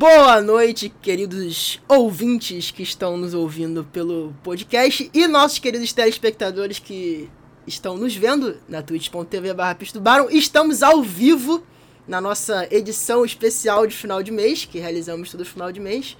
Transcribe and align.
Boa 0.00 0.40
noite, 0.40 0.88
queridos 1.02 1.78
ouvintes 1.86 2.70
que 2.70 2.82
estão 2.82 3.18
nos 3.18 3.34
ouvindo 3.34 3.84
pelo 3.92 4.34
podcast 4.42 5.10
e 5.12 5.28
nossos 5.28 5.58
queridos 5.58 5.92
telespectadores 5.92 6.78
que 6.78 7.28
estão 7.66 7.98
nos 7.98 8.16
vendo 8.16 8.56
na 8.66 8.80
twitch.tv 8.80 9.52
barra 9.52 9.76
Estamos 10.30 10.82
ao 10.82 11.02
vivo 11.02 11.62
na 12.08 12.18
nossa 12.18 12.66
edição 12.70 13.26
especial 13.26 13.86
de 13.86 13.94
final 13.94 14.22
de 14.22 14.30
mês, 14.30 14.64
que 14.64 14.78
realizamos 14.78 15.30
todo 15.30 15.44
final 15.44 15.70
de 15.70 15.80
mês, 15.80 16.16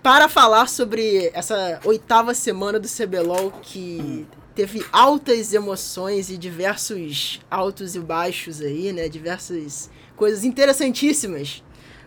para 0.00 0.28
falar 0.28 0.68
sobre 0.68 1.28
essa 1.34 1.80
oitava 1.84 2.34
semana 2.34 2.78
do 2.78 2.86
CBLOL 2.86 3.50
que 3.62 4.24
teve 4.54 4.86
altas 4.92 5.52
emoções 5.52 6.30
e 6.30 6.38
diversos 6.38 7.40
altos 7.50 7.96
e 7.96 7.98
baixos 7.98 8.60
aí, 8.60 8.92
né? 8.92 9.08
Diversas 9.08 9.90
coisas 10.16 10.44
interessantíssimas 10.44 11.64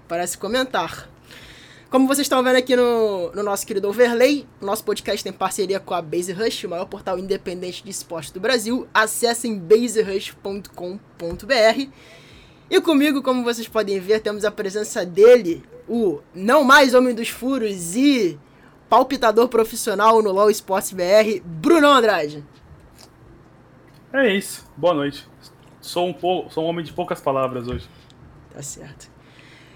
para 0.08 0.28
se 0.28 0.38
comentar. 0.38 1.10
Como 1.94 2.08
vocês 2.08 2.26
estão 2.26 2.44
vendo 2.44 2.56
aqui 2.56 2.76
no, 2.76 3.32
no 3.34 3.44
nosso 3.44 3.68
querido 3.68 3.88
Overlay, 3.88 4.48
nosso 4.60 4.84
podcast 4.84 5.24
tem 5.24 5.32
parceria 5.32 5.80
com 5.80 5.94
a 5.94 6.02
Base 6.02 6.34
Rush, 6.34 6.64
o 6.64 6.70
maior 6.70 6.86
portal 6.86 7.20
independente 7.20 7.84
de 7.84 7.92
esporte 7.92 8.34
do 8.34 8.40
Brasil. 8.40 8.88
Acessem 8.92 9.60
baserush.com.br. 9.60 11.90
E 12.68 12.82
comigo, 12.82 13.22
como 13.22 13.44
vocês 13.44 13.68
podem 13.68 14.00
ver, 14.00 14.22
temos 14.22 14.44
a 14.44 14.50
presença 14.50 15.06
dele, 15.06 15.64
o 15.88 16.20
não 16.34 16.64
mais 16.64 16.96
homem 16.96 17.14
dos 17.14 17.30
furos 17.30 17.96
e 17.96 18.40
palpitador 18.90 19.48
profissional 19.48 20.20
no 20.24 20.32
LoL 20.32 20.50
Sports 20.50 20.94
BR, 20.94 21.44
Bruno 21.46 21.88
Andrade. 21.88 22.44
É 24.12 24.36
isso. 24.36 24.66
Boa 24.76 24.96
noite. 24.96 25.28
Sou 25.80 26.08
um, 26.08 26.14
pou... 26.14 26.50
Sou 26.50 26.64
um 26.64 26.68
homem 26.70 26.84
de 26.84 26.92
poucas 26.92 27.22
palavras 27.22 27.68
hoje. 27.68 27.88
Tá 28.52 28.64
certo. 28.64 29.13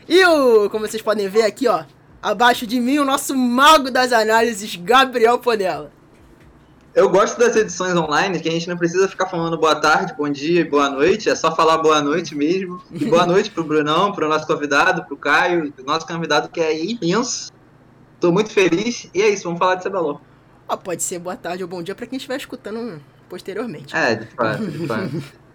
E 0.08 0.24
o, 0.26 0.70
como 0.70 0.88
vocês 0.88 1.02
podem 1.02 1.28
ver 1.28 1.44
aqui, 1.44 1.68
ó, 1.68 1.84
abaixo 2.22 2.66
de 2.66 2.80
mim, 2.80 2.98
o 2.98 3.06
nosso 3.06 3.36
mago 3.36 3.92
das 3.92 4.12
análises, 4.12 4.76
Gabriel 4.76 5.38
Ponella. 5.40 5.92
Eu 6.96 7.10
gosto 7.10 7.38
das 7.38 7.56
edições 7.56 7.96
online, 7.96 8.40
que 8.40 8.50
a 8.50 8.52
gente 8.52 8.68
não 8.68 8.78
precisa 8.78 9.08
ficar 9.08 9.28
falando 9.28 9.58
boa 9.58 9.76
tarde, 9.76 10.16
bom 10.18 10.28
dia 10.30 10.62
e 10.62 10.64
boa 10.64 10.90
noite, 10.90 11.30
é 11.30 11.36
só 11.36 11.56
falar 11.56 11.78
boa 11.78 12.02
noite 12.02 12.34
mesmo. 12.34 12.82
E 12.92 13.06
boa 13.06 13.24
noite 13.28 13.52
pro 13.52 13.64
Brunão, 13.64 14.12
pro 14.12 14.28
nosso 14.28 14.48
convidado, 14.48 15.04
pro 15.04 15.16
Caio, 15.16 15.72
pro 15.72 15.86
nosso 15.86 16.08
convidado 16.08 16.50
que 16.50 16.60
é 16.60 16.84
imenso. 16.84 17.52
Tô 18.20 18.32
muito 18.32 18.50
feliz. 18.50 19.10
E 19.14 19.22
é 19.22 19.30
isso, 19.30 19.44
vamos 19.44 19.60
falar 19.60 19.76
de 19.76 19.84
CBLOL. 19.84 20.20
Ah, 20.68 20.76
pode 20.76 21.04
ser 21.04 21.20
boa 21.20 21.36
tarde 21.36 21.64
ou 21.64 21.70
bom 21.70 21.84
dia 21.84 21.94
para 21.94 22.08
quem 22.08 22.18
estiver 22.18 22.38
escutando 22.38 23.00
posteriormente. 23.30 23.96
É, 23.96 24.16
de 24.16 24.26
fato, 24.26 24.66
de 24.66 24.88
fato. 24.88 25.24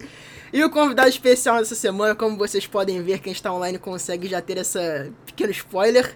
E 0.52 0.62
o 0.62 0.68
convidado 0.68 1.08
especial 1.08 1.58
dessa 1.58 1.74
semana, 1.74 2.14
como 2.14 2.36
vocês 2.36 2.66
podem 2.66 3.02
ver, 3.02 3.20
quem 3.20 3.32
está 3.32 3.50
online 3.50 3.78
consegue 3.78 4.28
já 4.28 4.40
ter 4.42 4.58
essa 4.58 5.10
pequeno 5.24 5.50
spoiler. 5.50 6.14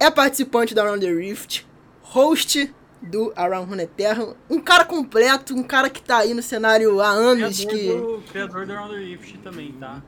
É 0.00 0.10
participante 0.10 0.74
da 0.74 0.82
Around 0.82 1.06
the 1.06 1.12
Rift, 1.12 1.64
host 2.02 2.74
do 3.00 3.32
Around 3.36 3.70
Runeterra, 3.70 4.34
um 4.50 4.60
cara 4.60 4.84
completo, 4.84 5.54
um 5.54 5.62
cara 5.62 5.88
que 5.88 6.02
tá 6.02 6.18
aí 6.18 6.34
no 6.34 6.42
cenário 6.42 7.00
há 7.00 7.10
anos. 7.10 7.64
Criador, 7.64 7.78
que... 7.78 7.88
do, 7.88 8.22
criador 8.32 8.66
do 8.66 8.72
Around 8.72 8.94
the 8.94 9.00
Rift 9.00 9.38
também, 9.38 9.72
tá? 9.72 10.02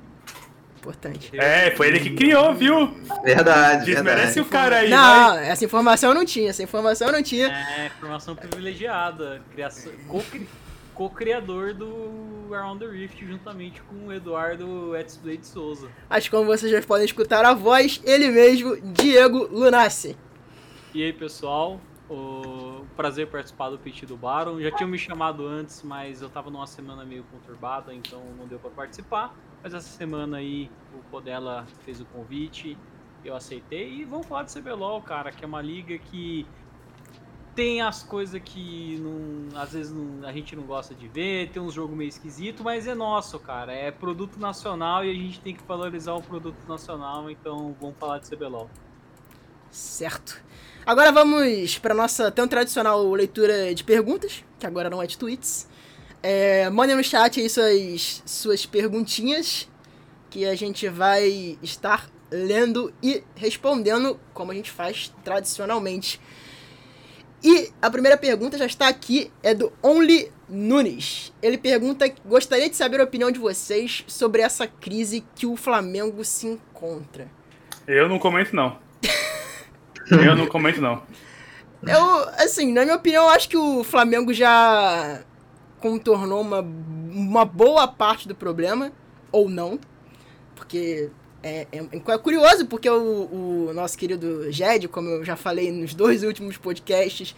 Importante. 0.76 1.30
É, 1.38 1.70
foi 1.76 1.86
ele 1.86 2.00
que 2.00 2.10
criou, 2.10 2.52
viu? 2.52 2.92
Verdade. 3.22 3.86
Desmerece 3.86 4.34
verdade. 4.34 4.40
o 4.40 4.44
cara 4.46 4.76
aí. 4.78 4.90
Não, 4.90 5.34
vai. 5.34 5.48
essa 5.48 5.64
informação 5.64 6.10
eu 6.10 6.14
não 6.14 6.24
tinha, 6.24 6.50
essa 6.50 6.62
informação 6.62 7.06
eu 7.08 7.12
não 7.12 7.22
tinha. 7.22 7.48
É, 7.48 7.86
informação 7.86 8.34
privilegiada. 8.34 9.40
Criação, 9.52 9.92
co-criador 10.94 11.74
do 11.74 12.54
Around 12.54 12.84
the 12.84 12.90
Rift 12.90 13.26
juntamente 13.26 13.82
com 13.82 14.06
o 14.06 14.12
Eduardo 14.12 14.96
Etzblade 14.96 15.46
Souza. 15.46 15.90
Acho 16.08 16.30
que 16.30 16.36
como 16.36 16.46
vocês 16.46 16.70
já 16.70 16.80
podem 16.82 17.04
escutar 17.04 17.44
a 17.44 17.52
voz, 17.52 18.00
ele 18.04 18.30
mesmo, 18.30 18.76
Diego 18.80 19.48
Lunassi. 19.50 20.16
E 20.94 21.02
aí, 21.02 21.12
pessoal? 21.12 21.80
O 22.08 22.84
prazer 22.94 23.26
participar 23.26 23.70
do 23.70 23.78
pitch 23.78 24.04
do 24.04 24.16
Baron. 24.16 24.60
Já 24.60 24.70
tinham 24.70 24.88
me 24.88 24.98
chamado 24.98 25.46
antes, 25.46 25.82
mas 25.82 26.22
eu 26.22 26.28
tava 26.28 26.50
numa 26.50 26.66
semana 26.66 27.04
meio 27.04 27.24
conturbada, 27.24 27.92
então 27.92 28.22
não 28.38 28.46
deu 28.46 28.58
pra 28.58 28.70
participar. 28.70 29.34
Mas 29.62 29.74
essa 29.74 29.88
semana 29.88 30.36
aí 30.36 30.70
o 30.94 30.98
Podela 31.10 31.66
fez 31.84 32.00
o 32.00 32.04
convite, 32.04 32.76
eu 33.24 33.34
aceitei. 33.34 33.94
E 33.94 34.04
vamos 34.04 34.26
falar 34.26 34.44
de 34.44 34.54
CBLOL, 34.54 35.00
cara, 35.02 35.32
que 35.32 35.42
é 35.44 35.48
uma 35.48 35.62
liga 35.62 35.98
que 35.98 36.46
tem 37.54 37.80
as 37.80 38.02
coisas 38.02 38.40
que 38.44 38.98
não, 39.00 39.58
às 39.60 39.72
vezes 39.72 39.92
não- 39.92 40.26
a 40.26 40.32
gente 40.32 40.56
não 40.56 40.64
gosta 40.64 40.94
de 40.94 41.06
ver, 41.08 41.50
tem 41.50 41.62
uns 41.62 41.72
jogos 41.74 41.96
meio 41.96 42.08
esquisito, 42.08 42.62
mas 42.62 42.86
é 42.86 42.94
nosso, 42.94 43.38
cara. 43.38 43.72
É 43.72 43.90
produto 43.90 44.38
nacional 44.38 45.04
e 45.04 45.10
a 45.10 45.14
gente 45.14 45.40
tem 45.40 45.54
que 45.54 45.62
valorizar 45.64 46.14
o 46.14 46.22
produto 46.22 46.66
nacional, 46.68 47.30
então 47.30 47.74
vamos 47.80 47.96
falar 47.98 48.18
de 48.18 48.28
CBLOL. 48.28 48.68
Certo. 49.70 50.40
Agora 50.86 51.10
vamos 51.10 51.78
para 51.78 51.94
nossa 51.94 52.30
tão 52.30 52.46
tradicional 52.46 53.10
leitura 53.12 53.74
de 53.74 53.82
perguntas, 53.82 54.44
que 54.58 54.66
agora 54.66 54.90
não 54.90 55.02
é 55.02 55.06
de 55.06 55.16
tweets. 55.16 55.68
É, 56.22 56.68
mandem 56.70 56.96
no 56.96 57.04
chat 57.04 57.40
aí 57.40 57.48
suas, 57.50 58.22
suas 58.26 58.66
perguntinhas, 58.66 59.68
que 60.30 60.44
a 60.44 60.54
gente 60.54 60.88
vai 60.88 61.58
estar 61.62 62.10
lendo 62.30 62.92
e 63.02 63.22
respondendo 63.36 64.18
como 64.32 64.50
a 64.50 64.54
gente 64.54 64.70
faz 64.70 65.12
tradicionalmente. 65.22 66.20
E 67.44 67.70
a 67.82 67.90
primeira 67.90 68.16
pergunta 68.16 68.56
já 68.56 68.64
está 68.64 68.88
aqui, 68.88 69.30
é 69.42 69.54
do 69.54 69.70
Only 69.82 70.32
Nunes. 70.48 71.30
Ele 71.42 71.58
pergunta: 71.58 72.10
gostaria 72.24 72.70
de 72.70 72.74
saber 72.74 73.02
a 73.02 73.04
opinião 73.04 73.30
de 73.30 73.38
vocês 73.38 74.02
sobre 74.06 74.40
essa 74.40 74.66
crise 74.66 75.22
que 75.34 75.44
o 75.44 75.54
Flamengo 75.54 76.24
se 76.24 76.46
encontra. 76.46 77.28
Eu 77.86 78.08
não 78.08 78.18
comento, 78.18 78.56
não. 78.56 78.78
Eu 80.10 80.34
não 80.34 80.46
comento, 80.46 80.80
não. 80.80 81.02
Eu, 81.86 82.28
assim, 82.42 82.72
na 82.72 82.82
minha 82.82 82.96
opinião, 82.96 83.24
eu 83.24 83.30
acho 83.30 83.46
que 83.46 83.58
o 83.58 83.84
Flamengo 83.84 84.32
já 84.32 85.22
contornou 85.80 86.40
uma, 86.40 86.60
uma 86.60 87.44
boa 87.44 87.86
parte 87.86 88.26
do 88.26 88.34
problema, 88.34 88.90
ou 89.30 89.50
não, 89.50 89.78
porque 90.56 91.10
é, 91.44 91.66
é, 91.72 91.78
é 92.12 92.18
curioso, 92.18 92.66
porque 92.66 92.88
o, 92.88 93.68
o 93.68 93.72
nosso 93.74 93.96
querido 93.98 94.50
Jed, 94.50 94.88
como 94.88 95.08
eu 95.08 95.24
já 95.24 95.36
falei 95.36 95.70
nos 95.70 95.92
dois 95.94 96.22
últimos 96.22 96.56
podcasts, 96.56 97.34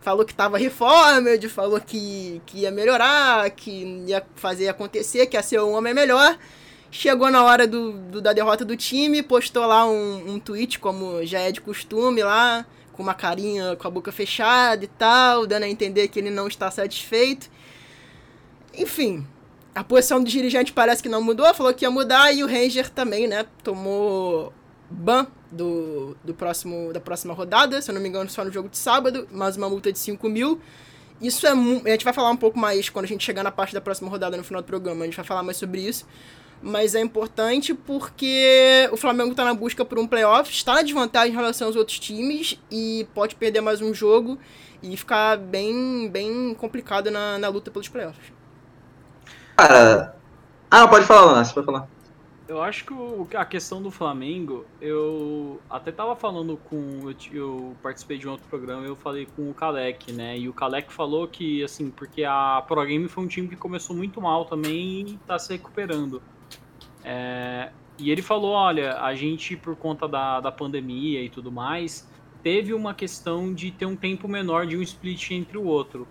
falou 0.00 0.24
que 0.24 0.34
tava 0.34 0.56
reformed, 0.56 1.46
falou 1.48 1.78
que, 1.80 2.40
que 2.46 2.60
ia 2.60 2.70
melhorar, 2.70 3.50
que 3.50 3.70
ia 4.06 4.24
fazer 4.34 4.68
acontecer, 4.68 5.26
que 5.26 5.36
ia 5.36 5.42
ser 5.42 5.60
um 5.60 5.72
homem 5.72 5.92
melhor. 5.92 6.38
Chegou 6.90 7.30
na 7.30 7.44
hora 7.44 7.66
do, 7.68 7.92
do- 7.92 8.20
da 8.20 8.32
derrota 8.32 8.64
do 8.64 8.76
time, 8.76 9.22
postou 9.22 9.64
lá 9.66 9.86
um, 9.88 10.34
um 10.34 10.40
tweet, 10.40 10.78
como 10.78 11.24
já 11.24 11.38
é 11.40 11.52
de 11.52 11.60
costume 11.60 12.22
lá, 12.22 12.66
com 12.92 13.02
uma 13.02 13.14
carinha 13.14 13.76
com 13.76 13.86
a 13.86 13.90
boca 13.90 14.10
fechada 14.10 14.84
e 14.84 14.88
tal, 14.88 15.46
dando 15.46 15.64
a 15.64 15.68
entender 15.68 16.08
que 16.08 16.18
ele 16.18 16.30
não 16.30 16.48
está 16.48 16.70
satisfeito. 16.70 17.48
Enfim, 18.76 19.26
a 19.74 19.84
posição 19.84 20.22
do 20.22 20.28
dirigente 20.28 20.72
parece 20.72 21.02
que 21.02 21.08
não 21.08 21.22
mudou, 21.22 21.52
falou 21.54 21.72
que 21.72 21.84
ia 21.84 21.90
mudar 21.90 22.32
e 22.32 22.42
o 22.42 22.46
Ranger 22.46 22.90
também, 22.90 23.28
né, 23.28 23.46
tomou 23.62 24.52
ban 24.90 25.26
do, 25.50 26.16
do 26.24 26.34
próximo, 26.34 26.92
da 26.92 27.00
próxima 27.00 27.32
rodada, 27.32 27.80
se 27.80 27.90
eu 27.90 27.94
não 27.94 28.02
me 28.02 28.08
engano 28.08 28.28
só 28.28 28.44
no 28.44 28.50
jogo 28.50 28.68
de 28.68 28.78
sábado, 28.78 29.28
mais 29.30 29.56
uma 29.56 29.68
multa 29.68 29.92
de 29.92 29.98
5 29.98 30.28
mil. 30.28 30.60
Isso 31.20 31.46
é 31.46 31.50
A 31.50 31.90
gente 31.90 32.04
vai 32.04 32.12
falar 32.12 32.30
um 32.30 32.36
pouco 32.36 32.58
mais 32.58 32.88
quando 32.88 33.04
a 33.04 33.08
gente 33.08 33.24
chegar 33.24 33.42
na 33.42 33.50
parte 33.50 33.74
da 33.74 33.80
próxima 33.80 34.10
rodada 34.10 34.36
no 34.36 34.44
final 34.44 34.62
do 34.62 34.66
programa, 34.66 35.02
a 35.02 35.06
gente 35.06 35.16
vai 35.16 35.24
falar 35.24 35.42
mais 35.42 35.56
sobre 35.56 35.80
isso. 35.80 36.06
Mas 36.62 36.94
é 36.94 37.00
importante 37.00 37.72
porque 37.72 38.88
o 38.92 38.96
Flamengo 38.96 39.30
está 39.30 39.44
na 39.44 39.54
busca 39.54 39.84
por 39.84 39.98
um 39.98 40.06
playoff, 40.06 40.50
está 40.50 40.74
na 40.74 40.82
desvantagem 40.82 41.32
em 41.32 41.36
relação 41.36 41.68
aos 41.68 41.76
outros 41.76 41.98
times 41.98 42.58
e 42.70 43.06
pode 43.14 43.34
perder 43.34 43.62
mais 43.62 43.80
um 43.80 43.94
jogo 43.94 44.38
e 44.82 44.94
ficar 44.96 45.36
bem, 45.38 46.08
bem 46.10 46.54
complicado 46.54 47.10
na, 47.10 47.38
na 47.38 47.48
luta 47.48 47.70
pelos 47.70 47.88
playoffs. 47.88 48.39
Cara. 49.60 50.16
Ah, 50.70 50.88
pode 50.88 51.04
falar, 51.04 51.32
Lance, 51.32 51.52
pode 51.52 51.66
falar. 51.66 51.86
Eu 52.48 52.62
acho 52.62 52.84
que 52.84 53.36
a 53.36 53.44
questão 53.44 53.82
do 53.82 53.90
Flamengo, 53.90 54.64
eu 54.80 55.60
até 55.68 55.92
tava 55.92 56.16
falando 56.16 56.56
com. 56.56 57.00
Eu, 57.04 57.14
eu 57.32 57.76
participei 57.82 58.16
de 58.16 58.26
um 58.26 58.32
outro 58.32 58.46
programa 58.48 58.86
eu 58.86 58.96
falei 58.96 59.28
com 59.36 59.50
o 59.50 59.54
Kalec, 59.54 60.12
né? 60.12 60.38
E 60.38 60.48
o 60.48 60.52
Kalec 60.52 60.90
falou 60.90 61.28
que, 61.28 61.62
assim, 61.62 61.90
porque 61.90 62.24
a 62.24 62.64
Pro 62.66 62.84
Game 62.86 63.06
foi 63.06 63.22
um 63.22 63.26
time 63.26 63.48
que 63.48 63.56
começou 63.56 63.94
muito 63.94 64.20
mal 64.20 64.46
também 64.46 65.00
e 65.00 65.18
tá 65.26 65.38
se 65.38 65.52
recuperando. 65.52 66.22
É, 67.04 67.70
e 67.98 68.10
ele 68.10 68.22
falou: 68.22 68.52
olha, 68.52 68.98
a 69.00 69.14
gente, 69.14 69.56
por 69.56 69.76
conta 69.76 70.08
da, 70.08 70.40
da 70.40 70.50
pandemia 70.50 71.22
e 71.22 71.28
tudo 71.28 71.52
mais, 71.52 72.08
teve 72.42 72.72
uma 72.72 72.94
questão 72.94 73.52
de 73.52 73.70
ter 73.70 73.84
um 73.84 73.94
tempo 73.94 74.26
menor 74.26 74.66
de 74.66 74.76
um 74.76 74.82
split 74.82 75.32
entre 75.32 75.58
o 75.58 75.64
outro. 75.64 76.08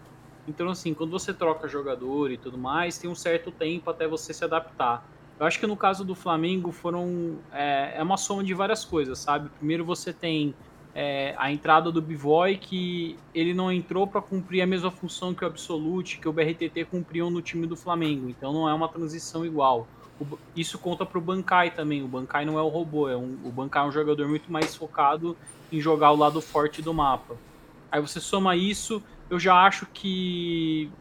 Então, 0.50 0.68
assim, 0.68 0.96
quando 0.96 1.12
você 1.12 1.32
troca 1.32 1.68
jogador 1.68 2.32
e 2.32 2.38
tudo 2.38 2.58
mais, 2.58 2.98
tem 2.98 3.10
um 3.10 3.16
certo 3.16 3.52
tempo 3.52 3.90
até 3.90 4.08
você 4.08 4.34
se 4.34 4.44
adaptar. 4.44 5.08
Eu 5.40 5.46
acho 5.46 5.60
que 5.60 5.68
no 5.68 5.78
caso 5.78 6.04
do 6.04 6.16
Flamengo 6.16 6.72
foram. 6.72 7.38
É, 7.54 7.94
é 7.98 8.04
uma 8.04 8.18
soma 8.18 8.44
de 8.44 8.54
várias 8.54 8.84
coisas, 8.84 9.20
sabe? 9.20 9.50
Primeiro 9.58 9.86
você 9.86 10.12
tem 10.12 10.54
é, 10.94 11.36
a 11.38 11.52
entrada 11.52 11.92
do 11.92 12.02
Bivoy, 12.02 12.58
que 12.58 13.16
ele 13.34 13.54
não 13.54 13.72
entrou 13.72 14.08
para 14.08 14.22
cumprir 14.22 14.62
a 14.62 14.68
mesma 14.68 14.90
função 14.90 15.34
que 15.34 15.44
o 15.44 15.48
Absolute, 15.48 16.18
que 16.18 16.28
o 16.28 16.34
BRTT 16.34 16.84
cumpriam 16.86 17.30
no 17.30 17.42
time 17.42 17.68
do 17.68 17.78
Flamengo. 17.78 18.28
Então 18.28 18.52
não 18.52 18.68
é 18.68 18.74
uma 18.74 18.90
transição 18.90 19.46
igual. 19.46 19.88
isso 20.56 20.78
conta 20.80 21.06
pro 21.06 21.22
Bankai 21.22 21.72
também. 21.72 22.04
O 22.04 22.08
Bankai 22.08 22.44
não 22.44 22.58
é 22.58 22.62
o 22.62 22.68
robô, 22.68 23.08
é 23.08 23.16
um, 23.16 23.38
o 23.46 23.52
Bankai 23.52 23.86
é 23.86 23.88
um 23.88 23.92
jogador 23.92 24.28
muito 24.28 24.52
mais 24.52 24.76
focado 24.76 25.38
em 25.72 25.80
jogar 25.80 26.12
o 26.12 26.18
lado 26.18 26.42
forte 26.42 26.82
do 26.82 26.94
mapa. 26.94 27.38
Aí 27.92 28.02
você 28.02 28.20
soma 28.20 28.56
isso, 28.56 29.02
eu 29.30 29.40
já 29.40 29.56
acho 29.56 29.86
que 29.94 30.92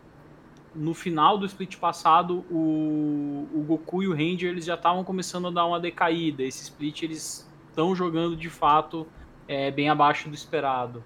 no 0.75 0.94
final 0.94 1.38
do 1.38 1.46
split 1.46 1.76
passado, 1.76 2.44
o, 2.50 3.48
o 3.52 3.64
Goku 3.66 4.02
e 4.02 4.08
o 4.08 4.12
Ranger 4.12 4.50
eles 4.50 4.64
já 4.64 4.75
estavam 4.75 5.02
começando 5.02 5.48
a 5.48 5.50
dar 5.50 5.66
uma 5.66 5.80
decaída. 5.80 6.42
Esse 6.42 6.62
split 6.64 7.02
eles 7.02 7.50
estão 7.69 7.94
jogando 7.94 8.36
de 8.36 8.50
fato 8.50 9.06
é, 9.46 9.70
bem 9.70 9.88
abaixo 9.88 10.28
do 10.28 10.34
esperado. 10.34 11.02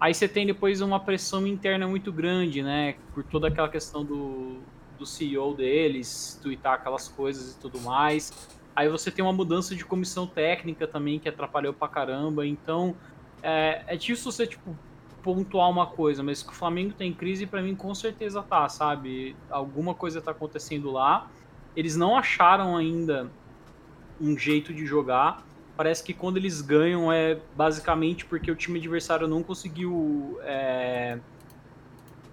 Aí 0.00 0.12
você 0.12 0.26
tem 0.26 0.46
depois 0.46 0.80
uma 0.80 0.98
pressão 0.98 1.46
interna 1.46 1.86
muito 1.86 2.12
grande, 2.12 2.62
né? 2.62 2.96
Por 3.14 3.22
toda 3.22 3.48
aquela 3.48 3.68
questão 3.68 4.04
do, 4.04 4.58
do 4.98 5.06
CEO 5.06 5.54
deles, 5.54 6.38
twittar 6.42 6.74
aquelas 6.74 7.08
coisas 7.08 7.54
e 7.54 7.58
tudo 7.58 7.80
mais. 7.80 8.32
Aí 8.74 8.88
você 8.88 9.10
tem 9.10 9.24
uma 9.24 9.32
mudança 9.32 9.74
de 9.76 9.84
comissão 9.84 10.26
técnica 10.26 10.86
também 10.86 11.18
que 11.18 11.28
atrapalhou 11.28 11.72
pra 11.72 11.86
caramba. 11.86 12.46
Então 12.46 12.96
é, 13.42 13.84
é 13.86 13.96
difícil 13.96 14.32
você, 14.32 14.46
tipo, 14.46 14.76
pontuar 15.24 15.70
uma 15.70 15.86
coisa, 15.86 16.22
mas 16.22 16.42
que 16.42 16.50
o 16.50 16.54
Flamengo 16.54 16.92
tem 16.92 17.10
crise, 17.14 17.46
para 17.46 17.62
mim 17.62 17.74
com 17.74 17.94
certeza 17.94 18.42
tá, 18.42 18.68
sabe? 18.68 19.34
Alguma 19.50 19.94
coisa 19.94 20.20
tá 20.20 20.32
acontecendo 20.32 20.92
lá. 20.92 21.26
Eles 21.74 21.96
não 21.96 22.14
acharam 22.14 22.76
ainda 22.76 23.30
um 24.20 24.38
jeito 24.38 24.72
de 24.74 24.84
jogar. 24.84 25.42
Parece 25.78 26.04
que 26.04 26.12
quando 26.12 26.36
eles 26.36 26.60
ganham 26.60 27.10
é 27.10 27.38
basicamente 27.56 28.26
porque 28.26 28.50
o 28.50 28.54
time 28.54 28.78
adversário 28.78 29.26
não 29.26 29.42
conseguiu 29.42 30.38
é, 30.42 31.18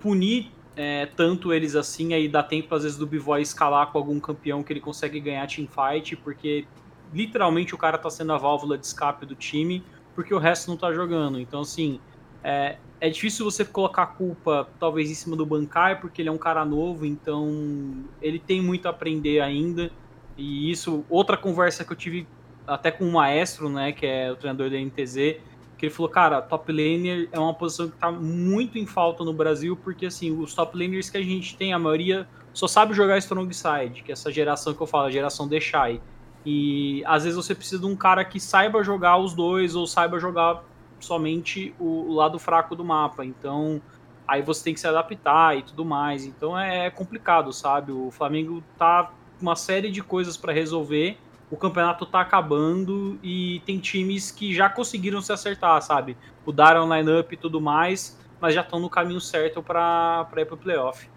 punir 0.01 0.51
é, 0.75 1.05
tanto 1.05 1.53
eles 1.53 1.75
assim, 1.75 2.13
aí 2.13 2.27
dá 2.27 2.43
tempo 2.43 2.75
às 2.75 2.83
vezes 2.83 2.97
do 2.97 3.07
Bivoy 3.07 3.41
escalar 3.41 3.87
com 3.87 3.97
algum 3.97 4.19
campeão 4.19 4.61
que 4.61 4.73
ele 4.73 4.81
consegue 4.81 5.19
ganhar 5.19 5.47
teamfight, 5.47 6.17
porque 6.17 6.65
literalmente 7.13 7.73
o 7.73 7.77
cara 7.77 7.97
tá 7.97 8.09
sendo 8.09 8.33
a 8.33 8.37
válvula 8.37 8.77
de 8.77 8.85
escape 8.85 9.25
do 9.25 9.35
time, 9.35 9.81
porque 10.13 10.33
o 10.33 10.37
resto 10.37 10.69
não 10.69 10.77
tá 10.77 10.91
jogando. 10.91 11.39
Então, 11.39 11.61
assim, 11.61 11.99
é, 12.43 12.77
é 12.99 13.09
difícil 13.09 13.45
você 13.45 13.65
colocar 13.65 14.03
a 14.03 14.07
culpa, 14.07 14.67
talvez, 14.79 15.09
em 15.09 15.15
cima 15.15 15.35
do 15.35 15.45
Bankai, 15.45 15.99
porque 15.99 16.21
ele 16.21 16.29
é 16.29 16.31
um 16.31 16.37
cara 16.37 16.63
novo, 16.63 17.05
então 17.05 18.05
ele 18.21 18.39
tem 18.39 18.61
muito 18.61 18.87
a 18.87 18.89
aprender 18.91 19.39
ainda. 19.41 19.91
E 20.37 20.71
isso, 20.71 21.03
outra 21.09 21.37
conversa 21.37 21.83
que 21.83 21.91
eu 21.91 21.97
tive 21.97 22.27
até 22.65 22.91
com 22.91 23.05
o 23.05 23.11
Maestro, 23.11 23.69
né, 23.69 23.91
que 23.91 24.05
é 24.05 24.31
o 24.31 24.35
treinador 24.35 24.69
da 24.69 24.77
NTZ, 24.77 25.39
que 25.77 25.87
ele 25.87 25.89
falou, 25.89 26.09
cara, 26.09 26.41
top 26.41 26.71
laner 26.71 27.27
é 27.31 27.39
uma 27.39 27.53
posição 27.53 27.89
que 27.89 27.97
tá 27.97 28.11
muito 28.11 28.77
em 28.77 28.85
falta 28.85 29.23
no 29.23 29.33
Brasil, 29.33 29.75
porque 29.75 30.05
assim, 30.05 30.31
os 30.31 30.53
top 30.53 30.77
laners 30.77 31.09
que 31.09 31.17
a 31.17 31.23
gente 31.23 31.57
tem, 31.57 31.73
a 31.73 31.79
maioria 31.79 32.27
só 32.53 32.67
sabe 32.67 32.93
jogar 32.93 33.17
strong 33.17 33.51
side, 33.53 34.03
que 34.03 34.11
é 34.11 34.13
essa 34.13 34.31
geração 34.31 34.73
que 34.73 34.81
eu 34.81 34.85
falo, 34.85 35.07
a 35.07 35.11
geração 35.11 35.47
Deixai. 35.47 35.99
E 36.45 37.03
às 37.05 37.23
vezes 37.23 37.35
você 37.35 37.55
precisa 37.55 37.81
de 37.81 37.87
um 37.87 37.95
cara 37.95 38.23
que 38.23 38.39
saiba 38.39 38.83
jogar 38.83 39.17
os 39.17 39.33
dois 39.33 39.75
ou 39.75 39.87
saiba 39.87 40.19
jogar 40.19 40.63
somente 41.05 41.73
o, 41.79 42.09
o, 42.09 42.13
lado 42.13 42.37
fraco 42.39 42.75
do 42.75 42.83
mapa. 42.83 43.25
Então, 43.25 43.81
aí 44.27 44.41
você 44.41 44.63
tem 44.63 44.73
que 44.73 44.79
se 44.79 44.87
adaptar 44.87 45.57
e 45.57 45.63
tudo 45.63 45.85
mais. 45.85 46.25
Então 46.25 46.57
é, 46.57 46.87
é 46.87 46.89
complicado, 46.89 47.51
sabe? 47.51 47.91
O 47.91 48.11
Flamengo 48.11 48.63
tá 48.77 49.11
uma 49.41 49.55
série 49.55 49.91
de 49.91 50.01
coisas 50.01 50.37
para 50.37 50.53
resolver. 50.53 51.17
O 51.49 51.57
campeonato 51.57 52.05
tá 52.05 52.21
acabando 52.21 53.19
e 53.21 53.61
tem 53.65 53.77
times 53.77 54.31
que 54.31 54.53
já 54.53 54.69
conseguiram 54.69 55.21
se 55.21 55.33
acertar, 55.33 55.81
sabe? 55.81 56.15
Mudaram 56.45 56.87
line-up 56.95 57.33
e 57.33 57.37
tudo 57.37 57.59
mais, 57.59 58.17
mas 58.39 58.53
já 58.53 58.61
estão 58.61 58.79
no 58.79 58.89
caminho 58.89 59.19
certo 59.19 59.61
para 59.61 60.27
ir 60.37 60.45
pro 60.45 60.55
playoff 60.55 61.09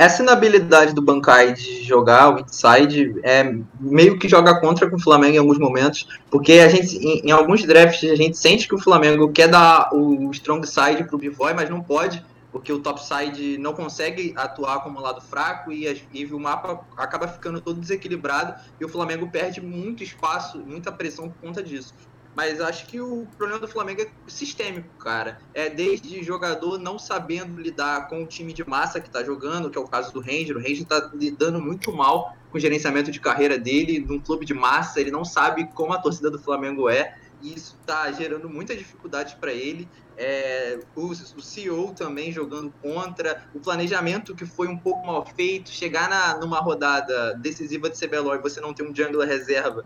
essa 0.00 0.22
inabilidade 0.22 0.94
do 0.94 1.02
Bankai 1.02 1.52
de 1.52 1.84
jogar 1.84 2.34
o 2.34 2.40
inside 2.40 3.20
é 3.22 3.54
meio 3.78 4.18
que 4.18 4.30
joga 4.30 4.58
contra 4.58 4.88
com 4.88 4.96
o 4.96 4.98
Flamengo 4.98 5.34
em 5.34 5.38
alguns 5.38 5.58
momentos, 5.58 6.08
porque 6.30 6.54
a 6.54 6.70
gente 6.70 6.96
em, 6.96 7.28
em 7.28 7.30
alguns 7.30 7.62
drafts 7.66 8.10
a 8.10 8.14
gente 8.14 8.38
sente 8.38 8.66
que 8.66 8.74
o 8.74 8.78
Flamengo 8.78 9.30
quer 9.30 9.48
dar 9.48 9.90
o 9.92 10.30
strong 10.30 10.66
side 10.66 11.04
pro 11.04 11.18
Bivoy, 11.18 11.52
mas 11.52 11.68
não 11.68 11.82
pode, 11.82 12.24
porque 12.50 12.72
o 12.72 12.78
top 12.78 13.04
side 13.04 13.58
não 13.58 13.74
consegue 13.74 14.32
atuar 14.38 14.80
como 14.82 14.98
lado 15.02 15.20
fraco 15.20 15.70
e, 15.70 16.02
e 16.14 16.24
o 16.24 16.40
mapa 16.40 16.80
acaba 16.96 17.28
ficando 17.28 17.60
todo 17.60 17.78
desequilibrado 17.78 18.54
e 18.80 18.84
o 18.86 18.88
Flamengo 18.88 19.28
perde 19.28 19.60
muito 19.60 20.02
espaço, 20.02 20.60
muita 20.60 20.90
pressão 20.90 21.28
por 21.28 21.46
conta 21.46 21.62
disso. 21.62 21.92
Mas 22.34 22.60
acho 22.60 22.86
que 22.86 23.00
o 23.00 23.26
problema 23.36 23.60
do 23.60 23.68
Flamengo 23.68 24.02
é 24.02 24.08
sistêmico, 24.28 24.88
cara. 24.98 25.40
É 25.52 25.68
desde 25.68 26.22
jogador 26.22 26.78
não 26.78 26.98
sabendo 26.98 27.60
lidar 27.60 28.08
com 28.08 28.22
o 28.22 28.26
time 28.26 28.52
de 28.52 28.66
massa 28.68 29.00
que 29.00 29.08
está 29.08 29.24
jogando, 29.24 29.68
que 29.68 29.76
é 29.76 29.80
o 29.80 29.86
caso 29.86 30.12
do 30.12 30.20
Ranger. 30.20 30.56
O 30.56 30.60
Ranger 30.60 30.82
está 30.82 31.10
lidando 31.12 31.60
muito 31.60 31.92
mal 31.92 32.36
com 32.50 32.58
o 32.58 32.60
gerenciamento 32.60 33.10
de 33.10 33.20
carreira 33.20 33.58
dele 33.58 33.98
num 33.98 34.20
clube 34.20 34.46
de 34.46 34.54
massa. 34.54 35.00
Ele 35.00 35.10
não 35.10 35.24
sabe 35.24 35.66
como 35.74 35.92
a 35.92 35.98
torcida 35.98 36.30
do 36.30 36.38
Flamengo 36.38 36.88
é. 36.88 37.16
E 37.42 37.54
isso 37.54 37.76
está 37.80 38.10
gerando 38.12 38.48
muita 38.48 38.76
dificuldade 38.76 39.36
para 39.40 39.52
ele. 39.52 39.88
É, 40.16 40.78
o, 40.94 41.06
o, 41.06 41.40
CEO 41.40 41.94
também 41.94 42.30
jogando 42.30 42.70
contra, 42.82 43.48
o 43.54 43.58
planejamento 43.58 44.34
que 44.34 44.44
foi 44.44 44.68
um 44.68 44.76
pouco 44.76 45.06
mal 45.06 45.24
feito, 45.24 45.70
chegar 45.70 46.10
na, 46.10 46.36
numa 46.36 46.60
rodada 46.60 47.34
decisiva 47.36 47.88
de 47.88 47.98
CBLOL 47.98 48.34
e 48.34 48.38
você 48.38 48.60
não 48.60 48.74
ter 48.74 48.82
um 48.82 48.94
jungler 48.94 49.26
reserva 49.26 49.82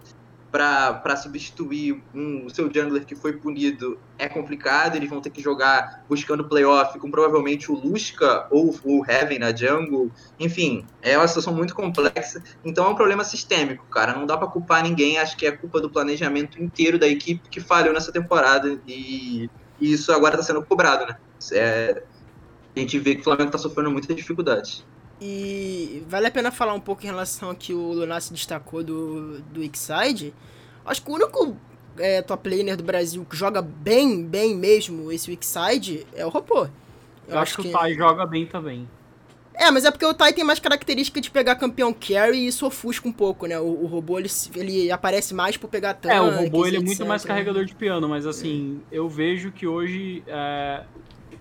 para 0.54 1.16
substituir 1.16 2.00
um, 2.14 2.46
o 2.46 2.50
seu 2.50 2.72
jungler 2.72 3.04
que 3.04 3.16
foi 3.16 3.32
punido 3.32 3.98
é 4.16 4.28
complicado. 4.28 4.94
Eles 4.94 5.10
vão 5.10 5.20
ter 5.20 5.30
que 5.30 5.42
jogar 5.42 6.04
buscando 6.08 6.44
playoff 6.44 6.96
com 7.00 7.10
provavelmente 7.10 7.72
o 7.72 7.74
Lusca 7.74 8.46
ou 8.52 8.72
o 8.84 9.04
Heaven 9.04 9.40
na 9.40 9.52
jungle. 9.52 10.12
Enfim, 10.38 10.86
é 11.02 11.18
uma 11.18 11.26
situação 11.26 11.52
muito 11.52 11.74
complexa. 11.74 12.40
Então 12.64 12.86
é 12.86 12.88
um 12.88 12.94
problema 12.94 13.24
sistêmico, 13.24 13.84
cara. 13.86 14.14
Não 14.16 14.26
dá 14.26 14.36
para 14.36 14.46
culpar 14.46 14.84
ninguém. 14.84 15.18
Acho 15.18 15.36
que 15.36 15.44
é 15.44 15.50
culpa 15.50 15.80
do 15.80 15.90
planejamento 15.90 16.62
inteiro 16.62 17.00
da 17.00 17.08
equipe 17.08 17.48
que 17.48 17.60
falhou 17.60 17.92
nessa 17.92 18.12
temporada. 18.12 18.78
E, 18.86 19.50
e 19.80 19.92
isso 19.92 20.12
agora 20.12 20.36
está 20.36 20.46
sendo 20.46 20.64
cobrado, 20.64 21.04
né? 21.04 21.16
É, 21.50 22.00
a 22.76 22.78
gente 22.78 22.96
vê 23.00 23.16
que 23.16 23.22
o 23.22 23.24
Flamengo 23.24 23.48
está 23.48 23.58
sofrendo 23.58 23.90
muitas 23.90 24.14
dificuldades. 24.14 24.84
E 25.26 26.02
vale 26.06 26.26
a 26.26 26.30
pena 26.30 26.50
falar 26.50 26.74
um 26.74 26.80
pouco 26.80 27.02
em 27.02 27.06
relação 27.06 27.48
ao 27.48 27.54
que 27.54 27.72
o 27.72 27.94
Lunassi 27.94 28.30
destacou 28.34 28.84
do, 28.84 29.40
do 29.40 29.62
X-Side. 29.64 30.34
Acho 30.84 31.02
que 31.02 31.10
o 31.10 31.14
único 31.14 31.56
é, 31.96 32.20
top 32.20 32.50
laner 32.50 32.76
do 32.76 32.84
Brasil 32.84 33.24
que 33.24 33.34
joga 33.34 33.62
bem, 33.62 34.22
bem 34.22 34.54
mesmo 34.54 35.10
esse 35.10 35.32
X-Side 35.32 36.06
é 36.14 36.26
o 36.26 36.28
Robô. 36.28 36.64
Eu, 36.64 36.70
Eu 37.28 37.38
acho, 37.38 37.54
acho 37.54 37.62
que, 37.62 37.68
o 37.68 37.72
Tai 37.72 37.94
joga 37.94 38.26
bem 38.26 38.44
também. 38.44 38.86
É, 39.54 39.70
mas 39.70 39.86
é 39.86 39.90
porque 39.90 40.04
o 40.04 40.12
Tai 40.12 40.30
tem 40.30 40.44
mais 40.44 40.58
característica 40.58 41.18
de 41.22 41.30
pegar 41.30 41.54
campeão 41.56 41.90
carry 41.90 42.40
e 42.40 42.46
isso 42.48 42.66
ofusca 42.66 43.08
um 43.08 43.12
pouco, 43.12 43.46
né? 43.46 43.58
O, 43.58 43.84
o 43.84 43.86
robô, 43.86 44.18
ele, 44.18 44.28
ele 44.54 44.90
aparece 44.90 45.32
mais 45.32 45.56
por 45.56 45.68
pegar 45.68 45.94
tanques, 45.94 46.18
É, 46.18 46.20
o 46.20 46.36
robô 46.36 46.66
ele 46.66 46.76
é 46.76 46.80
muito 46.80 47.06
mais 47.06 47.24
carregador 47.24 47.64
de 47.64 47.74
piano, 47.74 48.06
mas 48.10 48.26
assim, 48.26 48.82
é. 48.92 48.98
eu 48.98 49.08
vejo 49.08 49.50
que 49.50 49.66
hoje... 49.66 50.22
É... 50.26 50.82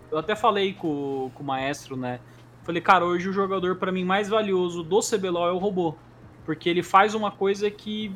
Eu 0.09 0.19
até 0.19 0.37
falei 0.37 0.73
com, 0.73 1.31
com 1.33 1.43
o 1.43 1.45
maestro, 1.45 1.97
né? 1.97 2.21
Falei, 2.63 2.82
cara, 2.82 3.05
hoje 3.05 3.29
o 3.29 3.34
jogador 3.34 3.75
para 3.75 3.91
mim 3.91 4.05
mais 4.05 4.29
valioso 4.29 4.84
do 4.84 5.00
CBLOL 5.00 5.48
é 5.48 5.51
o 5.51 5.58
robô. 5.58 5.96
Porque 6.46 6.70
ele 6.70 6.82
faz 6.82 7.13
uma 7.13 7.32
coisa 7.32 7.70
que, 7.70 8.13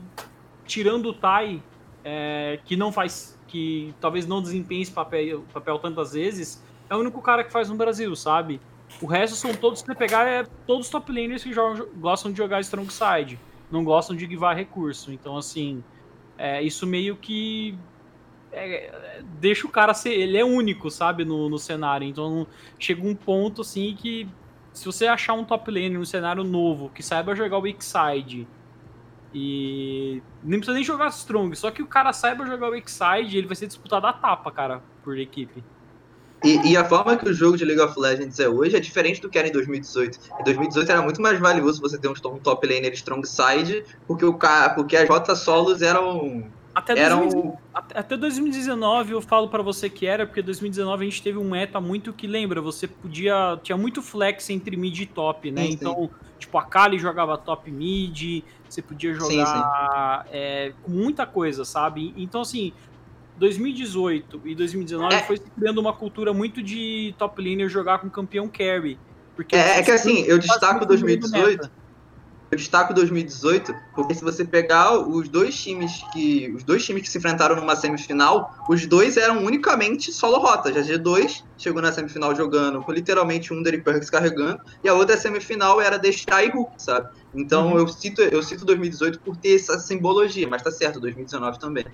tirando 0.66 1.08
o 1.08 1.13
Tai, 1.13 1.62
é, 2.04 2.60
que 2.66 2.75
não 2.75 2.92
faz. 2.92 3.38
que 3.48 3.94
talvez 4.00 4.25
não 4.25 4.42
desempenhe 4.42 4.82
esse 4.82 4.92
papel, 4.92 5.44
papel 5.54 5.80
tantas 5.80 6.13
vezes, 6.13 6.63
é 6.89 6.96
o 6.96 7.00
único 7.00 7.22
cara 7.22 7.44
que 7.44 7.51
faz 7.51 7.70
no 7.70 7.75
Brasil, 7.75 8.16
sabe? 8.16 8.60
O 9.01 9.06
resto 9.06 9.36
são 9.36 9.54
todos, 9.54 9.80
se 9.80 9.96
pegar, 9.96 10.25
é 10.25 10.46
todos 10.66 10.89
top 10.89 11.12
laners 11.12 11.44
que 11.44 11.51
jogam, 11.54 11.88
gostam 11.98 12.32
de 12.32 12.38
jogar 12.38 12.62
strong 12.62 12.92
side, 12.92 13.38
não 13.70 13.84
gostam 13.84 14.16
de 14.16 14.25
guivar 14.25 14.56
recurso. 14.56 15.12
Então, 15.12 15.36
assim, 15.36 15.84
é, 16.38 16.62
isso 16.62 16.88
meio 16.88 17.18
que 17.18 17.77
é, 18.57 19.21
deixa 19.39 19.67
o 19.67 19.69
cara 19.69 19.93
ser. 19.93 20.13
Ele 20.13 20.37
é 20.37 20.45
único, 20.45 20.89
sabe, 20.89 21.23
no, 21.23 21.49
no 21.49 21.57
cenário. 21.57 22.07
Então 22.07 22.47
chega 22.79 23.05
um 23.05 23.15
ponto 23.15 23.61
assim 23.61 23.95
que 23.95 24.27
se 24.73 24.85
você 24.85 25.07
achar 25.07 25.33
um 25.33 25.43
top 25.43 25.71
lane 25.71 25.97
no 25.97 26.05
cenário 26.05 26.43
novo 26.43 26.91
que 26.93 27.01
saiba 27.01 27.35
jogar 27.35 27.57
o 27.57 27.61
weak 27.61 27.83
side 27.83 28.47
e 29.33 30.21
nem 30.43 30.59
precisa 30.59 30.75
nem 30.75 30.83
jogar 30.83 31.07
strong, 31.09 31.55
só 31.55 31.71
que 31.71 31.81
o 31.81 31.87
cara 31.87 32.13
saiba 32.13 32.45
jogar 32.45 32.67
o 32.67 32.71
weak 32.71 32.89
side, 32.89 33.37
ele 33.37 33.47
vai 33.47 33.55
ser 33.55 33.67
disputado 33.67 34.07
a 34.07 34.13
tapa, 34.13 34.51
cara, 34.51 34.81
por 35.03 35.17
equipe. 35.17 35.63
E, 36.43 36.71
e, 36.71 36.77
a 36.77 36.85
forma 36.85 37.17
que 37.17 37.27
o 37.27 37.33
jogo 37.33 37.57
de 37.57 37.65
League 37.65 37.81
of 37.81 37.99
Legends 37.99 38.39
é 38.39 38.47
hoje 38.47 38.75
é 38.75 38.79
diferente 38.79 39.19
do 39.19 39.27
que 39.27 39.39
era 39.39 39.47
em 39.47 39.51
2018. 39.51 40.19
Em 40.39 40.43
2018 40.43 40.91
era 40.91 41.01
muito 41.01 41.19
mais 41.19 41.39
valioso 41.39 41.81
você 41.81 41.97
ter 41.97 42.07
um, 42.07 42.13
top 42.13 42.67
laner 42.67 42.93
strong 42.93 43.27
side, 43.27 43.83
porque, 44.05 44.23
o, 44.23 44.37
porque 44.75 44.95
as 44.95 45.09
rotas 45.09 45.39
solos 45.39 45.81
eram 45.81 46.47
até, 46.77 47.10
2000, 47.10 47.57
até 47.74 48.15
2019 48.15 49.12
eu 49.12 49.22
falo 49.22 49.48
para 49.48 49.63
você 49.63 49.89
que 49.89 50.05
era, 50.05 50.27
porque 50.27 50.43
2019 50.43 51.05
a 51.05 51.10
gente 51.10 51.24
teve 51.24 51.38
um 51.39 51.50
meta 51.50 51.81
muito 51.81 52.13
que 52.13 52.27
lembra, 52.27 52.62
você 52.62 52.88
podia. 52.88 53.60
Tinha 53.63 53.75
muito 53.75 54.00
flex 54.01 54.48
entre 54.51 54.77
mid 54.77 55.00
e 55.00 55.07
top, 55.07 55.50
né? 55.50 55.63
Sim, 55.63 55.72
então, 55.72 55.96
sim. 55.96 56.10
tipo, 56.38 56.55
a 56.55 56.63
Kali 56.63 57.00
jogava 57.00 57.36
top 57.36 57.72
mid, 57.72 58.43
você 58.69 58.81
podia 58.81 59.12
jogar 59.15 60.24
sim, 60.25 60.29
é, 60.31 60.74
com 60.84 60.91
muita 60.91 61.25
coisa, 61.25 61.65
sabe? 61.65 62.13
Então, 62.15 62.41
assim, 62.41 62.72
2018 63.38 64.41
e 64.46 64.53
2019 64.53 65.15
é. 65.15 65.24
foi 65.24 65.39
criando 65.39 65.79
uma 65.79 65.93
cultura 65.93 66.31
muito 66.31 66.62
de 66.62 67.15
top 67.17 67.41
laner 67.41 67.69
jogar 67.69 67.98
com 68.00 68.10
campeão 68.10 68.48
carry. 68.48 69.00
Porque 69.36 69.55
é, 69.55 69.79
é 69.79 69.84
que 69.84 69.89
assim, 69.89 70.22
eu 70.25 70.38
destaco 70.38 70.86
2018. 70.86 71.72
Eu 72.50 72.58
destaco 72.58 72.94
2018, 72.94 73.74
porque 73.94 74.13
se 74.13 74.24
você 74.24 74.46
pegar 74.46 74.98
os 74.98 75.27
dois 75.27 75.56
times 75.56 76.01
que 76.13 76.50
os 76.56 76.63
dois 76.63 76.86
times 76.86 77.04
que 77.04 77.10
se 77.10 77.18
enfrentaram 77.18 77.56
numa 77.56 77.75
semifinal, 77.75 78.66
os 78.70 78.86
dois 78.86 79.18
eram 79.18 79.44
unicamente 79.44 80.12
solo 80.12 80.38
rotas. 80.38 80.75
A 80.75 80.82
G2 80.82 81.44
chegou 81.58 81.82
na 81.82 81.92
semifinal 81.92 82.34
jogando 82.36 82.82
com 82.82 82.92
literalmente 82.92 83.54
um 83.54 83.62
Derek 83.62 83.84
Perkins 83.84 84.10
carregando, 84.10 84.62
e 84.84 84.88
a 84.88 84.94
outra 84.94 85.18
semifinal 85.18 85.82
era 85.82 85.98
Deixar 85.98 86.44
e 86.44 86.50
Hulk, 86.50 86.82
sabe? 86.82 87.10
Então 87.36 87.72
uhum. 87.72 87.80
eu 87.80 87.88
cito 87.88 88.22
eu 88.22 88.42
cito 88.42 88.66
2018 88.66 89.20
por 89.20 89.36
ter 89.36 89.56
essa 89.56 89.77
simbologia, 89.80 90.48
mas 90.48 90.62
tá 90.62 90.72
certo, 90.72 91.00
2019 91.00 91.60
também. 91.60 91.86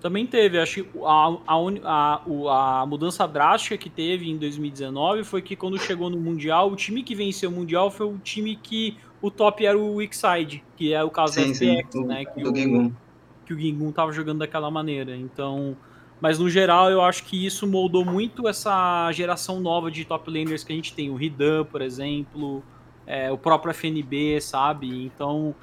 Também 0.00 0.26
teve, 0.26 0.58
acho 0.58 0.84
que 0.84 0.98
a, 1.02 1.38
a, 1.46 2.20
a, 2.28 2.82
a, 2.82 2.86
mudança 2.86 3.26
drástica 3.26 3.78
que 3.78 3.88
teve 3.88 4.30
em 4.30 4.36
2019 4.36 5.24
foi 5.24 5.40
que 5.40 5.56
quando 5.56 5.78
chegou 5.78 6.10
no 6.10 6.18
Mundial, 6.18 6.70
o 6.70 6.76
time 6.76 7.02
que 7.02 7.14
venceu 7.14 7.48
o 7.48 7.52
Mundial 7.54 7.90
foi 7.90 8.06
o 8.06 8.18
time 8.18 8.54
que 8.54 8.98
o 9.24 9.30
top 9.30 9.64
era 9.64 9.78
o 9.78 9.94
weak 9.94 10.14
side, 10.14 10.62
que 10.76 10.92
é 10.92 11.02
o 11.02 11.08
caso 11.08 11.32
sim, 11.32 11.48
do 11.48 11.54
FPX, 11.54 11.94
né? 12.06 12.26
Que 12.26 12.46
o, 12.46 12.54
Gingun. 12.54 12.92
que 13.46 13.54
o 13.54 13.58
Gingun 13.58 13.90
tava 13.90 14.12
jogando 14.12 14.40
daquela 14.40 14.70
maneira. 14.70 15.16
Então, 15.16 15.74
mas 16.20 16.38
no 16.38 16.50
geral 16.50 16.90
eu 16.90 17.00
acho 17.00 17.24
que 17.24 17.46
isso 17.46 17.66
moldou 17.66 18.04
muito 18.04 18.46
essa 18.46 19.10
geração 19.12 19.60
nova 19.60 19.90
de 19.90 20.04
top 20.04 20.30
laners 20.30 20.62
que 20.62 20.74
a 20.74 20.76
gente 20.76 20.92
tem. 20.92 21.08
O 21.08 21.14
Ridan, 21.14 21.64
por 21.64 21.80
exemplo, 21.80 22.62
é, 23.06 23.32
o 23.32 23.38
próprio 23.38 23.70
FNB, 23.70 24.42
sabe? 24.42 25.06
Então, 25.06 25.54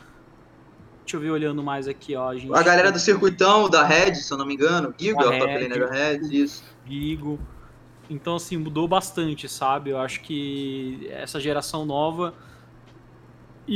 deixa 1.01 1.17
eu 1.17 1.19
ver 1.19 1.29
olhando 1.29 1.61
mais 1.61 1.87
aqui, 1.87 2.15
ó. 2.15 2.29
A, 2.29 2.35
gente 2.35 2.51
a 2.51 2.63
galera 2.63 2.91
do 2.91 2.97
circuitão, 2.97 3.69
da 3.69 3.83
Red, 3.85 4.15
se 4.15 4.33
eu 4.33 4.39
não 4.39 4.45
me 4.47 4.55
engano, 4.55 4.91
Gigo 4.97 5.21
é 5.21 5.27
o 5.27 5.39
top 5.39 5.53
laner 5.53 5.79
da 5.79 5.87
Red, 5.87 6.21
isso. 6.31 6.63
Gigo. 6.83 7.39
Então, 8.09 8.37
assim, 8.37 8.57
mudou 8.57 8.87
bastante, 8.87 9.47
sabe? 9.47 9.91
Eu 9.91 9.99
acho 9.99 10.21
que 10.21 11.07
essa 11.11 11.39
geração 11.39 11.85
nova 11.85 12.33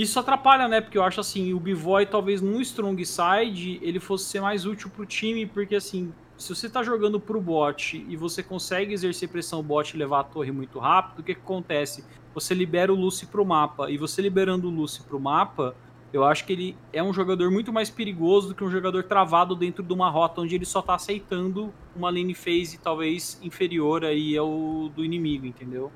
isso 0.02 0.20
atrapalha, 0.20 0.68
né? 0.68 0.82
Porque 0.82 0.98
eu 0.98 1.04
acho 1.04 1.22
assim, 1.22 1.54
o 1.54 1.60
Bivoy 1.60 2.06
talvez 2.06 2.42
num 2.42 2.60
strong 2.62 3.04
side 3.06 3.80
ele 3.82 4.00
fosse 4.00 4.26
ser 4.26 4.42
mais 4.42 4.66
útil 4.66 4.90
pro 4.90 5.06
time, 5.06 5.46
porque 5.46 5.76
assim, 5.76 6.14
se 6.38 6.54
você 6.54 6.70
tá 6.70 6.84
jogando 6.84 7.20
pro 7.20 7.40
bot 7.40 8.06
e 8.10 8.18
você 8.18 8.44
consegue 8.44 8.94
exercer 8.94 9.30
pressão 9.30 9.64
bot 9.64 9.90
e 9.90 9.98
levar 9.98 10.20
a 10.20 10.24
torre 10.24 10.52
muito 10.52 10.80
rápido, 10.80 11.20
o 11.20 11.24
que, 11.24 11.34
que 11.34 11.42
acontece? 11.42 12.04
Você 12.34 12.54
libera 12.54 12.92
o 12.92 12.96
Lucy 12.96 13.26
pro 13.26 13.46
mapa, 13.46 13.90
e 13.90 13.98
você 13.98 14.22
liberando 14.22 14.68
o 14.68 14.72
Lucy 14.72 15.02
pro 15.04 15.18
mapa, 15.18 15.74
eu 16.12 16.26
acho 16.26 16.46
que 16.46 16.52
ele 16.52 16.78
é 16.92 17.02
um 17.02 17.14
jogador 17.14 17.50
muito 17.50 17.72
mais 17.72 17.90
perigoso 17.90 18.50
do 18.50 18.56
que 18.56 18.64
um 18.64 18.70
jogador 18.70 19.04
travado 19.04 19.56
dentro 19.56 19.82
de 19.82 19.94
uma 19.94 20.10
rota 20.10 20.42
onde 20.42 20.56
ele 20.56 20.66
só 20.66 20.82
tá 20.82 20.96
aceitando 20.96 21.74
uma 21.96 22.10
lane 22.10 22.34
phase 22.34 22.78
talvez 22.78 23.40
inferior 23.42 24.04
aí 24.04 24.38
ao 24.38 24.90
do 24.90 25.06
inimigo, 25.06 25.46
entendeu? 25.46 25.92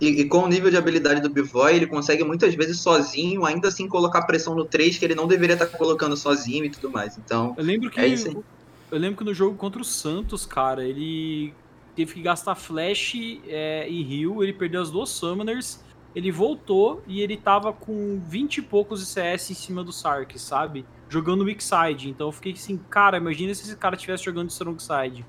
E, 0.00 0.20
e, 0.20 0.24
com 0.26 0.44
o 0.44 0.48
nível 0.48 0.70
de 0.70 0.76
habilidade 0.76 1.20
do 1.20 1.28
Bivoy, 1.28 1.74
ele 1.74 1.86
consegue 1.86 2.22
muitas 2.22 2.54
vezes 2.54 2.80
sozinho, 2.80 3.44
ainda 3.44 3.68
assim 3.68 3.88
colocar 3.88 4.22
pressão 4.22 4.54
no 4.54 4.64
3 4.64 4.96
que 4.96 5.04
ele 5.04 5.14
não 5.14 5.26
deveria 5.26 5.54
estar 5.54 5.66
colocando 5.66 6.16
sozinho 6.16 6.64
e 6.64 6.70
tudo 6.70 6.88
mais. 6.88 7.18
Então, 7.18 7.54
eu 7.58 7.64
lembro 7.64 7.90
que 7.90 8.00
é 8.00 8.14
eu 8.90 8.98
lembro 8.98 9.18
que 9.18 9.24
no 9.24 9.34
jogo 9.34 9.56
contra 9.56 9.82
o 9.82 9.84
Santos, 9.84 10.46
cara, 10.46 10.84
ele 10.86 11.52
teve 11.94 12.14
que 12.14 12.22
gastar 12.22 12.54
flash 12.54 13.14
é, 13.46 13.86
e 13.88 14.22
heal, 14.22 14.42
ele 14.42 14.52
perdeu 14.52 14.80
as 14.80 14.90
duas 14.90 15.10
summoners, 15.10 15.80
ele 16.14 16.30
voltou 16.30 17.02
e 17.06 17.20
ele 17.20 17.36
tava 17.36 17.72
com 17.72 18.20
20 18.26 18.58
e 18.58 18.62
poucos 18.62 19.06
CS 19.06 19.50
em 19.50 19.54
cima 19.54 19.84
do 19.84 19.92
Sark, 19.92 20.38
sabe? 20.38 20.86
Jogando 21.08 21.44
weak 21.44 21.62
side. 21.62 22.08
Então 22.08 22.28
eu 22.28 22.32
fiquei 22.32 22.52
assim, 22.52 22.78
cara, 22.88 23.18
imagina 23.18 23.52
se 23.52 23.64
esse 23.64 23.76
cara 23.76 23.94
estivesse 23.94 24.24
jogando 24.24 24.48
strong 24.48 24.82
side. 24.82 25.26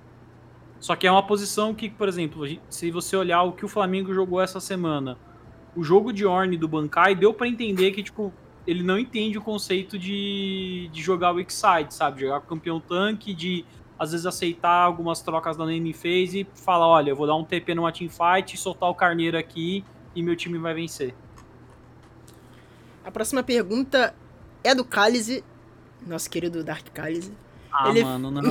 Só 0.79 0.95
que 0.95 1.05
é 1.05 1.11
uma 1.11 1.25
posição 1.25 1.73
que, 1.73 1.89
por 1.89 2.07
exemplo, 2.07 2.45
se 2.69 2.89
você 2.89 3.15
olhar 3.15 3.43
o 3.43 3.51
que 3.51 3.65
o 3.65 3.67
Flamengo 3.67 4.13
jogou 4.13 4.41
essa 4.41 4.59
semana, 4.59 5.17
o 5.75 5.83
jogo 5.83 6.13
de 6.13 6.25
Orne 6.25 6.57
do 6.57 6.67
Bankai 6.67 7.15
deu 7.15 7.33
para 7.33 7.47
entender 7.47 7.91
que, 7.91 8.01
tipo, 8.01 8.33
ele 8.65 8.83
não 8.83 8.97
entende 8.97 9.37
o 9.37 9.41
conceito 9.41 9.97
de, 9.97 10.89
de 10.91 11.01
jogar 11.01 11.33
o 11.33 11.39
X-Side, 11.39 11.93
sabe? 11.93 12.21
Jogar 12.21 12.41
com 12.41 12.47
campeão 12.47 12.79
tanque, 12.79 13.33
de 13.33 13.65
às 13.97 14.11
vezes 14.11 14.25
aceitar 14.25 14.83
algumas 14.83 15.21
trocas 15.21 15.57
da 15.57 15.65
lane 15.65 15.91
phase 15.91 16.41
e 16.41 16.47
falar, 16.55 16.87
olha, 16.87 17.09
eu 17.09 17.15
vou 17.15 17.27
dar 17.27 17.35
um 17.35 17.43
TP 17.43 17.75
numa 17.75 17.91
teamfight, 17.91 18.57
soltar 18.57 18.89
o 18.89 18.95
carneiro 18.95 19.37
aqui 19.37 19.83
e 20.15 20.23
meu 20.23 20.37
time 20.37 20.57
vai 20.57 20.73
vencer. 20.73 21.13
A 23.03 23.11
próxima 23.11 23.43
pergunta 23.43 24.15
é 24.63 24.73
do 24.73 24.85
Cálice, 24.85 25.43
nosso 26.05 26.29
querido 26.29 26.63
Dark 26.63 26.87
Cálice. 26.93 27.33
Ah, 27.71 27.89
ele... 27.89 28.03
mano, 28.03 28.31
não. 28.31 28.41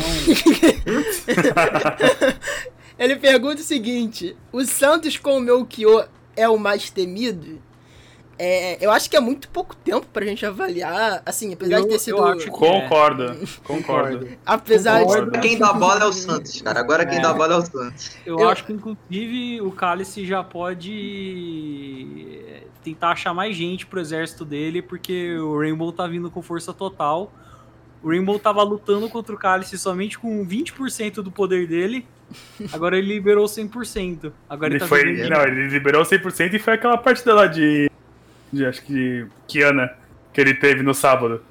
ele 2.98 3.16
pergunta 3.16 3.60
o 3.60 3.64
seguinte: 3.64 4.36
o 4.52 4.64
Santos 4.64 5.16
com 5.16 5.38
o 5.38 5.40
Melchior 5.40 6.08
é 6.36 6.48
o 6.48 6.58
mais 6.58 6.90
temido? 6.90 7.60
É, 8.40 8.84
eu 8.84 8.92
acho 8.92 9.10
que 9.10 9.16
é 9.16 9.20
muito 9.20 9.48
pouco 9.48 9.74
tempo 9.74 10.06
pra 10.12 10.24
gente 10.24 10.46
avaliar, 10.46 11.20
assim, 11.26 11.52
apesar 11.52 11.78
eu, 11.78 11.82
de 11.82 11.88
ter 11.88 11.98
sido. 11.98 12.18
Eu 12.18 12.24
acho 12.24 12.48
concordo, 12.52 13.24
é. 13.24 13.36
concordo. 13.64 14.28
Apesar 14.46 15.02
concordo. 15.02 15.32
de. 15.32 15.40
Quem 15.40 15.58
dá 15.58 15.72
bola 15.72 16.02
é 16.02 16.04
o 16.04 16.12
Santos, 16.12 16.62
cara. 16.62 16.78
Agora 16.78 17.04
quem 17.04 17.18
é. 17.18 17.20
dá 17.20 17.34
bola 17.34 17.54
é 17.54 17.56
o 17.56 17.66
Santos. 17.66 18.16
Eu, 18.24 18.38
eu, 18.38 18.48
acho 18.48 18.64
que, 18.64 18.72
inclusive, 18.72 19.60
o 19.60 19.72
Cálice 19.72 20.24
já 20.24 20.44
pode 20.44 20.86
tentar 22.84 23.10
achar 23.10 23.34
mais 23.34 23.56
gente 23.56 23.86
pro 23.86 23.98
exército 23.98 24.44
dele, 24.44 24.82
porque 24.82 25.36
o 25.36 25.58
Rainbow 25.58 25.90
tá 25.90 26.06
vindo 26.06 26.30
com 26.30 26.40
força 26.40 26.72
total. 26.72 27.32
O 28.02 28.08
Rainbow 28.10 28.38
tava 28.38 28.62
lutando 28.62 29.08
contra 29.08 29.34
o 29.34 29.38
Cálice 29.38 29.76
somente 29.78 30.18
com 30.18 30.46
20% 30.46 31.14
do 31.16 31.30
poder 31.30 31.66
dele. 31.66 32.06
Agora 32.72 32.96
ele 32.96 33.08
liberou 33.14 33.46
100%. 33.46 34.32
Agora 34.48 34.68
ele, 34.68 34.74
ele 34.76 34.80
tá 34.80 34.86
foi, 34.86 35.28
Não, 35.28 35.42
ele 35.42 35.68
liberou 35.68 36.02
100% 36.02 36.54
e 36.54 36.58
foi 36.58 36.74
aquela 36.74 36.96
partida 36.96 37.34
lá 37.34 37.46
de, 37.46 37.90
de. 38.52 38.66
Acho 38.66 38.82
que 38.82 38.92
de 38.92 39.26
Kiana 39.46 39.90
que 40.32 40.40
ele 40.40 40.54
teve 40.54 40.82
no 40.82 40.94
sábado. 40.94 41.42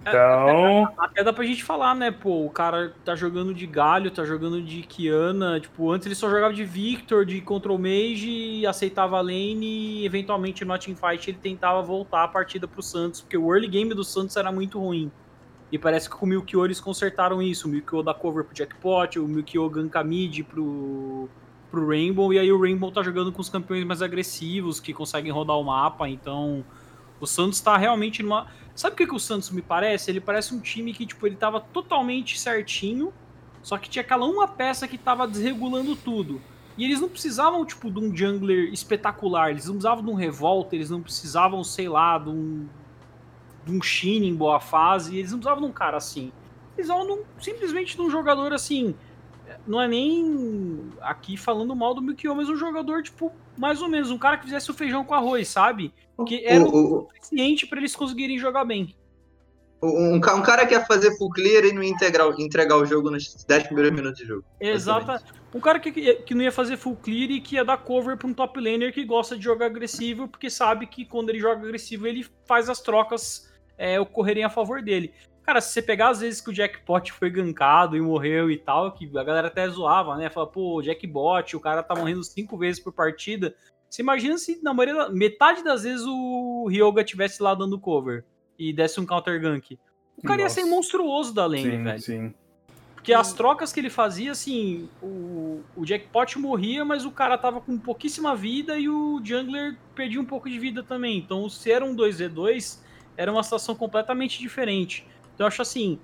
Então. 0.00 0.88
É, 0.88 1.04
até 1.04 1.24
dá 1.24 1.32
pra 1.32 1.44
gente 1.44 1.62
falar, 1.62 1.94
né? 1.94 2.10
Pô, 2.10 2.46
o 2.46 2.50
cara 2.50 2.92
tá 3.04 3.14
jogando 3.14 3.52
de 3.52 3.66
galho, 3.66 4.10
tá 4.10 4.24
jogando 4.24 4.62
de 4.62 4.82
Kiana. 4.82 5.60
Tipo, 5.60 5.90
antes 5.90 6.06
ele 6.06 6.14
só 6.14 6.30
jogava 6.30 6.54
de 6.54 6.64
Victor, 6.64 7.26
de 7.26 7.40
Control 7.40 7.78
Mage, 7.78 8.66
aceitava 8.66 9.18
a 9.18 9.20
lane 9.20 10.00
e 10.00 10.06
eventualmente 10.06 10.64
no 10.64 10.78
Teamfight 10.78 11.30
ele 11.30 11.38
tentava 11.42 11.82
voltar 11.82 12.24
a 12.24 12.28
partida 12.28 12.66
pro 12.66 12.82
Santos, 12.82 13.20
porque 13.20 13.36
o 13.36 13.52
early 13.52 13.68
game 13.68 13.92
do 13.92 14.04
Santos 14.04 14.36
era 14.36 14.50
muito 14.50 14.78
ruim. 14.78 15.10
E 15.72 15.78
parece 15.78 16.10
que 16.10 16.16
com 16.16 16.26
o 16.26 16.28
Milkyo 16.28 16.64
eles 16.64 16.80
consertaram 16.80 17.40
isso. 17.40 17.68
O 17.68 17.70
Milkyo 17.70 18.02
dá 18.02 18.12
cover 18.12 18.44
pro 18.44 18.56
Jackpot, 18.56 19.18
o 19.18 19.28
Milkyo 19.28 19.68
ganka 19.70 20.02
mid 20.02 20.42
pro, 20.42 21.28
pro 21.70 21.88
Rainbow, 21.88 22.32
e 22.32 22.38
aí 22.38 22.50
o 22.50 22.60
Rainbow 22.60 22.90
tá 22.90 23.02
jogando 23.02 23.30
com 23.30 23.40
os 23.40 23.48
campeões 23.48 23.84
mais 23.84 24.02
agressivos, 24.02 24.80
que 24.80 24.92
conseguem 24.92 25.30
rodar 25.30 25.56
o 25.56 25.64
mapa, 25.64 26.08
então 26.08 26.64
o 27.20 27.26
Santos 27.26 27.60
tá 27.60 27.76
realmente 27.76 28.22
numa... 28.22 28.46
Sabe 28.74 28.94
o 28.94 28.96
que, 28.96 29.06
que 29.06 29.14
o 29.14 29.20
Santos 29.20 29.50
me 29.50 29.60
parece? 29.62 30.10
Ele 30.10 30.20
parece 30.20 30.54
um 30.54 30.60
time 30.60 30.92
que, 30.92 31.04
tipo, 31.04 31.26
ele 31.26 31.36
tava 31.36 31.60
totalmente 31.60 32.38
certinho, 32.38 33.12
só 33.62 33.76
que 33.76 33.90
tinha 33.90 34.02
aquela 34.02 34.26
uma 34.26 34.48
peça 34.48 34.88
que 34.88 34.96
tava 34.96 35.28
desregulando 35.28 35.94
tudo. 35.94 36.40
E 36.78 36.84
eles 36.84 37.00
não 37.00 37.08
precisavam, 37.08 37.64
tipo, 37.66 37.90
de 37.90 37.98
um 37.98 38.16
jungler 38.16 38.72
espetacular, 38.72 39.50
eles 39.50 39.66
não 39.66 39.74
precisavam 39.74 40.02
de 40.02 40.10
um 40.10 40.14
revolta, 40.14 40.74
eles 40.74 40.88
não 40.88 41.02
precisavam, 41.02 41.62
sei 41.62 41.88
lá, 41.88 42.16
de 42.16 42.30
um 42.30 42.66
de 43.64 43.72
um 43.72 43.82
Shin 43.82 44.24
em 44.24 44.34
boa 44.34 44.60
fase, 44.60 45.16
eles 45.16 45.32
não 45.32 45.38
precisavam 45.38 45.64
de 45.64 45.70
um 45.70 45.72
cara 45.72 45.96
assim. 45.96 46.32
Eles 46.76 46.88
precisavam 46.88 47.20
simplesmente 47.40 47.96
de 47.96 48.02
um 48.02 48.10
jogador 48.10 48.52
assim. 48.52 48.94
Não 49.66 49.80
é 49.80 49.88
nem 49.88 50.92
aqui 51.00 51.36
falando 51.36 51.74
mal 51.74 51.94
do 51.94 52.00
Milkyo, 52.00 52.34
mas 52.34 52.48
um 52.48 52.56
jogador, 52.56 53.02
tipo, 53.02 53.32
mais 53.56 53.82
ou 53.82 53.88
menos, 53.88 54.10
um 54.10 54.18
cara 54.18 54.36
que 54.36 54.44
fizesse 54.44 54.70
o 54.70 54.74
feijão 54.74 55.04
com 55.04 55.14
arroz, 55.14 55.48
sabe? 55.48 55.92
Que 56.26 56.44
era 56.46 56.62
o, 56.62 56.68
o 56.68 57.08
suficiente 57.08 57.66
para 57.66 57.78
eles 57.78 57.96
conseguirem 57.96 58.38
jogar 58.38 58.64
bem. 58.64 58.94
Um, 59.82 60.16
um, 60.16 60.20
cara 60.20 60.66
que 60.66 60.74
ia 60.74 60.84
fazer 60.84 61.16
full 61.16 61.30
clear 61.30 61.64
e 61.64 61.72
não 61.72 61.82
ia 61.82 61.88
integrar, 61.88 62.28
entregar 62.38 62.76
o 62.76 62.84
jogo 62.84 63.10
nos 63.10 63.44
10 63.44 63.64
primeiros 63.64 63.92
minutos 63.92 64.20
de 64.20 64.26
jogo. 64.26 64.44
Exato. 64.60 65.24
Um 65.54 65.60
cara 65.60 65.80
que, 65.80 65.90
que 65.90 66.34
não 66.34 66.42
ia 66.42 66.52
fazer 66.52 66.76
full 66.76 66.96
clear 66.96 67.30
e 67.30 67.40
que 67.40 67.54
ia 67.54 67.64
dar 67.64 67.78
cover 67.78 68.16
para 68.18 68.28
um 68.28 68.34
top 68.34 68.60
laner 68.60 68.92
que 68.92 69.04
gosta 69.04 69.38
de 69.38 69.42
jogar 69.42 69.66
agressivo, 69.66 70.28
porque 70.28 70.50
sabe 70.50 70.86
que 70.86 71.06
quando 71.06 71.30
ele 71.30 71.40
joga 71.40 71.66
agressivo 71.66 72.06
ele 72.06 72.26
faz 72.46 72.68
as 72.68 72.80
trocas 72.80 73.49
é, 73.80 73.98
ocorrerem 73.98 74.44
a 74.44 74.50
favor 74.50 74.82
dele. 74.82 75.12
Cara, 75.42 75.60
se 75.60 75.72
você 75.72 75.80
pegar 75.80 76.10
às 76.10 76.20
vezes 76.20 76.40
que 76.40 76.50
o 76.50 76.54
Jackpot 76.54 77.10
foi 77.12 77.30
gankado 77.30 77.96
e 77.96 78.00
morreu 78.00 78.50
e 78.50 78.58
tal, 78.58 78.92
que 78.92 79.10
a 79.16 79.24
galera 79.24 79.48
até 79.48 79.66
zoava, 79.68 80.16
né? 80.16 80.28
Fala, 80.28 80.46
pô, 80.46 80.82
Jackpot, 80.82 81.56
o 81.56 81.60
cara 81.60 81.82
tá 81.82 81.94
morrendo 81.96 82.22
cinco 82.22 82.58
vezes 82.58 82.78
por 82.78 82.92
partida. 82.92 83.54
Você 83.88 84.02
imagina 84.02 84.36
se 84.36 84.62
na 84.62 84.74
maioria, 84.74 85.08
metade 85.08 85.64
das 85.64 85.82
vezes 85.82 86.04
o 86.06 86.68
Ryoga 86.68 87.02
tivesse 87.02 87.42
lá 87.42 87.54
dando 87.54 87.80
cover 87.80 88.24
e 88.58 88.72
desse 88.72 89.00
um 89.00 89.06
counter 89.06 89.40
gank. 89.40 89.78
O 90.18 90.22
cara 90.22 90.42
Nossa. 90.42 90.60
ia 90.60 90.64
ser 90.64 90.70
monstruoso 90.70 91.34
da 91.34 91.46
lane, 91.46 91.62
sim, 91.62 91.82
velho. 91.82 92.00
Sim. 92.00 92.34
Porque 92.94 93.14
as 93.14 93.32
trocas 93.32 93.72
que 93.72 93.80
ele 93.80 93.88
fazia, 93.88 94.32
assim, 94.32 94.90
o, 95.02 95.62
o 95.74 95.86
Jackpot 95.86 96.38
morria, 96.38 96.84
mas 96.84 97.06
o 97.06 97.10
cara 97.10 97.38
tava 97.38 97.58
com 97.58 97.78
pouquíssima 97.78 98.36
vida 98.36 98.78
e 98.78 98.90
o 98.90 99.18
Jungler 99.24 99.78
perdia 99.94 100.20
um 100.20 100.24
pouco 100.26 100.50
de 100.50 100.58
vida 100.58 100.82
também. 100.82 101.16
Então, 101.16 101.48
se 101.48 101.72
era 101.72 101.82
um 101.82 101.96
2v2, 101.96 102.89
era 103.20 103.30
uma 103.30 103.42
situação 103.42 103.74
completamente 103.74 104.38
diferente. 104.38 105.06
Então 105.34 105.44
eu 105.44 105.48
acho 105.48 105.60
assim, 105.60 105.98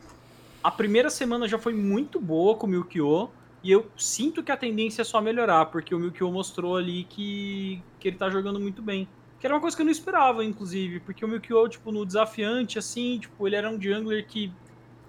a 0.62 0.70
primeira 0.70 1.08
semana 1.08 1.48
já 1.48 1.58
foi 1.58 1.72
muito 1.72 2.20
boa 2.20 2.54
com 2.56 2.66
o 2.66 2.70
Milkyo, 2.70 3.30
e 3.64 3.72
eu 3.72 3.90
sinto 3.96 4.42
que 4.42 4.52
a 4.52 4.56
tendência 4.56 5.00
é 5.00 5.04
só 5.04 5.18
melhorar, 5.18 5.64
porque 5.66 5.94
o 5.94 5.98
Milkyo 5.98 6.30
mostrou 6.30 6.76
ali 6.76 7.04
que, 7.04 7.82
que 7.98 8.08
ele 8.08 8.18
tá 8.18 8.28
jogando 8.28 8.60
muito 8.60 8.82
bem. 8.82 9.08
Que 9.40 9.46
era 9.46 9.54
uma 9.54 9.62
coisa 9.62 9.74
que 9.74 9.80
eu 9.80 9.86
não 9.86 9.92
esperava, 9.92 10.44
inclusive, 10.44 11.00
porque 11.00 11.24
o 11.24 11.28
Milkyo, 11.28 11.66
tipo, 11.70 11.90
no 11.90 12.04
desafiante, 12.04 12.78
assim, 12.78 13.18
tipo, 13.18 13.46
ele 13.46 13.56
era 13.56 13.70
um 13.70 13.80
jungler 13.80 14.26
que. 14.26 14.52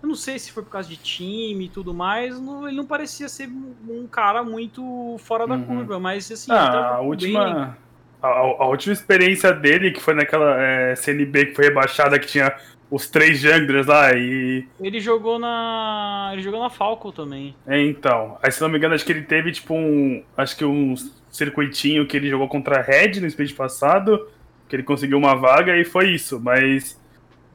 Eu 0.01 0.07
não 0.07 0.15
sei 0.15 0.39
se 0.39 0.51
foi 0.51 0.63
por 0.63 0.69
causa 0.69 0.87
de 0.87 0.95
time 0.95 1.65
e 1.65 1.69
tudo 1.69 1.93
mais, 1.93 2.39
não, 2.39 2.67
ele 2.67 2.77
não 2.77 2.85
parecia 2.85 3.27
ser 3.27 3.49
um 3.49 4.07
cara 4.07 4.43
muito 4.43 5.17
fora 5.19 5.45
da 5.45 5.55
Uhum. 5.55 5.65
curva, 5.65 5.99
mas 5.99 6.31
assim. 6.31 6.51
Ah, 6.51 6.97
a 6.97 7.15
bem. 7.15 7.73
A, 8.21 8.27
a 8.27 8.67
última 8.67 8.93
experiência 8.93 9.53
dele, 9.53 9.91
que 9.91 10.01
foi 10.01 10.13
naquela 10.13 10.59
é, 10.61 10.95
CNB 10.95 11.47
que 11.47 11.55
foi 11.55 11.65
rebaixada, 11.65 12.17
que 12.17 12.27
tinha 12.27 12.55
os 12.89 13.09
três 13.09 13.39
junglers 13.39 13.85
lá, 13.85 14.13
e. 14.13 14.65
Ele 14.79 14.99
jogou 14.99 15.37
na. 15.37 16.29
Ele 16.33 16.41
jogou 16.41 16.61
na 16.61 16.69
Falco 16.69 17.11
também. 17.11 17.55
É, 17.67 17.81
então. 17.81 18.37
Aí, 18.41 18.51
se 18.51 18.61
não 18.61 18.69
me 18.69 18.77
engano, 18.77 18.95
acho 18.95 19.05
que 19.05 19.11
ele 19.11 19.23
teve, 19.23 19.51
tipo, 19.51 19.73
um. 19.73 20.23
Acho 20.35 20.57
que 20.57 20.65
um 20.65 20.95
circuitinho 21.29 22.07
que 22.07 22.15
ele 22.15 22.29
jogou 22.29 22.47
contra 22.47 22.79
a 22.79 22.81
Red 22.81 23.19
no 23.19 23.27
split 23.27 23.53
passado, 23.55 24.27
que 24.67 24.75
ele 24.75 24.83
conseguiu 24.83 25.17
uma 25.17 25.35
vaga, 25.35 25.77
e 25.77 25.83
foi 25.83 26.11
isso. 26.11 26.39
Mas. 26.39 26.99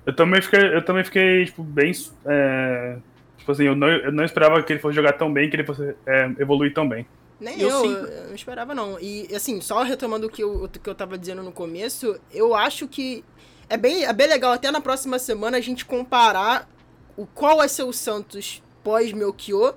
Eu 0.05 0.15
também 0.15 0.43
fiquei, 0.43 0.61
eu 0.61 0.83
também 0.85 1.05
fiquei 1.05 1.47
tipo, 1.47 1.63
bem. 1.63 1.93
é, 2.27 2.97
tipo 3.39 3.53
assim, 3.53 3.65
eu 3.65 3.77
não, 3.77 3.89
eu 3.89 4.13
não 4.13 4.25
esperava 4.25 4.63
que 4.63 4.73
ele 4.73 4.81
fosse 4.81 4.97
jogar 4.97 5.13
tão 5.13 5.33
bem, 5.33 5.49
que 5.49 5.57
ele 5.57 5.65
fosse 5.65 5.95
é, 6.07 6.31
evoluir 6.39 6.75
tão 6.75 6.89
bem. 6.89 7.07
Nem 7.43 7.61
Eu 7.61 7.85
eu, 7.85 8.07
eu 8.07 8.29
não 8.29 8.35
esperava 8.35 8.75
não. 8.75 8.99
E 9.01 9.29
assim, 9.35 9.61
só 9.61 9.83
retomando 9.83 10.29
o 10.29 10.31
que 10.31 10.43
eu, 10.43 10.65
o 10.65 10.69
que 10.69 10.89
eu 10.89 10.95
tava 10.95 11.19
dizendo 11.19 11.43
no 11.43 11.51
começo, 11.51 12.19
eu 12.31 12.55
acho 12.55 12.87
que 12.87 13.25
é 13.69 13.77
bem, 13.77 14.05
é 14.05 14.13
bem 14.13 14.29
legal 14.29 14.53
até 14.53 14.71
na 14.71 14.81
próxima 14.81 15.19
semana 15.19 15.57
a 15.57 15.61
gente 15.61 15.85
comparar 15.85 16.69
o 17.17 17.27
qual 17.27 17.57
vai 17.57 17.69
ser 17.69 17.83
o 17.83 17.93
Santos 17.93 18.63
pós 18.85 19.13
Melchior, 19.13 19.75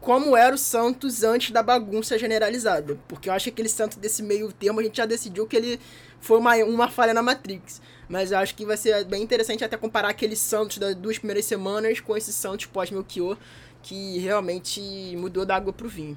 como 0.00 0.36
era 0.36 0.54
o 0.54 0.58
Santos 0.58 1.22
antes 1.22 1.50
da 1.50 1.62
bagunça 1.62 2.18
generalizada. 2.18 2.98
Porque 3.06 3.28
eu 3.28 3.32
acho 3.34 3.44
que 3.44 3.50
aquele 3.50 3.68
Santos 3.68 3.98
desse 3.98 4.22
meio 4.22 4.50
termo 4.52 4.80
a 4.80 4.82
gente 4.82 4.96
já 4.96 5.04
decidiu 5.04 5.46
que 5.46 5.56
ele 5.56 5.80
foi 6.18 6.38
uma, 6.38 6.56
uma 6.56 6.88
falha 6.88 7.12
na 7.12 7.22
Matrix. 7.22 7.82
Mas 8.08 8.30
eu 8.32 8.38
acho 8.38 8.54
que 8.54 8.64
vai 8.64 8.76
ser 8.76 9.04
bem 9.04 9.22
interessante 9.22 9.64
até 9.64 9.76
comparar 9.76 10.08
aquele 10.08 10.36
Santos 10.36 10.78
das 10.78 10.94
duas 10.94 11.18
primeiras 11.18 11.44
semanas 11.44 12.00
com 12.00 12.16
esse 12.16 12.32
Santos 12.32 12.66
pós 12.66 12.90
Melchior, 12.90 13.36
que 13.82 14.18
realmente 14.18 14.80
mudou 15.16 15.44
da 15.44 15.56
água 15.56 15.72
pro 15.72 15.88
vinho. 15.88 16.16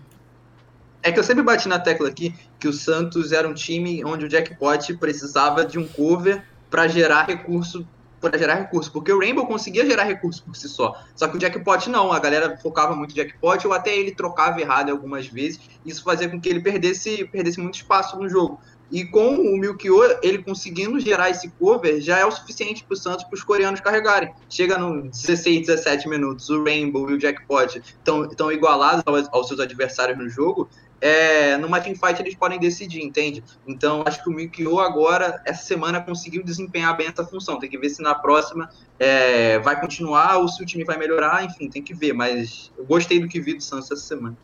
É 1.01 1.11
que 1.11 1.19
eu 1.19 1.23
sempre 1.23 1.43
bati 1.43 1.67
na 1.67 1.79
tecla 1.79 2.09
aqui 2.09 2.35
que 2.59 2.67
o 2.67 2.73
Santos 2.73 3.31
era 3.31 3.47
um 3.47 3.53
time 3.53 4.03
onde 4.03 4.25
o 4.25 4.29
jackpot 4.29 4.97
precisava 4.97 5.65
de 5.65 5.79
um 5.79 5.87
cover 5.87 6.43
para 6.69 6.87
gerar 6.87 7.23
recurso 7.23 7.87
para 8.19 8.37
gerar 8.37 8.55
recurso, 8.55 8.91
porque 8.91 9.11
o 9.11 9.19
Rainbow 9.19 9.47
conseguia 9.47 9.85
gerar 9.85 10.03
recurso 10.03 10.43
por 10.43 10.55
si 10.55 10.67
só. 10.67 11.01
Só 11.15 11.27
que 11.27 11.37
o 11.37 11.39
jackpot 11.39 11.89
não, 11.89 12.11
a 12.11 12.19
galera 12.19 12.57
focava 12.57 12.95
muito 12.95 13.11
no 13.11 13.15
jackpot 13.15 13.65
ou 13.65 13.73
até 13.73 13.97
ele 13.97 14.11
trocava 14.11 14.59
errado 14.59 14.89
algumas 14.89 15.27
vezes. 15.27 15.59
Isso 15.85 16.03
fazia 16.03 16.27
com 16.27 16.39
que 16.39 16.49
ele 16.49 16.59
perdesse, 16.59 17.25
perdesse 17.31 17.59
muito 17.59 17.75
espaço 17.75 18.17
no 18.17 18.27
jogo. 18.27 18.59
E 18.91 19.05
com 19.05 19.35
o 19.35 19.57
Milkyo, 19.57 20.01
ele 20.23 20.39
conseguindo 20.39 20.99
gerar 20.99 21.29
esse 21.29 21.47
cover, 21.51 22.01
já 22.01 22.17
é 22.17 22.25
o 22.25 22.31
suficiente 22.31 22.83
para 22.83 22.95
o 22.95 22.97
Santos, 22.97 23.23
para 23.23 23.35
os 23.35 23.43
coreanos 23.43 23.79
carregarem. 23.79 24.33
Chega 24.49 24.79
no 24.79 25.03
16, 25.03 25.67
17 25.67 26.09
minutos, 26.09 26.49
o 26.49 26.63
Rainbow 26.63 27.07
e 27.09 27.13
o 27.13 27.19
Jackpot 27.19 27.79
estão 28.31 28.51
igualados 28.51 29.03
aos, 29.05 29.29
aos 29.31 29.47
seus 29.47 29.59
adversários 29.59 30.17
no 30.17 30.27
jogo. 30.27 30.67
É, 31.01 31.55
numa 31.57 31.79
teamfight 31.79 32.21
eles 32.21 32.35
podem 32.35 32.59
decidir, 32.59 33.01
entende? 33.01 33.43
Então 33.65 34.03
acho 34.05 34.21
que 34.23 34.29
o 34.29 34.33
Milkyo 34.33 34.79
agora, 34.79 35.41
essa 35.45 35.65
semana, 35.65 36.01
conseguiu 36.01 36.43
desempenhar 36.43 36.95
bem 36.97 37.07
essa 37.07 37.25
função. 37.25 37.57
Tem 37.59 37.69
que 37.69 37.77
ver 37.77 37.89
se 37.89 38.01
na 38.01 38.15
próxima 38.15 38.69
é, 38.99 39.59
vai 39.59 39.79
continuar 39.79 40.37
ou 40.37 40.47
se 40.47 40.61
o 40.61 40.65
time 40.65 40.83
vai 40.83 40.97
melhorar, 40.97 41.43
enfim, 41.45 41.69
tem 41.69 41.81
que 41.81 41.93
ver. 41.93 42.13
Mas 42.13 42.71
eu 42.77 42.85
gostei 42.85 43.19
do 43.19 43.27
que 43.27 43.39
vi 43.39 43.53
do 43.53 43.63
Santos 43.63 43.89
essa 43.91 44.01
semana. 44.01 44.37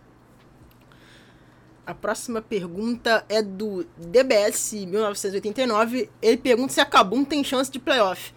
A 1.86 1.94
próxima 1.94 2.42
pergunta 2.42 3.24
é 3.30 3.44
do 3.44 3.86
DBS 3.96 4.74
1989. 4.74 6.10
Ele 6.20 6.38
pergunta 6.38 6.74
se 6.74 6.82
a 6.82 6.86
Kabum 6.86 7.24
tem 7.24 7.44
chance 7.44 7.70
de 7.70 7.78
playoff. 7.78 8.34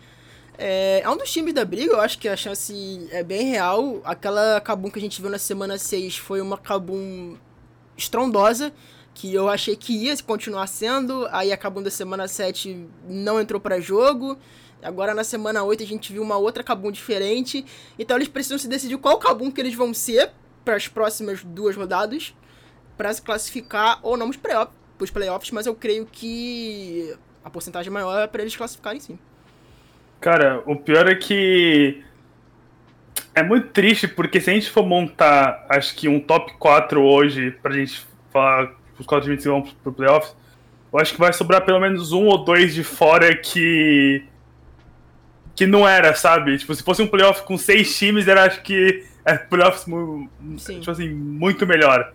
É, 0.59 1.01
é 1.03 1.09
um 1.09 1.17
dos 1.17 1.33
times 1.33 1.55
da 1.55 1.65
briga, 1.65 1.93
eu 1.93 2.01
acho 2.01 2.19
que 2.19 2.29
a 2.29 2.37
chance 2.37 3.09
é 3.11 3.23
bem 3.23 3.47
real. 3.47 4.03
Aquela 4.05 4.61
Kabum 4.61 4.91
que 4.91 4.99
a 4.99 5.03
gente 5.03 5.23
viu 5.23 5.31
na 5.31 5.39
semana 5.39 5.79
6 5.79 6.19
foi 6.19 6.43
uma 6.43 6.59
Kabum 6.59 7.37
estrondosa, 7.99 8.73
que 9.13 9.35
eu 9.35 9.49
achei 9.49 9.77
que 9.77 9.93
ia 9.93 10.17
continuar 10.23 10.67
sendo. 10.69 11.27
Aí 11.31 11.53
a 11.53 11.57
Kabum 11.57 11.83
da 11.83 11.91
semana 11.91 12.27
7 12.27 12.87
não 13.07 13.41
entrou 13.41 13.61
para 13.61 13.81
jogo. 13.81 14.39
Agora 14.81 15.13
na 15.13 15.25
semana 15.25 15.65
8 15.65 15.83
a 15.83 15.87
gente 15.87 16.13
viu 16.13 16.23
uma 16.23 16.37
outra 16.37 16.63
Kabum 16.63 16.91
diferente. 16.91 17.67
Então 17.99 18.17
eles 18.17 18.29
precisam 18.29 18.57
se 18.57 18.69
decidir 18.69 18.97
qual 18.97 19.19
Kabum 19.19 19.51
que 19.51 19.61
eles 19.61 19.75
vão 19.75 19.93
ser 19.93 20.31
para 20.65 20.77
as 20.77 20.87
próximas 20.87 21.43
duas 21.43 21.75
rodadas 21.77 22.33
para 22.97 23.13
se 23.13 23.23
classificar 23.23 24.01
ou 24.03 24.17
não 24.17 24.31
para 24.31 24.69
os 24.99 25.11
playoffs, 25.11 25.53
mas 25.53 25.67
eu 25.67 25.75
creio 25.75 26.05
que 26.05 27.15
a 27.45 27.49
porcentagem 27.49 27.93
maior 27.93 28.25
é 28.25 28.27
para 28.27 28.43
eles 28.43 28.57
classificarem 28.57 29.01
sim. 29.01 29.19
Cara, 30.21 30.63
o 30.67 30.75
pior 30.75 31.09
é 31.09 31.15
que 31.15 32.03
é 33.39 33.43
muito 33.43 33.69
triste, 33.69 34.09
porque 34.09 34.41
se 34.41 34.51
a 34.51 34.55
gente 34.55 34.71
for 34.71 34.85
montar, 34.85 35.65
acho 35.69 35.95
que 35.95 36.09
um 36.09 36.21
top 36.21 36.53
4 36.59 37.03
hoje, 37.03 37.51
pra 37.63 37.73
gente 37.73 38.07
falar 38.33 38.73
os 38.99 39.07
4 39.07 39.25
times 39.25 39.43
que 39.43 39.49
vão 39.49 39.63
pro 39.83 39.93
playoffs, 39.93 40.37
eu 40.93 40.99
acho 40.99 41.13
que 41.13 41.21
vai 41.21 41.33
sobrar 41.33 41.65
pelo 41.65 41.81
menos 41.81 42.13
um 42.13 42.27
ou 42.27 42.45
dois 42.45 42.75
de 42.75 42.83
fora 42.83 43.37
que. 43.37 44.25
que 45.55 45.67
não 45.67 45.87
era, 45.87 46.15
sabe? 46.15 46.59
Tipo, 46.59 46.75
se 46.75 46.83
fosse 46.83 47.03
um 47.03 47.07
playoff 47.07 47.45
com 47.45 47.57
seis 47.59 47.97
times, 47.97 48.27
era 48.27 48.45
acho 48.45 48.63
que 48.63 49.05
é 49.25 49.37
playoffs 49.37 49.85
Sim. 50.57 50.81
tipo 50.81 50.91
assim, 50.91 51.09
muito 51.09 51.67
melhor. 51.67 52.13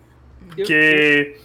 Porque 0.48 1.36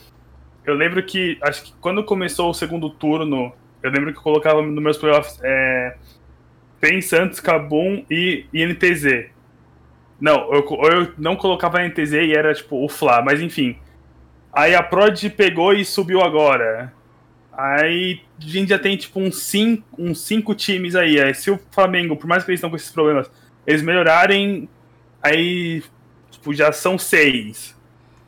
eu 0.65 0.73
lembro 0.73 1.01
que, 1.03 1.37
acho 1.41 1.63
que 1.63 1.73
quando 1.79 2.03
começou 2.03 2.49
o 2.49 2.53
segundo 2.53 2.89
turno, 2.89 3.53
eu 3.81 3.91
lembro 3.91 4.11
que 4.11 4.17
eu 4.17 4.23
colocava 4.23 4.61
nos 4.61 4.83
meus 4.83 4.97
playoffs 4.97 5.39
é, 5.43 5.95
PEN, 6.81 7.01
Santos, 7.01 7.39
Cabum 7.39 8.03
e, 8.09 8.45
e 8.51 8.65
NTZ. 8.65 9.38
Não, 10.19 10.53
eu, 10.53 10.65
eu 10.91 11.13
não 11.17 11.35
colocava 11.35 11.81
NTZ 11.81 12.13
e 12.13 12.33
era 12.33 12.53
tipo 12.53 12.83
o 12.83 12.89
Fla, 12.89 13.21
mas 13.21 13.41
enfim. 13.41 13.77
Aí 14.51 14.75
a 14.75 14.83
Prod 14.83 15.23
pegou 15.29 15.73
e 15.73 15.85
subiu 15.85 16.21
agora. 16.21 16.93
Aí 17.53 18.21
a 18.39 18.45
gente 18.45 18.69
já 18.69 18.79
tem 18.79 18.97
tipo 18.97 19.19
uns 19.19 19.41
cinco, 19.43 19.83
uns 19.97 20.21
cinco 20.21 20.55
times 20.55 20.95
aí. 20.95 21.21
Aí 21.21 21.33
se 21.33 21.51
o 21.51 21.59
Flamengo, 21.71 22.15
por 22.15 22.27
mais 22.27 22.43
que 22.43 22.51
eles 22.51 22.59
estão 22.59 22.69
com 22.69 22.75
esses 22.75 22.91
problemas, 22.91 23.29
eles 23.65 23.81
melhorarem, 23.81 24.67
aí 25.21 25.83
tipo, 26.31 26.53
já 26.53 26.71
são 26.71 26.97
seis. 26.97 27.77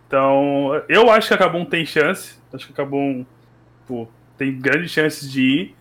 Então, 0.08 0.82
eu 0.90 1.10
acho 1.10 1.30
que 1.30 1.34
a 1.34 1.38
Cabum 1.38 1.66
tem 1.66 1.86
chance. 1.86 2.36
Acho 2.54 2.68
que 2.68 2.74
a 2.74 2.76
Cabum 2.76 3.26
tipo, 3.82 4.10
tem 4.38 4.58
grandes 4.60 4.92
chances 4.92 5.32
de 5.32 5.42
ir. 5.42 5.76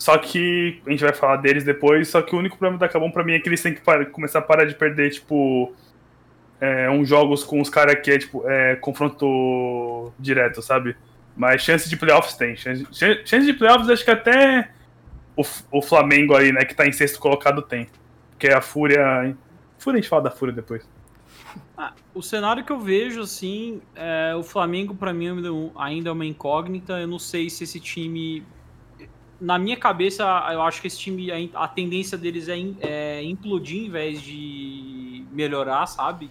Só 0.00 0.16
que 0.16 0.80
a 0.86 0.90
gente 0.90 1.04
vai 1.04 1.12
falar 1.12 1.36
deles 1.36 1.62
depois. 1.62 2.08
Só 2.08 2.22
que 2.22 2.34
o 2.34 2.38
único 2.38 2.56
problema 2.56 2.78
da 2.80 2.88
Cabum 2.88 3.10
pra 3.10 3.22
mim 3.22 3.34
é 3.34 3.38
que 3.38 3.50
eles 3.50 3.62
têm 3.62 3.74
que 3.74 3.82
começar 4.06 4.38
a 4.38 4.42
parar 4.42 4.64
de 4.64 4.74
perder, 4.74 5.10
tipo, 5.10 5.74
é, 6.58 6.88
uns 6.88 7.06
jogos 7.06 7.44
com 7.44 7.60
os 7.60 7.68
caras 7.68 8.00
que 8.00 8.10
é, 8.10 8.18
tipo, 8.18 8.42
é, 8.48 8.76
confronto 8.76 10.10
direto, 10.18 10.62
sabe? 10.62 10.96
Mas 11.36 11.60
chance 11.60 11.86
de 11.86 11.98
playoffs 11.98 12.34
tem. 12.34 12.56
Chance, 12.56 12.86
chan- 12.90 13.20
chance 13.26 13.44
de 13.44 13.52
playoffs 13.52 13.90
acho 13.90 14.02
que 14.02 14.10
até 14.10 14.70
o, 15.36 15.42
o 15.70 15.82
Flamengo 15.82 16.34
aí, 16.34 16.50
né, 16.50 16.64
que 16.64 16.74
tá 16.74 16.86
em 16.86 16.92
sexto 16.92 17.20
colocado 17.20 17.60
tem. 17.60 17.86
Porque 18.30 18.48
a 18.48 18.62
Fúria. 18.62 19.36
Fúria 19.78 19.98
a 19.98 20.00
gente 20.00 20.08
fala 20.08 20.22
da 20.22 20.30
Fúria 20.30 20.54
depois. 20.54 20.82
Ah, 21.76 21.92
o 22.14 22.22
cenário 22.22 22.64
que 22.64 22.72
eu 22.72 22.80
vejo, 22.80 23.20
assim, 23.20 23.82
é, 23.94 24.34
o 24.34 24.42
Flamengo, 24.42 24.94
pra 24.94 25.12
mim, 25.12 25.26
é 25.26 25.32
ainda 25.76 26.08
é 26.08 26.12
uma 26.12 26.24
incógnita. 26.24 26.94
Eu 26.94 27.06
não 27.06 27.18
sei 27.18 27.50
se 27.50 27.64
esse 27.64 27.78
time. 27.78 28.42
Na 29.40 29.58
minha 29.58 29.76
cabeça, 29.76 30.22
eu 30.52 30.60
acho 30.62 30.80
que 30.82 30.86
esse 30.86 30.98
time, 30.98 31.30
a, 31.54 31.66
tendência 31.66 32.18
deles 32.18 32.46
é, 32.48 32.58
é 32.80 33.24
implodir 33.24 33.86
em 33.86 33.90
vez 33.90 34.20
de 34.20 35.26
melhorar, 35.30 35.86
sabe? 35.86 36.30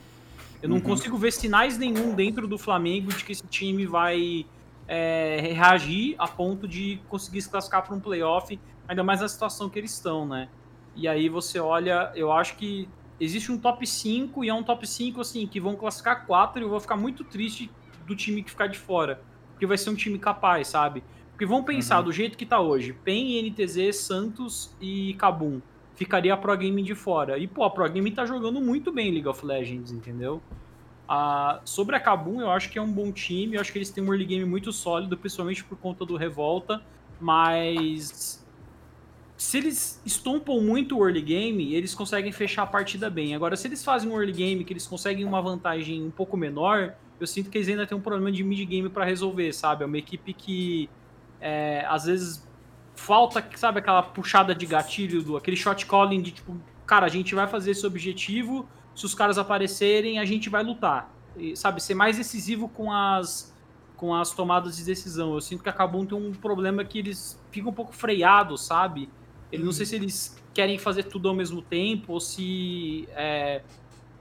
Eu 0.62 0.70
não 0.70 0.76
Uhum. 0.78 0.84
consigo 0.84 1.18
ver 1.18 1.32
sinais 1.32 1.78
nenhum 1.78 2.14
dentro 2.14 2.48
do 2.48 2.58
Flamengo 2.58 3.10
de 3.12 3.24
que 3.24 3.32
esse 3.32 3.48
time 3.48 3.86
vai 3.88 4.46
é, 4.88 5.40
reagir 5.54 6.16
a 6.20 6.28
ponto 6.28 6.68
de 6.68 7.04
conseguir 7.08 7.42
se 7.42 7.50
classificar 7.50 7.84
para 7.86 7.96
um 7.96 8.00
playoff, 8.02 8.60
ainda 8.88 9.04
mais 9.04 9.22
na 9.22 9.28
situação 9.28 9.70
que 9.70 9.80
eles 9.80 9.94
estão, 9.94 10.28
né? 10.28 10.50
E 10.94 11.08
aí 11.08 11.30
você 11.30 11.60
olha, 11.60 12.12
eu 12.16 12.32
acho 12.32 12.58
que 12.58 12.90
existe 13.20 13.52
um 13.52 13.58
top 13.60 13.86
5 13.88 14.44
e 14.44 14.50
é 14.50 14.54
um 14.54 14.64
top 14.64 14.86
5 14.88 15.22
assim, 15.22 15.48
que 15.48 15.60
vão 15.60 15.76
classificar 15.76 16.26
quatro 16.26 16.62
e 16.62 16.64
eu 16.66 16.70
vou 16.70 16.80
ficar 16.80 16.98
muito 16.98 17.24
triste 17.24 17.72
do 18.06 18.16
time 18.16 18.44
que 18.44 18.50
ficar 18.52 18.68
de 18.68 18.78
fora. 18.78 19.24
Porque 19.54 19.66
vai 19.66 19.78
ser 19.78 19.90
um 19.90 19.96
time 19.96 20.18
capaz, 20.20 20.68
sabe? 20.70 21.04
Porque 21.40 21.46
vão 21.46 21.64
pensar 21.64 22.00
Uhum. 22.00 22.04
do 22.04 22.12
jeito 22.12 22.38
que 22.38 22.46
tá 22.46 22.60
hoje: 22.60 22.92
PEN, 22.92 23.40
NTZ, 23.50 23.96
Santos 23.96 24.76
e 24.82 25.14
Kabum. 25.14 25.62
Ficaria 25.96 26.34
a 26.34 26.38
Pro 26.38 26.56
Game 26.58 26.84
de 26.84 26.94
fora. 26.94 27.38
E, 27.38 27.48
pô, 27.48 27.64
a 27.64 27.70
Pro 27.70 27.90
Game 27.90 28.12
tá 28.12 28.26
jogando 28.26 28.60
muito 28.60 28.92
bem 28.92 29.10
League 29.10 29.28
of 29.28 29.46
Legends, 29.46 29.90
entendeu? 29.90 30.42
Ah, 31.08 31.62
sobre 31.64 31.96
a 31.96 32.00
Kabum, 32.00 32.42
eu 32.42 32.52
acho 32.52 32.70
que 32.70 32.78
é 32.78 32.82
um 32.82 32.92
bom 32.92 33.10
time. 33.14 33.56
Eu 33.56 33.62
acho 33.62 33.72
que 33.72 33.78
eles 33.78 33.90
têm 33.90 34.04
um 34.04 34.08
early 34.08 34.26
game 34.26 34.44
muito 34.44 34.74
sólido, 34.74 35.16
principalmente 35.18 35.64
por 35.64 35.78
conta 35.78 36.06
do 36.06 36.18
Revolta. 36.18 36.82
Mas 37.22 38.46
se 39.38 39.58
eles 39.60 40.02
estompam 40.06 40.60
muito 40.60 40.98
o 40.98 41.06
early 41.08 41.22
game, 41.22 41.74
eles 41.74 41.96
conseguem 41.96 42.34
fechar 42.34 42.64
a 42.64 42.68
partida 42.68 43.10
bem. 43.10 43.34
Agora, 43.34 43.56
se 43.56 43.66
eles 43.66 43.82
fazem 43.82 44.12
um 44.12 44.16
early 44.18 44.34
game 44.34 44.66
que 44.66 44.74
eles 44.74 44.86
conseguem 44.86 45.24
uma 45.24 45.42
vantagem 45.42 46.04
um 46.04 46.12
pouco 46.12 46.36
menor, 46.36 46.96
eu 47.18 47.26
sinto 47.26 47.50
que 47.50 47.58
eles 47.58 47.70
ainda 47.70 47.88
têm 47.88 47.98
um 47.98 48.02
problema 48.02 48.30
de 48.30 48.44
mid 48.44 48.68
game 48.68 48.90
para 48.90 49.06
resolver, 49.06 49.54
sabe? 49.54 49.84
É 49.84 49.86
uma 49.86 49.98
equipe 49.98 50.34
que 50.34 50.90
é, 51.42 51.86
às 51.88 52.06
vezes 52.06 52.48
falta, 52.96 53.44
sabe, 53.56 53.80
aquela 53.80 54.04
puxada 54.04 54.54
de 54.54 54.66
gatilho, 54.66 55.24
do 55.24 55.38
aquele 55.38 55.56
shot 55.56 55.86
calling 55.86 56.22
de 56.22 56.32
tipo, 56.32 56.56
cara, 56.86 57.06
a 57.06 57.10
gente 57.10 57.34
vai 57.34 57.48
fazer 57.48 57.72
esse 57.72 57.86
objetivo, 57.86 58.68
se 58.96 59.06
os 59.06 59.16
caras 59.16 59.38
aparecerem, 59.38 60.20
a 60.20 60.26
gente 60.26 60.50
vai 60.50 60.64
lutar. 60.64 61.14
E, 61.38 61.56
sabe, 61.56 61.82
ser 61.82 61.96
mais 61.96 62.18
decisivo 62.18 62.68
com 62.68 62.92
as 62.92 63.58
com 63.96 64.16
as 64.16 64.32
tomadas 64.32 64.78
de 64.78 64.86
decisão. 64.86 65.34
Eu 65.34 65.42
sinto 65.42 65.62
que 65.62 65.68
a 65.68 65.74
Kabum 65.74 66.06
tem 66.06 66.18
um 66.18 66.32
problema 66.32 66.86
que 66.86 67.00
eles 67.00 67.38
ficam 67.52 67.70
um 67.70 67.74
pouco 67.74 67.94
freados, 67.94 68.66
sabe? 68.66 69.10
Ele 69.52 69.62
não 69.62 69.74
sei 69.74 69.86
se 69.86 69.96
eles 69.98 70.42
querem 70.54 70.78
fazer 70.78 71.04
tudo 71.04 71.28
ao 71.28 71.36
mesmo 71.36 71.62
tempo 71.62 72.14
ou 72.14 72.20
se 72.22 73.10
é, 73.12 73.62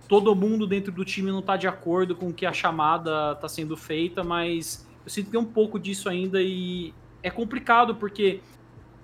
todo 0.09 0.35
mundo 0.35 0.67
dentro 0.67 0.91
do 0.91 1.05
time 1.05 1.31
não 1.31 1.39
está 1.39 1.57
de 1.57 1.69
acordo 1.69 2.17
com 2.17 2.33
que 2.33 2.45
a 2.45 2.53
chamada 2.53 3.33
está 3.33 3.49
sendo 3.49 3.77
feita, 3.77 4.25
mas 4.25 4.85
eu 5.05 5.11
sinto 5.11 5.27
que 5.27 5.31
tem 5.31 5.41
um 5.41 5.45
pouco 5.45 5.79
disso 5.79 6.09
ainda 6.09 6.43
e 6.43 6.93
é 7.23 7.31
complicado 7.31 7.95
porque 7.97 8.41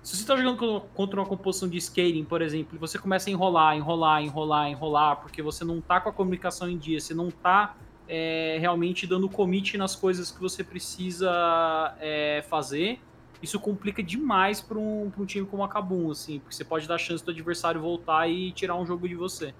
se 0.01 0.15
você 0.15 0.21
está 0.21 0.35
jogando 0.37 0.81
contra 0.93 1.19
uma 1.19 1.25
composição 1.25 1.67
de 1.67 1.77
skating, 1.77 2.25
por 2.25 2.41
exemplo, 2.41 2.75
e 2.75 2.77
você 2.77 2.99
começa 2.99 3.29
a 3.29 3.33
enrolar, 3.33 3.75
enrolar, 3.75 4.21
enrolar, 4.21 4.69
enrolar, 4.69 5.15
porque 5.17 5.41
você 5.41 5.65
não 5.65 5.79
está 5.79 5.99
com 5.99 6.09
a 6.09 6.13
comunicação 6.13 6.69
em 6.69 6.77
dia, 6.77 6.99
você 6.99 7.13
não 7.15 7.29
está 7.29 7.75
é, 8.07 8.57
realmente 8.59 9.07
dando 9.07 9.27
commit 9.27 9.77
nas 9.77 9.95
coisas 9.95 10.29
que 10.29 10.39
você 10.39 10.63
precisa 10.63 11.95
é, 11.99 12.45
fazer, 12.47 12.99
isso 13.41 13.59
complica 13.59 14.01
demais 14.03 14.61
para 14.61 14.77
um, 14.77 15.11
um 15.17 15.25
time 15.25 15.45
como 15.45 15.63
a 15.63 15.67
Kabum, 15.67 16.11
assim, 16.11 16.39
porque 16.39 16.55
você 16.55 16.63
pode 16.63 16.87
dar 16.87 16.97
chance 16.97 17.25
do 17.25 17.31
adversário 17.31 17.81
voltar 17.81 18.29
e 18.29 18.51
tirar 18.51 18.75
um 18.75 18.85
jogo 18.85 19.07
de 19.07 19.15
você. 19.15 19.53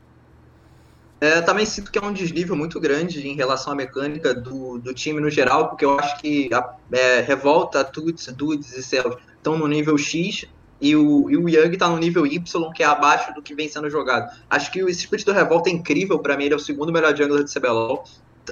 É, 1.20 1.42
também 1.42 1.66
sinto 1.66 1.92
que 1.92 1.98
é 1.98 2.02
um 2.02 2.12
desnível 2.12 2.56
muito 2.56 2.80
grande 2.80 3.26
em 3.28 3.36
relação 3.36 3.72
à 3.72 3.76
mecânica 3.76 4.34
do, 4.34 4.78
do 4.78 4.94
time 4.94 5.22
no 5.22 5.30
geral, 5.30 5.70
porque 5.70 5.86
eu 5.86 5.98
acho 5.98 6.20
que 6.20 6.54
a 6.54 6.76
é, 6.92 7.22
Revolta, 7.22 7.84
Tuts, 7.84 8.28
Dudes 8.34 8.76
e 8.76 8.84
Cells 8.84 9.18
estão 9.38 9.58
no 9.58 9.68
nível 9.68 9.98
X 9.98 10.46
e 10.82 10.96
o, 10.96 11.30
e 11.30 11.38
o 11.38 11.48
Young 11.48 11.74
está 11.74 11.88
no 11.88 11.98
nível 11.98 12.28
Y, 12.28 12.72
que 12.74 12.84
é 12.84 12.86
abaixo 12.86 13.34
do 13.34 13.42
que 13.42 13.56
vem 13.56 13.70
sendo 13.70 13.90
jogado. 13.90 14.30
Acho 14.50 14.72
que 14.72 14.84
o 14.84 14.90
split 14.90 15.24
do 15.24 15.32
Revolta 15.32 15.70
é 15.70 15.74
incrível, 15.74 16.20
para 16.20 16.36
mim 16.36 16.46
ele 16.46 16.54
é 16.54 16.58
o 16.58 16.60
segundo 16.60 16.92
melhor 16.92 17.16
jungler 17.16 17.44
de 17.44 17.54
CBLOL. 17.54 18.04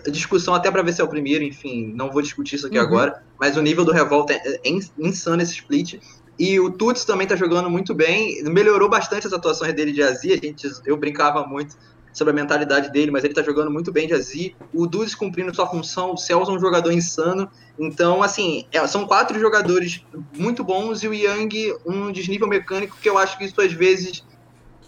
Discussão 0.09 0.55
até 0.55 0.71
para 0.71 0.81
ver 0.81 0.93
se 0.93 1.01
é 1.01 1.03
o 1.03 1.07
primeiro, 1.07 1.43
enfim, 1.43 1.93
não 1.93 2.09
vou 2.09 2.21
discutir 2.21 2.55
isso 2.55 2.65
aqui 2.65 2.79
uhum. 2.79 2.85
agora, 2.85 3.23
mas 3.39 3.57
o 3.57 3.61
nível 3.61 3.83
do 3.85 3.91
Revolta 3.91 4.33
é, 4.33 4.61
é 4.63 4.69
insano 4.97 5.41
esse 5.41 5.53
split. 5.53 5.99
E 6.39 6.59
o 6.59 6.71
Tuts 6.71 7.05
também 7.05 7.27
tá 7.27 7.35
jogando 7.35 7.69
muito 7.69 7.93
bem, 7.93 8.41
melhorou 8.45 8.89
bastante 8.89 9.27
as 9.27 9.33
atuações 9.33 9.73
dele 9.75 9.91
de 9.91 10.01
Azia, 10.01 10.33
a 10.33 10.43
gente, 10.43 10.67
eu 10.85 10.97
brincava 10.97 11.45
muito 11.45 11.75
sobre 12.13 12.31
a 12.31 12.35
mentalidade 12.35 12.91
dele, 12.91 13.11
mas 13.11 13.23
ele 13.23 13.33
tá 13.33 13.41
jogando 13.41 13.71
muito 13.71 13.91
bem 13.91 14.07
de 14.07 14.13
Azi. 14.13 14.55
O 14.73 14.85
Dudes 14.85 15.15
cumprindo 15.15 15.53
sua 15.53 15.67
função, 15.67 16.13
o 16.13 16.17
Celso 16.17 16.51
é 16.51 16.53
um 16.53 16.59
jogador 16.59 16.91
insano. 16.91 17.49
Então, 17.77 18.21
assim, 18.21 18.65
é, 18.71 18.85
são 18.85 19.07
quatro 19.07 19.39
jogadores 19.39 20.05
muito 20.37 20.63
bons 20.63 21.03
e 21.03 21.07
o 21.07 21.13
Yang 21.13 21.75
um 21.85 22.11
desnível 22.11 22.47
mecânico 22.47 22.95
que 23.01 23.09
eu 23.09 23.17
acho 23.17 23.37
que 23.37 23.45
isso 23.45 23.59
às 23.59 23.73
vezes, 23.73 24.23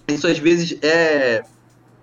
isso 0.07 0.27
às 0.27 0.37
vezes 0.37 0.77
é, 0.83 1.43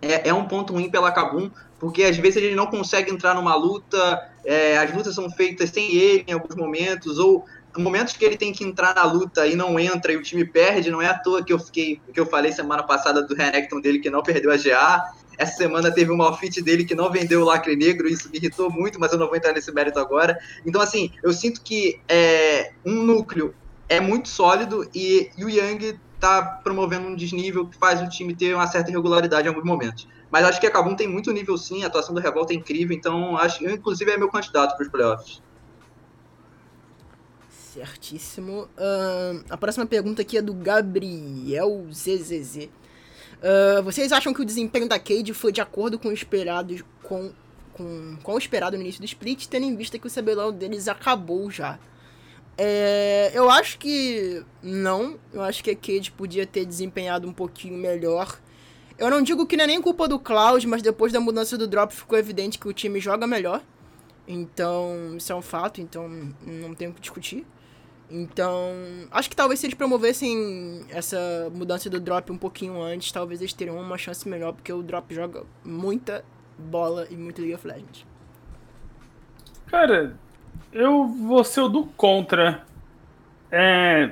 é, 0.02 0.28
é 0.28 0.34
um 0.34 0.46
ponto 0.46 0.72
ruim 0.72 0.90
pela 0.90 1.12
Kabum, 1.12 1.48
porque 1.78 2.02
às 2.02 2.16
vezes 2.16 2.42
ele 2.42 2.56
não 2.56 2.66
consegue 2.66 3.12
entrar 3.12 3.34
numa 3.34 3.54
luta, 3.54 4.28
é, 4.44 4.76
as 4.76 4.92
lutas 4.92 5.14
são 5.14 5.30
feitas 5.30 5.70
sem 5.70 5.94
ele 5.94 6.24
em 6.26 6.32
alguns 6.32 6.56
momentos, 6.56 7.18
ou 7.18 7.44
momentos 7.76 8.16
que 8.16 8.24
ele 8.24 8.36
tem 8.36 8.52
que 8.52 8.64
entrar 8.64 8.94
na 8.94 9.04
luta 9.04 9.46
e 9.46 9.56
não 9.56 9.78
entra 9.78 10.12
e 10.12 10.16
o 10.16 10.22
time 10.22 10.44
perde, 10.44 10.90
não 10.90 11.00
é 11.00 11.06
à 11.06 11.18
toa 11.18 11.42
que 11.42 11.52
eu 11.52 11.58
fiquei, 11.58 12.00
que 12.12 12.20
eu 12.20 12.26
falei 12.26 12.52
semana 12.52 12.82
passada 12.82 13.22
do 13.22 13.34
Renekton 13.34 13.80
dele 13.80 13.98
que 13.98 14.10
não 14.10 14.22
perdeu 14.22 14.50
a 14.52 14.56
GA. 14.56 15.12
Essa 15.38 15.56
semana 15.56 15.90
teve 15.90 16.10
uma 16.10 16.26
outfit 16.26 16.60
dele 16.60 16.84
que 16.84 16.94
não 16.94 17.10
vendeu 17.10 17.40
o 17.40 17.44
lacre 17.44 17.74
negro, 17.74 18.06
isso 18.06 18.30
me 18.30 18.38
irritou 18.38 18.70
muito, 18.70 19.00
mas 19.00 19.12
eu 19.12 19.18
não 19.18 19.26
vou 19.26 19.36
entrar 19.36 19.52
nesse 19.52 19.72
mérito 19.72 19.98
agora. 19.98 20.38
Então, 20.64 20.80
assim, 20.80 21.10
eu 21.22 21.32
sinto 21.32 21.62
que 21.62 22.00
é, 22.08 22.72
um 22.84 23.02
núcleo 23.02 23.54
é 23.88 23.98
muito 23.98 24.28
sólido 24.28 24.88
e, 24.94 25.30
e 25.36 25.44
o 25.44 25.48
Yang 25.48 25.98
tá 26.20 26.60
promovendo 26.62 27.08
um 27.08 27.16
desnível 27.16 27.66
que 27.66 27.76
faz 27.76 28.00
o 28.00 28.08
time 28.08 28.34
ter 28.34 28.54
uma 28.54 28.66
certa 28.66 28.90
irregularidade 28.90 29.46
em 29.46 29.48
alguns 29.48 29.64
momentos. 29.64 30.06
Mas 30.30 30.44
acho 30.44 30.60
que 30.60 30.66
a 30.66 30.70
Kabum 30.70 30.94
tem 30.94 31.08
muito 31.08 31.32
nível 31.32 31.58
sim, 31.58 31.82
a 31.82 31.88
atuação 31.88 32.14
do 32.14 32.20
Revolta 32.20 32.52
é 32.52 32.56
incrível, 32.56 32.96
então 32.96 33.36
acho 33.36 33.58
que 33.58 33.70
inclusive 33.70 34.10
é 34.10 34.16
meu 34.16 34.30
candidato 34.30 34.76
para 34.76 34.84
os 34.84 34.88
playoffs. 34.88 35.42
Certíssimo. 37.72 38.68
Uh, 38.76 39.42
a 39.48 39.56
próxima 39.56 39.86
pergunta 39.86 40.20
aqui 40.20 40.36
é 40.36 40.42
do 40.42 40.52
Gabriel 40.52 41.86
ZZZ. 41.90 42.68
Uh, 42.68 43.82
vocês 43.82 44.12
acham 44.12 44.34
que 44.34 44.42
o 44.42 44.44
desempenho 44.44 44.86
da 44.86 44.98
Cade 44.98 45.32
foi 45.32 45.50
de 45.50 45.62
acordo 45.62 45.98
com 45.98 46.08
o 46.08 46.12
esperado, 46.12 46.84
com, 47.02 47.32
com, 47.72 48.18
com 48.22 48.36
esperado 48.36 48.76
no 48.76 48.82
início 48.82 49.00
do 49.00 49.06
split, 49.06 49.46
tendo 49.46 49.64
em 49.64 49.74
vista 49.74 49.98
que 49.98 50.06
o 50.06 50.10
CBLOL 50.10 50.52
deles 50.52 50.86
acabou 50.86 51.50
já? 51.50 51.78
É, 52.58 53.30
eu 53.32 53.48
acho 53.48 53.78
que 53.78 54.44
não. 54.62 55.18
Eu 55.32 55.40
acho 55.40 55.64
que 55.64 55.70
a 55.70 55.74
Cade 55.74 56.12
podia 56.12 56.46
ter 56.46 56.66
desempenhado 56.66 57.26
um 57.26 57.32
pouquinho 57.32 57.78
melhor. 57.78 58.38
Eu 58.98 59.10
não 59.10 59.22
digo 59.22 59.46
que 59.46 59.56
não 59.56 59.64
é 59.64 59.68
nem 59.68 59.80
culpa 59.80 60.06
do 60.06 60.18
Cloud, 60.18 60.66
mas 60.66 60.82
depois 60.82 61.10
da 61.10 61.20
mudança 61.20 61.56
do 61.56 61.66
drop 61.66 61.94
ficou 61.94 62.18
evidente 62.18 62.58
que 62.58 62.68
o 62.68 62.72
time 62.74 63.00
joga 63.00 63.26
melhor. 63.26 63.62
Então, 64.28 65.16
isso 65.16 65.32
é 65.32 65.34
um 65.34 65.42
fato, 65.42 65.80
então 65.80 66.06
não 66.46 66.74
tenho 66.74 66.90
o 66.90 66.94
que 66.94 67.00
discutir. 67.00 67.46
Então, 68.14 68.74
acho 69.10 69.30
que 69.30 69.34
talvez 69.34 69.58
se 69.58 69.64
eles 69.64 69.74
promovessem 69.74 70.84
essa 70.90 71.50
mudança 71.54 71.88
do 71.88 71.98
drop 71.98 72.30
um 72.30 72.36
pouquinho 72.36 72.82
antes, 72.82 73.10
talvez 73.10 73.40
eles 73.40 73.54
teriam 73.54 73.80
uma 73.80 73.96
chance 73.96 74.28
melhor, 74.28 74.52
porque 74.52 74.70
o 74.70 74.82
drop 74.82 75.14
joga 75.14 75.44
muita 75.64 76.22
bola 76.58 77.06
e 77.10 77.16
muito 77.16 77.40
League 77.40 77.54
of 77.54 77.66
Legends. 77.66 78.04
Cara, 79.66 80.14
eu 80.70 81.06
vou 81.06 81.42
ser 81.42 81.62
o 81.62 81.68
do 81.68 81.86
contra. 81.86 82.62
É, 83.50 84.10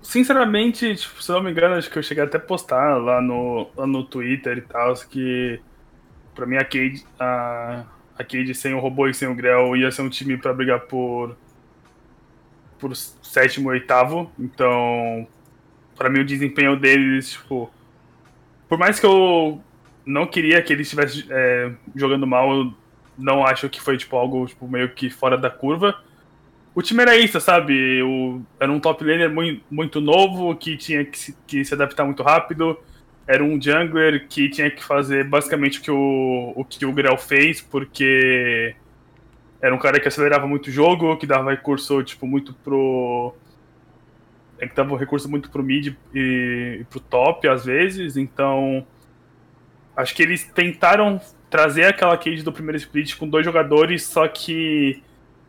sinceramente, 0.00 0.96
tipo, 0.96 1.22
se 1.22 1.30
não 1.30 1.42
me 1.42 1.50
engano, 1.50 1.74
acho 1.74 1.90
que 1.90 1.98
eu 1.98 2.02
cheguei 2.02 2.24
até 2.24 2.38
a 2.38 2.40
postar 2.40 2.96
lá 2.96 3.20
no, 3.20 3.68
lá 3.76 3.86
no 3.86 4.02
Twitter 4.02 4.56
e 4.56 4.62
tal, 4.62 4.94
que 4.94 5.60
pra 6.34 6.46
mim 6.46 6.56
a 6.56 6.64
Cade, 6.64 7.04
a, 7.20 7.84
a 8.18 8.24
Cade 8.24 8.54
sem 8.54 8.72
o 8.72 8.78
robô 8.78 9.06
e 9.06 9.12
sem 9.12 9.28
o 9.28 9.34
Grell 9.34 9.76
ia 9.76 9.90
ser 9.90 10.00
um 10.00 10.08
time 10.08 10.38
para 10.38 10.54
brigar 10.54 10.80
por 10.80 11.36
por 12.78 12.94
sétimo, 12.96 13.70
oitavo. 13.70 14.30
Então, 14.38 15.26
para 15.96 16.08
mim 16.08 16.20
o 16.20 16.24
desempenho 16.24 16.78
deles, 16.78 17.32
tipo, 17.32 17.70
por 18.68 18.78
mais 18.78 18.98
que 19.00 19.06
eu 19.06 19.60
não 20.04 20.26
queria 20.26 20.62
que 20.62 20.72
eles 20.72 20.86
estivessem 20.86 21.24
é, 21.30 21.72
jogando 21.94 22.26
mal, 22.26 22.52
eu 22.52 22.74
não 23.18 23.44
acho 23.44 23.68
que 23.68 23.80
foi 23.80 23.96
tipo 23.96 24.16
algo 24.16 24.46
tipo, 24.46 24.68
meio 24.68 24.90
que 24.90 25.10
fora 25.10 25.36
da 25.36 25.50
curva. 25.50 26.00
O 26.74 26.82
time 26.82 27.02
era 27.02 27.16
isso, 27.16 27.40
sabe? 27.40 28.02
O, 28.02 28.42
era 28.60 28.70
um 28.70 28.78
top 28.78 29.02
laner 29.02 29.30
muito, 29.30 29.64
muito 29.70 30.00
novo 30.00 30.54
que 30.54 30.76
tinha 30.76 31.04
que 31.04 31.18
se, 31.18 31.36
que 31.46 31.64
se 31.64 31.74
adaptar 31.74 32.04
muito 32.04 32.22
rápido. 32.22 32.78
Era 33.26 33.42
um 33.42 33.60
jungler 33.60 34.28
que 34.28 34.48
tinha 34.48 34.70
que 34.70 34.84
fazer 34.84 35.24
basicamente 35.24 35.80
o 35.80 35.82
que 35.82 35.90
o, 35.90 36.52
o 36.54 36.64
que 36.64 36.86
o 36.86 36.92
Grell 36.92 37.16
fez, 37.16 37.60
porque 37.60 38.76
era 39.60 39.74
um 39.74 39.78
cara 39.78 39.98
que 39.98 40.08
acelerava 40.08 40.46
muito 40.46 40.68
o 40.68 40.70
jogo, 40.72 41.16
que 41.16 41.26
dava 41.26 41.50
recurso, 41.50 42.02
tipo, 42.02 42.26
muito 42.26 42.52
pro. 42.54 43.34
É 44.58 44.66
que 44.66 44.74
dava 44.74 44.96
recurso 44.96 45.28
muito 45.28 45.50
pro 45.50 45.62
mid 45.62 45.94
e, 46.14 46.78
e 46.80 46.84
pro 46.84 47.00
top, 47.00 47.48
às 47.48 47.64
vezes, 47.64 48.16
então. 48.16 48.86
Acho 49.96 50.14
que 50.14 50.22
eles 50.22 50.44
tentaram 50.44 51.20
trazer 51.48 51.84
aquela 51.84 52.16
cage 52.18 52.42
do 52.42 52.52
primeiro 52.52 52.76
split 52.76 53.16
com 53.16 53.28
dois 53.28 53.44
jogadores, 53.44 54.04
só 54.04 54.28
que 54.28 55.02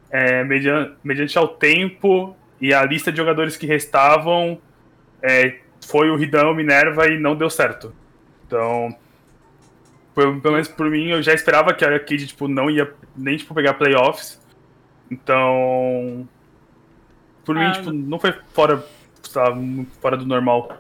é, 0.10 0.44
mediante, 0.44 0.94
mediante 1.04 1.38
ao 1.38 1.48
tempo 1.50 2.36
e 2.62 2.74
a 2.74 2.84
lista 2.86 3.12
de 3.12 3.18
jogadores 3.18 3.58
que 3.58 3.66
restavam, 3.66 4.60
é, 5.22 5.60
foi 5.86 6.10
o 6.10 6.16
Ridão 6.16 6.54
Minerva 6.54 7.08
e 7.08 7.20
não 7.20 7.36
deu 7.36 7.50
certo. 7.50 7.94
Então, 8.46 8.96
pelo, 10.18 10.42
pelo 10.42 10.54
menos 10.56 10.68
por 10.68 10.90
mim, 10.90 11.10
eu 11.10 11.22
já 11.22 11.32
esperava 11.32 11.76
que 11.76 11.86
a 11.86 12.00
Cade, 12.00 12.26
tipo, 12.26 12.48
não 12.48 12.72
ia 12.72 12.92
nem, 13.16 13.38
tipo, 13.38 13.54
pegar 13.54 13.76
playoffs. 13.76 14.42
Então... 15.12 16.28
Por 17.46 17.56
ah, 17.56 17.60
mim, 17.60 17.72
tipo, 17.74 17.92
não 17.94 18.18
foi 18.18 18.34
fora, 18.52 18.84
sabe, 19.22 19.88
fora 20.02 20.18
do 20.18 20.26
normal. 20.26 20.76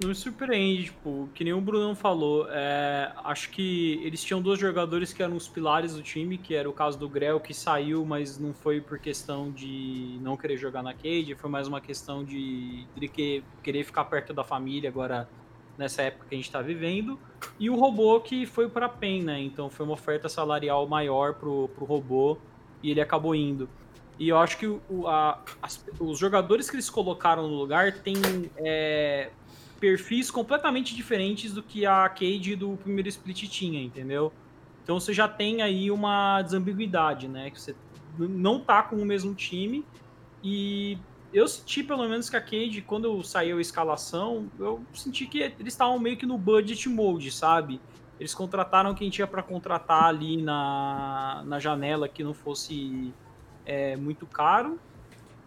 Não 0.00 0.10
me 0.10 0.14
surpreende, 0.14 0.84
tipo, 0.84 1.28
que 1.34 1.42
nem 1.42 1.52
o 1.52 1.60
Brunão 1.60 1.96
falou. 1.96 2.46
É, 2.48 3.10
acho 3.24 3.50
que 3.50 4.00
eles 4.04 4.22
tinham 4.22 4.40
dois 4.40 4.60
jogadores 4.60 5.12
que 5.12 5.20
eram 5.20 5.34
os 5.34 5.48
pilares 5.48 5.96
do 5.96 6.02
time, 6.02 6.38
que 6.38 6.54
era 6.54 6.70
o 6.70 6.72
caso 6.72 6.96
do 6.96 7.08
Grell, 7.08 7.40
que 7.40 7.52
saiu, 7.52 8.06
mas 8.06 8.38
não 8.38 8.54
foi 8.54 8.80
por 8.80 9.00
questão 9.00 9.50
de 9.50 10.16
não 10.22 10.36
querer 10.36 10.56
jogar 10.56 10.84
na 10.84 10.94
Cade, 10.94 11.34
foi 11.34 11.50
mais 11.50 11.66
uma 11.66 11.80
questão 11.80 12.22
de, 12.22 12.86
de 12.96 13.42
querer 13.64 13.82
ficar 13.82 14.04
perto 14.04 14.32
da 14.32 14.44
família 14.44 14.88
agora 14.88 15.28
nessa 15.80 16.02
época 16.02 16.26
que 16.28 16.34
a 16.34 16.38
gente 16.38 16.46
está 16.46 16.60
vivendo, 16.60 17.18
e 17.58 17.70
o 17.70 17.74
robô 17.74 18.20
que 18.20 18.44
foi 18.44 18.68
para 18.68 18.86
a 18.86 18.88
PEN, 18.88 19.22
né? 19.22 19.40
Então 19.40 19.70
foi 19.70 19.84
uma 19.86 19.94
oferta 19.94 20.28
salarial 20.28 20.86
maior 20.86 21.34
pro, 21.34 21.68
pro 21.68 21.86
robô 21.86 22.36
e 22.82 22.90
ele 22.90 23.00
acabou 23.00 23.34
indo. 23.34 23.68
E 24.18 24.28
eu 24.28 24.36
acho 24.36 24.58
que 24.58 24.66
o, 24.66 25.06
a, 25.06 25.42
as, 25.62 25.82
os 25.98 26.18
jogadores 26.18 26.68
que 26.68 26.76
eles 26.76 26.90
colocaram 26.90 27.48
no 27.48 27.54
lugar 27.54 27.92
têm 27.92 28.14
é, 28.58 29.30
perfis 29.80 30.30
completamente 30.30 30.94
diferentes 30.94 31.54
do 31.54 31.62
que 31.62 31.86
a 31.86 32.06
Cade 32.10 32.54
do 32.54 32.76
primeiro 32.76 33.08
split 33.08 33.48
tinha, 33.48 33.82
entendeu? 33.82 34.30
Então 34.84 35.00
você 35.00 35.14
já 35.14 35.26
tem 35.26 35.62
aí 35.62 35.90
uma 35.90 36.42
desambiguidade, 36.42 37.26
né? 37.26 37.50
Que 37.50 37.58
você 37.58 37.74
não 38.18 38.60
tá 38.60 38.82
com 38.82 38.96
o 38.96 39.06
mesmo 39.06 39.34
time 39.34 39.82
e 40.44 40.98
eu 41.32 41.46
senti 41.46 41.82
pelo 41.82 42.08
menos 42.08 42.28
que 42.28 42.36
a 42.36 42.40
Cade, 42.40 42.82
quando 42.82 43.22
saiu 43.22 43.58
a 43.58 43.60
escalação, 43.60 44.50
eu 44.58 44.84
senti 44.92 45.26
que 45.26 45.38
eles 45.40 45.74
estavam 45.74 45.98
meio 45.98 46.16
que 46.16 46.26
no 46.26 46.36
budget 46.36 46.88
mode, 46.88 47.30
sabe? 47.30 47.80
Eles 48.18 48.34
contrataram 48.34 48.94
quem 48.94 49.08
tinha 49.08 49.26
para 49.26 49.42
contratar 49.42 50.04
ali 50.04 50.42
na, 50.42 51.42
na 51.46 51.58
janela 51.58 52.08
que 52.08 52.22
não 52.22 52.34
fosse 52.34 53.14
é, 53.64 53.96
muito 53.96 54.26
caro 54.26 54.78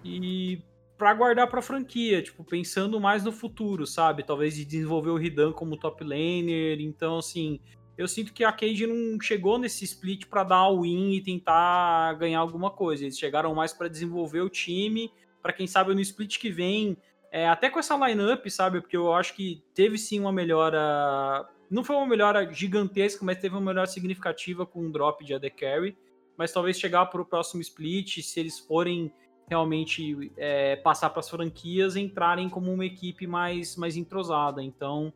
e 0.04 0.62
para 0.98 1.14
guardar 1.14 1.48
para 1.48 1.62
franquia, 1.62 2.22
tipo, 2.22 2.44
pensando 2.44 3.00
mais 3.00 3.24
no 3.24 3.32
futuro, 3.32 3.86
sabe? 3.86 4.24
Talvez 4.24 4.56
de 4.56 4.64
desenvolver 4.64 5.10
o 5.10 5.18
Ridan 5.18 5.52
como 5.52 5.78
top 5.78 6.04
laner. 6.04 6.80
Então, 6.80 7.18
assim, 7.18 7.60
eu 7.98 8.08
sinto 8.08 8.34
que 8.34 8.44
a 8.44 8.52
Cade 8.52 8.88
não 8.88 9.20
chegou 9.20 9.58
nesse 9.58 9.84
split 9.84 10.28
para 10.28 10.44
dar 10.44 10.72
win 10.72 11.14
e 11.14 11.22
tentar 11.22 12.14
ganhar 12.14 12.40
alguma 12.40 12.72
coisa. 12.72 13.04
Eles 13.04 13.20
chegaram 13.20 13.54
mais 13.54 13.74
para 13.74 13.88
desenvolver 13.88 14.42
o 14.42 14.50
time, 14.50 15.12
para 15.44 15.54
quem 15.54 15.68
sabe 15.68 15.94
no 15.94 16.00
split 16.00 16.40
que 16.40 16.50
vem, 16.50 16.98
é, 17.30 17.50
até 17.50 17.70
com 17.70 17.78
essa 17.78 17.98
lineup, 17.98 18.48
sabe? 18.50 18.80
Porque 18.80 18.96
eu 18.96 19.14
acho 19.14 19.36
que 19.36 19.62
teve 19.76 19.98
sim 19.98 20.20
uma 20.20 20.32
melhora. 20.32 21.46
Não 21.70 21.84
foi 21.84 21.96
uma 21.96 22.08
melhora 22.08 22.50
gigantesca, 22.52 23.26
mas 23.26 23.40
teve 23.40 23.56
uma 23.56 23.62
melhora 23.62 23.88
significativa 23.88 24.66
com 24.66 24.88
o 24.88 24.92
drop 24.92 25.24
de 25.26 25.34
AD 25.34 25.50
Carry. 25.50 25.98
Mas 26.38 26.52
talvez 26.52 26.80
chegar 26.80 27.08
para 27.08 27.22
o 27.22 27.26
próximo 27.26 27.62
split, 27.62 28.22
se 28.22 28.40
eles 28.40 28.60
forem 28.60 29.12
realmente 29.50 30.32
é, 30.38 30.78
passar 30.78 31.10
para 31.10 31.20
as 31.20 31.30
franquias, 31.30 31.96
entrarem 31.96 32.50
como 32.50 32.72
uma 32.72 32.86
equipe 32.86 33.28
mais, 33.28 33.76
mais 33.76 33.98
entrosada. 33.98 34.64
Então, 34.64 35.14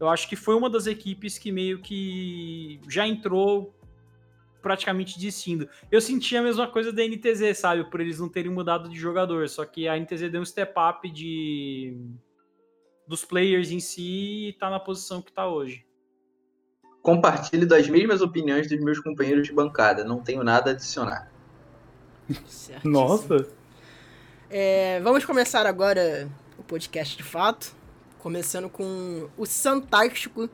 eu 0.00 0.08
acho 0.08 0.28
que 0.28 0.36
foi 0.36 0.54
uma 0.54 0.68
das 0.68 0.86
equipes 0.86 1.38
que 1.38 1.52
meio 1.52 1.80
que 1.80 2.80
já 2.88 3.06
entrou 3.06 3.77
praticamente 4.60 5.16
desistindo. 5.16 5.68
Eu 5.90 6.00
senti 6.00 6.36
a 6.36 6.42
mesma 6.42 6.66
coisa 6.66 6.92
da 6.92 7.02
NTZ, 7.02 7.56
sabe? 7.58 7.88
Por 7.90 8.00
eles 8.00 8.18
não 8.18 8.28
terem 8.28 8.50
mudado 8.50 8.88
de 8.88 8.96
jogador. 8.96 9.48
Só 9.48 9.64
que 9.64 9.88
a 9.88 9.98
NTZ 9.98 10.30
deu 10.30 10.40
um 10.40 10.44
step 10.44 10.72
up 10.78 11.10
de 11.10 11.96
dos 13.06 13.24
players 13.24 13.70
em 13.70 13.80
si 13.80 14.48
e 14.48 14.52
tá 14.52 14.68
na 14.68 14.78
posição 14.78 15.22
que 15.22 15.32
tá 15.32 15.48
hoje. 15.48 15.86
Compartilho 17.00 17.66
das 17.66 17.88
mesmas 17.88 18.20
opiniões 18.20 18.68
dos 18.68 18.78
meus 18.80 19.00
companheiros 19.00 19.46
de 19.46 19.54
bancada. 19.54 20.04
Não 20.04 20.22
tenho 20.22 20.44
nada 20.44 20.70
a 20.70 20.74
adicionar. 20.74 21.32
Nossa! 22.84 23.48
É, 24.50 25.00
vamos 25.00 25.24
começar 25.24 25.66
agora 25.66 26.28
o 26.58 26.62
podcast 26.62 27.16
de 27.16 27.22
fato. 27.22 27.74
Começando 28.18 28.68
com 28.68 29.28
o 29.38 29.46
Santástico, 29.46 30.50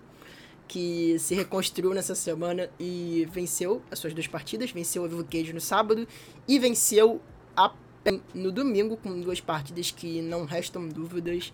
que 0.67 1.17
se 1.19 1.35
reconstruiu 1.35 1.93
nessa 1.95 2.15
semana 2.15 2.71
e 2.79 3.29
venceu 3.31 3.83
as 3.91 3.99
suas 3.99 4.15
duas 4.15 4.27
partidas. 4.27 4.71
Venceu 4.71 5.05
a 5.05 5.09
Vivo 5.09 5.25
Cage 5.25 5.53
no 5.53 5.61
sábado 5.61 6.07
e 6.49 6.59
venceu 6.59 7.21
a 7.57 7.73
PEN 8.03 8.21
no 8.35 8.53
domingo, 8.53 8.97
com 8.97 9.21
duas 9.21 9.41
partidas 9.41 9.91
que 9.91 10.21
não 10.21 10.45
restam 10.45 10.87
dúvidas 10.89 11.53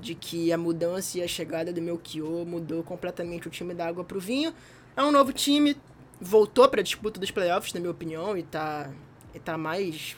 de 0.00 0.14
que 0.14 0.52
a 0.52 0.58
mudança 0.58 1.18
e 1.18 1.22
a 1.22 1.28
chegada 1.28 1.72
do 1.72 1.82
Melchior 1.82 2.46
mudou 2.46 2.82
completamente 2.82 3.46
o 3.46 3.50
time 3.50 3.74
da 3.74 3.86
água 3.86 4.02
pro 4.02 4.18
vinho. 4.18 4.54
É 4.96 5.02
um 5.02 5.12
novo 5.12 5.32
time, 5.32 5.76
voltou 6.20 6.68
para 6.68 6.80
a 6.80 6.82
disputa 6.82 7.20
dos 7.20 7.30
playoffs, 7.30 7.72
na 7.72 7.80
minha 7.80 7.90
opinião, 7.90 8.36
e 8.36 8.42
tá, 8.42 8.90
e 9.34 9.38
tá 9.38 9.56
mais. 9.56 10.16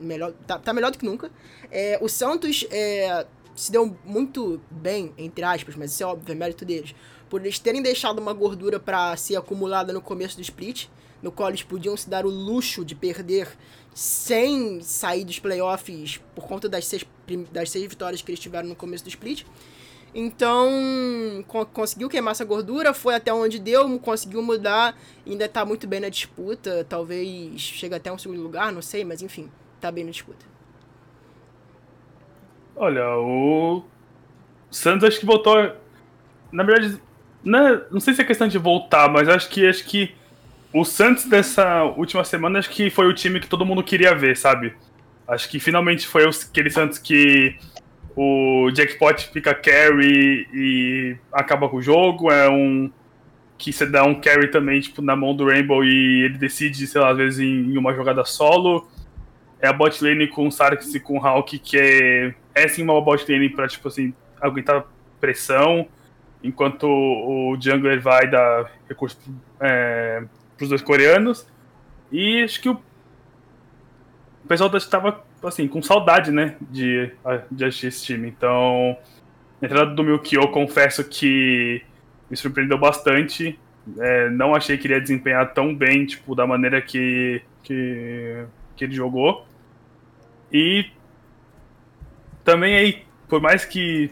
Melhor, 0.00 0.32
tá, 0.46 0.58
tá 0.58 0.72
melhor 0.72 0.90
do 0.90 0.98
que 0.98 1.04
nunca. 1.04 1.30
É, 1.70 1.98
o 2.00 2.08
Santos 2.08 2.64
é, 2.70 3.26
se 3.54 3.70
deu 3.70 3.94
muito 4.04 4.58
bem, 4.70 5.12
entre 5.18 5.44
aspas, 5.44 5.76
mas 5.76 5.92
isso 5.92 6.02
é 6.02 6.06
óbvio, 6.06 6.32
é 6.32 6.34
mérito 6.34 6.64
deles, 6.64 6.94
por 7.30 7.40
eles 7.40 7.58
terem 7.60 7.80
deixado 7.80 8.18
uma 8.18 8.32
gordura 8.32 8.80
para 8.80 9.16
ser 9.16 9.36
acumulada 9.36 9.92
no 9.92 10.02
começo 10.02 10.36
do 10.36 10.42
split, 10.42 10.88
no 11.22 11.30
qual 11.30 11.48
eles 11.48 11.62
podiam 11.62 11.96
se 11.96 12.10
dar 12.10 12.26
o 12.26 12.28
luxo 12.28 12.84
de 12.84 12.94
perder 12.94 13.48
sem 13.94 14.80
sair 14.82 15.24
dos 15.24 15.38
playoffs 15.38 16.20
por 16.34 16.46
conta 16.46 16.68
das 16.68 16.86
seis, 16.86 17.04
das 17.52 17.70
seis 17.70 17.86
vitórias 17.86 18.20
que 18.20 18.30
eles 18.30 18.40
tiveram 18.40 18.68
no 18.68 18.74
começo 18.74 19.04
do 19.04 19.08
split. 19.08 19.44
Então, 20.12 20.68
co 21.46 21.64
conseguiu 21.66 22.08
queimar 22.08 22.32
essa 22.32 22.44
gordura, 22.44 22.92
foi 22.92 23.14
até 23.14 23.32
onde 23.32 23.60
deu, 23.60 23.96
conseguiu 24.00 24.42
mudar, 24.42 24.98
ainda 25.24 25.48
tá 25.48 25.64
muito 25.64 25.86
bem 25.86 26.00
na 26.00 26.08
disputa, 26.08 26.84
talvez 26.88 27.60
chegue 27.60 27.94
até 27.94 28.10
um 28.12 28.18
segundo 28.18 28.42
lugar, 28.42 28.72
não 28.72 28.82
sei, 28.82 29.04
mas 29.04 29.22
enfim, 29.22 29.48
tá 29.80 29.92
bem 29.92 30.02
na 30.02 30.10
disputa. 30.10 30.44
Olha, 32.74 33.06
o 33.18 33.84
Santos 34.68 35.06
acho 35.06 35.20
que 35.20 35.26
voltou. 35.26 35.54
Na 36.50 36.64
verdade, 36.64 37.00
não, 37.44 37.66
é, 37.66 37.82
não 37.90 38.00
sei 38.00 38.14
se 38.14 38.22
é 38.22 38.24
questão 38.24 38.48
de 38.48 38.58
voltar, 38.58 39.08
mas 39.10 39.28
acho 39.28 39.48
que 39.48 39.66
acho 39.66 39.84
que 39.84 40.14
o 40.72 40.84
Santos 40.84 41.24
dessa 41.24 41.84
última 41.84 42.24
semana 42.24 42.58
acho 42.58 42.70
que 42.70 42.90
foi 42.90 43.06
o 43.06 43.14
time 43.14 43.40
que 43.40 43.48
todo 43.48 43.66
mundo 43.66 43.82
queria 43.82 44.14
ver, 44.14 44.36
sabe? 44.36 44.74
Acho 45.26 45.48
que 45.48 45.58
finalmente 45.58 46.06
foi 46.06 46.28
aquele 46.28 46.70
Santos 46.70 46.98
que 46.98 47.56
o 48.16 48.70
jackpot 48.72 49.30
fica 49.32 49.54
carry 49.54 50.46
e 50.52 51.16
acaba 51.32 51.68
com 51.68 51.78
o 51.78 51.82
jogo. 51.82 52.30
É 52.30 52.48
um 52.48 52.90
que 53.56 53.72
você 53.72 53.84
dá 53.84 54.04
um 54.04 54.18
carry 54.18 54.48
também, 54.48 54.80
tipo, 54.80 55.02
na 55.02 55.14
mão 55.14 55.34
do 55.34 55.46
Rainbow 55.46 55.84
e 55.84 56.24
ele 56.24 56.38
decide, 56.38 56.86
sei 56.86 57.00
lá, 57.00 57.10
às 57.10 57.16
vezes 57.16 57.40
em, 57.40 57.76
uma 57.76 57.94
jogada 57.94 58.24
solo. 58.24 58.88
É 59.60 59.68
a 59.68 59.72
bot 59.72 60.02
lane 60.02 60.26
com 60.26 60.48
o 60.48 60.50
Sarkis 60.50 60.94
e 60.94 61.00
com 61.00 61.18
o 61.18 61.20
Hulk, 61.20 61.58
que 61.58 61.78
é 61.78 62.34
é 62.54 62.68
sim 62.68 62.82
uma 62.82 63.00
bot 63.00 63.30
lane 63.30 63.48
pra, 63.48 63.68
tipo 63.68 63.88
assim, 63.88 64.12
aguentar 64.40 64.84
pressão, 65.20 65.86
enquanto 66.42 66.84
o 66.86 67.56
jungler 67.60 68.00
vai 68.00 68.28
dar 68.28 68.70
recurso 68.88 69.18
é, 69.60 70.22
pros 70.56 70.68
dois 70.68 70.82
coreanos. 70.82 71.46
E 72.10 72.42
acho 72.42 72.60
que 72.60 72.68
o, 72.68 72.80
pessoal 74.50 74.74
estava, 74.76 75.22
assim, 75.44 75.68
com 75.68 75.80
saudade, 75.80 76.32
né, 76.32 76.56
de, 76.60 77.12
de 77.50 77.64
assistir 77.64 77.86
esse 77.86 78.04
time. 78.04 78.28
Então, 78.28 78.96
a 79.62 79.64
entrada 79.64 79.94
do 79.94 80.02
Milkyo, 80.02 80.50
confesso 80.50 81.04
que 81.04 81.82
me 82.28 82.36
surpreendeu 82.36 82.76
bastante. 82.76 83.58
É, 83.98 84.28
não 84.28 84.54
achei 84.54 84.76
que 84.76 84.88
ele 84.88 84.94
ia 84.94 85.00
desempenhar 85.00 85.54
tão 85.54 85.74
bem, 85.74 86.04
tipo, 86.04 86.34
da 86.34 86.46
maneira 86.46 86.82
que, 86.82 87.40
que, 87.62 88.44
que 88.74 88.84
ele 88.84 88.94
jogou. 88.94 89.46
E 90.52 90.86
também 92.42 92.74
aí, 92.74 93.04
por 93.28 93.40
mais 93.40 93.64
que 93.64 94.10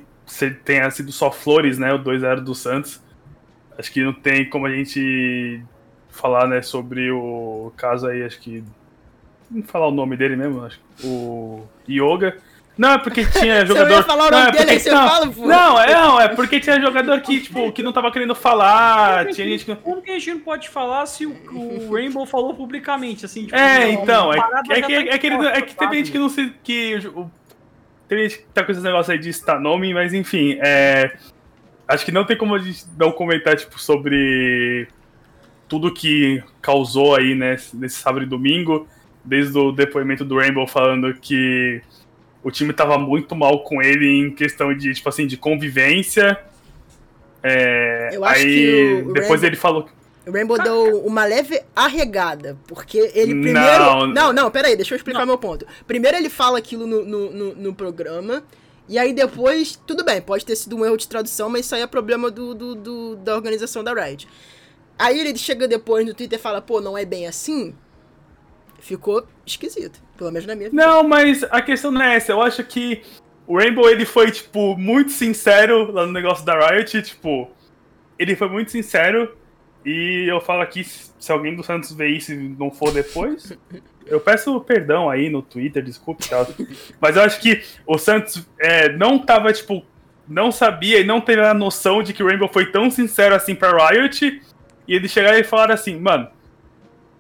tenha 0.64 0.91
sido 0.91 1.12
só 1.12 1.31
flores, 1.31 1.79
né, 1.79 1.93
o 1.93 1.99
2-0 1.99 2.41
do 2.41 2.55
Santos, 2.55 3.01
acho 3.79 3.91
que 3.93 4.03
não 4.03 4.12
tem 4.12 4.49
como 4.49 4.67
a 4.67 4.71
gente 4.71 5.62
falar, 6.11 6.47
né, 6.47 6.62
sobre 6.62 7.11
o 7.11 7.73
caso 7.77 8.07
aí, 8.07 8.23
acho 8.23 8.41
que 8.41 8.62
não 9.51 9.62
falar 9.62 9.88
o 9.88 9.93
nome 9.93 10.17
dele 10.17 10.37
mesmo, 10.37 10.64
acho 10.64 10.81
o 11.03 11.64
Yoga. 11.88 12.37
Não, 12.77 12.93
é 12.93 12.99
porque 12.99 13.25
tinha 13.25 13.67
jogador. 13.67 13.88
Você 13.88 13.97
ia 13.97 14.03
falar 14.05 14.29
o 14.29 14.31
nome 14.31 14.43
não, 14.43 14.49
é 14.49 14.53
dele, 14.53 14.71
aí 14.71 14.79
você 14.79 14.91
não, 14.91 15.09
fala, 15.09 15.27
pô. 15.27 15.47
Não, 15.47 15.81
é, 15.81 15.93
não, 15.93 16.21
é 16.21 16.29
porque 16.29 16.61
tinha 16.61 16.81
jogador 16.81 17.21
que, 17.23 17.41
tipo, 17.41 17.73
que 17.73 17.83
não 17.83 17.93
tava 17.93 18.12
querendo 18.12 18.37
falar. 18.37 19.27
Tinha 19.33 19.49
gente 19.49 19.64
que. 19.64 19.75
Como 19.75 20.01
que 20.01 20.12
a 20.12 20.14
gente 20.14 20.35
não 20.35 20.41
pode 20.41 20.69
falar 20.69 21.05
se 21.07 21.27
o, 21.27 21.33
o 21.33 21.93
Rainbow 21.93 22.25
falou 22.25 22.55
publicamente, 22.55 23.25
assim? 23.25 23.47
Tipo, 23.47 23.57
é, 23.57 23.91
então, 23.91 24.33
é, 24.33 24.38
é, 24.38 24.83
que, 24.83 24.95
é, 24.95 25.19
que, 25.19 25.27
é 25.27 25.62
que 25.62 25.75
teve 25.75 25.97
gente 25.97 26.12
que 26.12 26.19
não 26.19 26.29
se. 26.29 26.55
que 26.62 26.99
o 27.17 27.29
tem 28.09 28.18
gente 28.23 28.38
que 28.38 28.44
tá 28.55 28.64
com 28.64 28.73
esses 28.73 28.83
negócios 28.83 29.11
aí 29.11 29.18
de 29.18 29.33
citar 29.33 29.61
nome, 29.61 29.92
mas 29.92 30.14
enfim, 30.14 30.59
é, 30.64 31.16
acho 31.87 32.05
que 32.05 32.12
não 32.12 32.25
tem 32.25 32.37
como 32.37 32.55
a 32.55 32.59
gente 32.59 32.85
não 32.99 33.12
comentar, 33.12 33.57
tipo, 33.57 33.79
sobre 33.79 34.88
tudo 35.68 35.92
que 35.92 36.42
causou 36.62 37.14
aí, 37.14 37.35
né, 37.35 37.57
nesse 37.75 37.97
sábado 37.97 38.25
e 38.25 38.29
domingo, 38.29 38.88
desde 39.25 39.59
o 39.59 39.71
depoimento 39.73 40.25
do 40.25 40.38
Rainbow 40.38 40.66
falando 40.66 41.12
que 41.14 41.83
o 42.42 42.51
time 42.51 42.73
tava 42.73 42.97
muito 42.97 43.37
mal 43.37 43.62
com 43.64 43.83
ele 43.83 44.07
em 44.09 44.31
questão 44.35 44.73
de, 44.75 44.94
tipo 44.94 45.09
assim, 45.09 45.27
de 45.27 45.37
convivência. 45.37 46.38
É, 47.42 48.11
Eu 48.12 48.25
acho 48.25 48.40
aí 48.40 48.44
que 48.44 49.03
o 49.07 49.12
depois 49.12 49.29
Rainbow- 49.42 49.47
ele 49.47 49.57
falou 49.57 49.88
O 50.29 50.33
Rainbow 50.33 50.59
deu 50.59 51.01
uma 51.07 51.25
leve 51.25 51.62
arregada, 51.75 52.57
porque 52.67 52.99
ele 53.14 53.33
primeiro... 53.41 53.79
Não. 53.79 54.07
Não, 54.07 54.33
não, 54.33 54.51
peraí, 54.51 54.77
deixa 54.77 54.95
eu 54.95 54.97
explicar 54.97 55.25
meu 55.25 55.38
ponto. 55.38 55.67
Primeiro 55.87 56.17
ele 56.17 56.29
fala 56.29 56.59
aquilo 56.59 56.87
no, 56.87 57.05
no, 57.05 57.31
no, 57.33 57.55
no 57.55 57.75
programa, 57.75 58.45
e 58.88 58.99
aí 58.99 59.12
depois, 59.12 59.79
tudo 59.87 60.05
bem, 60.05 60.21
pode 60.21 60.45
ter 60.45 60.55
sido 60.57 60.77
um 60.77 60.85
erro 60.85 60.97
de 60.97 61.09
tradução, 61.09 61.49
mas 61.49 61.64
isso 61.67 61.75
aí 61.75 61.83
é 61.83 61.87
problema 61.87 62.31
do, 62.31 62.55
do, 62.55 62.75
do- 62.75 63.17
da 63.17 63.35
organização 63.35 63.83
da 63.83 63.93
Riot. 63.95 64.29
Aí 64.99 65.19
ele 65.19 65.37
chega 65.38 65.67
depois 65.69 66.05
no 66.07 66.12
Twitter 66.12 66.38
e 66.38 66.43
fala, 66.43 66.61
pô, 66.61 66.81
não 66.81 66.97
é 66.99 67.05
bem 67.05 67.27
assim? 67.27 67.75
Ficou 68.81 69.27
esquisito, 69.47 70.01
pelo 70.17 70.31
menos 70.31 70.47
na 70.47 70.55
minha 70.55 70.71
visão. 70.71 70.87
Não, 70.87 71.03
mas 71.05 71.43
a 71.45 71.61
questão 71.62 71.91
não 71.91 72.03
é 72.03 72.17
essa. 72.17 72.33
Eu 72.33 72.41
acho 72.41 72.62
que 72.64 73.03
o 73.47 73.57
Rainbow 73.59 73.88
ele 73.88 74.05
foi, 74.05 74.31
tipo, 74.31 74.77
muito 74.77 75.11
sincero 75.11 75.91
lá 75.91 76.07
no 76.07 76.12
negócio 76.12 76.45
da 76.45 76.69
Riot. 76.69 77.03
Tipo, 77.03 77.51
ele 78.19 78.37
foi 78.37 78.49
muito 78.49 78.71
sincero. 78.71 79.37
E 79.88 80.27
eu 80.29 80.38
falo 80.38 80.61
aqui, 80.61 80.85
se 80.85 81.33
alguém 81.33 81.57
do 81.57 81.62
Santos 81.62 81.92
ver 81.92 82.11
isso 82.11 82.31
e 82.31 82.37
não 82.37 82.70
for 82.70 82.92
depois, 82.92 83.57
eu 84.07 84.20
peço 84.20 84.61
perdão 84.61 85.09
aí 85.09 85.31
no 85.31 85.40
Twitter, 85.40 85.83
desculpe 85.83 86.27
e 86.27 86.29
tal. 86.29 86.46
Mas 87.01 87.16
eu 87.16 87.22
acho 87.22 87.40
que 87.40 87.62
o 87.87 87.96
Santos 87.96 88.46
é, 88.61 88.92
não 88.92 89.18
tava, 89.18 89.51
tipo, 89.51 89.83
não 90.29 90.53
sabia 90.53 91.01
e 91.01 91.05
não 91.05 91.22
teve 91.22 91.40
a 91.40 91.55
noção 91.55 92.03
de 92.03 92.12
que 92.12 92.22
o 92.22 92.27
Rainbow 92.27 92.51
foi 92.53 92.70
tão 92.70 92.90
sincero 92.90 93.35
assim 93.35 93.55
pra 93.55 93.88
Riot. 93.88 94.42
E 94.87 94.94
eles 94.94 95.11
chegaram 95.11 95.38
e 95.38 95.42
falaram 95.44 95.72
assim, 95.72 95.98
mano, 95.98 96.29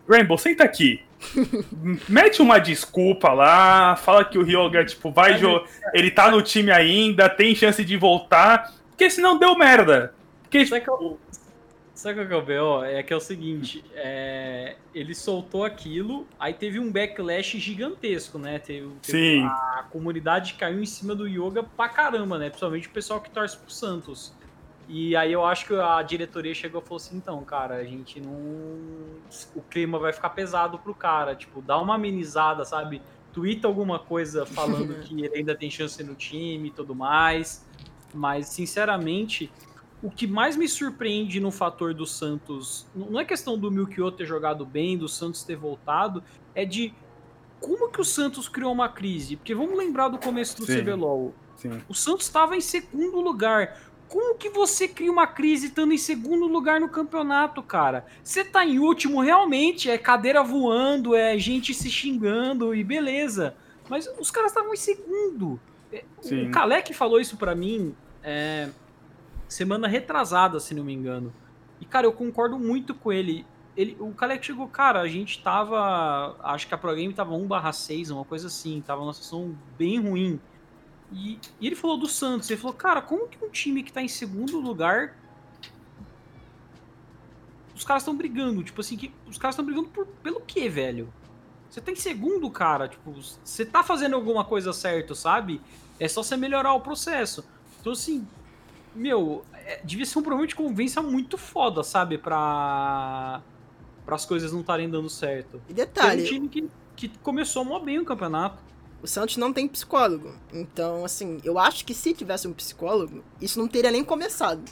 Rainbow, 0.06 0.36
senta 0.36 0.62
aqui. 0.62 1.00
mete 2.06 2.42
uma 2.42 2.58
desculpa 2.58 3.32
lá, 3.32 3.96
fala 3.96 4.26
que 4.26 4.36
o 4.36 4.44
Ryoga, 4.44 4.84
tipo, 4.84 5.10
vai 5.10 5.38
jogar. 5.38 5.66
Ele 5.94 6.10
tá 6.10 6.30
no 6.30 6.42
time 6.42 6.70
ainda, 6.70 7.30
tem 7.30 7.54
chance 7.54 7.82
de 7.82 7.96
voltar, 7.96 8.74
porque 8.90 9.08
senão 9.08 9.38
deu 9.38 9.56
merda. 9.56 10.12
Porque, 10.42 10.66
Sabe 10.66 10.84
qual, 10.84 11.18
sabe 11.98 12.14
qual 12.14 12.26
que 12.28 12.32
é 12.32 12.36
o 12.36 12.42
B.O.? 12.42 12.84
É 12.84 13.02
que 13.02 13.12
é 13.12 13.16
o 13.16 13.20
seguinte, 13.20 13.84
é, 13.94 14.76
ele 14.94 15.14
soltou 15.14 15.64
aquilo, 15.64 16.26
aí 16.38 16.54
teve 16.54 16.78
um 16.78 16.92
backlash 16.92 17.58
gigantesco, 17.58 18.38
né? 18.38 18.58
Teve, 18.58 18.88
teve 19.02 19.18
Sim. 19.18 19.44
A 19.44 19.84
comunidade 19.90 20.54
caiu 20.54 20.80
em 20.80 20.86
cima 20.86 21.14
do 21.14 21.26
Yoga 21.26 21.62
pra 21.62 21.88
caramba, 21.88 22.38
né? 22.38 22.48
Principalmente 22.48 22.86
o 22.86 22.90
pessoal 22.90 23.20
que 23.20 23.30
torce 23.30 23.56
pro 23.56 23.70
Santos. 23.70 24.32
E 24.88 25.14
aí 25.16 25.32
eu 25.32 25.44
acho 25.44 25.66
que 25.66 25.74
a 25.74 26.00
diretoria 26.02 26.54
chegou 26.54 26.80
e 26.80 26.84
falou 26.84 26.96
assim, 26.96 27.16
então, 27.16 27.44
cara, 27.44 27.74
a 27.74 27.84
gente 27.84 28.20
não. 28.20 28.32
O 29.54 29.60
clima 29.68 29.98
vai 29.98 30.12
ficar 30.12 30.30
pesado 30.30 30.78
pro 30.78 30.94
cara. 30.94 31.34
Tipo, 31.34 31.60
dá 31.60 31.78
uma 31.78 31.96
amenizada, 31.96 32.64
sabe? 32.64 33.02
Twitta 33.32 33.66
alguma 33.66 33.98
coisa 33.98 34.46
falando 34.46 35.00
que 35.04 35.20
ele 35.20 35.36
ainda 35.36 35.54
tem 35.54 35.70
chance 35.70 36.02
no 36.02 36.14
time 36.14 36.68
e 36.68 36.70
tudo 36.70 36.94
mais. 36.94 37.66
Mas, 38.14 38.46
sinceramente, 38.46 39.50
o 40.02 40.10
que 40.10 40.26
mais 40.26 40.56
me 40.56 40.68
surpreende 40.68 41.40
no 41.40 41.50
fator 41.50 41.92
do 41.92 42.06
Santos, 42.06 42.86
não 42.94 43.18
é 43.18 43.24
questão 43.24 43.58
do 43.58 43.70
Milkio 43.70 44.10
ter 44.12 44.26
jogado 44.26 44.64
bem, 44.64 44.96
do 44.96 45.08
Santos 45.08 45.42
ter 45.42 45.56
voltado, 45.56 46.22
é 46.54 46.64
de 46.64 46.94
como 47.60 47.90
que 47.90 48.00
o 48.00 48.04
Santos 48.04 48.48
criou 48.48 48.72
uma 48.72 48.88
crise. 48.88 49.36
Porque 49.36 49.54
vamos 49.54 49.76
lembrar 49.76 50.08
do 50.08 50.18
começo 50.18 50.56
do 50.56 50.66
Sim. 50.66 50.80
CBLOL. 50.80 51.34
Sim. 51.56 51.80
O 51.88 51.94
Santos 51.94 52.26
estava 52.26 52.56
em 52.56 52.60
segundo 52.60 53.20
lugar. 53.20 53.80
Como 54.08 54.36
que 54.36 54.48
você 54.48 54.86
cria 54.88 55.10
uma 55.10 55.26
crise 55.26 55.66
estando 55.66 55.92
em 55.92 55.98
segundo 55.98 56.46
lugar 56.46 56.80
no 56.80 56.88
campeonato, 56.88 57.62
cara? 57.62 58.06
Você 58.22 58.44
tá 58.44 58.64
em 58.64 58.78
último, 58.78 59.20
realmente, 59.20 59.90
é 59.90 59.98
cadeira 59.98 60.42
voando, 60.42 61.14
é 61.14 61.36
gente 61.36 61.74
se 61.74 61.90
xingando 61.90 62.74
e 62.74 62.82
beleza. 62.84 63.54
Mas 63.88 64.08
os 64.18 64.30
caras 64.30 64.52
estavam 64.52 64.72
em 64.72 64.76
segundo. 64.76 65.60
É, 65.92 66.04
Sim. 66.20 66.48
O 66.48 66.50
Kalec 66.50 66.94
falou 66.94 67.20
isso 67.20 67.36
pra 67.36 67.54
mim 67.54 67.94
é, 68.22 68.68
semana 69.48 69.88
retrasada, 69.88 70.60
se 70.60 70.74
não 70.74 70.84
me 70.84 70.92
engano. 70.92 71.32
E, 71.80 71.84
cara, 71.84 72.06
eu 72.06 72.12
concordo 72.12 72.58
muito 72.58 72.94
com 72.94 73.12
ele. 73.12 73.46
ele 73.76 73.96
o 73.98 74.12
Kalec 74.12 74.44
chegou, 74.44 74.68
cara, 74.68 75.00
a 75.00 75.08
gente 75.08 75.42
tava. 75.42 76.36
Acho 76.40 76.66
que 76.68 76.74
a 76.74 76.78
Pro 76.78 76.94
Game 76.94 77.12
tava 77.14 77.34
1/6, 77.34 78.10
uma 78.12 78.24
coisa 78.24 78.48
assim. 78.48 78.80
Tava 78.80 79.00
numa 79.00 79.14
situação 79.14 79.56
bem 79.78 80.00
ruim. 80.00 80.40
E, 81.12 81.38
e 81.60 81.66
ele 81.66 81.76
falou 81.76 81.96
do 81.96 82.06
Santos. 82.06 82.50
Ele 82.50 82.60
falou, 82.60 82.76
cara, 82.76 83.00
como 83.00 83.28
que 83.28 83.42
um 83.42 83.48
time 83.48 83.82
que 83.82 83.92
tá 83.92 84.02
em 84.02 84.08
segundo 84.08 84.60
lugar. 84.60 85.16
Os 87.74 87.84
caras 87.84 88.02
estão 88.02 88.16
brigando. 88.16 88.62
Tipo 88.62 88.80
assim, 88.80 88.96
que, 88.96 89.12
os 89.26 89.38
caras 89.38 89.54
estão 89.54 89.64
brigando 89.64 89.88
por, 89.88 90.06
pelo 90.06 90.40
quê, 90.40 90.68
velho? 90.68 91.12
Você 91.70 91.80
tá 91.80 91.92
em 91.92 91.96
segundo, 91.96 92.50
cara. 92.50 92.88
Tipo, 92.88 93.12
você 93.12 93.64
tá 93.64 93.82
fazendo 93.82 94.16
alguma 94.16 94.44
coisa 94.44 94.72
certa, 94.72 95.14
sabe? 95.14 95.60
É 96.00 96.08
só 96.08 96.22
você 96.22 96.36
melhorar 96.36 96.72
o 96.74 96.80
processo. 96.80 97.46
Então, 97.80 97.92
assim, 97.92 98.26
meu, 98.94 99.44
é, 99.54 99.80
devia 99.84 100.04
ser 100.06 100.18
um 100.18 100.22
problema 100.22 100.46
de 100.46 100.54
convivência 100.54 101.02
muito 101.02 101.36
foda, 101.38 101.82
sabe? 101.82 102.18
Pra. 102.18 103.40
Para 104.04 104.16
as 104.16 104.24
coisas 104.24 104.52
não 104.52 104.60
estarem 104.60 104.88
dando 104.88 105.10
certo. 105.10 105.60
E 105.68 105.74
Tem 105.74 105.84
detalhe, 105.84 106.22
um 106.22 106.26
time 106.26 106.48
que, 106.48 106.70
que 106.96 107.08
começou 107.18 107.62
mó 107.62 107.78
bem 107.78 107.98
o 107.98 108.04
campeonato. 108.06 108.62
o 109.02 109.06
Santos 109.06 109.36
não 109.36 109.52
tem 109.52 109.68
psicólogo. 109.68 110.34
Então, 110.50 111.04
assim, 111.04 111.38
eu 111.44 111.58
acho 111.58 111.84
que 111.84 111.92
se 111.92 112.14
tivesse 112.14 112.48
um 112.48 112.54
psicólogo, 112.54 113.22
isso 113.38 113.58
não 113.58 113.68
teria 113.68 113.90
nem 113.90 114.02
começado. 114.02 114.62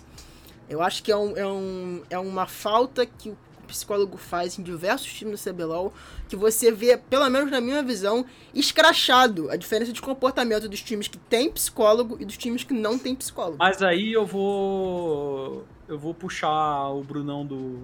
Eu 0.70 0.81
acho 0.81 1.02
que 1.02 1.12
é, 1.12 1.16
um, 1.16 1.37
é, 1.37 1.46
um, 1.46 2.02
é 2.09 2.18
uma 2.18 2.46
falta 2.46 3.05
que 3.05 3.29
o 3.29 3.37
psicólogo 3.66 4.16
faz 4.16 4.59
em 4.59 4.62
diversos 4.62 5.12
times 5.12 5.40
do 5.42 5.50
CBLOL, 5.52 5.92
que 6.29 6.37
você 6.37 6.70
vê, 6.72 6.96
pelo 6.96 7.29
menos 7.29 7.50
na 7.50 7.61
minha 7.61 7.83
visão, 7.83 8.24
escrachado 8.55 9.50
a 9.50 9.57
diferença 9.57 9.92
de 9.92 10.00
comportamento 10.00 10.68
dos 10.68 10.83
times 10.83 11.09
que 11.09 11.18
têm 11.18 11.50
psicólogo 11.50 12.16
e 12.20 12.24
dos 12.24 12.37
times 12.37 12.64
que 12.64 12.72
não 12.74 12.98
têm 12.98 13.14
psicólogo. 13.14 13.57
Mas 13.59 13.83
aí 13.83 14.12
eu 14.12 14.24
vou. 14.26 15.64
Eu 15.88 15.98
vou 15.98 16.12
puxar 16.14 16.88
o 16.90 17.02
Brunão 17.02 17.44
do, 17.46 17.81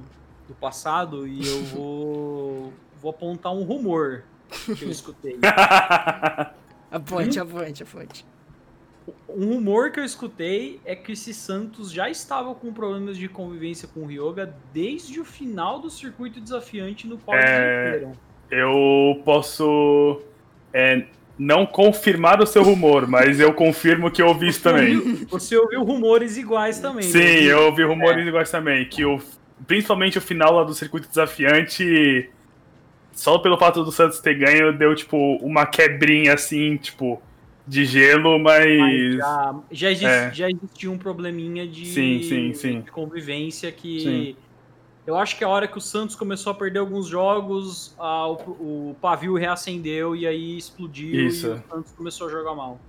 do 0.48 0.54
passado 0.60 1.26
e 1.26 1.46
eu 1.46 1.62
vou. 1.74 2.72
vou 3.00 3.10
apontar 3.10 3.52
um 3.52 3.62
rumor 3.62 4.24
que 4.76 4.82
eu 4.84 4.90
escutei. 4.90 5.38
A 6.92 7.00
fonte, 7.00 7.40
a 7.40 7.46
fonte, 7.46 7.82
a 7.82 7.86
fonte. 7.86 8.26
Um 9.28 9.54
rumor 9.54 9.90
que 9.90 9.98
eu 9.98 10.04
escutei 10.04 10.80
é 10.84 10.94
que 10.94 11.12
esse 11.12 11.32
Santos 11.34 11.90
já 11.90 12.08
estava 12.08 12.54
com 12.54 12.72
problemas 12.72 13.16
de 13.16 13.28
convivência 13.28 13.88
com 13.92 14.00
o 14.00 14.06
Ryoga 14.06 14.54
desde 14.72 15.18
o 15.18 15.24
final 15.24 15.80
do 15.80 15.90
circuito 15.90 16.40
desafiante 16.40 17.06
no 17.06 17.18
qual 17.18 17.36
É. 17.36 17.96
eles. 17.96 18.18
Eu 18.50 19.20
posso 19.24 20.20
é, 20.72 21.04
não 21.38 21.64
confirmar 21.64 22.40
o 22.40 22.46
seu 22.46 22.62
rumor, 22.62 23.08
mas 23.08 23.40
eu 23.40 23.52
confirmo 23.54 24.10
que 24.10 24.20
eu 24.20 24.26
ouvi 24.26 24.48
isso 24.48 24.62
também. 24.62 25.00
Você 25.30 25.56
ouviu 25.56 25.82
rumores 25.82 26.36
iguais 26.36 26.78
também. 26.78 27.02
Sim, 27.04 27.18
né? 27.18 27.44
eu 27.52 27.62
ouvi 27.62 27.82
rumores 27.82 28.26
iguais 28.26 28.50
também. 28.50 28.84
Que 28.84 29.04
o, 29.04 29.18
principalmente 29.66 30.18
o 30.18 30.20
final 30.20 30.52
lá 30.54 30.64
do 30.64 30.74
circuito 30.74 31.08
desafiante, 31.08 32.30
só 33.12 33.38
pelo 33.38 33.56
fato 33.56 33.82
do 33.82 33.90
Santos 33.90 34.20
ter 34.20 34.34
ganho, 34.34 34.76
deu 34.76 34.94
tipo 34.94 35.16
uma 35.36 35.64
quebrinha 35.66 36.34
assim, 36.34 36.76
tipo, 36.76 37.20
de 37.66 37.84
gelo, 37.84 38.38
Mas 38.38 38.66
mas. 38.78 39.16
já, 39.16 39.54
já, 39.70 39.90
exist- 39.90 40.04
É. 40.10 40.30
já 40.34 40.50
existia 40.50 40.90
um 40.90 40.98
probleminha 40.98 41.66
de, 41.66 41.86
Sim, 41.86 42.22
sim, 42.22 42.54
sim. 42.54 42.80
de 42.80 42.90
convivência 42.90 43.70
que 43.70 44.00
Sim. 44.00 44.36
eu 45.06 45.16
acho 45.16 45.36
que 45.36 45.44
a 45.44 45.48
hora 45.48 45.68
que 45.68 45.78
o 45.78 45.80
Santos 45.80 46.16
começou 46.16 46.50
a 46.50 46.54
perder 46.54 46.80
alguns 46.80 47.06
jogos, 47.06 47.94
a- 47.98 48.28
o, 48.28 48.90
o 48.90 48.96
pavio 49.00 49.34
reacendeu 49.36 50.16
e 50.16 50.26
aí 50.26 50.58
explodiu 50.58 51.26
Isso. 51.28 51.46
e 51.46 51.50
o 51.50 51.62
Santos 51.70 51.92
começou 51.92 52.26
a 52.26 52.30
jogar 52.30 52.54
mal. 52.54 52.80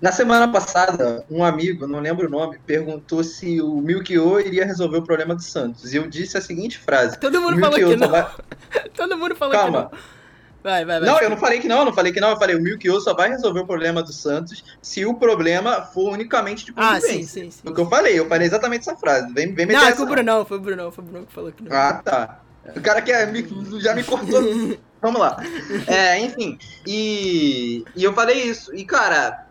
Na 0.00 0.10
semana 0.10 0.48
passada, 0.50 1.26
um 1.30 1.44
amigo, 1.44 1.86
não 1.86 2.00
lembro 2.00 2.26
o 2.26 2.30
nome, 2.30 2.58
perguntou 2.66 3.22
se 3.22 3.60
o 3.60 3.82
Milkyo 3.82 4.40
iria 4.40 4.64
resolver 4.64 4.96
o 4.96 5.02
problema 5.02 5.34
do 5.34 5.42
Santos. 5.42 5.92
E 5.92 5.96
eu 5.98 6.08
disse 6.08 6.38
a 6.38 6.40
seguinte 6.40 6.78
frase. 6.78 7.20
Todo 7.20 7.38
mundo 7.38 7.60
falou 7.60 7.76
que 7.78 7.96
não. 7.96 8.08
vai... 8.08 8.26
Todo 8.96 9.16
mundo 9.18 9.36
falou 9.36 9.52
Calma. 9.54 9.86
que 9.90 9.92
não. 9.94 10.00
Vai, 10.62 10.84
vai, 10.84 11.00
vai. 11.00 11.08
Não, 11.08 11.18
eu 11.20 11.30
não 11.30 11.36
falei 11.36 11.58
que 11.58 11.66
não, 11.68 11.78
eu 11.78 11.84
não 11.86 11.92
falei 11.92 12.12
que 12.12 12.20
não. 12.20 12.30
Eu 12.30 12.36
falei 12.38 12.54
o 12.56 12.60
Milkyo 12.60 13.00
só 13.00 13.14
vai 13.14 13.30
resolver 13.30 13.60
o 13.60 13.66
problema 13.66 14.02
do 14.02 14.12
Santos 14.12 14.62
se 14.82 15.04
o 15.06 15.14
problema 15.14 15.82
for 15.82 16.12
unicamente 16.12 16.66
de 16.66 16.72
Ah, 16.76 16.94
convivência. 16.94 17.12
sim, 17.16 17.26
sim, 17.26 17.50
sim. 17.50 17.60
Foi 17.62 17.72
o 17.72 17.74
que 17.74 17.80
eu 17.80 17.88
falei, 17.88 18.18
eu 18.18 18.28
falei 18.28 18.46
exatamente 18.46 18.82
essa 18.82 18.96
frase. 18.96 19.32
Vem, 19.32 19.54
vem 19.54 19.66
meter 19.66 19.80
Não, 19.80 19.86
essa, 19.86 19.96
foi 19.96 20.04
o 20.04 20.08
não. 20.08 20.14
Brunão, 20.14 20.44
foi 20.44 20.56
o 20.58 20.60
Brunão, 20.60 20.92
foi 20.92 21.04
o 21.04 21.06
Brunão 21.06 21.26
que 21.26 21.32
falou 21.32 21.52
que 21.52 21.62
não. 21.62 21.76
Ah, 21.76 21.94
tá. 22.04 22.40
O 22.76 22.80
cara 22.80 23.00
que 23.00 23.10
é, 23.10 23.26
já 23.80 23.94
me 23.94 24.04
cortou. 24.04 24.40
Vamos 25.00 25.18
lá. 25.18 25.42
É, 25.86 26.18
enfim. 26.18 26.58
E, 26.86 27.82
e 27.96 28.04
eu 28.04 28.12
falei 28.12 28.42
isso. 28.42 28.74
E, 28.74 28.84
cara, 28.84 29.46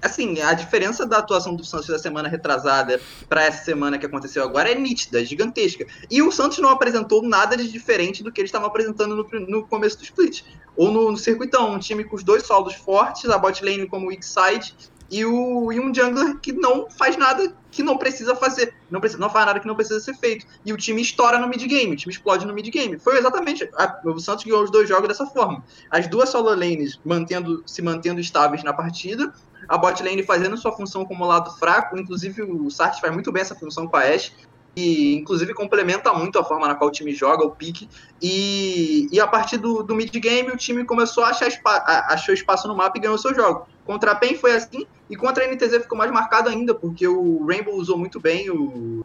assim, 0.00 0.40
a 0.40 0.52
diferença 0.52 1.04
da 1.06 1.18
atuação 1.18 1.54
do 1.54 1.64
Santos 1.64 1.88
da 1.88 1.98
semana 1.98 2.28
retrasada 2.28 3.00
pra 3.28 3.44
essa 3.44 3.64
semana 3.64 3.98
que 3.98 4.06
aconteceu 4.06 4.42
agora 4.42 4.70
é 4.70 4.74
nítida, 4.74 5.24
gigantesca. 5.24 5.86
E 6.10 6.22
o 6.22 6.30
Santos 6.30 6.58
não 6.58 6.68
apresentou 6.68 7.22
nada 7.22 7.56
de 7.56 7.68
diferente 7.68 8.22
do 8.22 8.30
que 8.30 8.40
eles 8.40 8.48
estavam 8.48 8.68
apresentando 8.68 9.16
no, 9.16 9.40
no 9.46 9.66
começo 9.66 9.98
do 9.98 10.04
split. 10.04 10.42
Ou 10.76 10.90
no, 10.90 11.10
no 11.10 11.16
circuitão, 11.16 11.72
um 11.72 11.78
time 11.78 12.04
com 12.04 12.16
os 12.16 12.22
dois 12.22 12.44
solos 12.44 12.74
fortes, 12.74 13.28
a 13.28 13.38
bot 13.38 13.64
lane 13.64 13.86
como 13.88 14.08
weak 14.08 14.24
side, 14.24 14.74
e, 15.10 15.24
o, 15.24 15.72
e 15.72 15.80
um 15.80 15.94
jungler 15.94 16.38
que 16.38 16.52
não 16.52 16.90
faz 16.90 17.16
nada 17.16 17.52
que 17.70 17.82
não 17.82 17.96
precisa 17.96 18.34
fazer. 18.34 18.74
Não, 18.90 19.00
precisa, 19.00 19.20
não 19.20 19.30
faz 19.30 19.46
nada 19.46 19.60
que 19.60 19.66
não 19.66 19.74
precisa 19.74 20.00
ser 20.00 20.14
feito. 20.14 20.46
E 20.64 20.72
o 20.72 20.76
time 20.76 21.00
estoura 21.02 21.38
no 21.38 21.48
mid-game, 21.48 21.92
o 21.92 21.96
time 21.96 22.12
explode 22.12 22.46
no 22.46 22.52
mid-game. 22.54 22.98
Foi 22.98 23.18
exatamente. 23.18 23.68
a- 23.76 24.00
o 24.04 24.18
Santos 24.18 24.44
ganhou 24.44 24.62
os 24.62 24.70
dois 24.70 24.88
jogos 24.88 25.08
dessa 25.08 25.26
forma. 25.26 25.64
As 25.90 26.08
duas 26.08 26.28
solo 26.28 26.50
lanes 26.54 26.98
mantendo, 27.04 27.62
se 27.66 27.82
mantendo 27.82 28.20
estáveis 28.20 28.62
na 28.62 28.72
partida, 28.72 29.32
a 29.68 29.76
bot 29.76 30.02
lane 30.02 30.22
fazendo 30.22 30.56
sua 30.56 30.72
função 30.72 31.04
como 31.04 31.26
lado 31.26 31.50
fraco, 31.58 31.98
inclusive 31.98 32.42
o 32.42 32.70
Sart 32.70 33.00
faz 33.00 33.12
muito 33.12 33.30
bem 33.30 33.42
essa 33.42 33.54
função 33.54 33.86
com 33.86 33.96
a 33.96 34.00
Ashe. 34.00 34.32
Inclusive 34.78 35.54
complementa 35.54 36.12
muito 36.12 36.38
a 36.38 36.44
forma 36.44 36.66
na 36.68 36.74
qual 36.74 36.88
o 36.88 36.92
time 36.92 37.14
joga, 37.14 37.44
o 37.44 37.50
pique. 37.50 37.88
E, 38.20 39.08
e 39.10 39.20
a 39.20 39.26
partir 39.26 39.56
do, 39.56 39.82
do 39.82 39.94
mid-game, 39.94 40.50
o 40.50 40.56
time 40.56 40.84
começou 40.84 41.24
a 41.24 41.28
achar 41.28 41.48
espa 41.48 41.82
achou 42.08 42.34
espaço 42.34 42.68
no 42.68 42.76
mapa 42.76 42.98
e 42.98 43.00
ganhou 43.00 43.18
seu 43.18 43.34
jogo. 43.34 43.66
Contra 43.84 44.12
a 44.12 44.14
PEN 44.14 44.34
foi 44.34 44.52
assim, 44.52 44.86
e 45.08 45.16
contra 45.16 45.44
a 45.44 45.48
NTZ 45.48 45.82
ficou 45.82 45.96
mais 45.96 46.10
marcado 46.10 46.48
ainda, 46.48 46.74
porque 46.74 47.08
o 47.08 47.46
Rainbow 47.46 47.74
usou 47.74 47.96
muito 47.96 48.20
bem 48.20 48.50
o, 48.50 49.04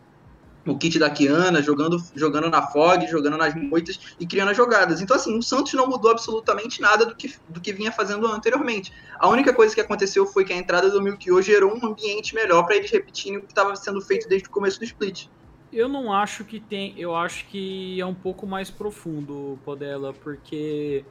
o 0.65 0.77
kit 0.77 0.97
da 0.97 1.09
Kiana, 1.09 1.61
jogando, 1.61 2.01
jogando 2.15 2.49
na 2.49 2.61
Fog, 2.61 3.05
jogando 3.07 3.37
nas 3.37 3.53
moitas 3.55 3.99
e 4.19 4.25
criando 4.25 4.51
as 4.51 4.57
jogadas. 4.57 5.01
Então, 5.01 5.15
assim, 5.15 5.37
o 5.37 5.41
Santos 5.41 5.73
não 5.73 5.87
mudou 5.87 6.11
absolutamente 6.11 6.81
nada 6.81 7.05
do 7.05 7.15
que, 7.15 7.33
do 7.49 7.59
que 7.59 7.73
vinha 7.73 7.91
fazendo 7.91 8.27
anteriormente. 8.27 8.91
A 9.19 9.27
única 9.27 9.53
coisa 9.53 9.73
que 9.73 9.81
aconteceu 9.81 10.25
foi 10.25 10.45
que 10.45 10.53
a 10.53 10.57
entrada 10.57 10.89
do 10.89 11.01
Milkyo 11.01 11.41
gerou 11.41 11.73
um 11.75 11.85
ambiente 11.85 12.33
melhor 12.33 12.63
para 12.63 12.75
eles 12.75 12.91
repetirem 12.91 13.39
o 13.39 13.41
que 13.41 13.47
estava 13.47 13.75
sendo 13.75 14.01
feito 14.01 14.27
desde 14.27 14.47
o 14.47 14.51
começo 14.51 14.79
do 14.79 14.85
split. 14.85 15.27
Eu 15.73 15.89
não 15.89 16.13
acho 16.13 16.45
que 16.45 16.59
tem. 16.59 16.93
Eu 16.97 17.15
acho 17.15 17.47
que 17.47 17.99
é 17.99 18.05
um 18.05 18.13
pouco 18.13 18.45
mais 18.45 18.69
profundo, 18.69 19.57
Podela, 19.65 20.13
porque 20.13 21.03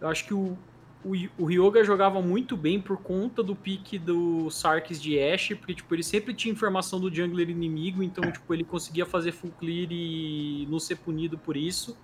eu 0.00 0.06
acho 0.06 0.24
que 0.24 0.32
o, 0.32 0.56
o, 1.04 1.12
o 1.36 1.44
Ryoga 1.44 1.82
jogava 1.82 2.22
muito 2.22 2.56
bem 2.56 2.80
por 2.80 2.98
conta 2.98 3.42
do 3.42 3.56
pique 3.56 3.98
do 3.98 4.48
Sarkis 4.50 5.02
de 5.02 5.18
Ashe, 5.18 5.56
porque 5.56 5.74
tipo, 5.74 5.92
ele 5.92 6.04
sempre 6.04 6.32
tinha 6.32 6.52
informação 6.52 7.00
do 7.00 7.12
jungler 7.12 7.50
inimigo, 7.50 8.00
então 8.00 8.30
tipo, 8.30 8.54
ele 8.54 8.62
conseguia 8.62 9.04
fazer 9.04 9.32
full 9.32 9.50
clear 9.58 9.88
e 9.90 10.68
não 10.70 10.78
ser 10.78 10.94
punido 10.96 11.36
por 11.36 11.56
isso. 11.56 11.98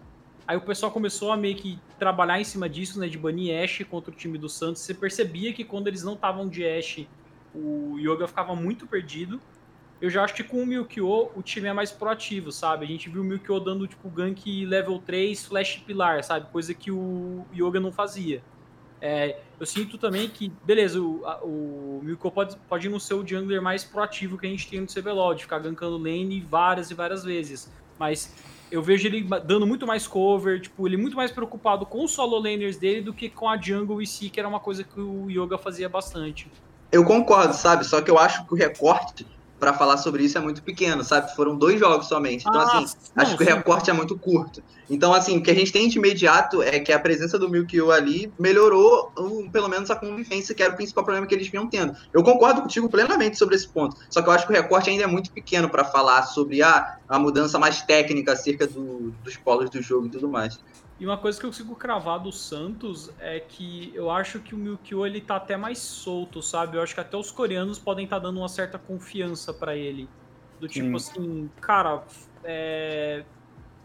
Aí 0.49 0.57
o 0.57 0.61
pessoal 0.61 0.90
começou 0.90 1.30
a 1.30 1.36
meio 1.36 1.55
que 1.55 1.78
trabalhar 1.97 2.40
em 2.40 2.45
cima 2.45 2.68
disso, 2.68 2.99
né? 2.99 3.07
De 3.07 3.16
banir 3.16 3.62
Ashe 3.62 3.84
contra 3.84 4.11
o 4.11 4.14
time 4.14 4.36
do 4.36 4.49
Santos. 4.49 4.82
Você 4.82 4.92
percebia 4.92 5.53
que 5.53 5.62
quando 5.62 5.86
eles 5.86 6.03
não 6.03 6.14
estavam 6.14 6.49
de 6.49 6.66
Ashe, 6.66 7.09
o 7.55 7.97
Yoga 7.99 8.26
ficava 8.26 8.57
muito 8.57 8.84
perdido. 8.84 9.40
Eu 10.01 10.11
já 10.11 10.24
acho 10.24 10.34
que 10.34 10.45
com 10.45 10.62
o 10.62 10.66
Milkyo 10.66 11.30
o 11.34 11.42
time 11.42 11.68
é 11.68 11.72
mais 11.72 11.90
proativo, 11.90 12.53
sabe? 12.53 12.84
A 12.84 12.88
gente 12.88 13.09
viu 13.09 13.22
o 13.22 13.24
Milkyo 13.24 13.61
dando 13.61 13.86
tipo 13.86 14.09
gank 14.11 14.66
level 14.66 14.99
3, 14.99 15.47
flash 15.47 15.82
pilar, 15.86 16.22
sabe? 16.22 16.47
Coisa 16.51 16.74
que 16.74 16.90
o 16.90 17.45
Yoga 17.55 17.80
não 17.80 17.92
fazia. 17.92 18.42
É, 19.01 19.38
eu 19.61 19.66
sinto 19.66 19.99
também 19.99 20.28
que, 20.28 20.51
beleza, 20.64 20.99
o, 21.01 21.22
a, 21.26 21.38
o 21.45 22.03
pode, 22.34 22.57
pode 22.68 22.88
não 22.88 22.99
ser 22.99 23.14
o 23.14 23.26
jungler 23.26 23.61
mais 23.61 23.84
proativo 23.84 24.38
que 24.38 24.47
a 24.47 24.51
gente 24.51 24.68
tem 24.68 24.80
no 24.80 24.86
CBLOL, 24.86 25.34
de 25.34 25.42
ficar 25.42 25.59
gankando 25.59 25.99
lane 25.99 26.40
várias 26.40 26.90
e 26.90 26.95
várias 26.95 27.22
vezes. 27.22 27.70
Mas 27.99 28.34
eu 28.70 28.82
vejo 28.82 29.07
ele 29.07 29.22
dando 29.45 29.66
muito 29.66 29.86
mais 29.86 30.07
cover, 30.07 30.61
tipo, 30.61 30.86
ele 30.88 30.97
muito 30.97 31.16
mais 31.16 31.30
preocupado 31.30 31.84
com 31.84 32.03
os 32.05 32.12
solo 32.12 32.38
laners 32.38 32.76
dele 32.76 33.03
do 33.03 33.12
que 33.12 33.28
com 33.28 33.49
a 33.49 33.61
jungle 33.61 34.01
e 34.01 34.07
si, 34.07 34.30
que 34.30 34.40
era 34.40 34.49
uma 34.49 34.61
coisa 34.61 34.82
que 34.82 34.99
o 34.99 35.30
Yoga 35.30 35.59
fazia 35.59 35.88
bastante. 35.88 36.51
Eu 36.90 37.05
concordo, 37.05 37.53
sabe? 37.55 37.84
Só 37.84 38.01
que 38.01 38.11
eu 38.11 38.18
acho 38.18 38.47
que 38.47 38.55
o 38.55 38.57
recorte 38.57 39.26
para 39.59 39.72
falar 39.72 39.96
sobre 39.96 40.24
isso 40.24 40.36
é 40.36 40.40
muito 40.40 40.62
pequeno, 40.62 41.02
sabe? 41.05 41.34
Foram 41.34 41.57
dois 41.57 41.78
jogos 41.78 42.07
somente. 42.07 42.44
Então, 42.46 42.61
ah, 42.61 42.64
assim, 42.64 42.96
não, 43.14 43.24
acho 43.24 43.36
que 43.36 43.42
o 43.42 43.46
recorte 43.46 43.90
é 43.90 43.92
muito 43.92 44.18
curto. 44.18 44.62
Então, 44.90 45.14
assim, 45.14 45.38
o 45.38 45.42
que 45.42 45.50
a 45.50 45.55
gente 45.55 45.72
tem 45.72 45.88
de 45.88 45.98
imediato 45.98 46.62
é 46.62 46.78
que 46.78 46.92
a 46.92 46.98
presença 46.98 47.38
do 47.38 47.48
Milkyo 47.48 47.90
ali 47.90 48.32
melhorou, 48.38 49.11
um, 49.18 49.48
pelo 49.48 49.68
menos, 49.68 49.90
a 49.90 49.96
convivência, 49.96 50.55
que 50.55 50.62
era 50.62 50.72
o 50.72 50.76
principal 50.76 51.05
problema 51.05 51.26
que 51.26 51.34
eles 51.34 51.48
vinham 51.48 51.66
tendo. 51.66 51.96
Eu 52.12 52.22
concordo 52.22 52.62
contigo 52.62 52.88
plenamente 52.88 53.38
sobre 53.38 53.55
esse 53.55 53.68
ponto. 53.68 53.96
Só 54.11 54.20
que 54.20 54.28
eu 54.28 54.32
acho 54.32 54.46
que 54.46 54.52
o 54.52 54.57
recorte 54.57 54.90
ainda 54.90 55.05
é 55.05 55.07
muito 55.07 55.30
pequeno 55.30 55.70
para 55.70 55.84
falar 55.84 56.24
sobre 56.24 56.62
a, 56.62 56.98
a 57.09 57.18
mudança 57.18 57.59
mais 57.59 57.80
técnica 57.82 58.32
acerca 58.32 58.66
do, 58.66 59.14
dos 59.22 59.36
polos 59.36 59.70
do 59.70 59.80
jogo 59.80 60.07
e 60.07 60.11
tudo 60.11 60.28
mais. 60.28 60.59
E 61.05 61.07
uma 61.07 61.18
coisa 61.18 61.38
que 61.38 61.44
eu 61.44 61.50
consigo 61.50 61.76
cravar 61.76 62.18
do 62.18 62.32
Santos 62.32 63.11
é 63.20 63.38
que 63.38 63.92
eu 63.94 64.11
acho 64.11 64.40
que 64.40 64.55
o 64.55 64.57
Milkyo 64.57 65.05
ele 65.05 65.20
tá 65.20 65.36
até 65.36 65.55
mais 65.55 65.78
solto, 65.78 66.40
sabe? 66.40 66.78
Eu 66.78 66.82
acho 66.82 66.94
que 66.94 67.00
até 67.00 67.14
os 67.14 67.30
coreanos 67.30 67.78
podem 67.78 68.05
estar 68.05 68.16
tá 68.16 68.22
dando 68.22 68.38
uma 68.38 68.48
certa 68.48 68.78
confiança 68.78 69.52
para 69.52 69.76
ele. 69.76 70.09
Do 70.59 70.66
tipo 70.66 70.98
Sim. 70.98 71.12
assim, 71.12 71.50
cara, 71.61 72.02
é, 72.42 73.22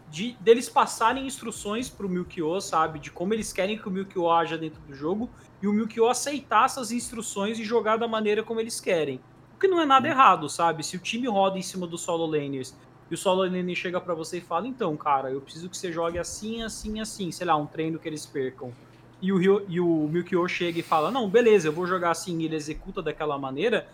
de 0.08 0.32
deles 0.40 0.70
passarem 0.70 1.26
instruções 1.26 1.90
pro 1.90 2.08
Milkyo, 2.08 2.58
sabe? 2.58 2.98
De 2.98 3.10
como 3.10 3.34
eles 3.34 3.52
querem 3.52 3.76
que 3.76 3.86
o 3.86 3.90
Milkyo 3.90 4.30
haja 4.30 4.56
dentro 4.56 4.80
do 4.80 4.94
jogo 4.94 5.28
e 5.60 5.68
o 5.68 5.74
Milkyo 5.74 6.08
aceitar 6.08 6.64
essas 6.64 6.90
instruções 6.90 7.58
e 7.58 7.64
jogar 7.64 7.98
da 7.98 8.08
maneira 8.08 8.42
como 8.42 8.60
eles 8.60 8.80
querem. 8.80 9.20
O 9.54 9.58
que 9.60 9.68
não 9.68 9.78
é 9.78 9.84
nada 9.84 10.08
errado, 10.08 10.48
sabe? 10.48 10.82
Se 10.82 10.96
o 10.96 10.98
time 10.98 11.28
roda 11.28 11.58
em 11.58 11.62
cima 11.62 11.86
dos 11.86 12.00
solo 12.00 12.24
laners 12.24 12.74
e 13.10 13.14
o 13.14 13.18
solo 13.18 13.42
lane 13.42 13.74
chega 13.74 14.00
para 14.00 14.14
você 14.14 14.38
e 14.38 14.40
fala: 14.40 14.68
então, 14.68 14.96
cara, 14.96 15.30
eu 15.30 15.40
preciso 15.40 15.68
que 15.68 15.76
você 15.76 15.92
jogue 15.92 16.18
assim, 16.18 16.62
assim, 16.62 17.00
assim, 17.00 17.32
sei 17.32 17.46
lá, 17.46 17.56
um 17.56 17.66
treino 17.66 17.98
que 17.98 18.08
eles 18.08 18.24
percam. 18.24 18.72
E 19.20 19.32
o, 19.32 19.36
Rio, 19.36 19.66
e 19.68 19.80
o 19.80 20.08
Milkyo 20.08 20.46
chega 20.48 20.78
e 20.78 20.82
fala: 20.82 21.10
não, 21.10 21.28
beleza, 21.28 21.68
eu 21.68 21.72
vou 21.72 21.86
jogar 21.86 22.12
assim, 22.12 22.38
e 22.38 22.44
ele 22.44 22.56
executa 22.56 23.02
daquela 23.02 23.36
maneira. 23.36 23.88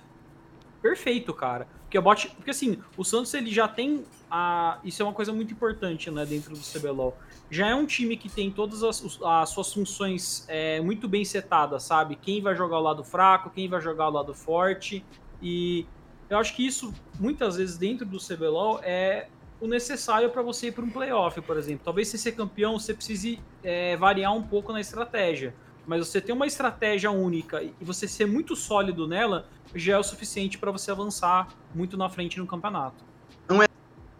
Perfeito, 0.82 1.32
cara. 1.32 1.66
Porque, 1.84 1.98
bot, 1.98 2.28
porque 2.36 2.50
assim, 2.50 2.78
o 2.96 3.04
Santos 3.04 3.32
ele 3.32 3.50
já 3.50 3.66
tem. 3.66 4.04
A, 4.30 4.78
isso 4.84 5.02
é 5.02 5.04
uma 5.04 5.14
coisa 5.14 5.32
muito 5.32 5.52
importante 5.52 6.10
né, 6.10 6.26
dentro 6.26 6.54
do 6.54 6.60
CBLOL. 6.60 7.16
Já 7.50 7.68
é 7.68 7.74
um 7.74 7.86
time 7.86 8.16
que 8.16 8.28
tem 8.28 8.50
todas 8.50 8.82
as, 8.82 9.20
as 9.24 9.48
suas 9.50 9.72
funções 9.72 10.44
é, 10.48 10.80
muito 10.80 11.08
bem 11.08 11.24
setadas, 11.24 11.84
sabe? 11.84 12.16
Quem 12.16 12.42
vai 12.42 12.54
jogar 12.54 12.78
o 12.78 12.82
lado 12.82 13.04
fraco, 13.04 13.50
quem 13.50 13.68
vai 13.68 13.80
jogar 13.80 14.08
o 14.08 14.12
lado 14.12 14.34
forte. 14.34 15.04
E 15.40 15.86
eu 16.28 16.38
acho 16.38 16.54
que 16.54 16.66
isso, 16.66 16.92
muitas 17.18 17.56
vezes, 17.56 17.76
dentro 17.76 18.04
do 18.04 18.18
CBLOL, 18.18 18.80
é 18.82 19.28
o 19.60 19.66
necessário 19.66 20.30
para 20.30 20.42
você 20.42 20.68
ir 20.68 20.72
para 20.72 20.84
um 20.84 20.90
playoff, 20.90 21.40
por 21.40 21.56
exemplo. 21.56 21.82
Talvez 21.84 22.08
você 22.08 22.18
ser 22.18 22.32
campeão, 22.32 22.78
você 22.78 22.92
precise 22.92 23.40
é, 23.62 23.96
variar 23.96 24.34
um 24.34 24.42
pouco 24.42 24.72
na 24.72 24.80
estratégia. 24.80 25.54
Mas 25.86 26.06
você 26.06 26.20
ter 26.20 26.32
uma 26.32 26.46
estratégia 26.46 27.10
única 27.10 27.62
e 27.62 27.72
você 27.80 28.08
ser 28.08 28.26
muito 28.26 28.56
sólido 28.56 29.06
nela 29.06 29.46
já 29.74 29.94
é 29.94 29.98
o 29.98 30.02
suficiente 30.02 30.58
para 30.58 30.70
você 30.70 30.90
avançar 30.90 31.48
muito 31.74 31.96
na 31.96 32.08
frente 32.08 32.38
no 32.38 32.46
campeonato. 32.46 33.04
Não 33.48 33.62
é 33.62 33.66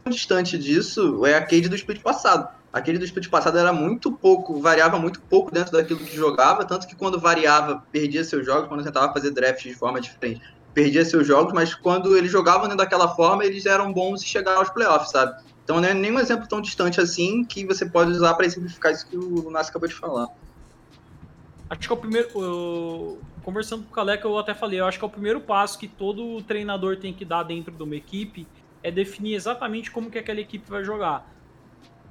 distante 0.08 0.56
disso, 0.56 1.26
é 1.26 1.34
a 1.34 1.40
Cade 1.40 1.68
do 1.68 1.74
split 1.74 2.00
passado. 2.00 2.48
Aquele 2.72 2.98
do 2.98 3.04
split 3.04 3.28
passado 3.28 3.58
era 3.58 3.72
muito 3.72 4.12
pouco, 4.12 4.60
variava 4.60 4.98
muito 4.98 5.18
pouco 5.22 5.50
dentro 5.50 5.72
daquilo 5.72 5.98
que 5.98 6.14
jogava, 6.14 6.62
tanto 6.64 6.86
que 6.86 6.94
quando 6.94 7.18
variava, 7.18 7.82
perdia 7.90 8.22
seus 8.22 8.44
jogos, 8.44 8.68
quando 8.68 8.84
tentava 8.84 9.12
fazer 9.12 9.30
draft 9.30 9.62
de 9.62 9.74
forma 9.74 9.98
diferente, 9.98 10.42
perdia 10.76 11.02
seus 11.06 11.26
jogos, 11.26 11.54
mas 11.54 11.74
quando 11.74 12.14
eles 12.14 12.30
jogavam 12.30 12.68
né, 12.68 12.76
daquela 12.76 13.08
forma, 13.16 13.42
eles 13.46 13.64
eram 13.64 13.90
bons 13.94 14.22
e 14.22 14.26
chegaram 14.26 14.58
aos 14.58 14.68
playoffs, 14.68 15.10
sabe? 15.10 15.42
Então 15.64 15.80
não 15.80 15.88
é 15.88 15.94
nenhum 15.94 16.18
exemplo 16.18 16.46
tão 16.46 16.60
distante 16.60 17.00
assim 17.00 17.46
que 17.46 17.64
você 17.64 17.86
pode 17.86 18.10
usar 18.10 18.34
para 18.34 18.44
exemplificar 18.44 18.92
isso 18.92 19.06
que 19.08 19.16
o 19.16 19.50
Nassi 19.50 19.70
acabou 19.70 19.88
de 19.88 19.94
falar. 19.94 20.28
Acho 21.70 21.80
que 21.80 21.90
é 21.90 21.94
o 21.94 21.96
primeiro. 21.96 22.28
Eu, 22.34 23.18
conversando 23.42 23.84
com 23.84 23.90
o 23.90 23.94
Caleca, 23.94 24.28
eu 24.28 24.38
até 24.38 24.52
falei, 24.54 24.78
eu 24.78 24.84
acho 24.84 24.98
que 24.98 25.04
é 25.04 25.08
o 25.08 25.10
primeiro 25.10 25.40
passo 25.40 25.78
que 25.78 25.88
todo 25.88 26.42
treinador 26.42 26.98
tem 26.98 27.14
que 27.14 27.24
dar 27.24 27.42
dentro 27.42 27.72
de 27.72 27.82
uma 27.82 27.96
equipe 27.96 28.46
é 28.82 28.90
definir 28.90 29.34
exatamente 29.34 29.90
como 29.90 30.10
que 30.10 30.18
aquela 30.18 30.40
equipe 30.40 30.70
vai 30.70 30.84
jogar. 30.84 31.34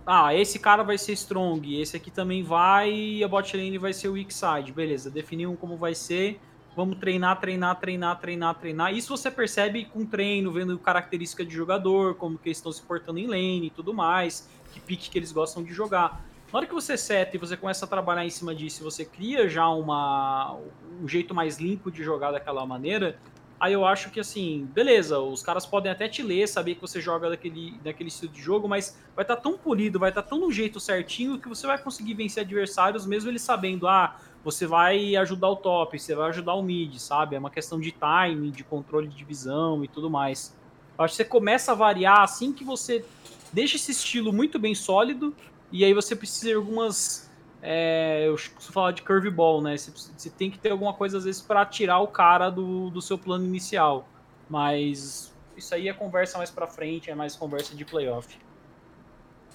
Ah, 0.07 0.33
esse 0.33 0.57
cara 0.57 0.83
vai 0.83 0.97
ser 0.97 1.13
strong, 1.13 1.79
esse 1.79 1.95
aqui 1.95 2.09
também 2.09 2.43
vai, 2.43 2.91
e 2.91 3.23
a 3.23 3.27
bot 3.27 3.55
lane 3.55 3.77
vai 3.77 3.93
ser 3.93 4.09
weak 4.09 4.33
side. 4.33 4.71
Beleza, 4.73 5.11
definir 5.11 5.45
um 5.45 5.55
como 5.55 5.77
vai 5.77 5.93
ser 5.93 6.39
Vamos 6.75 6.97
treinar, 6.97 7.39
treinar, 7.39 7.79
treinar, 7.79 8.19
treinar, 8.19 8.55
treinar. 8.55 8.93
Isso 8.93 9.15
você 9.15 9.31
percebe 9.31 9.85
com 9.85 10.05
treino, 10.05 10.51
vendo 10.51 10.77
característica 10.77 11.45
de 11.45 11.53
jogador, 11.55 12.15
como 12.15 12.37
que 12.37 12.49
eles 12.49 12.57
estão 12.57 12.71
se 12.71 12.81
portando 12.81 13.17
em 13.17 13.27
lane 13.27 13.67
e 13.67 13.69
tudo 13.69 13.93
mais, 13.93 14.49
que 14.73 14.81
pique 14.81 15.09
que 15.09 15.17
eles 15.17 15.31
gostam 15.31 15.63
de 15.63 15.73
jogar. 15.73 16.21
Na 16.51 16.59
hora 16.59 16.67
que 16.67 16.73
você 16.73 16.97
seta 16.97 17.37
e 17.37 17.39
você 17.39 17.55
começa 17.55 17.85
a 17.85 17.87
trabalhar 17.87 18.25
em 18.25 18.29
cima 18.29 18.53
disso, 18.53 18.83
você 18.83 19.05
cria 19.05 19.47
já 19.47 19.69
uma, 19.69 20.57
um 21.01 21.07
jeito 21.07 21.33
mais 21.33 21.59
limpo 21.59 21.89
de 21.89 22.03
jogar 22.03 22.31
daquela 22.31 22.65
maneira, 22.65 23.17
aí 23.57 23.71
eu 23.71 23.85
acho 23.85 24.11
que 24.11 24.19
assim, 24.19 24.67
beleza, 24.73 25.17
os 25.19 25.41
caras 25.41 25.65
podem 25.65 25.91
até 25.91 26.09
te 26.09 26.21
ler, 26.21 26.47
saber 26.47 26.75
que 26.75 26.81
você 26.81 26.99
joga 26.99 27.29
daquele, 27.29 27.79
daquele 27.83 28.09
estilo 28.09 28.31
de 28.31 28.41
jogo, 28.41 28.67
mas 28.67 28.97
vai 29.15 29.23
estar 29.23 29.37
tá 29.37 29.41
tão 29.41 29.57
polido, 29.57 29.97
vai 29.97 30.09
estar 30.09 30.21
tá 30.21 30.29
tão 30.29 30.39
no 30.39 30.51
jeito 30.51 30.79
certinho 30.79 31.39
que 31.39 31.47
você 31.47 31.65
vai 31.65 31.77
conseguir 31.77 32.13
vencer 32.13 32.43
adversários, 32.43 33.05
mesmo 33.05 33.29
eles 33.29 33.41
sabendo, 33.41 33.87
ah, 33.87 34.17
você 34.45 34.67
vai 34.67 35.15
ajudar 35.15 35.49
o 35.49 35.55
top, 35.55 35.99
você 35.99 36.13
vai 36.13 36.29
ajudar 36.29 36.53
o 36.53 36.61
mid, 36.61 36.99
sabe? 36.99 37.35
É 37.35 37.39
uma 37.39 37.49
questão 37.49 37.79
de 37.79 37.91
timing, 37.91 38.51
de 38.51 38.63
controle 38.63 39.07
de 39.07 39.25
visão 39.25 39.83
e 39.83 39.87
tudo 39.87 40.07
mais. 40.07 40.55
Eu 40.95 41.03
acho 41.03 41.13
que 41.13 41.17
você 41.17 41.25
começa 41.25 41.71
a 41.71 41.75
variar 41.75 42.21
assim 42.21 42.53
que 42.53 42.63
você 42.63 43.03
deixa 43.51 43.75
esse 43.75 43.91
estilo 43.91 44.31
muito 44.31 44.59
bem 44.59 44.75
sólido 44.75 45.35
e 45.71 45.83
aí 45.83 45.95
você 45.95 46.15
precisa 46.15 46.49
de 46.49 46.53
algumas. 46.53 47.27
É, 47.59 48.25
eu 48.27 48.35
preciso 48.35 48.71
falar 48.71 48.91
de 48.91 49.01
curveball, 49.01 49.63
né? 49.63 49.75
Você, 49.75 49.89
você, 49.91 50.29
tem 50.29 50.51
que 50.51 50.59
ter 50.59 50.69
alguma 50.69 50.93
coisa 50.93 51.17
às 51.17 51.23
vezes 51.23 51.41
para 51.41 51.65
tirar 51.65 51.99
o 52.01 52.07
cara 52.07 52.51
do, 52.51 52.91
do 52.91 53.01
seu 53.01 53.17
plano 53.17 53.43
inicial. 53.43 54.07
Mas 54.47 55.33
isso 55.57 55.73
aí 55.73 55.89
é 55.89 55.93
conversa 55.93 56.37
mais 56.37 56.51
para 56.51 56.67
frente, 56.67 57.09
é 57.09 57.15
mais 57.15 57.35
conversa 57.35 57.75
de 57.75 57.83
playoff. 57.83 58.37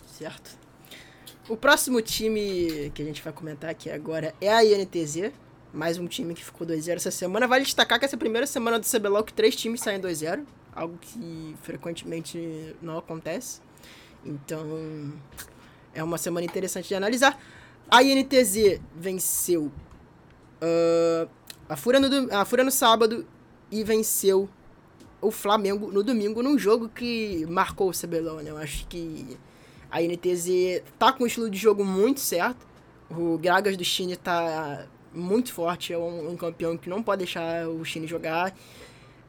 Certo. 0.04 0.58
O 1.48 1.56
próximo 1.56 2.00
time 2.00 2.90
que 2.94 3.02
a 3.02 3.04
gente 3.04 3.22
vai 3.22 3.32
comentar 3.32 3.70
aqui 3.70 3.90
agora 3.90 4.34
é 4.40 4.52
a 4.52 4.64
INTZ. 4.64 5.32
Mais 5.72 5.98
um 5.98 6.06
time 6.06 6.34
que 6.34 6.44
ficou 6.44 6.66
2-0 6.66 6.96
essa 6.96 7.10
semana. 7.10 7.46
Vale 7.46 7.64
destacar 7.64 7.98
que 7.98 8.04
essa 8.04 8.16
primeira 8.16 8.46
semana 8.46 8.78
do 8.78 8.86
CBLOL 8.86 9.24
que 9.24 9.32
três 9.32 9.56
times 9.56 9.80
saem 9.80 10.00
2-0. 10.00 10.44
Algo 10.72 10.96
que 11.00 11.56
frequentemente 11.62 12.76
não 12.80 12.98
acontece. 12.98 13.60
Então, 14.24 15.12
é 15.94 16.02
uma 16.02 16.18
semana 16.18 16.44
interessante 16.44 16.88
de 16.88 16.94
analisar. 16.94 17.40
A 17.90 18.02
INTZ 18.02 18.80
venceu 18.94 19.72
uh, 20.62 21.28
a, 21.68 21.76
Fúria 21.76 21.98
no, 21.98 22.32
a 22.32 22.44
Fúria 22.44 22.64
no 22.64 22.70
sábado 22.70 23.26
e 23.70 23.82
venceu 23.82 24.48
o 25.20 25.30
Flamengo 25.30 25.90
no 25.90 26.02
domingo 26.02 26.42
num 26.42 26.58
jogo 26.58 26.88
que 26.88 27.44
marcou 27.46 27.90
o 27.90 27.92
CBLOL, 27.92 28.40
né? 28.40 28.50
Eu 28.50 28.56
acho 28.56 28.86
que 28.86 29.36
a 29.90 30.00
NTZ 30.00 30.82
tá 30.98 31.12
com 31.12 31.24
um 31.24 31.26
estilo 31.26 31.50
de 31.50 31.58
jogo 31.58 31.84
muito 31.84 32.20
certo. 32.20 32.66
O 33.10 33.36
Gragas 33.38 33.76
do 33.76 33.84
Chine 33.84 34.16
tá 34.16 34.86
muito 35.12 35.52
forte, 35.52 35.92
é 35.92 35.98
um, 35.98 36.30
um 36.30 36.36
campeão 36.36 36.76
que 36.76 36.88
não 36.88 37.02
pode 37.02 37.20
deixar 37.20 37.66
o 37.66 37.84
Chine 37.84 38.06
jogar. 38.06 38.54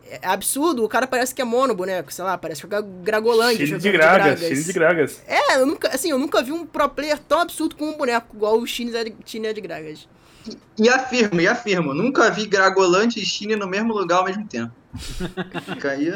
É 0.05 0.27
absurdo, 0.27 0.83
o 0.83 0.89
cara 0.89 1.07
parece 1.07 1.33
que 1.33 1.41
é 1.41 1.45
mono 1.45 1.73
boneco, 1.73 2.11
sei 2.11 2.23
lá, 2.23 2.37
parece 2.37 2.61
jogar 2.61 2.81
Gragolândia. 2.81 3.65
Chine 3.65 3.79
de 3.79 3.91
Gragas, 3.91 4.39
Chine 4.39 4.63
de 4.63 4.73
Gragas. 4.73 5.23
É, 5.27 5.55
eu 5.55 5.65
nunca, 5.65 5.87
assim, 5.89 6.11
eu 6.11 6.19
nunca 6.19 6.41
vi 6.43 6.51
um 6.51 6.65
pro 6.65 6.89
player 6.89 7.17
tão 7.17 7.39
absurdo 7.39 7.75
com 7.75 7.89
um 7.89 7.97
boneco, 7.97 8.35
igual 8.35 8.59
o 8.59 8.67
Chine 8.67 8.95
é 8.95 9.03
de, 9.05 9.15
Chine 9.25 9.47
é 9.47 9.53
de 9.53 9.61
Gragas. 9.61 10.07
E 10.77 10.89
afirmo, 10.89 11.39
e 11.39 11.47
afirmo, 11.47 11.93
nunca 11.93 12.29
vi 12.29 12.45
Gragolândia 12.45 13.21
e 13.21 13.25
Chine 13.25 13.55
no 13.55 13.67
mesmo 13.67 13.93
lugar 13.93 14.17
ao 14.17 14.25
mesmo 14.25 14.45
tempo. 14.45 14.73
fica 15.65 15.91
aí, 15.91 16.11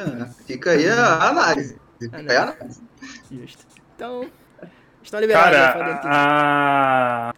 fica 0.45 0.71
aí 0.71 0.89
a 0.89 1.29
análise. 1.29 1.77
Fica 1.99 2.17
aí 2.17 2.35
a 2.35 2.43
análise. 2.43 2.81
Justo. 3.31 3.74
Então, 3.95 4.29
estão 5.01 5.19
liberados. 5.19 5.57
Cara, 5.57 6.01
a... 6.03 7.33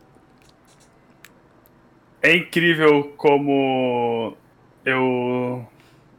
é 2.21 2.35
incrível 2.35 3.13
como 3.15 4.35
eu 4.83 5.67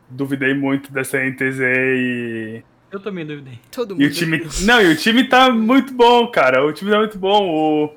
duvidei 0.08 0.54
muito 0.54 0.92
dessa 0.92 1.18
NTZ 1.18 1.60
e 1.60 2.62
Eu 2.90 3.00
também 3.00 3.26
duvidei. 3.26 3.58
Todo 3.70 3.90
mundo. 3.90 4.02
E 4.02 4.06
o 4.06 4.10
time. 4.12 4.46
Não, 4.62 4.80
e 4.80 4.92
o 4.92 4.96
time 4.96 5.24
tá 5.24 5.50
muito 5.50 5.92
bom, 5.92 6.28
cara. 6.28 6.64
O 6.64 6.72
time 6.72 6.90
tá 6.90 6.98
muito 6.98 7.18
bom. 7.18 7.48
O. 7.48 7.94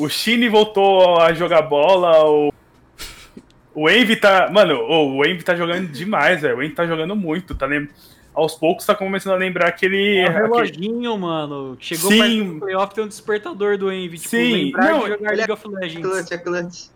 O 0.00 0.08
Shine 0.08 0.48
voltou 0.48 1.20
a 1.20 1.32
jogar 1.32 1.62
bola. 1.62 2.24
O. 2.24 2.52
O 3.74 3.88
Envy 3.88 4.16
tá. 4.16 4.50
Mano, 4.50 4.80
o 4.80 5.24
Envy 5.24 5.42
tá 5.44 5.54
jogando 5.54 5.88
demais, 5.88 6.42
velho. 6.42 6.58
O 6.58 6.62
Envy 6.62 6.74
tá 6.74 6.86
jogando 6.86 7.14
muito. 7.14 7.54
Tá 7.54 7.66
lem... 7.66 7.88
Aos 8.38 8.54
poucos 8.54 8.86
tá 8.86 8.94
começando 8.94 9.32
a 9.32 9.36
lembrar 9.36 9.66
aquele. 9.66 10.18
É 10.18 10.22
um 10.22 10.26
aquele... 10.28 10.42
reloginho, 10.42 11.18
mano. 11.18 11.76
Chegou 11.80 12.12
Sim. 12.12 12.54
do 12.54 12.60
playoff, 12.60 12.94
tem 12.94 13.02
um 13.02 13.08
despertador 13.08 13.76
do 13.76 13.90
Envy. 13.92 14.16
Tipo, 14.16 14.28
Sim. 14.28 14.52
lembrar 14.52 14.92
Não, 14.92 15.00
de 15.00 15.08
jogar 15.08 15.32
é 15.32 15.36
League 15.36 15.52
of 15.52 15.68
Legends. 15.68 16.08
Clutch, 16.08 16.30
é 16.30 16.38
clutch. 16.38 16.86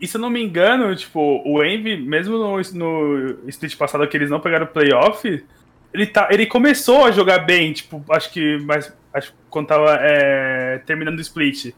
E 0.00 0.06
se 0.06 0.16
eu 0.16 0.20
não 0.20 0.30
me 0.30 0.40
engano, 0.40 0.94
tipo, 0.94 1.42
o 1.44 1.64
Envy, 1.64 1.96
mesmo 1.96 2.38
no, 2.38 2.56
no 2.56 3.48
split 3.48 3.76
passado 3.76 4.06
que 4.06 4.16
eles 4.16 4.30
não 4.30 4.38
pegaram 4.38 4.66
o 4.66 4.68
playoff, 4.68 5.44
ele, 5.92 6.06
tá, 6.06 6.28
ele 6.30 6.46
começou 6.46 7.06
a 7.06 7.10
jogar 7.10 7.40
bem, 7.40 7.72
tipo, 7.72 8.04
acho 8.10 8.32
que 8.32 8.58
mais. 8.58 8.96
Acho 9.12 9.32
que 9.32 9.38
quando 9.50 9.66
tava 9.66 9.98
é, 10.00 10.78
terminando 10.86 11.18
o 11.18 11.22
split. 11.22 11.74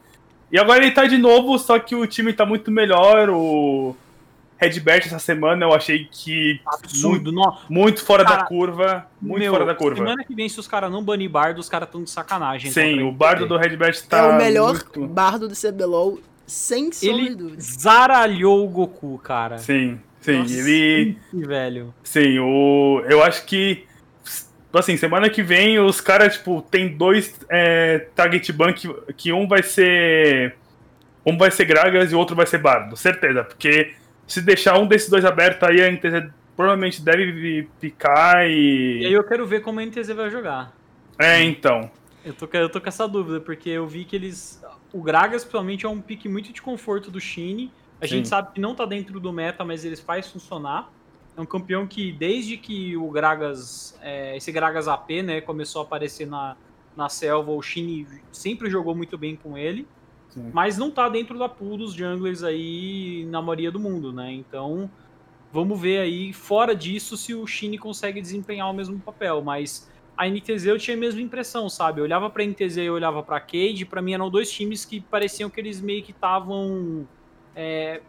E 0.51 0.59
agora 0.59 0.83
ele 0.83 0.91
tá 0.91 1.07
de 1.07 1.17
novo, 1.17 1.57
só 1.57 1.79
que 1.79 1.95
o 1.95 2.05
time 2.05 2.33
tá 2.33 2.45
muito 2.45 2.69
melhor. 2.69 3.31
O 3.31 3.95
Redbert 4.61 5.03
essa 5.07 5.17
semana 5.17 5.65
eu 5.65 5.73
achei 5.73 6.07
que 6.11 6.59
muito, 6.63 6.85
Absurdo. 6.85 7.31
Não, 7.31 7.57
muito 7.67 8.05
fora 8.05 8.23
Cara, 8.23 8.37
da 8.37 8.45
curva. 8.45 9.07
Muito 9.19 9.39
meu, 9.39 9.51
fora 9.51 9.65
da 9.65 9.73
curva. 9.73 9.97
Semana 9.97 10.23
que 10.23 10.35
vem, 10.35 10.47
se 10.47 10.59
os 10.59 10.67
caras 10.67 10.91
não 10.91 11.03
banir 11.03 11.29
bardo, 11.29 11.57
os 11.59 11.67
caras 11.67 11.89
tão 11.89 12.03
de 12.03 12.09
sacanagem. 12.11 12.71
Sim, 12.71 12.91
contra 12.91 13.05
o 13.05 13.11
bardo 13.11 13.47
do 13.47 13.57
Redbert 13.57 13.99
tá. 14.07 14.19
é 14.19 14.23
o 14.29 14.37
melhor 14.37 14.73
muito- 14.73 15.07
bardo 15.07 15.47
do 15.47 15.55
CBLOL, 15.55 16.19
sem 16.45 16.91
sombra 16.91 17.15
de 17.17 17.25
Ele 17.27 17.35
dúvida. 17.35 17.61
zaralhou 17.61 18.63
o 18.63 18.69
Goku, 18.69 19.17
cara. 19.17 19.57
Sim, 19.57 19.99
sim. 20.19 20.37
Nossa, 20.37 20.53
ele. 20.53 21.17
sim, 21.31 21.41
velho. 21.41 21.93
Sim, 22.03 22.37
o, 22.39 23.01
eu 23.09 23.23
acho 23.23 23.45
que. 23.45 23.85
Assim, 24.73 24.95
semana 24.95 25.29
que 25.29 25.43
vem 25.43 25.79
os 25.79 25.99
caras, 25.99 26.35
tipo, 26.35 26.61
tem 26.61 26.95
dois 26.95 27.33
é, 27.49 28.07
target 28.15 28.53
ban 28.53 28.71
que, 28.71 28.87
que 29.17 29.33
um 29.33 29.47
vai 29.47 29.63
ser. 29.63 30.55
Um 31.25 31.37
vai 31.37 31.51
ser 31.51 31.65
Gragas 31.65 32.11
e 32.11 32.15
o 32.15 32.17
outro 32.19 32.35
vai 32.35 32.45
ser 32.45 32.57
Bardo, 32.59 32.95
certeza. 32.95 33.43
Porque 33.43 33.93
se 34.31 34.41
deixar 34.41 34.77
um 34.79 34.87
desses 34.87 35.09
dois 35.09 35.25
aberto 35.25 35.63
aí, 35.63 35.81
a 35.81 35.91
NTZ 35.91 36.31
provavelmente 36.55 37.01
deve 37.01 37.67
picar 37.79 38.45
E 38.47 39.05
aí 39.05 39.11
e. 39.11 39.13
eu 39.13 39.23
quero 39.23 39.45
ver 39.45 39.61
como 39.61 39.79
a 39.79 39.85
NTZ 39.85 40.09
vai 40.09 40.29
jogar. 40.29 40.73
É, 41.19 41.41
então. 41.43 41.89
Eu 42.23 42.33
tô, 42.33 42.47
com- 42.47 42.57
eu 42.57 42.69
tô 42.69 42.79
com 42.79 42.87
essa 42.87 43.07
dúvida, 43.07 43.39
porque 43.39 43.69
eu 43.69 43.87
vi 43.87 44.05
que 44.05 44.15
eles. 44.15 44.61
O 44.93 45.01
Gragas, 45.01 45.43
principalmente, 45.43 45.85
é 45.85 45.89
um 45.89 46.01
pique 46.01 46.27
muito 46.29 46.51
de 46.53 46.61
conforto 46.61 47.09
do 47.09 47.19
Shine. 47.19 47.71
A 47.99 48.07
Sim. 48.07 48.15
gente 48.17 48.27
sabe 48.27 48.53
que 48.53 48.61
não 48.61 48.75
tá 48.75 48.85
dentro 48.85 49.19
do 49.19 49.31
meta, 49.31 49.63
mas 49.63 49.85
eles 49.85 49.99
faz 49.99 50.29
funcionar. 50.29 50.89
É 51.37 51.41
um 51.41 51.45
campeão 51.45 51.87
que, 51.87 52.11
desde 52.11 52.57
que 52.57 52.95
o 52.97 53.09
Gragas. 53.09 53.97
é, 54.01 54.35
esse 54.37 54.51
Gragas 54.51 54.87
AP, 54.87 55.09
né, 55.23 55.41
começou 55.41 55.81
a 55.81 55.85
aparecer 55.85 56.27
na, 56.27 56.55
na 56.95 57.07
selva, 57.09 57.51
o 57.51 57.61
Shine 57.61 58.05
sempre 58.31 58.69
jogou 58.69 58.93
muito 58.95 59.17
bem 59.17 59.35
com 59.35 59.57
ele. 59.57 59.87
Mas 60.53 60.77
não 60.77 60.89
tá 60.89 61.09
dentro 61.09 61.37
da 61.37 61.49
pool 61.49 61.77
dos 61.77 61.93
junglers 61.93 62.43
aí 62.43 63.25
na 63.29 63.41
maioria 63.41 63.71
do 63.71 63.79
mundo, 63.79 64.13
né? 64.13 64.31
Então. 64.31 64.89
Vamos 65.53 65.81
ver 65.81 65.99
aí, 65.99 66.31
fora 66.31 66.73
disso, 66.73 67.17
se 67.17 67.35
o 67.35 67.45
Shine 67.45 67.77
consegue 67.77 68.21
desempenhar 68.21 68.69
o 68.69 68.73
mesmo 68.73 68.97
papel. 68.97 69.41
Mas 69.41 69.91
a 70.15 70.25
NTZ 70.25 70.65
eu 70.65 70.79
tinha 70.79 70.95
a 70.95 70.99
mesma 70.99 71.19
impressão, 71.19 71.67
sabe? 71.67 71.99
Eu 71.99 72.05
olhava 72.05 72.29
pra 72.29 72.45
NTZ 72.45 72.77
e 72.77 72.89
olhava 72.89 73.21
pra 73.21 73.39
Cade, 73.39 73.85
pra 73.85 74.01
mim 74.01 74.13
eram 74.13 74.29
dois 74.29 74.49
times 74.49 74.85
que 74.85 75.01
pareciam 75.01 75.49
que 75.49 75.59
eles 75.59 75.81
meio 75.81 76.03
que 76.03 76.11
estavam. 76.11 77.05
É... 77.53 78.01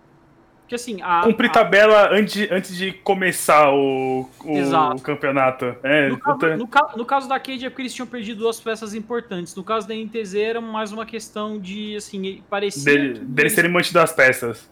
Que 0.69 0.75
assim, 0.77 1.03
a, 1.03 1.23
Cumprir 1.23 1.51
a- 1.51 1.53
tabela 1.53 2.09
antes, 2.13 2.51
antes 2.51 2.75
de 2.77 2.93
começar 2.93 3.71
o, 3.73 4.29
o 4.45 4.57
Exato. 4.57 5.03
campeonato. 5.03 5.77
É, 5.83 6.09
no, 6.09 6.19
caso, 6.19 6.47
no 6.57 6.69
no 6.97 7.05
caso 7.05 7.29
da 7.29 7.39
Cade 7.39 7.67
é 7.67 7.69
porque 7.71 7.83
eles 7.83 7.93
tinham 7.95 8.07
perdido 8.07 8.39
duas 8.39 8.59
peças 8.61 8.95
importantes. 8.95 9.55
No 9.55 9.63
caso 9.63 9.87
da 9.87 9.95
NTZ 9.95 10.35
era 10.35 10.61
mais 10.63 10.91
uma 10.93 11.05
questão 11.05 11.59
de, 11.59 11.97
assim, 11.97 12.43
parecia. 12.49 12.85
dele, 12.85 13.09
deles 13.19 13.29
eles- 13.39 13.55
terem 13.55 13.71
mantido 13.71 13.99
as 14.01 14.13
peças. 14.13 14.71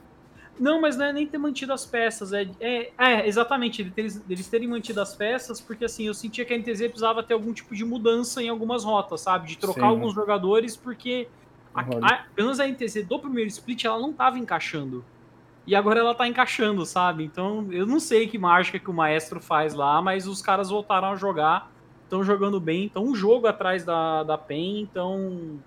Não, 0.59 0.79
mas 0.81 0.95
não 0.97 1.07
é 1.07 1.13
nem 1.13 1.27
ter 1.27 1.39
mantido 1.39 1.73
as 1.73 1.85
peças. 1.87 2.33
É, 2.35 2.47
é, 2.61 2.91
é 2.99 3.27
exatamente, 3.29 3.83
ele- 3.83 3.93
eles, 3.97 4.23
eles 4.29 4.47
terem 4.49 4.69
mantido 4.69 5.01
as 5.03 5.15
peças, 5.15 5.61
porque 5.61 5.85
assim, 5.85 6.07
eu 6.07 6.15
sentia 6.15 6.45
que 6.45 6.53
a 6.53 6.57
NTZ 6.57 6.81
precisava 6.89 7.23
ter 7.23 7.35
algum 7.35 7.53
tipo 7.53 7.75
de 7.75 7.85
mudança 7.85 8.43
em 8.43 8.49
algumas 8.49 8.85
rotas, 8.85 9.21
sabe? 9.23 9.49
De 9.49 9.59
trocar 9.59 9.81
Sim. 9.83 9.87
alguns 9.87 10.15
jogadores, 10.15 10.77
porque 10.77 11.29
a, 11.75 11.81
a, 11.81 12.25
pelo 12.35 12.49
menos 12.49 12.61
a 12.61 12.67
NTZ 12.67 13.05
do 13.07 13.19
primeiro 13.19 13.49
split 13.49 13.85
ela 13.85 13.99
não 13.99 14.13
tava 14.15 14.39
encaixando. 14.39 15.05
E 15.67 15.75
agora 15.75 16.01
ela 16.01 16.15
tá 16.15 16.27
encaixando, 16.27 16.85
sabe? 16.87 17.25
Então 17.25 17.67
eu 17.71 17.87
não 17.87 18.01
sei 18.01 18.27
que 18.27 18.39
mágica 18.39 18.79
que 18.79 18.91
o 18.91 18.95
maestro 18.95 19.41
faz 19.41 19.75
lá, 19.75 20.01
mas 20.03 20.27
os 20.27 20.43
caras 20.43 20.71
voltaram 20.71 21.09
a 21.13 21.17
jogar, 21.17 21.71
estão 22.05 22.25
jogando 22.25 22.59
bem, 22.59 22.87
estão 22.87 23.05
um 23.05 23.15
jogo 23.15 23.47
atrás 23.47 23.85
da, 23.85 24.23
da 24.25 24.37
PEN, 24.39 24.81
então. 24.81 25.59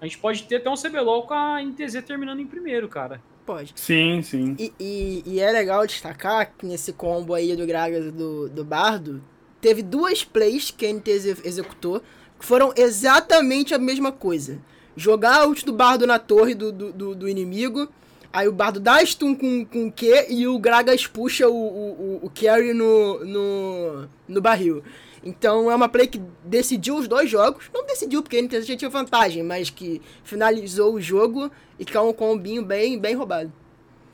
A 0.00 0.04
gente 0.04 0.18
pode 0.18 0.44
ter 0.44 0.56
até 0.56 0.70
um 0.70 0.74
CBLOL 0.76 1.24
com 1.26 1.34
a 1.34 1.60
NTZ 1.60 2.02
terminando 2.06 2.38
em 2.40 2.46
primeiro, 2.46 2.88
cara. 2.88 3.20
Pode. 3.44 3.72
Sim, 3.74 4.22
sim. 4.22 4.54
E, 4.58 4.72
e- 4.78 5.22
e 5.26 5.40
é 5.40 5.50
legal 5.50 5.84
destacar 5.86 6.52
que 6.56 6.64
nesse 6.66 6.92
combo 6.92 7.34
aí 7.34 7.56
do 7.56 7.66
Gragas 7.66 8.06
e 8.06 8.10
do, 8.12 8.48
do 8.48 8.64
Bardo, 8.64 9.20
teve 9.60 9.82
duas 9.82 10.22
plays 10.22 10.70
que 10.70 10.86
a 10.86 10.90
NTZ 10.92 11.44
executou 11.44 12.00
que 12.38 12.44
foram 12.46 12.72
exatamente 12.76 13.74
a 13.74 13.78
mesma 13.78 14.12
coisa. 14.12 14.60
Jogar 14.96 15.40
a 15.42 15.46
ult 15.46 15.64
do 15.64 15.72
Bardo 15.72 16.06
na 16.06 16.18
torre 16.18 16.54
do, 16.54 16.70
do, 16.70 16.92
do- 16.92 17.14
do 17.16 17.28
inimigo, 17.28 17.88
aí 18.32 18.46
o 18.48 18.52
Bardo 18.52 18.80
dá 18.80 19.04
stun 19.04 19.34
com, 19.34 19.64
com 19.64 19.86
o 19.88 19.92
Q 19.92 20.26
e 20.28 20.46
o 20.46 20.58
Gragas 20.58 21.06
puxa 21.06 21.48
o, 21.48 21.52
o, 21.54 21.90
o- 22.22 22.26
o 22.26 22.30
carry 22.30 22.72
no, 22.74 23.24
no, 23.24 24.08
no 24.28 24.40
barril. 24.40 24.82
Então 25.24 25.70
é 25.70 25.74
uma 25.74 25.88
play 25.88 26.06
que 26.06 26.20
decidiu 26.44 26.96
os 26.96 27.08
dois 27.08 27.28
jogos. 27.28 27.68
Não 27.74 27.84
decidiu 27.84 28.22
porque 28.22 28.36
a 28.36 28.42
NTZ 28.42 28.66
já 28.66 28.76
tinha 28.76 28.88
vantagem, 28.90 29.42
mas 29.42 29.68
que 29.70 30.00
finalizou 30.22 30.94
o 30.94 31.00
jogo 31.00 31.50
e 31.78 31.84
que 31.84 31.96
é 31.96 32.00
um 32.00 32.12
combinho 32.12 32.64
bem, 32.64 32.98
bem 32.98 33.14
roubado. 33.14 33.52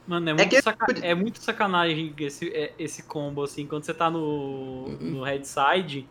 Mano, 0.07 0.29
é 0.29 0.33
É 0.33 0.35
muito, 0.35 0.49
que- 0.51 0.63
saca- 0.63 0.99
é 1.03 1.15
muito 1.15 1.39
sacanagem 1.43 2.15
esse, 2.21 2.49
é- 2.51 2.73
esse 2.79 3.03
combo, 3.05 3.43
assim. 3.43 3.67
Quando 3.67 3.85
você 3.85 3.95
tá 3.95 4.11
no, 4.11 4.89
no 5.01 5.23
headside, 5.23 6.07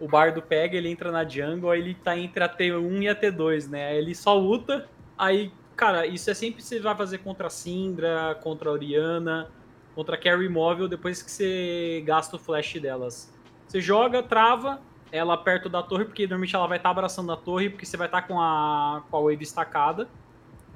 o 0.00 0.06
bardo 0.08 0.42
pega, 0.42 0.76
ele 0.76 0.88
entra 0.88 1.10
na 1.10 1.26
jungle, 1.28 1.70
aí 1.70 1.80
ele 1.80 1.94
tá 1.94 2.16
entre 2.16 2.42
a 2.44 2.48
T1 2.48 3.02
e 3.02 3.08
a 3.08 3.14
T2, 3.14 3.68
né? 3.68 3.88
Aí 3.88 3.98
ele 3.98 4.14
só 4.14 4.34
luta, 4.36 4.88
aí, 5.16 5.50
cara, 5.76 6.06
isso 6.06 6.30
é 6.30 6.34
sempre 6.34 6.56
que 6.56 6.62
você 6.68 6.80
vai 6.80 6.94
fazer 6.96 7.18
contra 7.18 7.46
a 7.46 7.50
Syndra, 7.50 8.38
contra 8.42 8.68
a 8.68 8.72
Oriana, 8.72 9.50
contra 9.94 10.14
a 10.14 10.18
Carry 10.18 10.48
Móvel, 10.48 10.88
depois 10.88 11.22
que 11.22 11.30
você 11.30 12.02
gasta 12.06 12.36
o 12.36 12.38
flash 12.38 12.74
delas. 12.80 13.32
Você 13.66 13.80
joga, 13.80 14.22
trava, 14.22 14.80
ela 15.10 15.36
perto 15.36 15.68
da 15.68 15.82
torre, 15.82 16.04
porque 16.04 16.22
normalmente 16.24 16.54
ela 16.54 16.66
vai 16.66 16.76
estar 16.78 16.90
abraçando 16.90 17.30
a 17.32 17.36
torre, 17.36 17.68
porque 17.70 17.84
você 17.86 17.96
vai 17.96 18.06
estar 18.06 18.22
com 18.22 18.40
a, 18.40 19.02
com 19.10 19.16
a 19.16 19.20
wave 19.20 19.42
estacada. 19.42 20.08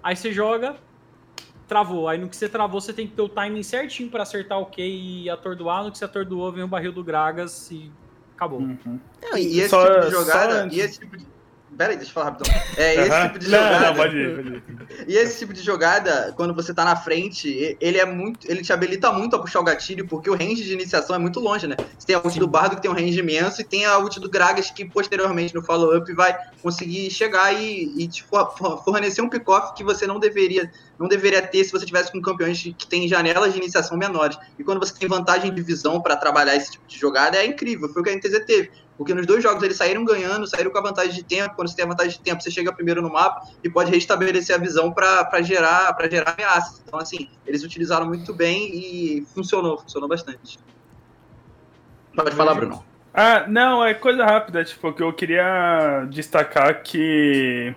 Aí 0.02 0.14
você 0.16 0.32
joga, 0.32 0.76
travou. 1.66 2.08
Aí 2.08 2.18
no 2.18 2.28
que 2.28 2.36
você 2.36 2.48
travou, 2.48 2.80
você 2.80 2.92
tem 2.92 3.06
que 3.06 3.14
ter 3.14 3.22
o 3.22 3.28
timing 3.28 3.62
certinho 3.62 4.10
pra 4.10 4.22
acertar 4.22 4.58
o 4.60 4.66
Q 4.66 4.82
e 4.82 5.28
atordoar. 5.30 5.84
No 5.84 5.90
que 5.92 5.98
você 5.98 6.04
atordoou, 6.04 6.52
vem 6.52 6.64
o 6.64 6.68
barril 6.68 6.92
do 6.92 7.02
Gragas 7.02 7.70
e 7.70 7.90
acabou. 8.34 8.60
Uhum. 8.60 9.00
Não, 9.22 9.36
E, 9.38 9.58
esse 9.60 9.68
só- 9.70 9.84
tipo 9.86 10.00
de 10.06 10.12
só 10.12 10.20
jogada. 10.22 10.62
antes. 10.62 10.76
E 10.76 10.80
esse 10.80 11.00
tipo 11.00 11.16
de. 11.16 11.26
Pera 11.76 11.90
aí, 11.90 11.96
deixa 11.96 12.10
eu 12.10 12.14
falar 12.14 12.26
rapidão. 12.30 12.54
É, 12.76 12.94
esse 12.94 13.22
tipo 13.26 13.38
de 13.38 13.48
Não, 13.48 13.58
jogada. 13.58 13.86
Não, 13.86 13.94
pode 13.96 14.16
ir, 14.16 14.36
pode 14.36 14.48
ir. 14.48 14.62
E 15.08 15.14
esse 15.16 15.38
tipo 15.40 15.52
de 15.52 15.62
jogada, 15.62 16.32
quando 16.36 16.54
você 16.54 16.72
tá 16.72 16.84
na 16.84 16.96
frente, 16.96 17.76
ele 17.80 17.98
é 17.98 18.04
muito. 18.06 18.50
Ele 18.50 18.62
te 18.62 18.72
habilita 18.72 19.12
muito 19.12 19.36
a 19.36 19.38
puxar 19.38 19.60
o 19.60 19.64
gatilho, 19.64 20.06
porque 20.06 20.30
o 20.30 20.34
range 20.34 20.64
de 20.64 20.72
iniciação 20.72 21.14
é 21.14 21.18
muito 21.18 21.38
longe, 21.38 21.66
né? 21.66 21.76
Você 21.98 22.06
tem 22.06 22.16
a 22.16 22.20
ult 22.20 22.38
do 22.38 22.46
Bardo 22.46 22.76
que 22.76 22.82
tem 22.82 22.90
um 22.90 22.94
range 22.94 23.18
imenso, 23.18 23.60
e 23.60 23.64
tem 23.64 23.84
a 23.84 23.98
ult 23.98 24.18
do 24.18 24.30
Gragas 24.30 24.70
que 24.70 24.84
posteriormente 24.84 25.54
no 25.54 25.62
follow-up 25.62 26.10
vai 26.14 26.36
conseguir 26.62 27.10
chegar 27.10 27.52
e, 27.52 27.92
e 28.02 28.08
te 28.08 28.22
for- 28.22 28.56
for- 28.56 28.82
fornecer 28.82 29.20
um 29.22 29.28
pick-off 29.28 29.74
que 29.74 29.84
você 29.84 30.06
não 30.06 30.18
deveria, 30.18 30.70
não 30.98 31.08
deveria 31.08 31.42
ter 31.42 31.62
se 31.64 31.72
você 31.72 31.84
tivesse 31.84 32.10
com 32.10 32.20
campeões 32.22 32.62
que 32.62 32.86
tem 32.86 33.06
janelas 33.06 33.52
de 33.52 33.58
iniciação 33.58 33.96
menores. 33.98 34.38
E 34.58 34.64
quando 34.64 34.78
você 34.78 34.94
tem 34.98 35.08
vantagem 35.08 35.52
de 35.52 35.62
visão 35.62 36.00
pra 36.00 36.16
trabalhar 36.16 36.56
esse 36.56 36.72
tipo 36.72 36.86
de 36.86 36.98
jogada, 36.98 37.36
é 37.36 37.44
incrível. 37.44 37.88
Foi 37.90 38.00
o 38.02 38.04
que 38.04 38.10
a 38.10 38.14
NTZ 38.16 38.44
teve. 38.46 38.70
Porque 38.96 39.12
nos 39.12 39.26
dois 39.26 39.42
jogos 39.42 39.62
eles 39.62 39.76
saíram 39.76 40.04
ganhando, 40.04 40.46
saíram 40.46 40.70
com 40.70 40.78
a 40.78 40.82
vantagem 40.82 41.12
de 41.12 41.22
tempo. 41.22 41.54
Quando 41.54 41.68
você 41.68 41.76
tem 41.76 41.84
a 41.84 41.88
vantagem 41.88 42.12
de 42.12 42.20
tempo, 42.20 42.42
você 42.42 42.50
chega 42.50 42.72
primeiro 42.72 43.02
no 43.02 43.12
mapa 43.12 43.46
e 43.62 43.68
pode 43.68 43.90
restabelecer 43.90 44.56
a 44.56 44.58
visão 44.58 44.90
para 44.90 45.42
gerar, 45.42 45.92
pra 45.94 46.08
gerar 46.08 46.34
ameaças. 46.36 46.82
Então, 46.86 46.98
assim, 46.98 47.28
eles 47.46 47.62
utilizaram 47.62 48.06
muito 48.06 48.32
bem 48.32 48.70
e 48.72 49.26
funcionou, 49.34 49.78
funcionou 49.78 50.08
bastante. 50.08 50.58
Pode 52.14 52.34
falar, 52.34 52.54
Bruno. 52.54 52.82
Ah, 53.12 53.46
não, 53.46 53.84
é 53.84 53.92
coisa 53.92 54.24
rápida, 54.24 54.64
tipo, 54.64 54.92
que 54.92 55.02
eu 55.02 55.12
queria 55.12 56.06
destacar 56.10 56.82
que. 56.82 57.74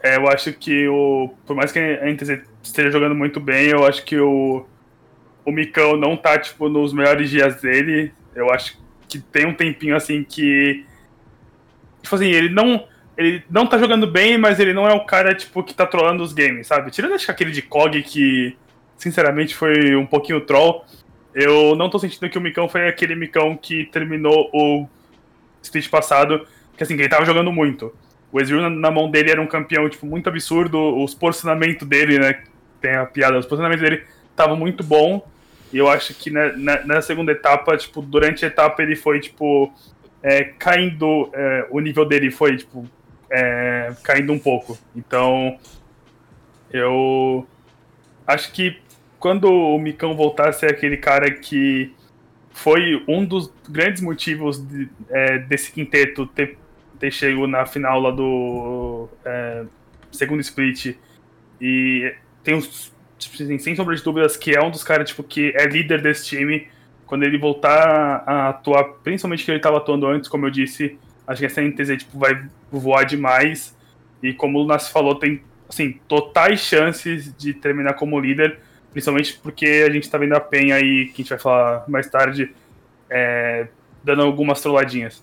É, 0.00 0.16
eu 0.16 0.28
acho 0.28 0.52
que 0.52 0.86
o. 0.88 1.34
Por 1.44 1.56
mais 1.56 1.72
que 1.72 1.80
a 1.80 2.06
NTZ 2.06 2.42
esteja 2.62 2.90
jogando 2.92 3.14
muito 3.14 3.40
bem, 3.40 3.66
eu 3.68 3.84
acho 3.84 4.04
que 4.04 4.18
o. 4.18 4.64
O 5.44 5.50
Micão 5.50 5.96
não 5.96 6.16
tá, 6.16 6.38
tipo, 6.38 6.68
nos 6.68 6.92
melhores 6.92 7.30
dias 7.30 7.60
dele. 7.60 8.12
Eu 8.34 8.50
acho 8.52 8.76
que 8.76 8.87
tem 9.16 9.46
um 9.46 9.54
tempinho 9.54 9.96
assim 9.96 10.22
que. 10.22 10.84
Tipo 12.02 12.14
assim, 12.14 12.26
ele 12.26 12.50
não. 12.50 12.86
Ele 13.16 13.42
não 13.50 13.66
tá 13.66 13.78
jogando 13.78 14.06
bem, 14.06 14.38
mas 14.38 14.60
ele 14.60 14.72
não 14.72 14.86
é 14.86 14.94
o 14.94 15.04
cara, 15.04 15.34
tipo, 15.34 15.64
que 15.64 15.74
tá 15.74 15.84
trollando 15.84 16.22
os 16.22 16.32
games, 16.32 16.68
sabe? 16.68 16.90
Tirando 16.90 17.14
acho 17.14 17.24
que 17.24 17.32
aquele 17.32 17.50
de 17.50 17.62
COG 17.62 18.02
que, 18.02 18.56
sinceramente, 18.96 19.56
foi 19.56 19.96
um 19.96 20.06
pouquinho 20.06 20.40
troll. 20.42 20.84
eu 21.34 21.74
não 21.74 21.90
tô 21.90 21.98
sentindo 21.98 22.30
que 22.30 22.38
o 22.38 22.40
Micão 22.40 22.68
foi 22.68 22.86
aquele 22.88 23.16
Micão 23.16 23.56
que 23.56 23.86
terminou 23.86 24.48
o 24.52 24.86
split 25.62 25.88
passado, 25.88 26.46
que 26.76 26.82
assim, 26.84 26.94
que 26.94 27.02
ele 27.02 27.08
tava 27.08 27.24
jogando 27.24 27.50
muito. 27.50 27.92
O 28.30 28.40
Ezreal 28.40 28.70
na 28.70 28.90
mão 28.90 29.10
dele 29.10 29.30
era 29.30 29.40
um 29.40 29.46
campeão, 29.46 29.88
tipo, 29.88 30.06
muito 30.06 30.28
absurdo, 30.28 31.02
os 31.02 31.14
posicionamentos 31.14 31.88
dele, 31.88 32.18
né, 32.18 32.42
tem 32.80 32.94
a 32.94 33.06
piada, 33.06 33.38
os 33.38 33.46
posicionamentos 33.46 33.82
dele 33.82 34.04
estavam 34.30 34.56
muito 34.56 34.84
bom, 34.84 35.26
e 35.72 35.78
eu 35.78 35.88
acho 35.88 36.14
que 36.14 36.30
na, 36.30 36.52
na, 36.56 36.84
na, 36.84 37.02
segunda 37.02 37.32
etapa, 37.32 37.76
tipo, 37.76 38.00
durante 38.00 38.44
a 38.44 38.48
etapa 38.48 38.82
ele 38.82 38.96
foi, 38.96 39.20
tipo, 39.20 39.72
é, 40.22 40.44
caindo, 40.44 41.30
é, 41.32 41.66
o 41.70 41.80
nível 41.80 42.04
dele 42.04 42.30
foi, 42.30 42.56
tipo, 42.56 42.88
é, 43.30 43.92
caindo 44.02 44.32
um 44.32 44.38
pouco. 44.38 44.78
Então, 44.96 45.58
eu 46.72 47.46
acho 48.26 48.52
que 48.52 48.78
quando 49.18 49.50
o 49.50 49.78
Micão 49.78 50.16
voltar 50.16 50.48
a 50.48 50.52
ser 50.52 50.70
aquele 50.70 50.96
cara 50.96 51.30
que 51.30 51.92
foi 52.50 53.02
um 53.06 53.24
dos 53.24 53.52
grandes 53.68 54.02
motivos 54.02 54.58
de, 54.66 54.88
é, 55.10 55.38
desse 55.38 55.70
quinteto 55.70 56.26
ter, 56.26 56.58
ter 56.98 57.10
chegado 57.12 57.46
na 57.46 57.66
final 57.66 58.00
lá 58.00 58.10
do 58.10 59.08
é, 59.24 59.64
segundo 60.10 60.40
split 60.40 60.96
e 61.60 62.14
tem 62.42 62.54
uns 62.54 62.92
assim, 63.18 63.58
sem 63.58 63.74
sombra 63.74 63.94
de 63.94 64.02
dúvidas 64.02 64.36
que 64.36 64.56
é 64.56 64.62
um 64.62 64.70
dos 64.70 64.84
caras 64.84 65.08
tipo 65.08 65.22
que 65.22 65.52
é 65.56 65.66
líder 65.66 66.00
desse 66.00 66.26
time 66.26 66.68
quando 67.06 67.24
ele 67.24 67.38
voltar 67.38 68.22
a 68.26 68.48
atuar 68.50 68.84
principalmente 69.02 69.44
que 69.44 69.50
ele 69.50 69.58
estava 69.58 69.78
atuando 69.78 70.06
antes 70.06 70.28
como 70.28 70.46
eu 70.46 70.50
disse 70.50 70.98
acho 71.26 71.40
que 71.40 71.46
essa 71.46 71.62
NTZ 71.62 71.98
tipo 71.98 72.18
vai 72.18 72.46
voar 72.70 73.04
demais 73.04 73.76
e 74.22 74.32
como 74.32 74.60
o 74.60 74.66
Nassi 74.66 74.92
falou 74.92 75.14
tem 75.14 75.42
assim 75.68 76.00
totais 76.06 76.60
chances 76.60 77.34
de 77.36 77.52
terminar 77.54 77.94
como 77.94 78.18
líder 78.18 78.58
Principalmente 78.92 79.38
porque 79.42 79.84
a 79.86 79.92
gente 79.92 80.10
tá 80.10 80.18
vendo 80.18 80.34
a 80.34 80.40
Penha 80.40 80.76
aí, 80.76 81.06
que 81.06 81.12
a 81.12 81.16
gente 81.22 81.28
vai 81.28 81.38
falar 81.38 81.84
mais 81.88 82.08
tarde, 82.08 82.54
é, 83.10 83.68
dando 84.02 84.22
algumas 84.22 84.60
trolladinhas. 84.60 85.22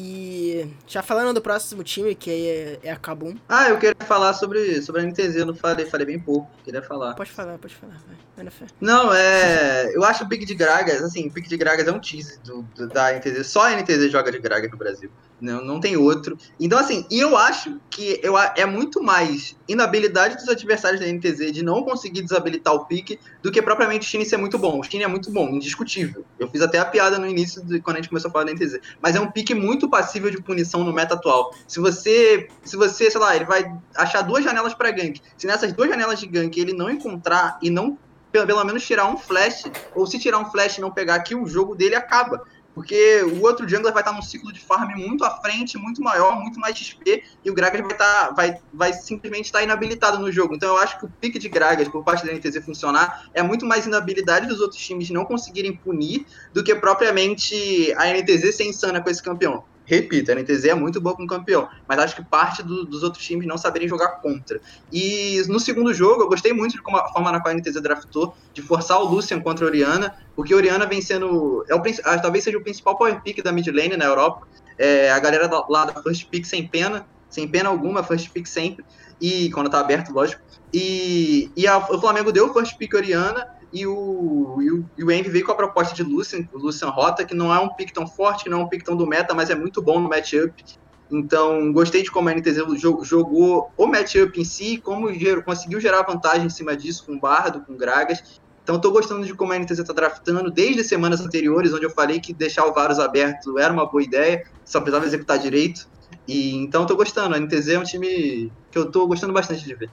E 0.00 0.72
já 0.86 1.02
falando 1.02 1.34
do 1.34 1.42
próximo 1.42 1.82
time, 1.82 2.14
que 2.14 2.30
é, 2.30 2.78
é 2.88 2.92
a 2.92 2.96
Kabum. 2.96 3.36
Ah, 3.48 3.68
eu 3.68 3.78
queria 3.80 3.96
falar 4.06 4.32
sobre, 4.32 4.80
sobre 4.80 5.00
a 5.00 5.04
NTZ, 5.04 5.34
eu 5.34 5.46
não 5.46 5.56
falei, 5.56 5.86
falei 5.86 6.06
bem 6.06 6.20
pouco, 6.20 6.48
queria 6.62 6.80
falar. 6.80 7.14
Pode 7.14 7.32
falar, 7.32 7.58
pode 7.58 7.74
falar, 7.74 8.00
vai, 8.36 8.44
vai 8.44 8.68
Não, 8.80 9.12
é. 9.12 9.90
Eu 9.92 10.04
acho 10.04 10.22
o 10.22 10.28
Big 10.28 10.44
de 10.44 10.54
Gragas, 10.54 11.02
assim, 11.02 11.26
o 11.26 11.32
Big 11.32 11.48
de 11.48 11.56
Gragas 11.56 11.88
é 11.88 11.90
um 11.90 11.98
tease 11.98 12.38
do, 12.44 12.62
do, 12.76 12.86
da 12.86 13.12
NTZ, 13.12 13.44
só 13.44 13.66
a 13.66 13.72
NTZ 13.72 14.08
joga 14.08 14.30
de 14.30 14.38
Gragas 14.38 14.70
no 14.70 14.78
Brasil. 14.78 15.10
Não, 15.40 15.64
não 15.64 15.78
tem 15.78 15.96
outro. 15.96 16.36
Então, 16.58 16.78
assim, 16.78 17.06
e 17.10 17.20
eu 17.20 17.36
acho 17.36 17.80
que 17.90 18.20
eu, 18.22 18.36
é 18.36 18.66
muito 18.66 19.02
mais 19.02 19.56
inabilidade 19.68 20.36
dos 20.36 20.48
adversários 20.48 21.00
da 21.00 21.06
NTZ 21.06 21.52
de 21.52 21.62
não 21.62 21.82
conseguir 21.82 22.22
desabilitar 22.22 22.74
o 22.74 22.86
pique 22.86 23.20
do 23.42 23.50
que 23.50 23.62
propriamente 23.62 24.06
o 24.06 24.10
Chine 24.10 24.26
ser 24.26 24.36
muito 24.36 24.58
bom. 24.58 24.80
O 24.80 24.82
Chine 24.82 25.04
é 25.04 25.08
muito 25.08 25.30
bom, 25.30 25.48
indiscutível. 25.50 26.24
Eu 26.38 26.48
fiz 26.48 26.60
até 26.60 26.78
a 26.78 26.84
piada 26.84 27.18
no 27.18 27.26
início, 27.26 27.64
de, 27.64 27.80
quando 27.80 27.96
a 27.96 28.00
gente 28.00 28.08
começou 28.08 28.28
a 28.28 28.32
falar 28.32 28.44
da 28.46 28.52
NTZ. 28.52 28.80
Mas 29.00 29.14
é 29.14 29.20
um 29.20 29.30
pique 29.30 29.54
muito 29.54 29.88
passível 29.88 30.30
de 30.30 30.42
punição 30.42 30.82
no 30.82 30.92
meta 30.92 31.14
atual. 31.14 31.54
Se 31.66 31.78
você, 31.78 32.48
se 32.64 32.76
você, 32.76 33.10
sei 33.10 33.20
lá, 33.20 33.36
ele 33.36 33.44
vai 33.44 33.72
achar 33.94 34.22
duas 34.22 34.42
janelas 34.42 34.74
para 34.74 34.90
gank. 34.90 35.20
Se 35.36 35.46
nessas 35.46 35.72
duas 35.72 35.88
janelas 35.88 36.18
de 36.18 36.26
gank 36.26 36.58
ele 36.58 36.72
não 36.72 36.90
encontrar 36.90 37.58
e 37.62 37.70
não 37.70 37.96
pelo 38.30 38.64
menos 38.64 38.86
tirar 38.86 39.06
um 39.06 39.16
flash, 39.16 39.64
ou 39.94 40.06
se 40.06 40.18
tirar 40.18 40.38
um 40.38 40.50
flash 40.50 40.78
e 40.78 40.80
não 40.80 40.90
pegar 40.90 41.14
aqui, 41.14 41.34
o 41.34 41.46
jogo 41.46 41.74
dele 41.74 41.94
acaba. 41.94 42.42
Porque 42.78 43.24
o 43.24 43.42
outro 43.42 43.68
jungler 43.68 43.92
vai 43.92 44.02
estar 44.02 44.12
num 44.12 44.22
ciclo 44.22 44.52
de 44.52 44.60
farm 44.60 44.96
muito 44.96 45.24
à 45.24 45.30
frente, 45.40 45.76
muito 45.76 46.00
maior, 46.00 46.40
muito 46.40 46.60
mais 46.60 46.78
XP, 46.78 47.24
e 47.44 47.50
o 47.50 47.52
Gragas 47.52 47.80
vai, 47.80 47.90
estar, 47.90 48.30
vai, 48.30 48.56
vai 48.72 48.92
simplesmente 48.92 49.46
estar 49.46 49.64
inabilitado 49.64 50.20
no 50.20 50.30
jogo. 50.30 50.54
Então 50.54 50.68
eu 50.68 50.76
acho 50.78 50.96
que 50.96 51.04
o 51.04 51.08
pique 51.08 51.40
de 51.40 51.48
Gragas 51.48 51.88
por 51.88 52.04
parte 52.04 52.24
da 52.24 52.32
NTZ 52.32 52.64
funcionar 52.64 53.28
é 53.34 53.42
muito 53.42 53.66
mais 53.66 53.84
inabilidade 53.84 54.46
dos 54.46 54.60
outros 54.60 54.80
times 54.80 55.10
não 55.10 55.24
conseguirem 55.24 55.74
punir 55.74 56.24
do 56.54 56.62
que 56.62 56.72
propriamente 56.72 57.92
a 57.96 58.06
NTZ 58.12 58.54
ser 58.54 58.64
insana 58.66 59.00
com 59.00 59.10
esse 59.10 59.24
campeão. 59.24 59.64
Repito, 59.88 60.30
a 60.30 60.34
NTZ 60.34 60.66
é 60.66 60.74
muito 60.74 61.00
boa 61.00 61.16
com 61.16 61.26
campeão, 61.26 61.66
mas 61.88 61.98
acho 61.98 62.14
que 62.14 62.22
parte 62.22 62.62
do, 62.62 62.84
dos 62.84 63.02
outros 63.02 63.24
times 63.24 63.46
não 63.46 63.56
saberem 63.56 63.88
jogar 63.88 64.20
contra. 64.20 64.60
E 64.92 65.42
no 65.48 65.58
segundo 65.58 65.94
jogo, 65.94 66.24
eu 66.24 66.28
gostei 66.28 66.52
muito 66.52 66.72
de 66.72 66.82
como 66.82 66.98
a 66.98 67.08
forma 67.08 67.32
na 67.32 67.40
qual 67.40 67.54
a 67.54 67.56
NTZ 67.56 67.80
draftou, 67.80 68.36
de 68.52 68.60
forçar 68.60 69.00
o 69.00 69.08
Lucian 69.08 69.40
contra 69.40 69.64
a 69.64 69.68
Oriana, 69.68 70.14
porque 70.36 70.52
a 70.52 70.56
Oriana 70.58 70.84
vem 70.84 71.00
sendo. 71.00 71.64
É 71.70 71.74
o, 71.74 71.82
ah, 72.04 72.18
talvez 72.18 72.44
seja 72.44 72.58
o 72.58 72.62
principal 72.62 72.98
power 72.98 73.22
pick 73.22 73.42
da 73.42 73.50
mid 73.50 73.66
lane 73.68 73.96
na 73.96 74.04
Europa. 74.04 74.46
É, 74.76 75.10
a 75.10 75.18
galera 75.18 75.48
lá 75.70 75.86
da 75.86 76.02
first 76.02 76.28
pick 76.28 76.44
sem 76.44 76.68
pena, 76.68 77.06
sem 77.30 77.48
pena 77.48 77.70
alguma, 77.70 78.02
first 78.02 78.30
pick 78.30 78.46
sempre. 78.46 78.84
E 79.18 79.50
quando 79.52 79.70
tá 79.70 79.80
aberto, 79.80 80.12
lógico. 80.12 80.42
E, 80.70 81.50
e 81.56 81.66
a, 81.66 81.78
o 81.78 81.98
Flamengo 81.98 82.30
deu 82.30 82.52
first 82.52 82.76
pick 82.76 82.92
Oriana 82.92 83.57
e 83.72 83.86
o, 83.86 84.58
e 84.60 84.70
o, 84.70 84.90
e 84.96 85.04
o 85.04 85.10
Envy 85.10 85.28
veio 85.28 85.44
com 85.44 85.52
a 85.52 85.54
proposta 85.54 85.94
de 85.94 86.02
Lucian, 86.02 86.48
o 86.52 86.58
Lucian 86.58 86.88
Rota, 86.88 87.24
que 87.24 87.34
não 87.34 87.54
é 87.54 87.58
um 87.58 87.68
pick 87.68 87.92
tão 87.92 88.06
forte, 88.06 88.44
que 88.44 88.50
não 88.50 88.60
é 88.60 88.64
um 88.64 88.68
pick 88.68 88.82
tão 88.82 88.96
do 88.96 89.06
meta, 89.06 89.34
mas 89.34 89.50
é 89.50 89.54
muito 89.54 89.82
bom 89.82 90.00
no 90.00 90.08
matchup. 90.08 90.64
Então, 91.10 91.72
gostei 91.72 92.02
de 92.02 92.10
como 92.10 92.28
a 92.28 92.34
NTZ 92.34 92.58
jogou 93.04 93.70
o 93.76 93.86
matchup 93.86 94.38
em 94.40 94.44
si, 94.44 94.78
como 94.78 95.12
ger 95.12 95.42
conseguiu 95.42 95.80
gerar 95.80 96.02
vantagem 96.02 96.46
em 96.46 96.50
cima 96.50 96.76
disso 96.76 97.04
com 97.06 97.18
Bardo, 97.18 97.60
com 97.62 97.76
Gragas. 97.76 98.40
Então, 98.62 98.76
estou 98.76 98.92
gostando 98.92 99.24
de 99.24 99.32
como 99.32 99.52
a 99.52 99.58
NTZ 99.58 99.78
está 99.78 99.94
draftando 99.94 100.50
desde 100.50 100.84
semanas 100.84 101.20
anteriores, 101.20 101.72
onde 101.72 101.84
eu 101.84 101.90
falei 101.90 102.20
que 102.20 102.34
deixar 102.34 102.66
o 102.66 102.74
Varus 102.74 102.98
aberto 102.98 103.58
era 103.58 103.72
uma 103.72 103.86
boa 103.86 104.02
ideia, 104.02 104.44
só 104.64 104.80
precisava 104.80 105.06
executar 105.06 105.38
direito. 105.38 105.88
E 106.26 106.54
então, 106.56 106.82
estou 106.82 106.96
gostando. 106.96 107.34
A 107.34 107.40
NTZ 107.40 107.68
é 107.68 107.78
um 107.78 107.84
time 107.84 108.52
que 108.70 108.78
eu 108.78 108.84
estou 108.84 109.08
gostando 109.08 109.32
bastante 109.32 109.64
de 109.64 109.74
ver. 109.74 109.90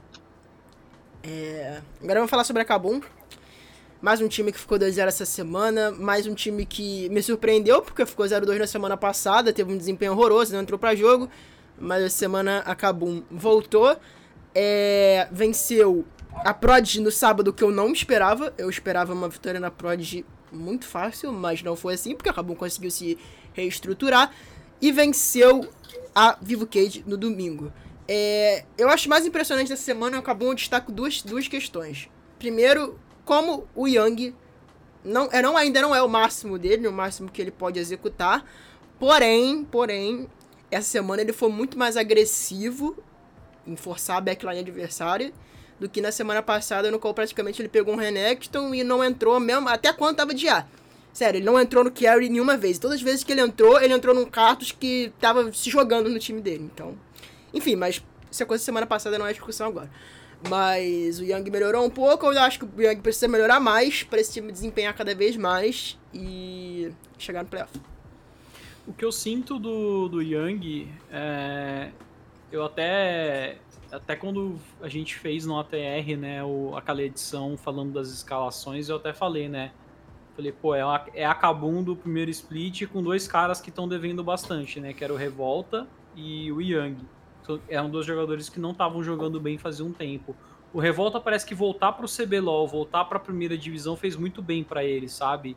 É... 1.24 1.82
Agora 2.02 2.20
vamos 2.20 2.30
falar 2.30 2.44
sobre 2.44 2.62
a 2.62 2.66
Kabum. 2.66 3.00
Mais 4.06 4.22
um 4.22 4.28
time 4.28 4.52
que 4.52 4.60
ficou 4.60 4.78
2-0 4.78 5.08
essa 5.08 5.26
semana. 5.26 5.90
Mais 5.90 6.28
um 6.28 6.36
time 6.36 6.64
que 6.64 7.10
me 7.10 7.24
surpreendeu, 7.24 7.82
porque 7.82 8.06
ficou 8.06 8.24
0-2 8.24 8.60
na 8.60 8.68
semana 8.68 8.96
passada. 8.96 9.52
Teve 9.52 9.74
um 9.74 9.78
desempenho 9.80 10.12
horroroso, 10.12 10.54
não 10.54 10.62
entrou 10.62 10.78
para 10.78 10.94
jogo. 10.94 11.28
Mas 11.76 12.04
essa 12.04 12.16
semana 12.16 12.60
a 12.68 12.76
Kabum 12.76 13.24
voltou. 13.32 13.98
É, 14.54 15.28
venceu 15.32 16.06
a 16.32 16.54
Prodigy 16.54 17.02
no 17.02 17.10
sábado, 17.10 17.52
que 17.52 17.64
eu 17.64 17.72
não 17.72 17.92
esperava. 17.92 18.54
Eu 18.60 18.70
esperava 18.70 19.12
uma 19.12 19.28
vitória 19.28 19.60
na 19.60 19.72
Prodigy 19.72 20.24
muito 20.52 20.86
fácil, 20.86 21.34
mas 21.34 21.64
não 21.64 21.76
foi 21.76 21.96
assim, 21.96 22.14
porque 22.14 22.30
a 22.30 22.34
Kabum 22.34 22.54
conseguiu 22.54 22.92
se 22.92 23.18
reestruturar. 23.54 24.32
E 24.80 24.92
venceu 24.92 25.68
a 26.14 26.38
Vivo 26.40 26.68
Cage 26.68 27.04
no 27.08 27.18
domingo. 27.18 27.74
É, 28.08 28.66
eu 28.78 28.88
acho 28.88 29.10
mais 29.10 29.26
impressionante 29.26 29.70
dessa 29.70 29.82
semana, 29.82 30.20
a 30.20 30.22
Kabum 30.22 30.50
eu 30.50 30.54
destaco 30.54 30.92
duas, 30.92 31.24
duas 31.24 31.48
questões. 31.48 32.08
Primeiro, 32.38 33.00
como 33.26 33.68
o 33.76 33.88
Young 33.88 34.34
não, 35.04 35.30
é, 35.32 35.42
não 35.42 35.58
ainda 35.58 35.82
não 35.82 35.96
é 35.96 36.02
o 36.02 36.08
máximo 36.08 36.58
dele, 36.58 36.88
o 36.88 36.92
máximo 36.92 37.30
que 37.30 37.42
ele 37.42 37.52
pode 37.52 37.80
executar. 37.80 38.46
Porém, 39.00 39.64
porém, 39.66 40.30
essa 40.72 40.90
semana 40.90 41.22
ele 41.22 41.34
foi 41.34 41.50
muito 41.50 41.78
mais 41.78 41.98
agressivo 41.98 42.96
em 43.68 43.76
forçar 43.76 44.18
a 44.18 44.22
backline 44.22 44.60
adversária 44.60 45.34
do 45.80 45.90
que 45.90 46.02
na 46.02 46.12
semana 46.12 46.42
passada, 46.42 46.90
no 46.90 47.00
qual 47.00 47.14
praticamente 47.14 47.62
ele 47.62 47.70
pegou 47.70 47.94
um 47.94 47.98
Renekton 47.98 48.74
e 48.74 48.84
não 48.84 49.04
entrou 49.04 49.40
mesmo, 49.40 49.68
até 49.68 49.92
quando 49.92 50.16
tava 50.16 50.34
de 50.34 50.48
A. 50.48 50.66
Sério, 51.12 51.38
ele 51.38 51.46
não 51.46 51.60
entrou 51.60 51.84
no 51.84 51.92
carry 51.92 52.30
nenhuma 52.30 52.58
vez. 52.58 52.78
Todas 52.78 52.98
as 52.98 53.02
vezes 53.02 53.24
que 53.24 53.32
ele 53.32 53.42
entrou, 53.42 53.82
ele 53.82 53.94
entrou 53.94 54.14
num 54.14 54.26
Cartus 54.26 54.72
que 54.72 55.14
tava 55.20 55.52
se 55.54 55.70
jogando 55.70 56.10
no 56.10 56.20
time 56.20 56.42
dele. 56.42 56.70
Então, 56.74 56.98
enfim, 57.54 57.76
mas 57.76 58.04
essa 58.30 58.44
é 58.44 58.46
coisa 58.46 58.64
semana 58.64 58.86
passada 58.86 59.18
não 59.18 59.26
é 59.26 59.32
discussão 59.32 59.68
agora. 59.68 59.90
Mas 60.50 61.20
o 61.20 61.24
Young 61.24 61.50
melhorou 61.50 61.86
um 61.86 61.90
pouco. 61.90 62.26
Eu 62.26 62.40
acho 62.40 62.60
que 62.60 62.66
o 62.66 62.82
Young 62.82 63.02
precisa 63.02 63.28
melhorar 63.28 63.60
mais 63.60 64.04
para 64.04 64.20
esse 64.20 64.34
time 64.34 64.52
desempenhar 64.52 64.94
cada 64.94 65.14
vez 65.16 65.36
mais 65.36 65.98
e 66.14 66.92
chegar 67.18 67.44
no 67.44 67.50
playoff. 67.50 67.80
O 68.88 68.94
que 68.94 69.04
eu 69.04 69.12
sinto 69.12 69.58
do, 69.58 70.08
do 70.08 70.22
Young 70.22 70.88
é. 71.12 71.90
Eu 72.52 72.64
até. 72.64 73.58
Até 73.92 74.16
quando 74.16 74.58
a 74.82 74.90
gente 74.90 75.16
fez 75.16 75.46
no 75.46 75.58
ATR, 75.58 76.18
né, 76.18 76.44
o, 76.44 76.76
aquela 76.76 77.02
edição 77.02 77.56
falando 77.56 77.94
das 77.94 78.10
escalações, 78.10 78.90
eu 78.90 78.98
até 78.98 79.14
falei, 79.14 79.48
né? 79.48 79.72
Falei, 80.36 80.52
pô, 80.52 80.76
é, 80.76 80.82
a, 80.82 81.06
é 81.14 81.26
a 81.26 81.34
Kabum 81.34 81.82
do 81.82 81.96
primeiro 81.96 82.30
split 82.30 82.88
com 82.88 83.02
dois 83.02 83.26
caras 83.26 83.62
que 83.62 83.70
estão 83.70 83.88
devendo 83.88 84.24
bastante, 84.24 84.80
né? 84.82 84.92
Que 84.92 85.04
era 85.04 85.14
o 85.14 85.16
Revolta 85.16 85.88
e 86.16 86.52
o 86.52 86.62
Young 86.62 86.98
eram 87.68 87.90
dois 87.90 88.06
jogadores 88.06 88.50
que 88.50 88.60
não 88.60 88.72
estavam 88.72 89.04
jogando 89.04 89.40
bem 89.40 89.58
fazia 89.58 89.86
um 89.86 89.92
tempo. 89.92 90.36
O 90.74 90.80
Revolta 90.80 91.20
parece 91.20 91.46
que 91.46 91.56
voltar 91.56 91.94
para 91.94 92.06
o 92.06 92.10
CBLOL, 92.10 92.68
voltar 92.68 93.06
para 93.06 93.18
a 93.18 93.22
primeira 93.22 93.58
divisão 93.58 93.96
fez 93.96 94.16
muito 94.16 94.42
bem 94.42 94.64
para 94.64 94.84
ele, 94.84 95.08
sabe? 95.08 95.56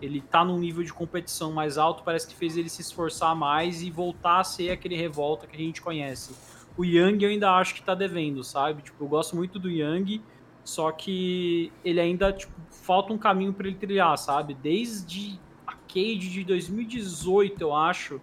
Ele 0.00 0.20
tá 0.20 0.44
num 0.44 0.58
nível 0.58 0.84
de 0.84 0.92
competição 0.92 1.52
mais 1.52 1.78
alto, 1.78 2.02
parece 2.02 2.28
que 2.28 2.34
fez 2.34 2.56
ele 2.56 2.68
se 2.68 2.82
esforçar 2.82 3.34
mais 3.34 3.82
e 3.82 3.90
voltar 3.90 4.40
a 4.40 4.44
ser 4.44 4.70
aquele 4.70 4.94
Revolta 4.94 5.46
que 5.46 5.56
a 5.56 5.58
gente 5.58 5.80
conhece. 5.80 6.34
O 6.76 6.84
Yang 6.84 7.24
eu 7.24 7.30
ainda 7.30 7.50
acho 7.52 7.74
que 7.74 7.82
tá 7.82 7.94
devendo, 7.94 8.44
sabe? 8.44 8.82
Tipo, 8.82 9.04
eu 9.04 9.08
gosto 9.08 9.34
muito 9.34 9.58
do 9.58 9.68
Yang, 9.68 10.22
só 10.62 10.92
que 10.92 11.72
ele 11.84 11.98
ainda 11.98 12.32
tipo, 12.32 12.52
falta 12.70 13.12
um 13.12 13.18
caminho 13.18 13.52
para 13.52 13.66
ele 13.66 13.76
trilhar, 13.76 14.16
sabe? 14.18 14.54
Desde 14.54 15.40
a 15.66 15.72
Cade 15.72 16.30
de 16.30 16.44
2018, 16.44 17.60
eu 17.60 17.74
acho, 17.74 18.20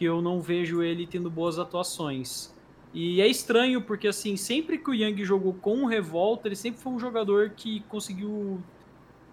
que 0.00 0.06
eu 0.06 0.22
não 0.22 0.40
vejo 0.40 0.82
ele 0.82 1.06
tendo 1.06 1.28
boas 1.28 1.58
atuações. 1.58 2.54
E 2.94 3.20
é 3.20 3.26
estranho 3.28 3.82
porque 3.82 4.08
assim, 4.08 4.34
sempre 4.34 4.78
que 4.78 4.88
o 4.88 4.94
Yang 4.94 5.22
jogou 5.26 5.52
com 5.52 5.82
o 5.82 5.86
Revolta, 5.86 6.48
ele 6.48 6.56
sempre 6.56 6.80
foi 6.80 6.94
um 6.94 6.98
jogador 6.98 7.50
que 7.50 7.80
conseguiu 7.80 8.62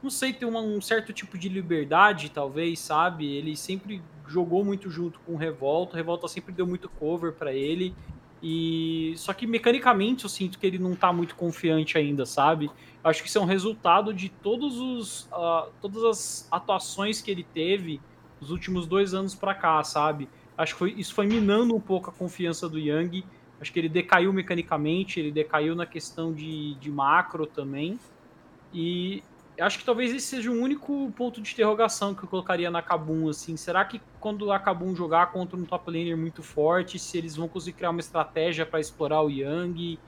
não 0.04 0.10
sei, 0.10 0.34
ter 0.34 0.44
uma, 0.44 0.60
um 0.60 0.82
certo 0.82 1.14
tipo 1.14 1.38
de 1.38 1.48
liberdade, 1.48 2.30
talvez, 2.30 2.80
sabe? 2.80 3.26
Ele 3.26 3.56
sempre 3.56 4.04
jogou 4.28 4.66
muito 4.66 4.90
junto 4.90 5.22
com 5.22 5.36
o 5.36 5.38
Revolta, 5.38 5.94
o 5.94 5.96
Revolta 5.96 6.28
sempre 6.28 6.54
deu 6.54 6.68
muito 6.68 6.90
cover 6.90 7.32
para 7.32 7.54
ele. 7.54 7.96
E 8.44 9.14
só 9.16 9.32
que 9.32 9.48
mecanicamente 9.48 10.26
eu 10.26 10.30
sinto 10.30 10.60
que 10.60 10.68
ele 10.68 10.78
não 10.78 10.96
tá 10.96 11.14
muito 11.14 11.34
confiante 11.34 11.98
ainda, 11.98 12.26
sabe? 12.26 12.70
Acho 13.02 13.24
que 13.24 13.30
isso 13.30 13.38
é 13.38 13.42
um 13.42 13.46
resultado 13.46 14.14
de 14.14 14.28
todos 14.28 14.78
os 14.78 15.30
uh, 15.32 15.72
todas 15.80 16.04
as 16.04 16.48
atuações 16.52 17.22
que 17.22 17.32
ele 17.32 17.44
teve 17.54 18.02
nos 18.42 18.52
últimos 18.52 18.86
dois 18.86 19.14
anos 19.14 19.34
para 19.34 19.56
cá, 19.56 19.82
sabe? 19.82 20.28
Acho 20.58 20.74
que 20.74 20.80
foi, 20.80 20.94
isso 20.98 21.14
foi 21.14 21.28
minando 21.28 21.76
um 21.76 21.80
pouco 21.80 22.10
a 22.10 22.14
confiança 22.14 22.68
do 22.68 22.80
Yang. 22.80 23.24
Acho 23.62 23.72
que 23.72 23.80
ele 23.80 23.90
decaiu 23.90 24.34
mecanicamente, 24.34 25.20
ele 25.20 25.32
decaiu 25.32 25.76
na 25.76 25.86
questão 25.86 26.34
de, 26.34 26.76
de 26.76 26.90
macro 26.90 27.46
também. 27.46 28.00
E 28.74 29.24
acho 29.60 29.80
que 29.80 29.86
talvez 29.86 30.14
esse 30.14 30.28
seja 30.28 30.52
o 30.52 30.60
único 30.60 31.12
ponto 31.16 31.42
de 31.42 31.52
interrogação 31.52 32.14
que 32.14 32.24
eu 32.24 32.30
colocaria 32.30 32.70
na 32.70 32.82
Kabum, 32.82 33.30
assim. 33.30 33.58
Será 33.58 33.84
que 33.86 34.02
quando 34.20 34.52
a 34.52 34.60
Kabum 34.60 34.96
jogar 34.96 35.32
contra 35.32 35.58
um 35.58 35.66
top 35.66 35.92
laner 35.92 36.18
muito 36.18 36.44
forte, 36.44 37.00
se 37.00 37.18
eles 37.18 37.36
vão 37.36 37.48
conseguir 37.48 37.78
criar 37.78 37.90
uma 37.90 38.00
estratégia 38.00 38.66
para 38.66 38.80
explorar 38.80 39.22
o 39.22 39.30
Yang? 39.30 40.00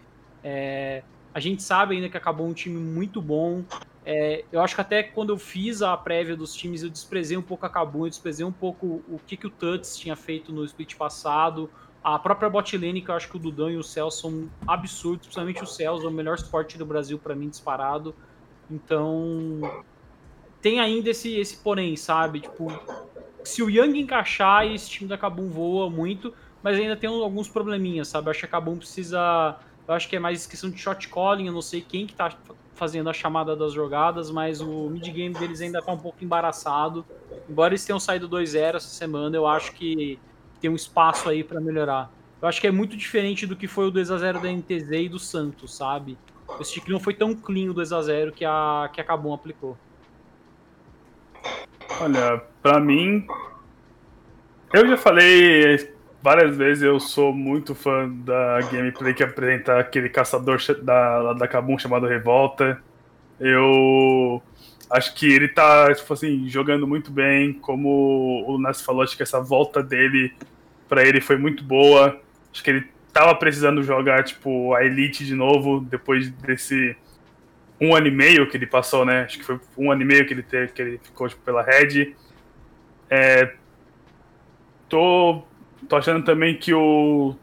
É, 0.43 1.04
a 1.39 1.41
gente 1.41 1.63
sabe 1.63 1.95
ainda 1.95 2.09
que 2.09 2.17
a 2.17 2.19
Kabum 2.19 2.47
é 2.47 2.49
um 2.49 2.53
time 2.53 2.77
muito 2.77 3.21
bom. 3.21 3.63
É, 4.05 4.43
eu 4.51 4.61
acho 4.61 4.75
que 4.75 4.81
até 4.81 5.01
quando 5.01 5.29
eu 5.29 5.37
fiz 5.37 5.81
a 5.81 5.95
prévia 5.95 6.35
dos 6.35 6.53
times, 6.53 6.83
eu 6.83 6.89
desprezei 6.89 7.37
um 7.37 7.41
pouco 7.41 7.65
a 7.65 7.69
Kabum, 7.69 8.05
eu 8.05 8.09
desprezei 8.09 8.45
um 8.45 8.51
pouco 8.51 9.01
o 9.07 9.17
que, 9.25 9.37
que 9.37 9.47
o 9.47 9.49
Tuts 9.49 9.97
tinha 9.97 10.17
feito 10.17 10.51
no 10.51 10.65
split 10.65 10.97
passado. 10.97 11.69
A 12.03 12.19
própria 12.19 12.49
bot 12.49 12.77
lane, 12.77 13.01
que 13.01 13.09
eu 13.09 13.15
acho 13.15 13.29
que 13.29 13.37
o 13.37 13.39
Dudan 13.39 13.71
e 13.71 13.77
o 13.77 13.83
Celso 13.83 14.21
são 14.21 14.49
absurdos, 14.67 15.27
principalmente 15.27 15.63
o 15.63 15.65
Celso, 15.65 16.05
é 16.05 16.09
o 16.09 16.11
melhor 16.11 16.37
suporte 16.37 16.77
do 16.77 16.85
Brasil 16.85 17.17
para 17.17 17.33
mim 17.33 17.47
disparado. 17.47 18.13
Então, 18.69 19.61
tem 20.61 20.81
ainda 20.81 21.09
esse, 21.09 21.37
esse 21.37 21.55
porém, 21.57 21.95
sabe? 21.95 22.41
Tipo, 22.41 22.67
se 23.45 23.63
o 23.63 23.69
Young 23.69 23.97
encaixar, 23.97 24.65
esse 24.65 24.89
time 24.89 25.09
da 25.09 25.17
Kabum 25.17 25.49
voa 25.49 25.89
muito, 25.89 26.33
mas 26.61 26.77
ainda 26.77 26.97
tem 26.97 27.09
alguns 27.09 27.47
probleminhas, 27.47 28.09
sabe? 28.09 28.27
Eu 28.27 28.31
acho 28.31 28.41
que 28.41 28.45
a 28.45 28.49
Kabum 28.49 28.77
precisa. 28.77 29.57
Eu 29.89 29.95
acho 29.95 30.07
que 30.07 30.15
é 30.15 30.19
mais 30.19 30.45
questão 30.45 30.69
de 30.69 30.77
shot 30.77 31.07
calling, 31.07 31.47
eu 31.47 31.51
não 31.51 31.63
sei 31.63 31.81
quem 31.81 32.05
que 32.05 32.13
tá 32.13 32.31
fazendo 32.75 33.09
a 33.09 33.13
chamada 33.13 33.55
das 33.55 33.73
jogadas, 33.73 34.29
mas 34.29 34.61
o 34.61 34.87
mid 34.87 35.03
game 35.11 35.33
deles 35.33 35.61
ainda 35.61 35.81
tá 35.81 35.91
um 35.91 35.97
pouco 35.97 36.23
embaraçado. 36.23 37.03
Embora 37.49 37.71
eles 37.73 37.83
tenham 37.83 37.99
saído 37.99 38.29
2-0 38.29 38.75
essa 38.75 38.87
semana, 38.87 39.35
eu 39.35 39.47
acho 39.47 39.73
que 39.73 40.19
tem 40.61 40.69
um 40.69 40.75
espaço 40.75 41.27
aí 41.27 41.43
para 41.43 41.59
melhorar. 41.59 42.11
Eu 42.39 42.47
acho 42.47 42.61
que 42.61 42.67
é 42.67 42.71
muito 42.71 42.95
diferente 42.95 43.47
do 43.47 43.55
que 43.55 43.65
foi 43.67 43.87
o 43.87 43.91
2x0 43.91 44.39
da 44.39 44.51
NTZ 44.51 44.91
e 44.91 45.09
do 45.09 45.17
Santos, 45.17 45.75
sabe? 45.75 46.15
Esse 46.61 46.69
stick 46.69 46.87
não 46.87 46.99
foi 46.99 47.15
tão 47.15 47.33
clean 47.33 47.71
o 47.71 47.73
2x0 47.73 48.31
que 48.31 48.45
a, 48.45 48.91
que 48.93 49.01
a 49.01 49.03
Kabum 49.03 49.33
aplicou. 49.33 49.75
Olha, 51.99 52.43
pra 52.61 52.79
mim. 52.79 53.25
Eu 54.71 54.87
já 54.87 54.97
falei 54.97 55.97
várias 56.22 56.55
vezes, 56.55 56.84
eu 56.84 56.99
sou 56.99 57.34
muito 57.34 57.74
fã 57.74 58.09
da 58.09 58.59
gameplay 58.72 59.13
que 59.13 59.24
apresenta 59.24 59.80
aquele 59.80 60.09
caçador 60.09 60.59
da, 60.82 61.34
da 61.34 61.47
Kabum 61.47 61.78
chamado 61.78 62.07
Revolta. 62.07 62.82
Eu 63.39 64.41
acho 64.89 65.13
que 65.15 65.32
ele 65.32 65.47
tá, 65.47 65.93
tipo 65.93 66.13
assim, 66.13 66.47
jogando 66.49 66.88
muito 66.88 67.11
bem. 67.11 67.53
Como 67.53 68.43
o 68.47 68.57
Nassi 68.59 68.84
falou, 68.84 69.01
acho 69.01 69.15
que 69.15 69.24
essa 69.24 69.39
volta 69.41 69.82
dele 69.82 70.34
para 70.88 71.07
ele 71.07 71.22
foi 71.22 71.38
muito 71.38 71.63
boa. 71.63 72.20
Acho 72.51 72.63
que 72.63 72.70
ele 72.70 72.88
tava 73.13 73.34
precisando 73.36 73.84
jogar, 73.84 74.24
tipo, 74.24 74.74
a 74.74 74.84
Elite 74.84 75.26
de 75.26 75.36
novo, 75.36 75.80
depois 75.82 76.30
desse 76.32 76.95
um 77.82 77.95
ano 77.95 78.07
e 78.07 78.11
meio 78.11 78.49
que 78.49 78.57
ele 78.57 78.67
passou, 78.67 79.05
né? 79.05 79.22
Acho 79.22 79.38
que 79.38 79.45
foi 79.45 79.59
um 79.78 79.91
ano 79.91 80.01
e 80.01 80.05
meio 80.05 80.26
que 80.28 80.34
ele, 80.34 80.43
teve, 80.43 80.72
que 80.74 80.82
ele 80.82 80.99
ficou 81.01 81.30
tipo, 81.30 81.41
pela 81.43 81.63
Red. 81.63 82.13
É, 83.09 83.53
tô, 84.89 85.43
tô 85.89 85.95
achando 85.95 86.23
também 86.23 86.55
que 86.55 86.73
o, 86.73 87.35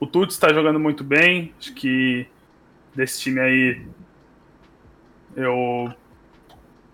o 0.00 0.06
Tuts 0.06 0.34
está 0.34 0.52
jogando 0.52 0.80
muito 0.80 1.04
bem. 1.04 1.54
Acho 1.58 1.72
que 1.72 2.26
desse 2.94 3.20
time 3.20 3.40
aí. 3.40 3.82
Eu. 5.36 5.92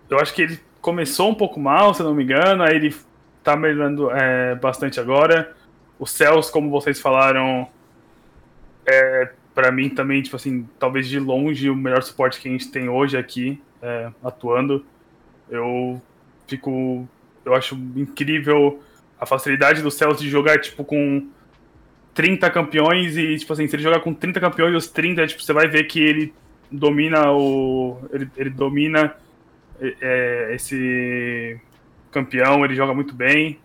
Eu 0.09 0.19
acho 0.19 0.33
que 0.33 0.43
ele 0.43 0.59
começou 0.79 1.29
um 1.29 1.35
pouco 1.35 1.59
mal, 1.59 1.93
se 1.93 2.03
não 2.03 2.13
me 2.13 2.23
engano. 2.23 2.63
Aí 2.63 2.75
ele 2.75 2.95
tá 3.43 3.55
melhorando 3.55 4.11
é, 4.11 4.55
bastante 4.55 4.99
agora. 4.99 5.55
O 5.97 6.05
Céus, 6.05 6.49
como 6.49 6.69
vocês 6.69 6.99
falaram, 6.99 7.67
é, 8.85 9.31
para 9.53 9.71
mim 9.71 9.89
também, 9.89 10.21
tipo 10.21 10.35
assim, 10.35 10.67
talvez 10.79 11.07
de 11.07 11.19
longe 11.19 11.69
o 11.69 11.75
melhor 11.75 12.03
suporte 12.03 12.39
que 12.39 12.47
a 12.47 12.51
gente 12.51 12.71
tem 12.71 12.89
hoje 12.89 13.17
aqui, 13.17 13.61
é, 13.81 14.11
atuando. 14.23 14.85
Eu 15.49 16.01
fico. 16.47 17.07
Eu 17.43 17.55
acho 17.55 17.75
incrível 17.95 18.83
a 19.21 19.25
facilidade 19.27 19.83
do 19.83 19.91
Celso 19.91 20.23
de 20.23 20.29
jogar, 20.29 20.59
tipo, 20.59 20.83
com 20.83 21.29
30 22.15 22.49
campeões 22.49 23.15
e, 23.15 23.37
tipo 23.37 23.53
assim, 23.53 23.67
se 23.67 23.75
ele 23.75 23.83
jogar 23.83 23.99
com 23.99 24.13
30 24.13 24.39
campeões, 24.39 24.75
os 24.75 24.87
30, 24.89 25.27
tipo, 25.27 25.43
você 25.43 25.53
vai 25.53 25.67
ver 25.67 25.83
que 25.83 25.99
ele 25.99 26.33
domina 26.71 27.31
o. 27.31 27.99
Ele, 28.11 28.29
ele 28.35 28.49
domina 28.49 29.15
é, 29.79 30.51
esse 30.55 31.59
campeão, 32.11 32.65
ele 32.65 32.75
joga 32.75 32.95
muito 32.95 33.13
bem. 33.13 33.59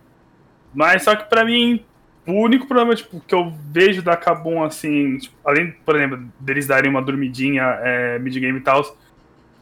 Mas 0.73 1.03
só 1.03 1.15
que 1.15 1.27
para 1.27 1.43
mim, 1.43 1.83
o 2.27 2.33
único 2.33 2.67
problema 2.67 2.93
tipo, 2.93 3.19
que 3.19 3.33
eu 3.33 3.51
vejo 3.71 4.03
da 4.03 4.15
Kabum, 4.15 4.63
assim, 4.63 5.17
tipo, 5.17 5.35
além, 5.43 5.71
por 5.83 5.95
exemplo, 5.95 6.23
deles 6.39 6.67
darem 6.67 6.91
uma 6.91 7.01
dormidinha 7.01 7.63
é, 7.81 8.19
mid-game 8.19 8.59
e 8.59 8.61
tal, 8.61 8.97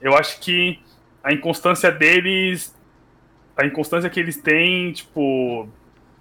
eu 0.02 0.14
acho 0.16 0.42
que 0.42 0.80
a 1.24 1.32
inconstância 1.34 1.92
deles, 1.92 2.76
a 3.56 3.66
inconstância 3.66 4.10
que 4.10 4.20
eles 4.20 4.38
têm, 4.38 4.92
tipo, 4.92 5.70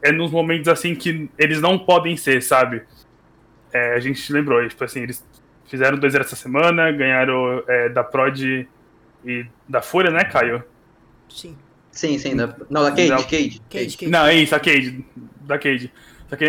é 0.04 0.12
nos 0.12 0.30
momentos 0.30 0.68
assim 0.68 0.94
que 0.94 1.30
eles 1.38 1.62
não 1.62 1.78
podem 1.78 2.14
ser, 2.14 2.42
sabe? 2.42 2.82
É, 3.72 3.94
a 3.94 4.00
gente 4.00 4.30
lembrou, 4.30 4.66
tipo 4.68 4.84
assim, 4.84 5.00
eles 5.00 5.26
fizeram 5.66 5.98
2 5.98 6.14
essa 6.14 6.36
semana, 6.36 6.92
ganharam 6.92 7.64
é, 7.66 7.88
da 7.88 8.04
Prod 8.04 8.38
e 9.24 9.46
da 9.66 9.80
Fúria, 9.80 10.10
né, 10.10 10.22
Caio? 10.24 10.62
Sim. 11.28 11.56
Sim, 11.90 12.18
sim. 12.18 12.36
Da... 12.36 12.54
Não, 12.68 12.82
da 12.82 12.90
Cade, 12.90 13.08
Cade. 13.08 13.62
Cade, 13.70 13.96
Cade. 13.96 14.10
Não, 14.10 14.26
é 14.26 14.34
isso, 14.34 14.54
a 14.54 14.60
Cade. 14.60 15.04
Da 15.40 15.58
Cade. 15.58 15.90
Só 16.28 16.36
que 16.36 16.44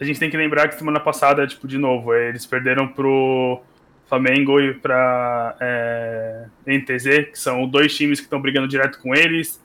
a 0.00 0.04
gente 0.04 0.20
tem 0.20 0.30
que 0.30 0.36
lembrar 0.36 0.68
que 0.68 0.76
semana 0.76 1.00
passada, 1.00 1.46
tipo, 1.46 1.66
de 1.66 1.78
novo, 1.78 2.14
eles 2.14 2.46
perderam 2.46 2.86
pro 2.86 3.60
Flamengo 4.06 4.60
e 4.60 4.74
pra 4.74 5.56
é, 5.58 6.44
NTZ, 6.64 7.30
que 7.32 7.38
são 7.38 7.66
dois 7.66 7.96
times 7.96 8.20
que 8.20 8.26
estão 8.26 8.40
brigando 8.40 8.68
direto 8.68 9.00
com 9.00 9.14
eles. 9.14 9.60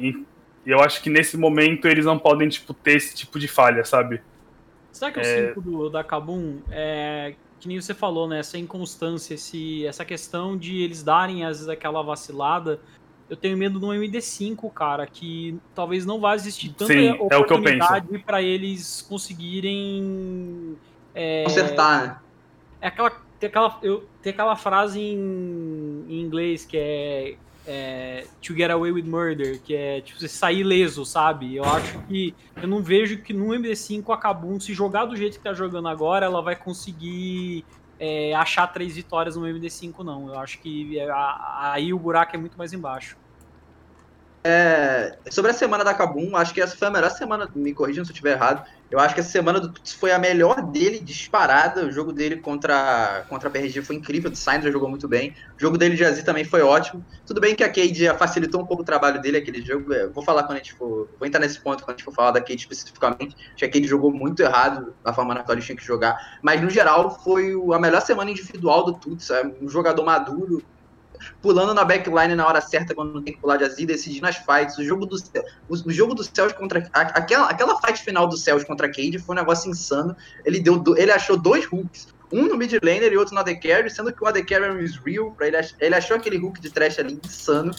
E 0.00 0.24
eu 0.66 0.80
acho 0.80 1.02
que 1.02 1.08
nesse 1.08 1.36
momento 1.36 1.86
eles 1.86 2.04
não 2.04 2.18
podem, 2.18 2.48
tipo, 2.48 2.74
ter 2.74 2.96
esse 2.96 3.14
tipo 3.14 3.38
de 3.38 3.48
falha, 3.48 3.84
sabe? 3.84 4.20
Será 4.92 5.12
que 5.12 5.20
é... 5.20 5.22
o 5.22 5.54
5 5.54 5.60
do, 5.60 5.90
da 5.90 6.02
Kabum 6.02 6.58
é 6.70 7.34
que 7.58 7.68
nem 7.68 7.80
você 7.80 7.94
falou, 7.94 8.28
né? 8.28 8.40
Essa 8.40 8.58
inconstância, 8.58 9.34
esse, 9.34 9.86
essa 9.86 10.04
questão 10.04 10.56
de 10.58 10.82
eles 10.82 11.02
darem, 11.02 11.44
às 11.44 11.56
vezes, 11.56 11.68
aquela 11.68 12.02
vacilada 12.02 12.80
eu 13.28 13.36
tenho 13.36 13.56
medo 13.56 13.78
do 13.78 13.88
MD5, 13.88 14.70
cara, 14.72 15.06
que 15.06 15.58
talvez 15.74 16.06
não 16.06 16.20
vá 16.20 16.34
existir 16.34 16.68
tanta 16.70 16.92
Sim, 16.92 17.10
oportunidade 17.10 18.14
é 18.14 18.18
para 18.18 18.40
eles 18.40 19.02
conseguirem 19.02 20.76
é, 21.14 21.42
consertar, 21.44 22.06
né? 22.06 22.18
É 22.80 22.88
aquela 22.88 23.10
tem 23.40 23.48
aquela 23.48 23.78
eu 23.82 24.06
tem 24.22 24.32
aquela 24.32 24.56
frase 24.56 25.00
em, 25.00 26.04
em 26.08 26.20
inglês 26.20 26.64
que 26.64 26.76
é, 26.76 27.36
é, 27.66 28.26
to 28.40 28.54
get 28.54 28.70
away 28.70 28.92
with 28.92 29.02
murder, 29.02 29.60
que 29.60 29.74
é 29.74 30.00
tipo 30.00 30.18
você 30.18 30.28
sair 30.28 30.62
leso, 30.62 31.04
sabe? 31.04 31.56
Eu 31.56 31.64
acho 31.64 31.98
que 32.02 32.34
eu 32.60 32.68
não 32.68 32.82
vejo 32.82 33.18
que 33.18 33.32
no 33.32 33.46
MD5 33.48 34.12
a 34.12 34.16
Kabum 34.16 34.60
se 34.60 34.72
jogar 34.72 35.06
do 35.06 35.16
jeito 35.16 35.38
que 35.38 35.44
tá 35.44 35.52
jogando 35.52 35.88
agora, 35.88 36.26
ela 36.26 36.40
vai 36.40 36.54
conseguir 36.54 37.64
é, 37.98 38.34
achar 38.34 38.66
três 38.68 38.94
vitórias 38.94 39.36
no 39.36 39.42
MD5, 39.42 40.04
não. 40.04 40.28
Eu 40.28 40.38
acho 40.38 40.60
que 40.60 40.98
é, 40.98 41.08
aí 41.12 41.92
o 41.92 41.98
buraco 41.98 42.36
é 42.36 42.38
muito 42.38 42.56
mais 42.56 42.72
embaixo. 42.72 43.16
É, 44.48 45.18
sobre 45.28 45.50
a 45.50 45.54
semana 45.54 45.82
da 45.82 45.92
Kabum, 45.92 46.36
acho 46.36 46.54
que 46.54 46.60
essa 46.60 46.76
foi 46.76 46.86
a 46.86 46.90
melhor 46.90 47.10
semana, 47.10 47.50
me 47.52 47.74
corrijam 47.74 48.04
se 48.04 48.12
eu 48.12 48.12
estiver 48.12 48.30
errado. 48.30 48.64
Eu 48.88 49.00
acho 49.00 49.12
que 49.12 49.18
essa 49.18 49.28
semana 49.28 49.58
do 49.58 49.72
Tuts 49.72 49.92
foi 49.92 50.12
a 50.12 50.20
melhor 50.20 50.62
dele, 50.62 51.00
disparada. 51.00 51.84
O 51.84 51.90
jogo 51.90 52.12
dele 52.12 52.36
contra, 52.36 53.26
contra 53.28 53.48
a 53.48 53.50
PRG 53.50 53.82
foi 53.82 53.96
incrível, 53.96 54.30
o 54.30 54.36
Sainz 54.36 54.62
jogou 54.62 54.88
muito 54.88 55.08
bem. 55.08 55.34
O 55.58 55.60
jogo 55.60 55.76
dele 55.76 55.96
de 55.96 56.04
Azir 56.04 56.24
também 56.24 56.44
foi 56.44 56.62
ótimo. 56.62 57.04
Tudo 57.26 57.40
bem 57.40 57.56
que 57.56 57.64
a 57.64 57.68
Cade 57.68 58.06
facilitou 58.16 58.62
um 58.62 58.64
pouco 58.64 58.84
o 58.84 58.86
trabalho 58.86 59.20
dele, 59.20 59.38
aquele 59.38 59.60
jogo. 59.66 59.92
É, 59.92 60.06
vou 60.06 60.22
falar 60.22 60.44
quando 60.44 60.58
a 60.58 60.58
gente 60.58 60.74
for. 60.74 61.08
Vou 61.18 61.26
entrar 61.26 61.40
nesse 61.40 61.58
ponto 61.58 61.82
quando 61.82 61.96
a 61.96 61.98
gente 61.98 62.04
for 62.04 62.14
falar 62.14 62.30
da 62.30 62.40
Cade 62.40 62.60
especificamente. 62.60 63.34
Acho 63.48 63.56
que 63.56 63.64
a 63.64 63.70
Cade 63.70 63.88
jogou 63.88 64.12
muito 64.12 64.40
errado 64.40 64.94
da 65.02 65.12
forma 65.12 65.34
na 65.34 65.42
qual 65.42 65.56
ele 65.56 65.66
tinha 65.66 65.76
que 65.76 65.84
jogar. 65.84 66.38
Mas 66.40 66.60
no 66.62 66.70
geral 66.70 67.10
foi 67.24 67.52
a 67.74 67.80
melhor 67.80 68.00
semana 68.00 68.30
individual 68.30 68.84
do 68.84 68.92
Tuts. 68.92 69.28
É 69.30 69.42
um 69.60 69.68
jogador 69.68 70.04
maduro, 70.04 70.62
pulando 71.40 71.74
na 71.74 71.84
backline 71.84 72.34
na 72.34 72.46
hora 72.46 72.60
certa 72.60 72.94
quando 72.94 73.20
tem 73.22 73.34
que 73.34 73.40
pular 73.40 73.56
de 73.56 73.64
Azir, 73.64 73.86
decidindo 73.86 74.26
as 74.26 74.36
fights. 74.36 74.78
O 74.78 74.84
jogo 74.84 75.06
do, 75.06 75.16
o, 75.68 75.74
o 75.74 75.92
jogo 75.92 76.14
do 76.14 76.24
Cells 76.24 76.54
contra. 76.54 76.88
Aquela, 76.92 77.48
aquela 77.48 77.80
fight 77.80 78.02
final 78.02 78.28
do 78.28 78.36
Cells 78.36 78.66
contra 78.66 78.86
a 78.86 78.90
Cade 78.90 79.18
foi 79.18 79.34
um 79.34 79.38
negócio 79.38 79.70
insano. 79.70 80.16
Ele, 80.44 80.60
deu, 80.60 80.82
ele 80.96 81.12
achou 81.12 81.36
dois 81.36 81.66
hooks. 81.70 82.14
Um 82.32 82.48
no 82.48 82.56
mid 82.56 82.72
laner 82.82 83.12
e 83.12 83.16
outro 83.16 83.34
no 83.34 83.40
AD 83.40 83.56
Carry, 83.56 83.88
sendo 83.88 84.12
que 84.12 84.22
o 84.22 84.26
AD 84.26 84.42
Carry 84.44 84.64
é 84.64 85.20
um 85.22 85.30
pra 85.30 85.46
ele, 85.46 85.56
ele 85.78 85.94
achou 85.94 86.16
aquele 86.16 86.38
hook 86.38 86.60
de 86.60 86.70
trash 86.70 86.98
ali 86.98 87.20
insano. 87.24 87.72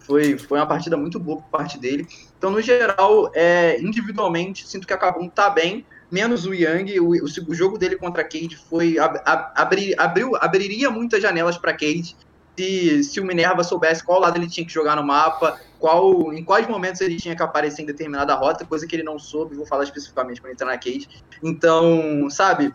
Foi, 0.00 0.38
foi 0.38 0.58
uma 0.58 0.66
partida 0.66 0.96
muito 0.96 1.20
boa 1.20 1.40
por 1.40 1.50
parte 1.50 1.78
dele. 1.78 2.08
Então, 2.36 2.50
no 2.50 2.60
geral, 2.60 3.30
é, 3.34 3.78
individualmente, 3.80 4.66
sinto 4.66 4.86
que 4.86 4.92
a 4.92 4.96
Kabum 4.96 5.28
tá 5.28 5.50
bem, 5.50 5.84
menos 6.10 6.46
o 6.46 6.54
Yang. 6.54 6.98
O, 6.98 7.10
o, 7.10 7.24
o 7.48 7.54
jogo 7.54 7.78
dele 7.78 7.96
contra 7.96 8.22
a 8.22 8.24
Cade 8.24 8.56
foi. 8.68 8.98
Ab, 8.98 9.20
ab, 9.24 9.52
abri, 9.54 9.94
abriu, 9.96 10.34
abriria 10.36 10.90
muitas 10.90 11.22
janelas 11.22 11.58
para 11.58 11.72
Cade 11.72 12.16
se, 12.56 13.04
se 13.04 13.20
o 13.20 13.24
Minerva 13.24 13.64
soubesse 13.64 14.04
qual 14.04 14.20
lado 14.20 14.36
ele 14.36 14.48
tinha 14.48 14.66
que 14.66 14.72
jogar 14.72 14.96
no 14.96 15.02
mapa, 15.02 15.58
qual, 15.78 16.32
em 16.32 16.44
quais 16.44 16.68
momentos 16.68 17.00
ele 17.00 17.16
tinha 17.16 17.34
que 17.34 17.42
aparecer 17.42 17.82
em 17.82 17.86
determinada 17.86 18.34
rota, 18.34 18.64
coisa 18.64 18.86
que 18.86 18.94
ele 18.94 19.02
não 19.02 19.18
soube, 19.18 19.56
vou 19.56 19.66
falar 19.66 19.84
especificamente 19.84 20.40
quando 20.40 20.52
entrar 20.52 20.66
na 20.66 20.78
Cade. 20.78 21.08
Então, 21.42 22.28
sabe, 22.30 22.72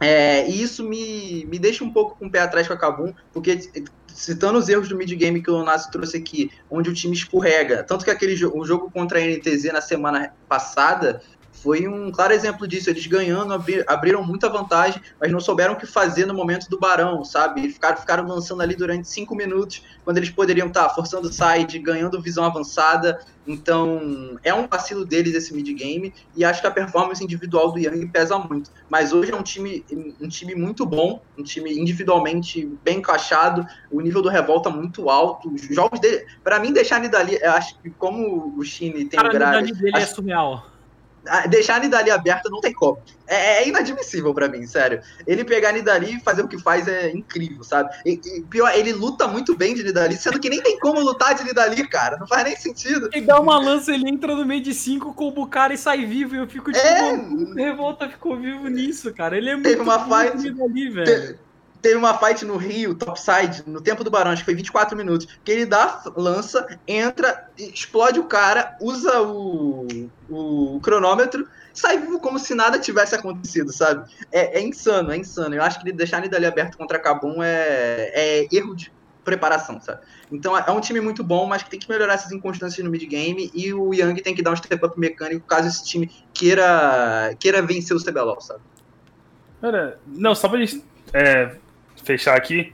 é, 0.00 0.48
e 0.48 0.62
isso 0.62 0.84
me, 0.84 1.44
me 1.46 1.58
deixa 1.58 1.82
um 1.82 1.92
pouco 1.92 2.16
com 2.18 2.26
o 2.26 2.30
pé 2.30 2.40
atrás 2.40 2.66
com 2.66 2.74
a 2.74 2.76
Kabum, 2.76 3.12
porque 3.32 3.58
citando 4.08 4.58
os 4.58 4.68
erros 4.68 4.88
do 4.88 4.96
mid-game 4.96 5.42
que 5.42 5.50
o 5.50 5.62
Nassi 5.62 5.90
trouxe 5.90 6.16
aqui, 6.16 6.50
onde 6.70 6.88
o 6.88 6.94
time 6.94 7.14
escorrega, 7.14 7.82
tanto 7.82 8.04
que 8.04 8.10
aquele 8.10 8.32
o 8.46 8.64
jogo 8.64 8.90
contra 8.90 9.18
a 9.18 9.22
NTZ 9.22 9.72
na 9.72 9.80
semana 9.80 10.32
passada 10.48 11.20
foi 11.62 11.88
um 11.88 12.10
claro 12.10 12.32
exemplo 12.32 12.66
disso. 12.66 12.90
Eles 12.90 13.06
ganhando, 13.06 13.52
abri, 13.52 13.82
abriram 13.86 14.22
muita 14.22 14.48
vantagem, 14.48 15.00
mas 15.20 15.30
não 15.32 15.40
souberam 15.40 15.74
o 15.74 15.76
que 15.76 15.86
fazer 15.86 16.26
no 16.26 16.34
momento 16.34 16.68
do 16.68 16.78
Barão, 16.78 17.24
sabe? 17.24 17.68
Ficaram, 17.70 17.96
ficaram 17.96 18.26
lançando 18.26 18.62
ali 18.62 18.74
durante 18.74 19.08
cinco 19.08 19.34
minutos, 19.34 19.82
quando 20.04 20.18
eles 20.18 20.30
poderiam 20.30 20.68
estar 20.68 20.88
tá 20.88 20.94
forçando 20.94 21.32
side, 21.32 21.78
ganhando 21.78 22.20
visão 22.20 22.44
avançada. 22.44 23.18
Então, 23.46 24.38
é 24.42 24.52
um 24.52 24.66
vacilo 24.66 25.04
deles 25.04 25.34
esse 25.34 25.54
mid-game, 25.54 26.12
e 26.36 26.44
acho 26.44 26.60
que 26.60 26.66
a 26.66 26.70
performance 26.70 27.22
individual 27.22 27.72
do 27.72 27.78
Yang 27.78 28.08
pesa 28.08 28.38
muito. 28.38 28.70
Mas 28.90 29.12
hoje 29.12 29.30
é 29.30 29.36
um 29.36 29.42
time, 29.42 29.84
um 30.20 30.28
time 30.28 30.54
muito 30.54 30.84
bom, 30.84 31.22
um 31.38 31.42
time 31.42 31.72
individualmente 31.72 32.66
bem 32.84 32.98
encaixado, 32.98 33.64
o 33.90 34.00
nível 34.00 34.20
do 34.20 34.28
revolta 34.28 34.68
muito 34.68 35.08
alto. 35.08 35.52
Os 35.52 35.62
jogos 35.62 36.00
dele, 36.00 36.26
para 36.42 36.58
mim, 36.58 36.72
deixar 36.72 36.98
ele 36.98 37.08
dali, 37.08 37.42
acho 37.44 37.78
que 37.80 37.90
como 37.90 38.54
o 38.56 38.64
Shine 38.64 39.04
tem 39.04 39.18
Cara, 39.18 39.28
o 39.28 39.32
grade. 39.32 39.72
dele 39.72 39.96
é 39.96 39.98
acho, 39.98 40.12
é 40.12 40.14
surreal 40.14 40.75
deixar 41.48 41.76
a 41.76 41.80
Nidali 41.80 42.10
aberta 42.10 42.48
não 42.50 42.60
tem 42.60 42.72
como. 42.72 42.98
É, 43.26 43.62
é 43.62 43.68
inadmissível 43.68 44.32
para 44.32 44.48
mim, 44.48 44.66
sério. 44.66 45.00
Ele 45.26 45.44
pegar 45.44 45.70
a 45.70 45.72
Nidali 45.72 46.16
e 46.16 46.20
fazer 46.20 46.42
o 46.42 46.48
que 46.48 46.58
faz 46.58 46.86
é 46.86 47.10
incrível, 47.10 47.64
sabe? 47.64 47.90
E, 48.04 48.20
e, 48.24 48.42
pior, 48.42 48.72
ele 48.74 48.92
luta 48.92 49.26
muito 49.26 49.56
bem 49.56 49.74
de 49.74 49.82
Nidali, 49.82 50.16
sendo 50.16 50.38
que 50.38 50.48
nem 50.48 50.62
tem 50.62 50.78
como 50.78 51.00
lutar 51.00 51.34
de 51.34 51.44
Nidali, 51.44 51.86
cara. 51.88 52.16
Não 52.16 52.26
faz 52.26 52.44
nem 52.44 52.56
sentido. 52.56 53.08
Ele 53.12 53.26
dá 53.26 53.40
uma 53.40 53.58
lança, 53.58 53.92
ele 53.92 54.08
entra 54.08 54.34
no 54.34 54.44
meio 54.44 54.62
de 54.62 54.72
cinco, 54.72 55.12
com 55.12 55.28
o 55.28 55.46
cara 55.46 55.74
e 55.74 55.78
sai 55.78 56.06
vivo. 56.06 56.34
E 56.34 56.38
eu 56.38 56.46
fico 56.46 56.70
tipo, 56.70 56.84
é... 56.84 57.54
revolta 57.56 58.08
ficou 58.08 58.36
vivo 58.36 58.68
nisso, 58.68 59.12
cara. 59.12 59.36
Ele 59.36 59.50
é 59.50 59.54
muito 59.54 59.68
Teve 59.68 59.80
uma 59.80 59.98
fight, 60.04 60.36
Nidali, 60.36 60.90
velho. 60.90 61.45
Teve 61.86 61.94
uma 61.94 62.18
fight 62.18 62.44
no 62.44 62.56
Rio, 62.56 62.96
topside, 62.96 63.62
no 63.64 63.80
tempo 63.80 64.02
do 64.02 64.10
Barão, 64.10 64.32
acho 64.32 64.42
que 64.42 64.46
foi 64.46 64.56
24 64.56 64.96
minutos, 64.96 65.28
que 65.44 65.52
ele 65.52 65.64
dá 65.64 66.02
lança, 66.16 66.66
entra, 66.84 67.48
explode 67.56 68.18
o 68.18 68.24
cara, 68.24 68.76
usa 68.80 69.22
o, 69.22 69.86
o 70.28 70.80
cronômetro, 70.82 71.46
sai 71.72 71.98
vivo 71.98 72.18
como 72.18 72.40
se 72.40 72.56
nada 72.56 72.80
tivesse 72.80 73.14
acontecido, 73.14 73.72
sabe? 73.72 74.10
É, 74.32 74.58
é 74.58 74.60
insano, 74.60 75.12
é 75.12 75.16
insano. 75.16 75.54
Eu 75.54 75.62
acho 75.62 75.80
que 75.80 75.92
deixar 75.92 76.18
ele 76.18 76.28
dali 76.28 76.44
aberto 76.44 76.76
contra 76.76 76.96
a 76.96 77.00
Kabum 77.00 77.40
é, 77.40 78.10
é 78.12 78.48
erro 78.50 78.74
de 78.74 78.92
preparação, 79.24 79.80
sabe? 79.80 80.00
Então 80.32 80.58
é 80.58 80.72
um 80.72 80.80
time 80.80 81.00
muito 81.00 81.22
bom, 81.22 81.46
mas 81.46 81.62
que 81.62 81.70
tem 81.70 81.78
que 81.78 81.88
melhorar 81.88 82.14
essas 82.14 82.32
inconstâncias 82.32 82.84
no 82.84 82.90
mid-game 82.90 83.48
e 83.54 83.72
o 83.72 83.94
Young 83.94 84.16
tem 84.16 84.34
que 84.34 84.42
dar 84.42 84.50
um 84.50 84.56
step-up 84.56 84.98
mecânico 84.98 85.46
caso 85.46 85.68
esse 85.68 85.84
time 85.84 86.10
queira, 86.34 87.32
queira 87.38 87.62
vencer 87.62 87.96
o 87.96 88.04
CBLOL, 88.04 88.40
sabe? 88.40 88.60
Cara, 89.60 90.00
não, 90.04 90.34
só 90.34 90.48
pra 90.48 90.58
gente 90.58 90.84
é, 91.12 91.56
fechar 92.06 92.36
aqui, 92.36 92.72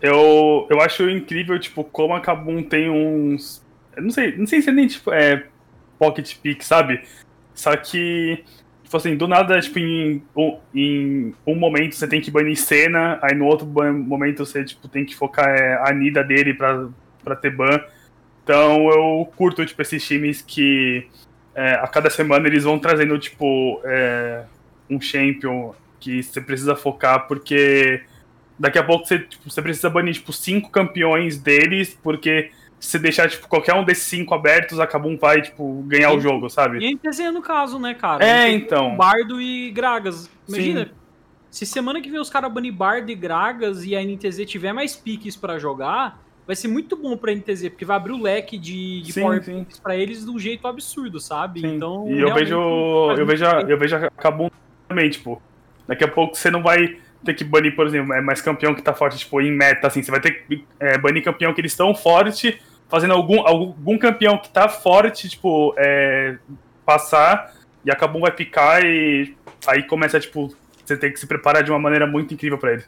eu, 0.00 0.66
eu 0.70 0.80
acho 0.80 1.08
incrível, 1.10 1.58
tipo, 1.58 1.84
como 1.84 2.14
a 2.14 2.20
Kabum 2.20 2.62
tem 2.62 2.88
uns. 2.88 3.62
Não 3.96 4.10
sei, 4.10 4.36
não 4.36 4.46
sei 4.46 4.62
se 4.62 4.70
é 4.70 4.72
nem 4.72 4.86
tipo, 4.86 5.12
é 5.12 5.46
pocket 5.98 6.36
pick, 6.38 6.62
sabe? 6.62 7.02
Só 7.54 7.76
que, 7.76 8.42
tipo 8.82 8.96
assim, 8.96 9.16
do 9.16 9.28
nada, 9.28 9.60
tipo, 9.60 9.78
em, 9.78 10.22
em 10.74 11.34
um 11.46 11.54
momento 11.54 11.94
você 11.94 12.08
tem 12.08 12.20
que 12.20 12.30
banir 12.30 12.56
cena, 12.56 13.18
aí 13.22 13.34
no 13.34 13.44
outro 13.44 13.66
momento 13.66 14.46
você, 14.46 14.64
tipo, 14.64 14.88
tem 14.88 15.04
que 15.04 15.14
focar 15.14 15.48
é, 15.48 15.74
a 15.86 15.92
Nida 15.92 16.24
dele 16.24 16.54
pra, 16.54 16.88
pra 17.22 17.36
ter 17.36 17.50
ban. 17.50 17.80
Então 18.42 18.88
eu 18.88 19.30
curto, 19.36 19.66
tipo, 19.66 19.82
esses 19.82 20.06
times 20.06 20.40
que 20.40 21.06
é, 21.54 21.74
a 21.74 21.86
cada 21.86 22.08
semana 22.08 22.46
eles 22.46 22.64
vão 22.64 22.78
trazendo, 22.78 23.18
tipo, 23.18 23.80
é, 23.84 24.44
um 24.88 24.98
champion 25.00 25.74
que 26.00 26.22
você 26.22 26.40
precisa 26.40 26.74
focar, 26.74 27.28
porque 27.28 28.02
daqui 28.60 28.78
a 28.78 28.84
pouco 28.84 29.06
você, 29.06 29.18
tipo, 29.20 29.50
você 29.50 29.62
precisa 29.62 29.88
banir, 29.88 30.12
tipo, 30.12 30.32
cinco 30.34 30.68
campeões 30.70 31.38
deles, 31.38 31.98
porque 32.02 32.50
se 32.78 32.98
deixar, 32.98 33.28
tipo, 33.28 33.48
qualquer 33.48 33.74
um 33.74 33.82
desses 33.82 34.04
cinco 34.04 34.34
abertos, 34.34 34.78
a 34.78 34.86
Kabum 34.86 35.16
vai, 35.16 35.40
tipo, 35.40 35.82
ganhar 35.86 36.12
e, 36.12 36.16
o 36.16 36.20
jogo, 36.20 36.50
sabe? 36.50 36.78
E 36.78 36.86
a 36.86 36.92
NTZ 36.92 37.32
no 37.32 37.40
caso, 37.40 37.78
né, 37.78 37.94
cara? 37.94 38.22
É, 38.22 38.50
então. 38.50 38.96
Bardo 38.96 39.40
e 39.40 39.70
Gragas. 39.70 40.30
Imagina, 40.46 40.84
Sim. 40.84 40.90
se 41.50 41.66
semana 41.66 42.02
que 42.02 42.10
vem 42.10 42.20
os 42.20 42.28
caras 42.28 42.52
banir 42.52 42.72
Bardo 42.72 43.10
e 43.10 43.14
Gragas 43.14 43.84
e 43.84 43.96
a 43.96 44.04
NTZ 44.04 44.44
tiver 44.44 44.74
mais 44.74 44.94
piques 44.94 45.36
para 45.36 45.58
jogar, 45.58 46.22
vai 46.46 46.54
ser 46.54 46.68
muito 46.68 46.96
bom 46.96 47.16
pra 47.16 47.34
NTZ, 47.34 47.70
porque 47.70 47.86
vai 47.86 47.96
abrir 47.96 48.12
o 48.12 48.20
leque 48.20 48.58
de, 48.58 49.00
de 49.00 49.12
sim, 49.12 49.22
power 49.22 49.42
sim. 49.42 49.66
pra 49.82 49.96
eles 49.96 50.24
de 50.24 50.30
um 50.30 50.38
jeito 50.38 50.66
absurdo, 50.68 51.18
sabe? 51.18 51.60
Sim. 51.60 51.76
Então, 51.76 52.10
e 52.10 52.20
eu 52.20 52.34
vejo, 52.34 52.54
eu 53.16 53.24
vejo, 53.24 53.44
eu 53.44 53.78
vejo 53.78 53.96
a 53.96 54.10
Kabum 54.10 54.50
também, 54.86 55.08
tipo, 55.08 55.40
daqui 55.88 56.04
a 56.04 56.08
pouco 56.08 56.36
você 56.36 56.50
não 56.50 56.62
vai 56.62 56.98
ter 57.24 57.34
que 57.34 57.44
banir, 57.44 57.74
por 57.74 57.86
exemplo, 57.86 58.12
é 58.12 58.20
mais 58.20 58.40
campeão 58.40 58.74
que 58.74 58.82
tá 58.82 58.94
forte, 58.94 59.18
tipo, 59.18 59.40
em 59.40 59.52
meta, 59.52 59.86
assim, 59.86 60.02
você 60.02 60.10
vai 60.10 60.20
ter 60.20 60.44
que 60.46 60.64
é, 60.78 60.98
banir 60.98 61.22
campeão 61.22 61.52
que 61.52 61.60
eles 61.60 61.72
estão 61.72 61.94
forte, 61.94 62.60
fazendo 62.88 63.12
algum, 63.12 63.46
algum 63.46 63.98
campeão 63.98 64.38
que 64.38 64.48
tá 64.48 64.68
forte, 64.68 65.28
tipo, 65.28 65.74
é, 65.78 66.38
passar, 66.84 67.52
e 67.84 67.90
a 67.90 67.96
Kabum 67.96 68.20
vai 68.20 68.32
picar 68.32 68.84
e 68.84 69.36
aí 69.66 69.82
começa, 69.82 70.18
tipo, 70.18 70.54
você 70.84 70.96
tem 70.96 71.12
que 71.12 71.20
se 71.20 71.26
preparar 71.26 71.62
de 71.62 71.70
uma 71.70 71.78
maneira 71.78 72.06
muito 72.06 72.34
incrível 72.34 72.58
para 72.58 72.72
ele. 72.72 72.84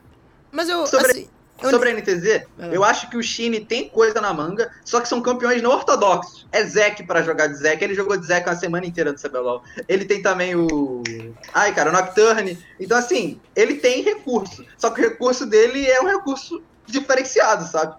Mas 0.50 0.68
eu, 0.68 0.86
Sobre... 0.86 1.10
assim, 1.10 1.28
Sobre 1.70 1.90
a 1.90 1.94
NTZ, 1.94 2.26
é. 2.26 2.46
eu 2.70 2.82
acho 2.84 3.08
que 3.10 3.16
o 3.16 3.22
Shine 3.22 3.60
tem 3.60 3.88
coisa 3.88 4.20
na 4.20 4.32
manga, 4.32 4.70
só 4.84 5.00
que 5.00 5.08
são 5.08 5.20
campeões 5.20 5.62
não 5.62 5.70
ortodoxos. 5.70 6.46
É 6.50 6.64
Zek 6.64 7.04
para 7.04 7.22
jogar 7.22 7.48
de 7.48 7.56
Zek. 7.56 7.82
Ele 7.82 7.94
jogou 7.94 8.16
de 8.16 8.26
Zek 8.26 8.48
uma 8.48 8.56
semana 8.56 8.86
inteira 8.86 9.12
do 9.12 9.20
CBLOL. 9.20 9.62
Ele 9.88 10.04
tem 10.04 10.22
também 10.22 10.54
o. 10.54 11.02
Ai, 11.52 11.74
cara, 11.74 11.90
o 11.90 11.92
Nocturne. 11.92 12.58
Então, 12.78 12.98
assim, 12.98 13.40
ele 13.54 13.74
tem 13.74 14.02
recurso. 14.02 14.64
Só 14.76 14.90
que 14.90 15.00
o 15.00 15.04
recurso 15.04 15.46
dele 15.46 15.86
é 15.86 16.00
um 16.00 16.06
recurso 16.06 16.62
diferenciado, 16.86 17.66
sabe? 17.66 17.96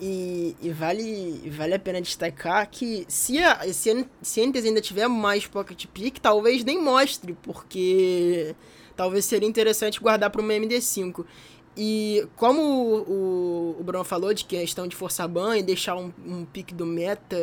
E, 0.00 0.54
e, 0.62 0.70
vale, 0.70 1.50
vale 1.50 1.74
a 1.74 1.78
pena 1.78 2.00
destacar 2.00 2.68
que 2.70 3.04
se 3.08 3.38
a, 3.42 3.72
se 3.72 3.90
a, 3.90 4.04
se 4.22 4.40
a 4.40 4.46
NTZ 4.46 4.66
ainda 4.66 4.80
tiver 4.80 5.08
mais 5.08 5.46
Pocket 5.46 5.86
Pick, 5.86 6.20
talvez 6.20 6.62
nem 6.62 6.80
mostre, 6.80 7.36
porque 7.42 8.54
talvez 8.94 9.24
seria 9.24 9.48
interessante 9.48 10.00
guardar 10.00 10.30
para 10.30 10.40
uma 10.40 10.52
MD5. 10.52 11.24
E 11.80 12.26
como 12.34 12.60
o, 12.60 13.76
o, 13.78 13.84
Bruno 13.84 14.02
falou 14.02 14.34
de 14.34 14.44
questão 14.44 14.88
de 14.88 14.96
forçar 14.96 15.28
ban 15.28 15.56
e 15.56 15.62
deixar 15.62 15.94
um, 15.94 16.12
um 16.26 16.44
pique 16.44 16.74
do 16.74 16.84
meta 16.84 17.36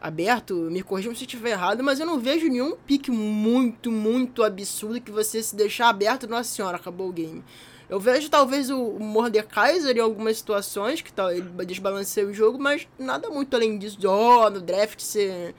aberto, 0.00 0.54
me 0.54 0.82
corrijam 0.82 1.14
se 1.14 1.24
estiver 1.24 1.50
errado, 1.50 1.84
mas 1.84 2.00
eu 2.00 2.06
não 2.06 2.18
vejo 2.18 2.48
nenhum 2.48 2.74
pique 2.86 3.10
muito, 3.10 3.92
muito 3.92 4.42
absurdo 4.42 5.02
que 5.02 5.10
você 5.10 5.42
se 5.42 5.54
deixar 5.54 5.90
aberto, 5.90 6.26
nossa 6.26 6.48
senhora, 6.48 6.78
acabou 6.78 7.10
o 7.10 7.12
game. 7.12 7.44
Eu 7.90 8.00
vejo 8.00 8.30
talvez 8.30 8.70
o, 8.70 8.82
o 8.82 8.98
Mordekaiser 8.98 9.98
em 9.98 10.00
algumas 10.00 10.38
situações, 10.38 11.02
que 11.02 11.12
tal, 11.12 11.30
ele 11.30 11.42
desbalanceia 11.66 12.26
o 12.26 12.32
jogo, 12.32 12.58
mas 12.58 12.88
nada 12.98 13.28
muito 13.28 13.54
além 13.54 13.76
disso, 13.76 14.00
de, 14.00 14.06
oh, 14.06 14.48
no 14.48 14.62
draft 14.62 14.98
ser, 14.98 15.54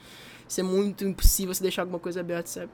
ser 0.48 0.64
muito 0.64 1.04
impossível 1.04 1.54
se 1.54 1.62
deixar 1.62 1.82
alguma 1.82 2.00
coisa 2.00 2.18
aberta, 2.18 2.48
sabe? 2.48 2.72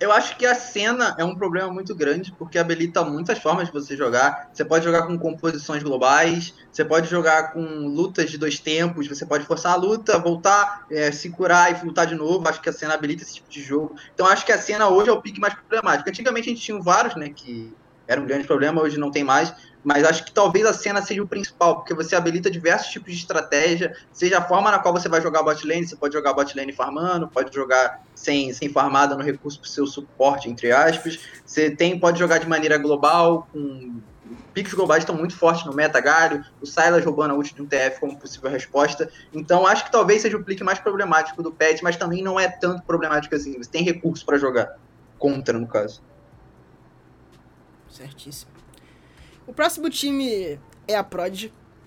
Eu 0.00 0.10
acho 0.10 0.36
que 0.36 0.44
a 0.44 0.54
cena 0.54 1.14
é 1.18 1.24
um 1.24 1.36
problema 1.36 1.72
muito 1.72 1.94
grande, 1.94 2.34
porque 2.36 2.58
habilita 2.58 3.04
muitas 3.04 3.38
formas 3.38 3.68
de 3.68 3.72
você 3.72 3.96
jogar. 3.96 4.50
Você 4.52 4.64
pode 4.64 4.84
jogar 4.84 5.06
com 5.06 5.16
composições 5.16 5.82
globais, 5.82 6.52
você 6.70 6.84
pode 6.84 7.08
jogar 7.08 7.52
com 7.52 7.60
lutas 7.60 8.30
de 8.30 8.36
dois 8.36 8.58
tempos, 8.58 9.06
você 9.06 9.24
pode 9.24 9.46
forçar 9.46 9.72
a 9.72 9.76
luta, 9.76 10.18
voltar, 10.18 10.84
é, 10.90 11.12
se 11.12 11.30
curar 11.30 11.70
e 11.70 11.86
lutar 11.86 12.06
de 12.06 12.16
novo. 12.16 12.46
Acho 12.48 12.60
que 12.60 12.68
a 12.68 12.72
cena 12.72 12.94
habilita 12.94 13.22
esse 13.22 13.34
tipo 13.34 13.48
de 13.48 13.62
jogo. 13.62 13.94
Então 14.12 14.26
acho 14.26 14.44
que 14.44 14.52
a 14.52 14.58
cena 14.58 14.88
hoje 14.88 15.10
é 15.10 15.12
o 15.12 15.22
pique 15.22 15.40
mais 15.40 15.54
problemático. 15.54 16.08
Antigamente 16.08 16.50
a 16.50 16.52
gente 16.52 16.62
tinha 16.62 16.80
vários, 16.80 17.14
né, 17.14 17.30
que 17.30 17.72
era 18.06 18.20
um 18.20 18.26
grande 18.26 18.46
problema, 18.46 18.82
hoje 18.82 18.98
não 18.98 19.10
tem 19.10 19.24
mais. 19.24 19.52
Mas 19.82 20.02
acho 20.02 20.24
que 20.24 20.32
talvez 20.32 20.64
a 20.64 20.72
cena 20.72 21.02
seja 21.02 21.22
o 21.22 21.28
principal, 21.28 21.76
porque 21.76 21.92
você 21.92 22.16
habilita 22.16 22.50
diversos 22.50 22.90
tipos 22.90 23.12
de 23.12 23.20
estratégia, 23.20 23.94
seja 24.10 24.38
a 24.38 24.42
forma 24.42 24.70
na 24.70 24.78
qual 24.78 24.94
você 24.94 25.10
vai 25.10 25.20
jogar 25.20 25.42
bot 25.42 25.66
lane, 25.66 25.86
você 25.86 25.94
pode 25.94 26.14
jogar 26.14 26.32
bot 26.32 26.56
lane 26.56 26.72
farmando, 26.72 27.28
pode 27.28 27.54
jogar 27.54 28.00
sem, 28.14 28.52
sem 28.54 28.70
farmada 28.70 29.14
no 29.14 29.22
recurso 29.22 29.60
para 29.60 29.68
o 29.68 29.70
seu 29.70 29.86
suporte, 29.86 30.48
entre 30.48 30.72
aspas. 30.72 31.18
Você 31.44 31.70
tem, 31.70 32.00
pode 32.00 32.18
jogar 32.18 32.38
de 32.38 32.48
maneira 32.48 32.78
global, 32.78 33.46
com 33.52 34.00
piques 34.54 34.72
globais 34.72 35.02
estão 35.02 35.14
muito 35.14 35.36
fortes 35.36 35.66
no 35.66 35.74
meta 35.74 36.00
galho, 36.00 36.42
o 36.60 36.66
Silas 36.66 37.04
roubando 37.04 37.32
a 37.32 37.36
ult 37.36 37.54
de 37.54 37.60
um 37.60 37.66
TF 37.66 38.00
como 38.00 38.18
possível 38.18 38.50
resposta. 38.50 39.10
Então 39.32 39.66
acho 39.66 39.84
que 39.84 39.92
talvez 39.92 40.22
seja 40.22 40.36
o 40.36 40.44
pique 40.44 40.64
mais 40.64 40.78
problemático 40.78 41.42
do 41.42 41.52
patch, 41.52 41.82
mas 41.82 41.96
também 41.96 42.22
não 42.22 42.40
é 42.40 42.48
tanto 42.48 42.82
problemático 42.84 43.34
assim. 43.34 43.58
Você 43.58 43.70
tem 43.70 43.82
recurso 43.82 44.24
para 44.24 44.38
jogar 44.38 44.78
contra, 45.18 45.58
no 45.58 45.66
caso. 45.66 46.02
Certíssimo. 47.94 48.50
O 49.46 49.52
próximo 49.52 49.88
time 49.88 50.58
é 50.88 50.96
a 50.96 51.04
Prod. 51.04 51.44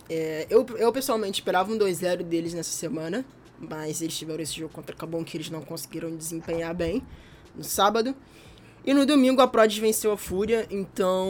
É, 0.09 0.47
eu, 0.49 0.65
eu 0.77 0.91
pessoalmente 0.93 1.41
esperava 1.41 1.71
um 1.71 1.77
2-0 1.77 2.23
deles 2.23 2.53
nessa 2.53 2.71
semana, 2.71 3.25
mas 3.59 4.01
eles 4.01 4.17
tiveram 4.17 4.41
esse 4.41 4.53
jogo 4.53 4.73
contra 4.73 4.95
o 4.95 4.97
Cabon 4.97 5.21
que 5.25 5.35
eles 5.35 5.49
não 5.49 5.61
conseguiram 5.61 6.15
desempenhar 6.15 6.73
bem 6.73 7.05
no 7.53 7.63
sábado. 7.63 8.15
E 8.85 8.93
no 8.93 9.05
domingo 9.05 9.41
a 9.41 9.47
Prod 9.49 9.77
venceu 9.79 10.13
a 10.13 10.17
Fúria, 10.17 10.65
então. 10.71 11.27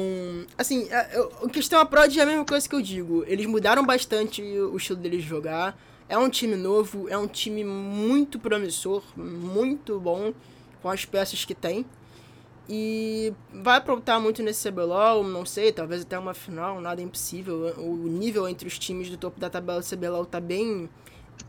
Assim, 0.55 0.87
a, 0.91 1.49
questão 1.49 1.79
a 1.79 1.85
Prod 1.85 2.15
é 2.15 2.21
a 2.21 2.25
mesma 2.27 2.45
coisa 2.45 2.69
que 2.69 2.75
eu 2.75 2.81
digo. 2.81 3.23
Eles 3.25 3.47
mudaram 3.47 3.83
bastante 3.83 4.43
o 4.43 4.77
estilo 4.77 4.99
deles 4.99 5.23
de 5.23 5.27
jogar. 5.27 5.75
É 6.07 6.15
um 6.19 6.29
time 6.29 6.55
novo, 6.55 7.09
é 7.09 7.17
um 7.17 7.27
time 7.27 7.63
muito 7.63 8.37
promissor, 8.37 9.03
muito 9.17 9.99
bom 9.99 10.33
com 10.83 10.89
as 10.89 11.03
peças 11.03 11.43
que 11.43 11.55
tem. 11.55 11.83
E 12.69 13.33
vai 13.53 13.77
aprontar 13.77 14.19
muito 14.19 14.43
nesse 14.43 14.69
CBLOL, 14.69 15.23
não 15.23 15.45
sei, 15.45 15.71
talvez 15.71 16.01
até 16.01 16.19
uma 16.19 16.33
final, 16.33 16.81
nada 16.81 17.01
impossível. 17.01 17.73
O 17.77 18.07
nível 18.07 18.47
entre 18.47 18.67
os 18.67 18.77
times 18.77 19.09
do 19.09 19.17
topo 19.17 19.39
da 19.39 19.49
tabela 19.49 19.79
do 19.79 19.85
CBLOL 19.85 20.25
tá 20.25 20.41
bem 20.41 20.89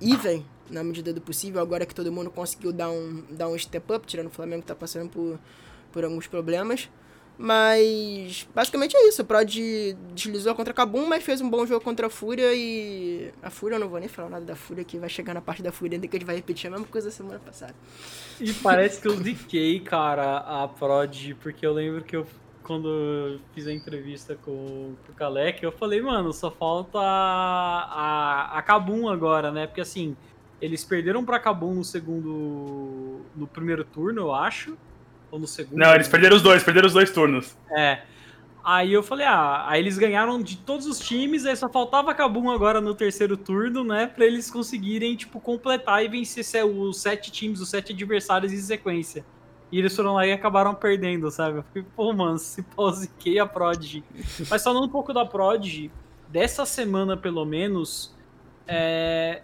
even, 0.00 0.44
na 0.70 0.84
medida 0.84 1.12
do 1.12 1.20
possível, 1.20 1.60
agora 1.60 1.84
que 1.84 1.94
todo 1.94 2.12
mundo 2.12 2.30
conseguiu 2.30 2.72
dar 2.72 2.90
um, 2.90 3.24
dar 3.30 3.48
um 3.48 3.58
step 3.58 3.92
up, 3.92 4.06
tirando 4.06 4.28
o 4.28 4.30
Flamengo 4.30 4.62
que 4.62 4.68
tá 4.68 4.76
passando 4.76 5.10
por, 5.10 5.38
por 5.92 6.04
alguns 6.04 6.28
problemas. 6.28 6.88
Mas 7.38 8.48
basicamente 8.52 8.96
é 8.96 9.08
isso. 9.08 9.22
O 9.22 9.24
Prod 9.24 9.48
deslizou 10.12 10.56
contra 10.56 10.72
a 10.72 10.74
Kabum, 10.74 11.06
mas 11.06 11.22
fez 11.22 11.40
um 11.40 11.48
bom 11.48 11.64
jogo 11.64 11.84
contra 11.84 12.08
a 12.08 12.10
Fúria 12.10 12.52
e. 12.52 13.32
A 13.40 13.48
Fúria, 13.48 13.76
eu 13.76 13.78
não 13.78 13.88
vou 13.88 14.00
nem 14.00 14.08
falar 14.08 14.28
nada 14.28 14.44
da 14.44 14.56
Fúria, 14.56 14.82
que 14.82 14.98
vai 14.98 15.08
chegar 15.08 15.34
na 15.34 15.40
parte 15.40 15.62
da 15.62 15.70
Fúria 15.70 15.94
ainda 15.94 16.08
que 16.08 16.16
a 16.16 16.18
gente 16.18 16.26
vai 16.26 16.34
repetir 16.34 16.66
a 16.66 16.72
mesma 16.72 16.86
coisa 16.86 17.12
semana 17.12 17.38
passada. 17.38 17.74
E 18.40 18.52
parece 18.54 19.00
que 19.00 19.06
eu 19.06 19.14
ziquei, 19.16 19.78
cara, 19.78 20.38
a 20.38 20.66
Prod, 20.66 21.34
porque 21.40 21.64
eu 21.64 21.72
lembro 21.72 22.02
que 22.02 22.16
eu. 22.16 22.26
Quando 22.64 23.40
fiz 23.54 23.66
a 23.66 23.72
entrevista 23.72 24.36
com, 24.44 24.94
com 25.06 25.12
o 25.12 25.14
Kalec, 25.14 25.62
eu 25.62 25.72
falei, 25.72 26.02
mano, 26.02 26.34
só 26.34 26.50
falta 26.50 26.98
a, 26.98 27.84
a, 28.52 28.58
a 28.58 28.62
Kabum 28.62 29.08
agora, 29.08 29.50
né? 29.50 29.66
Porque 29.66 29.80
assim, 29.80 30.14
eles 30.60 30.84
perderam 30.84 31.24
pra 31.24 31.38
Kabum 31.38 31.72
no 31.72 31.84
segundo. 31.84 33.22
no 33.34 33.46
primeiro 33.46 33.84
turno, 33.84 34.22
eu 34.22 34.34
acho. 34.34 34.76
Ou 35.30 35.38
no 35.38 35.46
segundo? 35.46 35.78
Não, 35.78 35.94
eles 35.94 36.08
perderam 36.08 36.36
os 36.36 36.42
dois, 36.42 36.62
perderam 36.62 36.86
os 36.86 36.92
dois 36.92 37.10
turnos. 37.10 37.56
É. 37.76 38.02
Aí 38.64 38.92
eu 38.92 39.02
falei, 39.02 39.26
ah, 39.26 39.64
aí 39.66 39.80
eles 39.80 39.96
ganharam 39.96 40.42
de 40.42 40.58
todos 40.58 40.86
os 40.86 40.98
times, 40.98 41.46
aí 41.46 41.56
só 41.56 41.70
faltava 41.70 42.14
Kabum 42.14 42.50
agora 42.50 42.80
no 42.80 42.94
terceiro 42.94 43.36
turno, 43.36 43.82
né? 43.82 44.06
Pra 44.06 44.26
eles 44.26 44.50
conseguirem, 44.50 45.16
tipo, 45.16 45.40
completar 45.40 46.04
e 46.04 46.08
vencer 46.08 46.64
os 46.64 47.00
sete 47.00 47.30
times, 47.30 47.60
os 47.60 47.70
sete 47.70 47.92
adversários 47.92 48.52
em 48.52 48.58
sequência. 48.58 49.24
E 49.70 49.78
eles 49.78 49.94
foram 49.94 50.14
lá 50.14 50.26
e 50.26 50.32
acabaram 50.32 50.74
perdendo, 50.74 51.30
sabe? 51.30 51.58
Eu 51.58 51.62
fiquei, 51.62 51.84
pô, 51.96 52.12
mano, 52.12 52.38
se 52.38 52.62
pausiquei 52.62 53.38
a 53.38 53.46
Prodigy. 53.46 54.02
Mas 54.50 54.62
falando 54.62 54.84
um 54.84 54.88
pouco 54.90 55.12
da 55.12 55.24
Prodigy, 55.24 55.90
dessa 56.28 56.66
semana 56.66 57.16
pelo 57.16 57.44
menos, 57.44 58.14
é, 58.66 59.42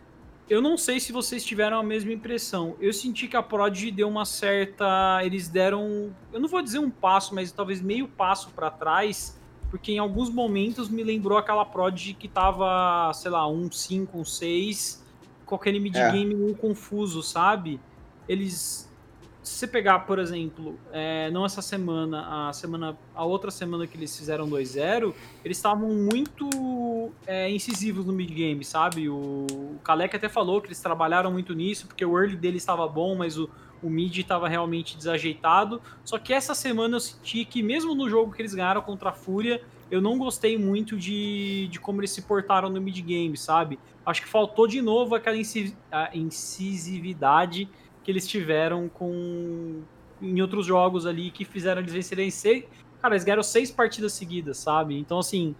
eu 0.48 0.60
não 0.60 0.76
sei 0.76 1.00
se 1.00 1.10
vocês 1.10 1.44
tiveram 1.44 1.78
a 1.78 1.82
mesma 1.82 2.12
impressão. 2.12 2.76
Eu 2.78 2.92
senti 2.92 3.26
que 3.26 3.36
a 3.36 3.42
Prod 3.42 3.90
deu 3.90 4.08
uma 4.08 4.24
certa. 4.24 5.20
Eles 5.22 5.48
deram. 5.48 6.14
Eu 6.32 6.40
não 6.40 6.48
vou 6.48 6.60
dizer 6.60 6.78
um 6.78 6.90
passo, 6.90 7.34
mas 7.34 7.50
talvez 7.50 7.80
meio 7.80 8.06
passo 8.06 8.50
para 8.50 8.70
trás. 8.70 9.40
Porque 9.70 9.92
em 9.92 9.98
alguns 9.98 10.30
momentos 10.30 10.88
me 10.88 11.02
lembrou 11.02 11.36
aquela 11.38 11.64
Prod 11.64 12.14
que 12.14 12.28
tava, 12.28 13.12
sei 13.14 13.30
lá, 13.30 13.48
um 13.48 13.72
5, 13.72 14.18
um 14.18 14.24
6, 14.24 15.04
com 15.44 15.54
aquele 15.54 15.80
mid-game 15.80 16.32
é. 16.32 16.36
meio 16.36 16.54
confuso, 16.54 17.22
sabe? 17.22 17.80
Eles 18.28 18.88
se 19.44 19.58
você 19.58 19.66
pegar, 19.68 20.00
por 20.00 20.18
exemplo, 20.18 20.78
é, 20.90 21.30
não 21.30 21.44
essa 21.44 21.60
semana, 21.60 22.48
a 22.48 22.52
semana, 22.54 22.96
a 23.14 23.24
outra 23.26 23.50
semana 23.50 23.86
que 23.86 23.94
eles 23.94 24.16
fizeram 24.16 24.48
2-0, 24.48 25.12
eles 25.44 25.58
estavam 25.58 25.90
muito 25.90 27.12
é, 27.26 27.50
incisivos 27.50 28.06
no 28.06 28.12
mid-game, 28.12 28.64
sabe? 28.64 29.08
O, 29.08 29.46
o 29.50 29.78
Kalec 29.84 30.16
até 30.16 30.30
falou 30.30 30.62
que 30.62 30.68
eles 30.68 30.80
trabalharam 30.80 31.30
muito 31.30 31.52
nisso, 31.52 31.86
porque 31.86 32.04
o 32.04 32.18
early 32.18 32.36
dele 32.36 32.56
estava 32.56 32.88
bom, 32.88 33.14
mas 33.14 33.38
o, 33.38 33.50
o 33.82 33.90
mid 33.90 34.16
estava 34.16 34.48
realmente 34.48 34.96
desajeitado. 34.96 35.80
Só 36.06 36.18
que 36.18 36.32
essa 36.32 36.54
semana 36.54 36.96
eu 36.96 37.00
senti 37.00 37.44
que, 37.44 37.62
mesmo 37.62 37.94
no 37.94 38.08
jogo 38.08 38.32
que 38.32 38.40
eles 38.40 38.54
ganharam 38.54 38.80
contra 38.80 39.10
a 39.10 39.12
Fúria, 39.12 39.60
eu 39.90 40.00
não 40.00 40.16
gostei 40.16 40.56
muito 40.56 40.96
de, 40.96 41.68
de 41.70 41.78
como 41.78 42.00
eles 42.00 42.10
se 42.12 42.22
portaram 42.22 42.70
no 42.70 42.80
mid-game, 42.80 43.36
sabe? 43.36 43.78
Acho 44.06 44.22
que 44.22 44.28
faltou 44.28 44.66
de 44.66 44.80
novo 44.80 45.14
aquela 45.14 45.36
incisividade 46.14 47.68
que 48.04 48.10
eles 48.10 48.28
tiveram 48.28 48.88
com 48.88 49.82
em 50.22 50.40
outros 50.40 50.66
jogos 50.66 51.06
ali 51.06 51.30
que 51.30 51.44
fizeram 51.44 51.80
eles 51.80 51.92
vencerem 51.92 52.30
seis. 52.30 52.64
Cara, 53.02 53.14
eles 53.14 53.24
ganharam 53.24 53.42
seis 53.42 53.70
partidas 53.70 54.12
seguidas, 54.12 54.58
sabe? 54.58 54.96
Então, 54.98 55.18
assim, 55.18 55.54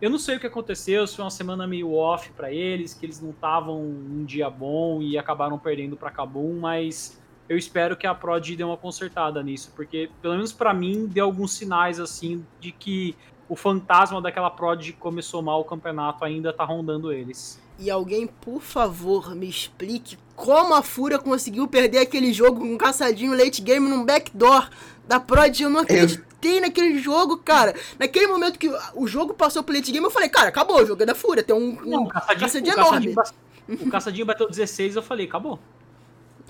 eu 0.00 0.10
não 0.10 0.18
sei 0.18 0.36
o 0.36 0.40
que 0.40 0.46
aconteceu, 0.46 1.06
se 1.06 1.14
foi 1.14 1.24
uma 1.24 1.30
semana 1.30 1.66
meio 1.66 1.92
off 1.94 2.30
para 2.32 2.52
eles, 2.52 2.92
que 2.92 3.06
eles 3.06 3.20
não 3.20 3.30
estavam 3.30 3.80
um 3.80 4.24
dia 4.24 4.50
bom 4.50 5.00
e 5.00 5.16
acabaram 5.16 5.58
perdendo 5.58 5.96
para 5.96 6.10
Kabum, 6.10 6.58
mas 6.58 7.22
eu 7.48 7.56
espero 7.56 7.96
que 7.96 8.06
a 8.06 8.14
Prod 8.14 8.56
dê 8.56 8.64
uma 8.64 8.76
consertada 8.76 9.42
nisso, 9.42 9.72
porque 9.76 10.10
pelo 10.20 10.34
menos 10.34 10.52
para 10.52 10.74
mim 10.74 11.06
deu 11.06 11.26
alguns 11.26 11.52
sinais 11.52 12.00
assim 12.00 12.44
de 12.60 12.72
que 12.72 13.14
o 13.48 13.54
fantasma 13.54 14.20
daquela 14.20 14.50
Prod 14.50 14.82
que 14.82 14.92
começou 14.92 15.42
mal 15.42 15.60
o 15.60 15.64
campeonato 15.64 16.24
ainda 16.24 16.52
tá 16.52 16.64
rondando 16.64 17.12
eles. 17.12 17.62
E 17.78 17.90
alguém, 17.90 18.26
por 18.26 18.60
favor, 18.60 19.34
me 19.34 19.48
explique 19.48 20.16
como 20.42 20.74
a 20.74 20.82
Fúria 20.82 21.20
conseguiu 21.20 21.68
perder 21.68 21.98
aquele 21.98 22.32
jogo 22.32 22.58
com 22.58 22.74
um 22.74 22.76
caçadinho 22.76 23.32
late 23.32 23.62
game 23.62 23.88
num 23.88 24.04
backdoor 24.04 24.68
da 25.06 25.20
Prod. 25.20 25.60
Eu 25.60 25.70
não 25.70 25.78
acreditei 25.78 26.58
eu... 26.58 26.62
naquele 26.62 26.98
jogo, 26.98 27.36
cara. 27.36 27.76
Naquele 27.96 28.26
momento 28.26 28.58
que 28.58 28.68
o 28.96 29.06
jogo 29.06 29.34
passou 29.34 29.62
pro 29.62 29.72
late 29.72 29.92
game, 29.92 30.04
eu 30.04 30.10
falei, 30.10 30.28
cara, 30.28 30.48
acabou, 30.48 30.82
o 30.82 30.84
jogo 30.84 31.00
é 31.04 31.06
da 31.06 31.14
Fúria. 31.14 31.44
Tem 31.44 31.54
um, 31.54 31.78
não, 31.84 32.02
um 32.02 32.08
caçadinho, 32.08 32.40
caçadinho 32.40 32.72
enorme. 32.72 33.14
Caçadinho, 33.14 33.86
o 33.86 33.90
caçadinho 33.90 34.26
bateu 34.26 34.50
16, 34.50 34.96
eu 34.96 35.02
falei, 35.04 35.26
acabou. 35.26 35.60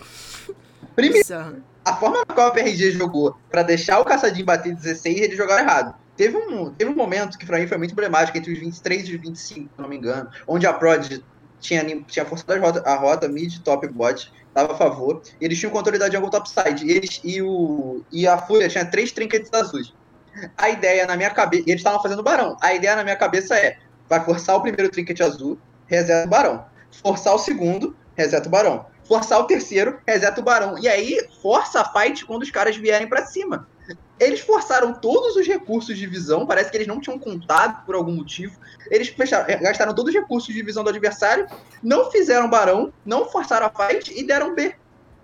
Primeiro, 0.97 1.27
a 1.85 1.97
forma 1.97 2.25
qual 2.25 2.47
a 2.47 2.51
PRG 2.51 2.93
jogou 2.93 3.37
para 3.51 3.63
deixar 3.63 4.01
o 4.01 4.07
caçadinho 4.07 4.47
bater 4.47 4.75
16, 4.75 5.21
eles 5.21 5.37
jogaram 5.37 5.65
errado. 5.65 5.95
Teve 6.17 6.39
um, 6.39 6.73
teve 6.73 6.91
um 6.91 6.97
momento 6.97 7.37
que 7.37 7.45
pra 7.45 7.59
mim 7.59 7.67
foi 7.67 7.77
muito 7.77 7.93
emblemático, 7.93 8.39
entre 8.39 8.55
os 8.55 8.59
23 8.59 9.09
e 9.09 9.17
os 9.17 9.21
25, 9.21 9.45
se 9.45 9.71
não 9.77 9.89
me 9.89 9.99
engano, 9.99 10.31
onde 10.47 10.67
a 10.67 10.73
Prod 10.73 11.23
tinha, 11.63 11.85
tinha 12.03 12.27
forçado 12.27 12.53
a 12.53 12.59
rota, 12.59 12.83
a 12.85 12.95
rota 12.97 13.29
mid, 13.29 13.61
top 13.63 13.87
bot, 13.89 14.31
tava 14.53 14.75
a 14.75 14.77
favor, 14.77 15.23
e 15.41 15.45
eles 15.45 15.59
tinham 15.59 15.73
controle 15.73 15.99
da 15.99 16.11
jungle 16.11 16.29
topside, 16.29 16.85
e, 16.85 16.91
eles, 16.91 17.21
e, 17.25 17.41
o, 17.41 18.03
e 18.11 18.27
a 18.27 18.37
Fúria 18.37 18.69
tinha 18.69 18.85
três 18.85 19.13
trinkets 19.13 19.49
azuis. 19.55 19.95
A 20.59 20.69
ideia 20.69 21.07
na 21.07 21.17
minha 21.17 21.31
cabeça, 21.31 21.63
eles 21.67 21.81
estavam 21.81 22.03
fazendo 22.03 22.23
barão, 22.23 22.57
a 22.61 22.75
ideia 22.75 22.97
na 22.97 23.05
minha 23.05 23.17
cabeça 23.17 23.57
é, 23.57 23.79
vai 24.09 24.23
forçar 24.25 24.57
o 24.57 24.61
primeiro 24.61 24.91
trinket 24.91 25.21
azul, 25.21 25.59
reseta 25.87 26.27
o 26.27 26.31
barão, 26.31 26.67
forçar 27.03 27.35
o 27.35 27.39
segundo, 27.39 27.97
reseta 28.17 28.49
o 28.49 28.51
barão, 28.51 28.85
forçar 29.05 29.39
o 29.41 29.45
terceiro, 29.45 30.01
reseta 30.07 30.41
o 30.41 30.45
barão, 30.45 30.79
e 30.79 30.89
aí 30.89 31.19
força 31.41 31.81
a 31.81 31.85
fight 31.93 32.25
quando 32.27 32.43
os 32.43 32.51
caras 32.51 32.77
vierem 32.77 33.09
para 33.09 33.25
cima. 33.25 33.69
Eles 34.23 34.41
forçaram 34.41 34.93
todos 34.95 35.37
os 35.37 35.47
recursos 35.47 35.97
de 35.99 36.07
visão, 36.07 36.47
parece 36.47 36.71
que 36.71 36.77
eles 36.77 36.87
não 36.87 37.01
tinham 37.01 37.19
contado 37.19 37.85
por 37.85 37.95
algum 37.95 38.13
motivo. 38.13 38.57
Eles 38.91 39.09
fecharam, 39.09 39.47
eh, 39.49 39.57
gastaram 39.57 39.95
todos 39.95 40.15
os 40.15 40.21
recursos 40.21 40.55
de 40.55 40.63
visão 40.63 40.85
do 40.85 40.91
adversário, 40.91 41.47
não 41.83 42.11
fizeram 42.11 42.49
barão, 42.49 42.93
não 43.05 43.29
forçaram 43.29 43.67
a 43.67 43.71
fight 43.71 44.13
e 44.17 44.25
deram 44.25 44.55
B. 44.55 44.75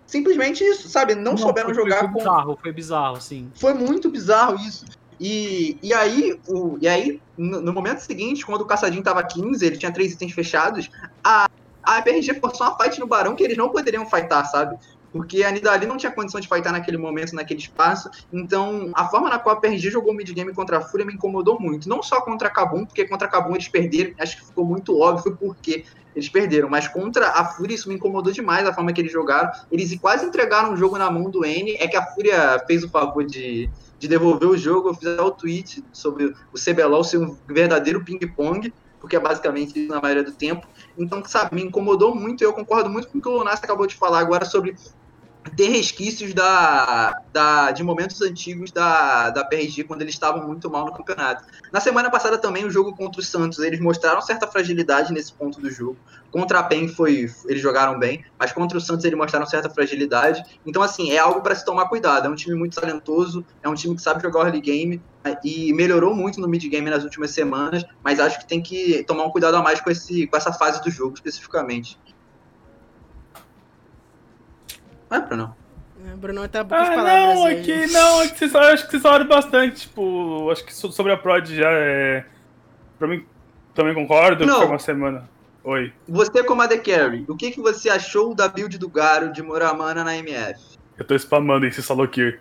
Simplesmente 0.07 0.65
isso, 0.65 0.89
sabe? 0.89 1.15
Não, 1.15 1.33
não 1.33 1.37
souberam 1.37 1.69
foi, 1.69 1.75
jogar 1.75 2.01
foi 2.01 2.09
com. 2.09 2.19
Bizarro, 2.19 2.59
foi 2.61 2.73
bizarro, 2.73 3.21
sim. 3.21 3.53
Foi 3.55 3.75
muito 3.75 4.11
bizarro 4.11 4.57
isso. 4.57 4.87
E, 5.21 5.77
e 5.83 5.93
aí, 5.93 6.41
o, 6.49 6.79
e 6.81 6.89
aí 6.89 7.21
no, 7.37 7.61
no 7.61 7.73
momento 7.73 8.01
seguinte, 8.01 8.45
quando 8.45 8.63
o 8.63 8.67
Caçadinho 8.67 9.03
tava 9.03 9.23
15, 9.23 9.65
ele 9.65 9.77
tinha 9.77 9.93
três 9.93 10.13
itens 10.13 10.33
fechados, 10.33 10.89
a, 11.23 11.49
a 11.83 12.03
PRG 12.03 12.35
forçou 12.41 12.67
uma 12.67 12.77
fight 12.77 12.99
no 12.99 13.07
Barão 13.07 13.35
que 13.35 13.45
eles 13.45 13.57
não 13.57 13.71
poderiam 13.71 14.05
fightar, 14.07 14.45
sabe? 14.47 14.77
Porque 15.13 15.43
a 15.43 15.51
Nidali 15.51 15.87
não 15.87 15.97
tinha 15.97 16.13
condição 16.13 16.41
de 16.41 16.49
fightar 16.49 16.73
naquele 16.73 16.97
momento, 16.97 17.35
naquele 17.35 17.61
espaço. 17.61 18.11
Então, 18.33 18.91
a 18.95 19.09
forma 19.09 19.29
na 19.29 19.39
qual 19.39 19.57
a 19.57 19.61
PRG 19.61 19.91
jogou 19.91 20.13
o 20.13 20.17
mid-game 20.17 20.53
contra 20.53 20.79
a 20.79 20.81
Fúria 20.81 21.07
me 21.07 21.15
incomodou 21.15 21.59
muito. 21.61 21.89
Não 21.89 22.03
só 22.03 22.21
contra 22.21 22.49
a 22.49 22.51
Kabum, 22.51 22.85
porque 22.85 23.07
contra 23.07 23.27
a 23.27 23.31
Kabum 23.31 23.55
eles 23.55 23.69
perderam, 23.69 24.13
acho 24.19 24.37
que 24.37 24.47
ficou 24.47 24.65
muito 24.65 24.99
óbvio 24.99 25.37
porque 25.37 25.85
eles 26.15 26.29
perderam, 26.29 26.69
mas 26.69 26.89
contra 26.89 27.29
a 27.29 27.45
Fúria 27.45 27.75
isso 27.75 27.89
me 27.89 27.95
incomodou 27.95 28.33
demais 28.33 28.67
a 28.67 28.75
forma 28.75 28.93
que 28.93 29.01
eles 29.01 29.13
jogaram. 29.13 29.51
Eles 29.71 29.97
quase 30.01 30.27
entregaram 30.27 30.73
o 30.73 30.77
jogo 30.77 30.99
na 30.99 31.11
mão 31.11 31.31
do 31.31 31.45
N. 31.45 31.77
É 31.79 31.87
que 31.87 31.97
a 31.97 32.05
Fúria 32.05 32.63
fez 32.67 32.83
o 32.83 32.89
favor 32.89 33.25
de, 33.25 33.71
de 33.99 34.09
devolver 34.09 34.49
o 34.49 34.57
jogo. 34.57 34.89
Eu 34.89 34.95
fiz 34.95 35.09
o 35.09 35.31
tweet 35.31 35.85
sobre 35.93 36.35
o 36.53 36.59
CBLOL 36.59 37.05
ser 37.05 37.19
um 37.19 37.37
verdadeiro 37.47 38.05
ping-pong 38.05 38.73
porque 39.01 39.17
é 39.17 39.21
basicamente 39.21 39.79
isso 39.79 39.93
na 39.93 40.01
maioria 40.01 40.25
do 40.25 40.33
tempo. 40.33 40.67
Então, 40.97 41.25
sabe, 41.25 41.55
me 41.55 41.63
incomodou 41.63 42.15
muito 42.15 42.43
e 42.43 42.45
eu 42.45 42.53
concordo 42.53 42.91
muito 42.91 43.09
com 43.09 43.19
o 43.19 43.21
que 43.21 43.29
o 43.29 43.39
Lunas 43.39 43.63
acabou 43.63 43.87
de 43.87 43.95
falar 43.95 44.21
agora 44.21 44.45
sobre 44.45 44.75
ter 45.49 45.69
resquícios 45.69 46.35
da, 46.35 47.23
da, 47.33 47.71
de 47.71 47.83
momentos 47.83 48.21
antigos 48.23 48.71
da, 48.71 49.31
da 49.31 49.45
PRG 49.45 49.85
quando 49.85 50.03
eles 50.03 50.15
estavam 50.15 50.47
muito 50.47 50.71
mal 50.71 50.87
no 50.87 50.93
campeonato. 50.93 51.45
Na 51.73 51.81
semana 51.81 52.11
passada 52.11 52.39
também, 52.39 52.65
o 52.65 52.71
jogo 52.71 52.95
contra 52.97 53.21
o 53.21 53.25
Santos, 53.25 53.59
eles 53.59 53.81
mostraram 53.81 54.21
certa 54.21 54.47
fragilidade 54.47 55.13
nesse 55.13 55.33
ponto 55.33 55.61
do 55.61 55.71
jogo. 55.71 55.97
Contra 56.31 56.59
a 56.59 56.63
PEN 56.63 56.89
foi, 56.89 57.31
eles 57.47 57.63
jogaram 57.63 57.99
bem, 57.99 58.25
mas 58.39 58.53
contra 58.53 58.77
o 58.77 58.81
Santos 58.81 59.05
eles 59.05 59.17
mostraram 59.17 59.47
certa 59.47 59.71
fragilidade. 59.71 60.43
Então, 60.67 60.83
assim, 60.83 61.11
é 61.11 61.19
algo 61.19 61.41
para 61.41 61.55
se 61.55 61.65
tomar 61.65 61.89
cuidado. 61.89 62.27
É 62.27 62.29
um 62.29 62.35
time 62.35 62.57
muito 62.57 62.79
talentoso, 62.79 63.45
é 63.63 63.69
um 63.69 63.75
time 63.75 63.97
que 63.97 64.03
sabe 64.03 64.23
jogar 64.23 64.41
early 64.41 64.61
game 64.61 65.01
e 65.45 65.73
melhorou 65.73 66.15
muito 66.15 66.41
no 66.41 66.49
mid 66.49 66.65
game 66.69 66.89
nas 66.89 67.05
últimas 67.05 67.31
semanas, 67.31 67.85
mas 68.03 68.21
acho 68.21 68.39
que 68.39 68.47
tem 68.47 68.63
que 68.63 69.03
tomar 69.05 69.25
um 69.25 69.31
cuidado 69.31 69.57
a 69.57 69.63
mais 69.63 69.81
com, 69.81 69.91
esse, 69.91 70.27
com 70.27 70.37
essa 70.37 70.53
fase 70.53 70.83
do 70.83 70.91
jogo 70.91 71.15
especificamente. 71.15 71.99
Vai, 75.09 75.21
Bruno. 75.27 75.57
É, 76.07 76.17
Bruno 76.17 76.49
tá 76.49 76.65
poucas 76.65 76.89
Ah, 76.89 76.95
palavras 76.95 77.35
não, 77.37 77.45
aí. 77.47 77.59
é 77.59 77.63
que 77.63 77.87
não, 77.89 78.23
é 78.23 78.29
que 78.29 78.39
vocês, 78.39 78.55
acho 78.55 78.85
que 78.85 78.91
vocês 78.93 79.03
falaram 79.03 79.27
bastante, 79.27 79.81
tipo, 79.83 80.49
acho 80.51 80.65
que 80.65 80.75
so- 80.75 80.93
sobre 80.93 81.13
a 81.13 81.17
Prod 81.17 81.47
já 81.49 81.71
é. 81.71 82.25
Pra 82.99 83.09
mim, 83.09 83.25
também 83.75 83.95
concordo, 83.95 84.47
Não. 84.47 84.57
foi 84.59 84.67
uma 84.67 84.79
semana. 84.79 85.29
Oi. 85.65 85.93
Você 86.09 86.43
como 86.45 86.63
AD 86.63 86.79
Carry, 86.79 87.25
o 87.29 87.37
que, 87.37 87.51
que 87.51 87.61
você 87.61 87.91
achou 87.91 88.35
da 88.35 88.49
build 88.49 88.79
do 88.79 88.89
Garo 88.89 89.33
de 89.33 89.43
Muramana 89.43 90.03
na 90.05 90.17
MF? 90.17 90.61
Eu 90.97 91.05
tô 91.05 91.15
spamando 91.17 91.67
esse 91.67 91.83
Salokir. 91.83 92.41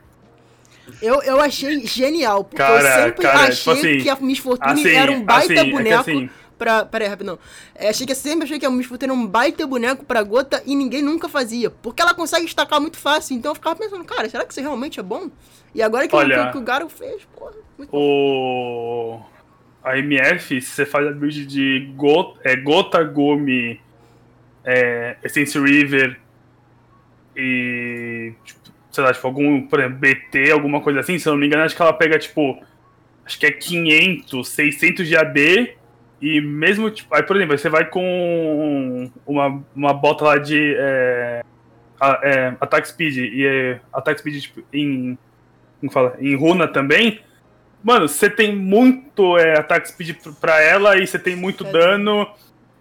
Eu, 1.01 1.22
eu 1.24 1.41
achei 1.41 1.86
genial, 1.86 2.43
porque 2.45 2.61
eu 2.61 2.65
Cara, 2.65 3.03
sempre 3.05 3.22
cara, 3.24 3.39
achei 3.39 3.55
tipo 3.55 3.72
assim, 3.72 3.97
que 4.03 4.09
a 4.09 4.15
Miss 4.15 4.39
Fortune 4.39 4.72
Assim, 4.82 4.95
era 4.95 5.11
um 5.11 5.24
baita 5.24 5.53
assim, 5.53 5.61
é 5.61 5.65
que 5.65 5.72
boneco 5.72 5.99
assim, 5.99 6.30
pra... 6.57 6.85
Peraí, 6.85 7.07
rapidão. 7.07 7.37
É, 7.75 7.89
achei 7.89 8.05
que 8.05 8.15
sempre 8.15 8.45
achei 8.45 8.59
que 8.59 8.65
a 8.65 8.69
Miss 8.69 8.87
Fortune 8.87 9.11
era 9.11 9.19
um 9.19 9.27
baita 9.27 9.65
boneco 9.65 10.05
pra 10.05 10.23
gota 10.23 10.61
e 10.65 10.75
ninguém 10.75 11.01
nunca 11.01 11.29
fazia. 11.29 11.69
Porque 11.69 12.01
ela 12.01 12.13
consegue 12.13 12.45
destacar 12.45 12.81
muito 12.81 12.97
fácil. 12.97 13.35
Então 13.35 13.51
eu 13.51 13.55
ficava 13.55 13.75
pensando, 13.75 14.03
cara, 14.03 14.29
será 14.29 14.45
que 14.45 14.51
isso 14.51 14.61
realmente 14.61 14.99
é 14.99 15.03
bom? 15.03 15.29
E 15.73 15.81
agora 15.81 16.07
que, 16.07 16.15
Olha, 16.15 16.45
que, 16.45 16.51
que 16.53 16.57
o 16.57 16.61
Garo 16.61 16.89
fez, 16.89 17.23
porra, 17.25 17.53
muito 17.77 17.91
bom. 17.91 17.97
o. 17.97 19.19
A 19.83 19.97
MF, 19.97 20.61
se 20.61 20.69
você 20.69 20.85
faz 20.85 21.07
a 21.07 21.11
build 21.11 21.45
de 21.45 21.93
Gota, 21.95 22.39
é, 22.43 22.57
Gota 22.57 23.01
Gumi, 23.03 23.79
é, 24.65 25.17
Essence 25.23 25.57
River 25.57 26.19
e. 27.35 28.33
Tipo, 28.43 28.59
sei 28.91 29.03
lá, 29.03 29.13
tipo, 29.13 29.27
algum, 29.27 29.67
por 29.67 29.79
exemplo, 29.79 29.99
BT, 29.99 30.51
alguma 30.51 30.81
coisa 30.81 30.99
assim, 30.99 31.19
se 31.19 31.29
eu 31.29 31.33
não 31.33 31.39
me 31.39 31.45
engano, 31.45 31.63
acho 31.63 31.75
que 31.75 31.81
ela 31.81 31.93
pega, 31.93 32.17
tipo. 32.17 32.59
Acho 33.23 33.39
que 33.39 33.45
é 33.45 33.51
500, 33.51 34.47
600 34.47 35.07
de 35.07 35.15
AD. 35.15 35.77
E 36.22 36.41
mesmo, 36.41 36.89
tipo, 36.89 37.13
aí, 37.13 37.22
por 37.24 37.36
exemplo, 37.36 37.57
você 37.57 37.70
vai 37.70 37.86
com 37.86 39.11
uma, 39.26 39.63
uma 39.76 39.93
bota 39.93 40.26
lá 40.26 40.38
de 40.38 40.76
é, 40.78 41.43
a- 41.99 42.20
é, 42.24 42.47
Attack 42.59 42.88
Speed 42.88 43.18
e 43.18 43.45
é, 43.45 43.80
Attack 43.93 44.20
Speed 44.20 44.41
tipo, 44.41 44.63
em. 44.74 45.18
Como 45.80 45.91
fala? 45.91 46.15
Em 46.20 46.36
runa 46.36 46.68
também. 46.68 47.20
Mano, 47.84 48.07
você 48.07 48.30
tem 48.30 48.55
muito 48.55 49.38
é, 49.38 49.59
Attack 49.59 49.89
Speed 49.89 50.15
pr- 50.18 50.32
pra 50.41 50.59
ela 50.61 50.97
e 50.97 51.05
você 51.05 51.20
tem 51.20 51.36
muito 51.36 51.65
É. 51.68 51.72
dano. 51.72 52.28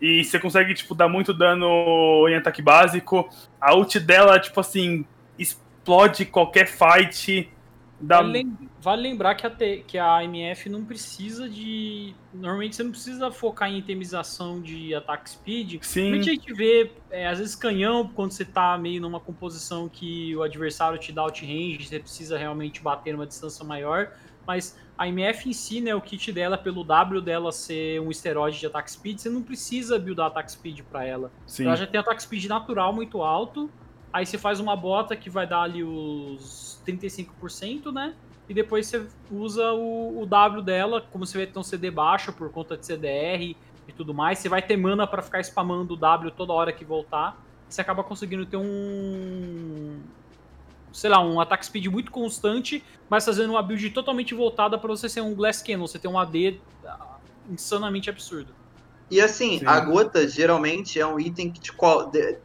E 0.00 0.24
você 0.24 0.38
consegue, 0.38 0.74
tipo, 0.74 0.94
dar 0.94 1.08
muito 1.08 1.32
dano 1.32 2.26
em 2.28 2.34
ataque 2.34 2.60
básico. 2.62 3.28
A 3.60 3.74
ult 3.74 3.98
dela, 4.00 4.38
tipo 4.38 4.60
assim, 4.60 5.04
explode 5.38 6.24
qualquer 6.26 6.66
fight. 6.66 7.50
Dá... 7.98 8.16
Vale, 8.18 8.32
lem- 8.32 8.58
vale 8.80 9.02
lembrar 9.02 9.34
que 9.34 9.46
a, 9.46 9.50
T- 9.50 9.84
que 9.86 9.98
a 9.98 10.22
MF 10.22 10.68
não 10.68 10.84
precisa 10.84 11.48
de. 11.48 12.14
Normalmente 12.32 12.76
você 12.76 12.82
não 12.82 12.90
precisa 12.90 13.30
focar 13.30 13.70
em 13.70 13.78
itemização 13.78 14.60
de 14.60 14.94
ataque 14.94 15.30
speed. 15.30 15.82
Sim. 15.82 16.00
Normalmente 16.10 16.30
a 16.30 16.32
gente 16.34 16.52
vê, 16.52 16.92
é, 17.10 17.26
às 17.26 17.38
vezes, 17.38 17.54
canhão, 17.54 18.06
quando 18.06 18.32
você 18.32 18.44
tá 18.44 18.76
meio 18.76 19.00
numa 19.00 19.18
composição 19.18 19.88
que 19.88 20.36
o 20.36 20.42
adversário 20.42 20.98
te 20.98 21.10
dá 21.10 21.22
outrange, 21.22 21.86
você 21.86 21.98
precisa 21.98 22.36
realmente 22.36 22.82
bater 22.82 23.12
numa 23.14 23.26
distância 23.26 23.64
maior. 23.64 24.12
Mas 24.46 24.78
a 24.96 25.08
MF 25.08 25.48
em 25.48 25.52
si, 25.52 25.80
né, 25.80 25.94
o 25.94 26.00
kit 26.00 26.30
dela, 26.30 26.56
pelo 26.56 26.84
W 26.84 27.20
dela 27.20 27.50
ser 27.50 28.00
um 28.00 28.10
esteroide 28.10 28.60
de 28.60 28.66
ataque 28.66 28.92
speed, 28.92 29.18
você 29.18 29.28
não 29.28 29.42
precisa 29.42 29.98
buildar 29.98 30.28
ataque 30.28 30.52
speed 30.52 30.82
pra 30.82 31.04
ela. 31.04 31.32
Sim. 31.46 31.64
Ela 31.64 31.76
já 31.76 31.86
tem 31.86 31.98
ataque 31.98 32.22
speed 32.22 32.44
natural 32.44 32.92
muito 32.92 33.22
alto. 33.22 33.68
Aí 34.16 34.24
você 34.24 34.38
faz 34.38 34.60
uma 34.60 34.74
bota 34.74 35.14
que 35.14 35.28
vai 35.28 35.46
dar 35.46 35.60
ali 35.60 35.84
os 35.84 36.80
35%, 36.86 37.92
né? 37.92 38.14
E 38.48 38.54
depois 38.54 38.86
você 38.86 39.06
usa 39.30 39.72
o, 39.74 40.22
o 40.22 40.24
W 40.24 40.62
dela, 40.62 41.02
como 41.12 41.26
você 41.26 41.36
vai 41.36 41.46
ter 41.46 41.58
um 41.58 41.62
CD 41.62 41.90
baixo 41.90 42.32
por 42.32 42.50
conta 42.50 42.78
de 42.78 42.86
CDR 42.86 43.54
e 43.86 43.92
tudo 43.94 44.14
mais. 44.14 44.38
Você 44.38 44.48
vai 44.48 44.62
ter 44.62 44.74
mana 44.74 45.06
pra 45.06 45.20
ficar 45.20 45.40
spamando 45.40 45.92
o 45.92 45.96
W 45.98 46.30
toda 46.30 46.54
hora 46.54 46.72
que 46.72 46.82
voltar. 46.82 47.38
Você 47.68 47.82
acaba 47.82 48.02
conseguindo 48.02 48.46
ter 48.46 48.56
um. 48.56 50.00
Sei 50.94 51.10
lá, 51.10 51.20
um 51.20 51.38
ataque 51.38 51.66
speed 51.66 51.84
muito 51.88 52.10
constante, 52.10 52.82
mas 53.10 53.22
fazendo 53.22 53.50
uma 53.50 53.62
build 53.62 53.90
totalmente 53.90 54.32
voltada 54.32 54.78
pra 54.78 54.88
você 54.88 55.10
ser 55.10 55.20
um 55.20 55.34
Glass 55.34 55.60
Cannon, 55.60 55.86
você 55.86 55.98
ter 55.98 56.08
um 56.08 56.18
AD 56.18 56.58
ah, 56.86 57.18
insanamente 57.50 58.08
absurdo. 58.08 58.54
E 59.08 59.20
assim, 59.20 59.60
Sim. 59.60 59.66
a 59.66 59.78
gota 59.80 60.26
geralmente 60.26 60.98
é 60.98 61.06
um 61.06 61.18
item 61.18 61.52
que 61.52 61.60
te 61.60 61.72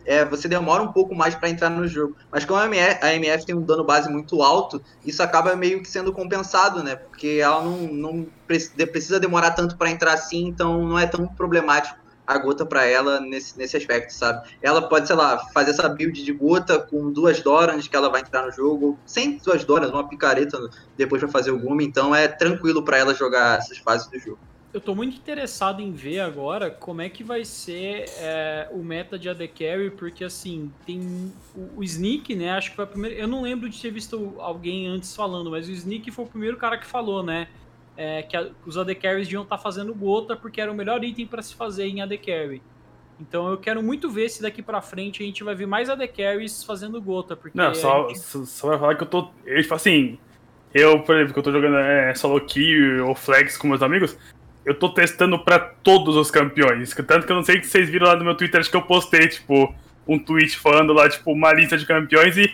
é, 0.06 0.24
você 0.26 0.48
demora 0.48 0.84
um 0.84 0.92
pouco 0.92 1.16
mais 1.16 1.34
para 1.34 1.50
entrar 1.50 1.70
no 1.70 1.88
jogo. 1.88 2.16
Mas 2.32 2.46
como 2.46 2.60
a 2.60 2.66
MF, 2.66 3.04
a 3.04 3.16
MF 3.16 3.46
tem 3.46 3.56
um 3.56 3.64
dano 3.64 3.84
base 3.84 4.10
muito 4.10 4.44
alto, 4.44 4.82
isso 5.04 5.24
acaba 5.24 5.56
meio 5.56 5.82
que 5.82 5.90
sendo 5.90 6.14
compensado, 6.14 6.84
né? 6.84 6.96
Porque 6.96 7.40
ela 7.42 7.64
não, 7.64 7.78
não 7.88 8.28
precisa 8.46 9.20
demorar 9.20 9.52
tanto 9.52 9.76
para 9.76 9.90
entrar 9.90 10.14
assim, 10.14 10.46
então 10.46 10.88
não 10.88 11.00
é 11.00 11.08
tão 11.08 11.26
problemático 11.28 12.00
a 12.26 12.38
gota 12.38 12.66
para 12.66 12.86
ela 12.86 13.20
nesse, 13.20 13.58
nesse 13.58 13.76
aspecto, 13.76 14.14
sabe? 14.14 14.48
Ela 14.62 14.88
pode, 14.88 15.08
sei 15.08 15.16
lá, 15.16 15.40
fazer 15.54 15.72
essa 15.72 15.90
build 15.90 16.24
de 16.24 16.32
gota 16.32 16.80
com 16.80 17.12
duas 17.12 17.42
Dorans 17.42 17.88
que 17.88 17.96
ela 17.96 18.10
vai 18.10 18.22
entrar 18.22 18.46
no 18.46 18.52
jogo, 18.52 18.98
sem 19.06 19.38
duas 19.38 19.66
Dorans, 19.66 19.92
uma 19.92 20.08
picareta 20.08 20.58
depois 20.96 21.22
para 21.22 21.32
fazer 21.32 21.52
o 21.52 21.60
Gumi, 21.60 21.86
então 21.86 22.16
é 22.16 22.28
tranquilo 22.28 22.84
para 22.84 22.98
ela 22.98 23.14
jogar 23.14 23.58
essas 23.58 23.78
fases 23.80 24.08
do 24.08 24.20
jogo. 24.20 24.40
Eu 24.74 24.80
tô 24.80 24.96
muito 24.96 25.18
interessado 25.18 25.82
em 25.82 25.92
ver 25.92 26.22
agora 26.22 26.72
como 26.72 27.02
é 27.02 27.10
que 27.10 27.24
vai 27.26 27.44
ser 27.44 28.06
é, 28.20 28.70
o 28.72 28.78
meta 28.78 29.20
de 29.20 29.28
AD 29.28 29.46
Carry, 29.50 29.92
porque 29.92 30.24
assim, 30.24 30.72
tem 30.86 31.32
o, 31.54 31.80
o 31.80 31.84
Sneak, 31.84 32.34
né? 32.36 32.52
Acho 32.52 32.70
que 32.70 32.76
foi 32.78 32.86
a 32.86 32.88
primeira. 32.88 33.16
Eu 33.18 33.28
não 33.28 33.42
lembro 33.42 33.68
de 33.70 33.82
ter 33.82 33.92
visto 33.92 34.36
alguém 34.40 34.88
antes 34.88 35.14
falando, 35.14 35.52
mas 35.52 35.68
o 35.68 35.72
Sneak 35.72 36.10
foi 36.12 36.24
o 36.24 36.28
primeiro 36.28 36.56
cara 36.56 36.78
que 36.78 36.86
falou, 36.86 37.22
né? 37.22 37.50
É, 37.98 38.24
que 38.24 38.38
a- 38.38 38.50
os 38.66 38.78
AD 38.78 38.96
Carries 38.96 39.28
deviam 39.28 39.44
estar 39.44 39.58
fazendo 39.58 39.94
gota 39.94 40.38
porque 40.38 40.62
era 40.62 40.72
o 40.72 40.76
melhor 40.76 41.04
item 41.04 41.28
para 41.28 41.42
se 41.42 41.54
fazer 41.54 41.86
em 41.88 42.02
AD 42.02 42.18
Carry. 42.18 42.62
Então 43.20 43.52
eu 43.52 43.58
quero 43.58 43.84
muito 43.84 44.10
ver 44.10 44.30
se 44.30 44.42
daqui 44.42 44.62
pra 44.62 44.82
frente 44.82 45.22
a 45.22 45.26
gente 45.26 45.44
vai 45.44 45.54
ver 45.54 45.68
mais 45.68 45.90
AD 45.90 46.08
Carries 46.08 46.64
fazendo 46.64 47.02
gota, 47.02 47.36
porque 47.36 47.58
Não, 47.58 47.76
só, 47.76 48.08
gente- 48.08 48.20
só, 48.22 48.46
só 48.46 48.68
vai 48.70 48.80
falar 48.80 48.96
que 48.96 49.04
eu 49.04 49.08
tô. 49.08 49.28
Eu, 49.46 49.62
tipo 49.62 49.74
assim, 49.76 50.18
eu, 50.74 51.02
por 51.04 51.14
exemplo, 51.16 51.34
que 51.34 51.40
eu 51.40 51.44
tô 51.44 51.52
jogando 51.52 51.76
é, 51.78 52.16
solo 52.16 52.40
kill 52.40 53.06
ou 53.06 53.14
flex 53.14 53.58
com 53.58 53.68
meus 53.68 53.82
amigos, 53.84 54.18
eu 54.66 54.74
tô 54.78 54.90
testando 54.90 55.40
pra 55.40 55.60
todos 55.60 56.16
os 56.16 56.30
campeões. 56.30 56.94
Tanto 56.94 57.26
que 57.26 57.32
eu 57.32 57.36
não 57.36 57.44
sei 57.44 57.62
se 57.64 57.70
vocês 57.70 57.90
viram 57.90 58.08
lá 58.08 58.16
no 58.16 58.24
meu 58.24 58.36
Twitter, 58.36 58.60
acho 58.60 58.70
que 58.70 58.78
eu 58.78 58.82
postei, 58.82 59.28
tipo, 59.28 59.74
um 60.08 60.20
tweet 60.20 60.58
falando 60.58 60.94
lá, 60.94 61.10
tipo, 61.10 61.32
uma 61.32 61.52
lista 61.54 61.78
de 61.78 61.86
campeões 61.86 62.38
e. 62.38 62.54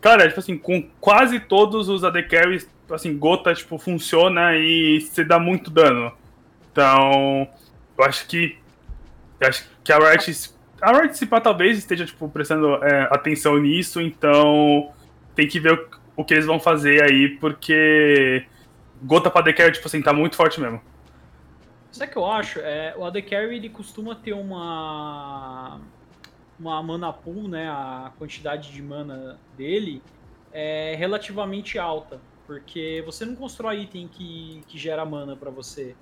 Cara, 0.00 0.26
tipo 0.26 0.40
assim, 0.40 0.58
com 0.58 0.82
quase 1.00 1.38
todos 1.38 1.88
os 1.88 2.02
AD 2.02 2.24
Carries, 2.24 2.68
assim, 2.90 3.16
gota, 3.16 3.54
tipo, 3.54 3.78
funciona 3.78 4.56
e 4.56 5.00
você 5.00 5.24
dá 5.24 5.38
muito 5.38 5.70
dano. 5.70 6.12
Então, 6.70 7.48
eu 7.98 8.04
acho 8.04 8.26
que. 8.26 8.56
Eu 9.40 9.48
acho 9.48 9.68
que 9.82 9.92
a 9.92 9.98
Riot. 9.98 10.50
A 10.80 10.92
Riot 10.92 11.16
se 11.16 11.26
pá, 11.26 11.40
talvez 11.40 11.78
esteja, 11.78 12.04
tipo, 12.04 12.28
prestando 12.28 12.82
é, 12.84 13.08
atenção 13.12 13.56
nisso, 13.58 14.00
então 14.00 14.90
tem 15.34 15.46
que 15.46 15.60
ver 15.60 15.74
o, 15.74 15.86
o 16.16 16.24
que 16.24 16.34
eles 16.34 16.46
vão 16.46 16.58
fazer 16.58 17.02
aí, 17.04 17.28
porque 17.28 18.44
gota 19.00 19.30
pra 19.30 19.40
AD 19.40 19.52
Carry, 19.52 19.72
tipo 19.72 19.86
assim, 19.86 20.02
tá 20.02 20.12
muito 20.12 20.34
forte 20.34 20.60
mesmo. 20.60 20.80
Sabe 21.92 22.10
o 22.10 22.12
que 22.12 22.18
eu 22.18 22.26
acho? 22.26 22.58
É, 22.60 22.94
o 22.96 23.04
AD 23.04 23.20
Carry 23.20 23.56
ele 23.56 23.68
costuma 23.68 24.14
ter 24.14 24.32
uma 24.32 25.78
uma 26.58 26.82
mana 26.82 27.12
pool, 27.12 27.48
né? 27.48 27.68
A 27.68 28.12
quantidade 28.18 28.72
de 28.72 28.80
mana 28.80 29.38
dele 29.56 30.02
é 30.52 30.94
relativamente 30.96 31.78
alta, 31.78 32.20
porque 32.46 33.02
você 33.04 33.26
não 33.26 33.34
constrói 33.34 33.82
item 33.82 34.08
que, 34.08 34.62
que 34.68 34.78
gera 34.78 35.04
mana 35.04 35.36
pra 35.36 35.50
você. 35.50 35.94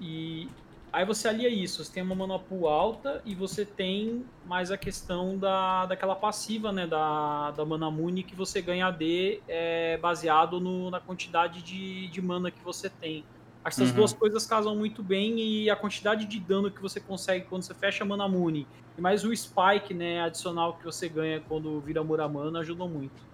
E 0.00 0.48
aí 0.92 1.04
você 1.04 1.26
alia 1.26 1.48
isso, 1.48 1.82
você 1.82 1.92
tem 1.92 2.02
uma 2.02 2.14
mana 2.14 2.38
pool 2.38 2.68
alta 2.68 3.22
e 3.24 3.34
você 3.34 3.64
tem 3.64 4.24
mais 4.44 4.70
a 4.70 4.76
questão 4.76 5.36
da, 5.36 5.86
daquela 5.86 6.14
passiva, 6.14 6.70
né? 6.70 6.86
Da, 6.86 7.50
da 7.50 7.64
mana 7.64 7.90
muni 7.90 8.22
que 8.22 8.36
você 8.36 8.62
ganha 8.62 8.86
AD 8.86 9.42
é, 9.48 9.96
baseado 9.96 10.60
no, 10.60 10.90
na 10.90 11.00
quantidade 11.00 11.60
de, 11.60 12.06
de 12.06 12.22
mana 12.22 12.52
que 12.52 12.62
você 12.62 12.88
tem. 12.88 13.24
Acho 13.64 13.76
que 13.76 13.82
essas 13.82 13.90
Uhum. 13.90 14.00
duas 14.00 14.12
coisas 14.12 14.44
casam 14.46 14.74
muito 14.74 15.02
bem 15.02 15.38
e 15.38 15.70
a 15.70 15.76
quantidade 15.76 16.26
de 16.26 16.40
dano 16.40 16.70
que 16.70 16.82
você 16.82 16.98
consegue 16.98 17.46
quando 17.48 17.62
você 17.62 17.74
fecha 17.74 18.02
a 18.02 18.06
Mana 18.06 18.26
Muni 18.28 18.66
e 18.98 19.00
mais 19.00 19.24
o 19.24 19.34
Spike, 19.34 19.94
né, 19.94 20.20
adicional 20.20 20.74
que 20.74 20.84
você 20.84 21.08
ganha 21.08 21.40
quando 21.48 21.80
vira 21.80 22.02
Muramana 22.02 22.58
ajudam 22.60 22.88
muito. 22.88 23.32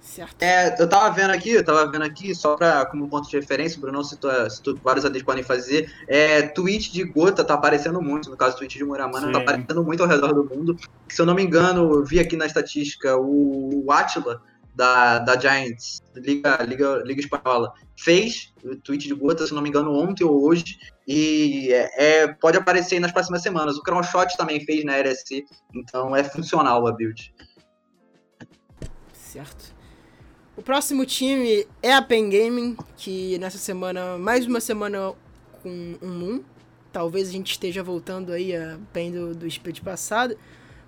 Certo. 0.00 0.42
É, 0.42 0.74
eu 0.80 0.88
tava 0.88 1.10
vendo 1.14 1.30
aqui, 1.32 1.50
eu 1.50 1.64
tava 1.64 1.86
vendo 1.90 2.02
aqui, 2.02 2.34
só 2.34 2.56
pra, 2.56 2.86
como 2.86 3.08
ponto 3.08 3.28
de 3.28 3.36
referência, 3.36 3.76
o 3.76 3.80
Bruno 3.82 4.02
citou, 4.02 4.30
citou 4.48 4.74
vários 4.82 5.04
adeptos 5.04 5.26
podem 5.26 5.44
fazer. 5.44 5.92
É, 6.08 6.42
tweet 6.42 6.90
de 6.90 7.04
Gota 7.04 7.44
tá 7.44 7.52
aparecendo 7.54 8.00
muito, 8.00 8.30
no 8.30 8.36
caso, 8.36 8.56
tweet 8.56 8.78
de 8.78 8.84
Muramana 8.84 9.26
Sim. 9.26 9.32
tá 9.32 9.38
aparecendo 9.38 9.84
muito 9.84 10.02
ao 10.02 10.08
redor 10.08 10.32
do 10.32 10.44
mundo. 10.44 10.76
Se 11.08 11.20
eu 11.20 11.26
não 11.26 11.34
me 11.34 11.42
engano, 11.42 11.92
eu 11.92 12.04
vi 12.04 12.18
aqui 12.18 12.36
na 12.36 12.46
estatística 12.46 13.18
o, 13.18 13.84
o 13.84 13.92
Atila 13.92 14.40
da, 14.78 15.18
da 15.18 15.36
Giants, 15.36 16.00
Liga, 16.14 16.62
Liga, 16.62 17.02
Liga 17.04 17.20
Espanhola, 17.20 17.74
fez 17.96 18.54
o 18.62 18.76
tweet 18.76 19.08
de 19.08 19.14
Gota, 19.14 19.44
se 19.44 19.52
não 19.52 19.60
me 19.60 19.68
engano, 19.68 19.92
ontem 19.92 20.22
ou 20.22 20.40
hoje. 20.46 20.78
E 21.04 21.72
é, 21.72 22.22
é, 22.22 22.28
pode 22.28 22.56
aparecer 22.56 23.00
nas 23.00 23.10
próximas 23.10 23.42
semanas. 23.42 23.76
O 23.76 23.82
Cronshot 23.82 24.36
também 24.36 24.64
fez 24.64 24.84
na 24.84 24.96
LSC, 24.96 25.44
então 25.74 26.14
é 26.14 26.22
funcional 26.22 26.86
a 26.86 26.92
build. 26.92 27.34
Certo. 29.12 29.74
O 30.56 30.62
próximo 30.62 31.04
time 31.04 31.66
é 31.82 31.92
a 31.92 32.00
Pen 32.00 32.30
Gaming, 32.30 32.76
que 32.96 33.36
nessa 33.38 33.58
semana, 33.58 34.16
mais 34.16 34.46
uma 34.46 34.60
semana 34.60 35.12
com 35.60 35.96
um 36.00 36.08
Moon. 36.08 36.44
Talvez 36.92 37.28
a 37.28 37.32
gente 37.32 37.50
esteja 37.50 37.82
voltando 37.82 38.32
aí 38.32 38.54
a 38.54 38.78
Pen 38.92 39.10
do, 39.10 39.34
do 39.34 39.46
split 39.48 39.80
passado. 39.80 40.38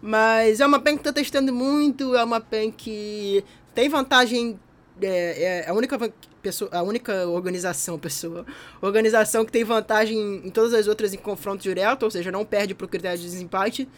Mas 0.02 0.60
é 0.60 0.66
uma 0.66 0.80
pen 0.80 0.96
que 0.96 1.04
tá 1.04 1.12
testando 1.12 1.52
muito, 1.52 2.16
é 2.16 2.24
uma 2.24 2.40
pen 2.40 2.70
que 2.70 3.44
tem 3.74 3.88
vantagem. 3.88 4.58
É, 5.02 5.62
é 5.64 5.68
a 5.68 5.72
única 5.72 5.98
pessoa, 6.42 6.70
a 6.72 6.82
única 6.82 7.26
organização, 7.26 7.96
pessoa, 8.00 8.44
organização 8.80 9.44
que 9.44 9.52
tem 9.52 9.64
vantagem 9.64 10.42
em 10.44 10.50
todas 10.50 10.74
as 10.74 10.86
outras 10.86 11.14
em 11.14 11.18
confronto 11.18 11.62
direto, 11.62 12.02
ou 12.02 12.10
seja, 12.10 12.30
não 12.30 12.44
perde 12.44 12.74
pro 12.74 12.88
critério 12.88 13.18
de 13.18 13.24
desempate. 13.24 13.88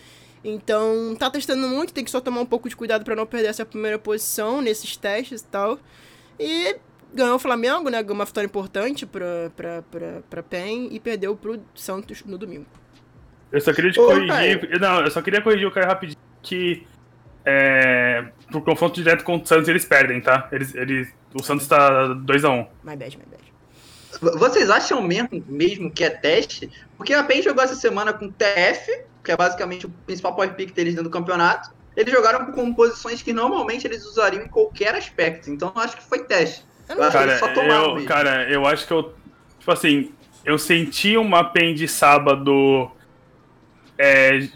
Então, 0.44 1.14
tá 1.16 1.30
testando 1.30 1.68
muito, 1.68 1.92
tem 1.92 2.04
que 2.04 2.10
só 2.10 2.20
tomar 2.20 2.40
um 2.40 2.46
pouco 2.46 2.68
de 2.68 2.74
cuidado 2.74 3.04
para 3.04 3.14
não 3.14 3.26
perder 3.26 3.48
essa 3.48 3.64
primeira 3.64 3.98
posição 3.98 4.60
nesses 4.60 4.96
testes 4.96 5.40
e 5.40 5.46
tal. 5.46 5.78
E 6.38 6.76
ganhou 7.14 7.36
o 7.36 7.38
Flamengo, 7.38 7.88
né? 7.88 8.02
Ganhou 8.02 8.14
uma 8.14 8.24
vitória 8.24 8.46
importante 8.46 9.06
pra, 9.06 9.50
pra, 9.56 9.82
pra, 9.82 10.22
pra 10.28 10.42
PEN 10.42 10.88
e 10.90 10.98
perdeu 10.98 11.36
pro 11.36 11.60
Santos 11.74 12.24
no 12.24 12.36
domingo. 12.36 12.66
Eu 13.52 13.60
só 13.60 13.72
queria 13.72 13.92
te 13.92 14.00
Ô, 14.00 14.06
corrigir. 14.06 14.80
Não, 14.80 15.00
eu 15.02 15.10
só 15.10 15.22
queria 15.22 15.42
corrigir 15.42 15.66
o 15.66 15.70
cara 15.70 15.86
rapidinho 15.86 16.18
que 16.42 16.86
é, 17.44 18.24
pro 18.50 18.62
confronto 18.62 18.94
direto 18.94 19.24
com 19.24 19.36
o 19.36 19.46
Santos 19.46 19.68
eles 19.68 19.84
perdem, 19.84 20.20
tá? 20.20 20.48
Eles, 20.52 20.74
eles, 20.74 21.08
o 21.34 21.42
Santos 21.42 21.66
tá 21.66 22.08
2x1. 22.08 22.66
My 22.84 22.96
bad, 22.96 23.18
my 23.18 23.24
bad. 23.24 24.38
Vocês 24.38 24.70
acham 24.70 25.02
mesmo, 25.02 25.42
mesmo 25.48 25.90
que 25.90 26.04
é 26.04 26.10
teste? 26.10 26.70
Porque 26.96 27.12
a 27.12 27.24
PEN 27.24 27.42
jogou 27.42 27.64
essa 27.64 27.74
semana 27.74 28.12
com 28.12 28.30
TF, 28.30 29.04
que 29.24 29.32
é 29.32 29.36
basicamente 29.36 29.86
o 29.86 29.90
principal 30.06 30.34
power 30.34 30.54
pick 30.54 30.72
deles 30.72 30.94
dentro 30.94 31.10
do 31.10 31.12
campeonato. 31.12 31.70
Eles 31.96 32.12
jogaram 32.12 32.46
com 32.52 32.72
posições 32.72 33.22
que 33.22 33.32
normalmente 33.32 33.86
eles 33.86 34.04
usariam 34.04 34.44
em 34.44 34.48
qualquer 34.48 34.94
aspecto. 34.94 35.50
Então 35.50 35.72
eu 35.74 35.82
acho 35.82 35.96
que 35.96 36.04
foi 36.04 36.20
teste. 36.24 36.64
Eu 36.88 36.96
Cara, 36.96 37.38
só 37.38 37.48
tomaram 37.48 37.84
eu, 37.84 37.94
mesmo. 37.94 38.08
cara, 38.08 38.50
eu 38.50 38.66
acho 38.66 38.86
que 38.86 38.92
eu. 38.92 39.14
Tipo 39.58 39.72
assim, 39.72 40.12
eu 40.44 40.58
senti 40.58 41.16
uma 41.16 41.44
pen 41.44 41.74
de 41.74 41.88
sábado. 41.88 42.90
É, 43.98 44.48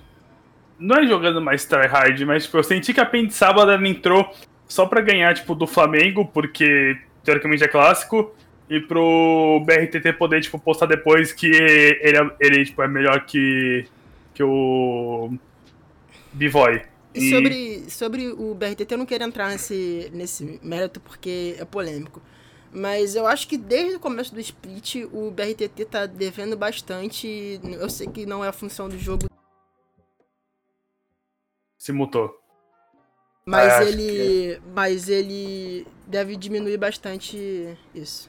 não 0.78 0.96
é 0.96 1.06
jogando 1.06 1.40
mais 1.40 1.64
tryhard, 1.64 2.24
mas 2.24 2.44
tipo, 2.44 2.56
eu 2.58 2.64
senti 2.64 2.92
que 2.92 3.00
a 3.00 3.06
pen 3.06 3.26
de 3.26 3.34
sábado 3.34 3.70
ela 3.70 3.88
entrou 3.88 4.30
só 4.68 4.86
pra 4.86 5.00
ganhar, 5.00 5.34
tipo, 5.34 5.54
do 5.54 5.66
Flamengo, 5.66 6.26
porque 6.26 6.98
teoricamente 7.24 7.64
é 7.64 7.68
clássico, 7.68 8.34
e 8.68 8.80
pro 8.80 9.62
BRTT 9.64 10.12
poder, 10.14 10.40
tipo, 10.40 10.58
postar 10.58 10.86
depois 10.86 11.32
que 11.32 11.46
ele, 11.46 12.18
é- 12.18 12.36
ele 12.40 12.64
tipo, 12.64 12.82
é 12.82 12.88
melhor 12.88 13.24
que, 13.24 13.86
que 14.34 14.42
o 14.42 15.32
Bivoy. 16.32 16.82
E 17.14 17.30
sobre, 17.30 17.84
sobre 17.88 18.28
o 18.28 18.54
BRTT, 18.54 18.92
eu 18.92 18.98
não 18.98 19.06
quero 19.06 19.24
entrar 19.24 19.48
nesse, 19.48 20.10
nesse 20.12 20.60
mérito 20.62 21.00
porque 21.00 21.56
é 21.58 21.64
polêmico. 21.64 22.20
Mas 22.72 23.16
eu 23.16 23.26
acho 23.26 23.48
que 23.48 23.56
desde 23.56 23.94
o 23.96 24.00
começo 24.00 24.34
do 24.34 24.40
split, 24.40 24.96
o 25.10 25.30
BRTT 25.30 25.86
tá 25.86 26.04
devendo 26.04 26.56
bastante. 26.58 27.58
Eu 27.80 27.88
sei 27.88 28.06
que 28.06 28.26
não 28.26 28.44
é 28.44 28.48
a 28.48 28.52
função 28.52 28.86
do 28.86 28.98
jogo, 28.98 29.24
Se 31.86 31.92
mutou. 31.92 32.36
mas 33.46 33.72
Ah, 33.72 33.78
acho 33.78 33.88
ele. 33.90 34.60
Mas 34.74 35.08
ele 35.08 35.86
deve 36.04 36.34
diminuir 36.34 36.76
bastante 36.76 37.78
isso. 37.94 38.28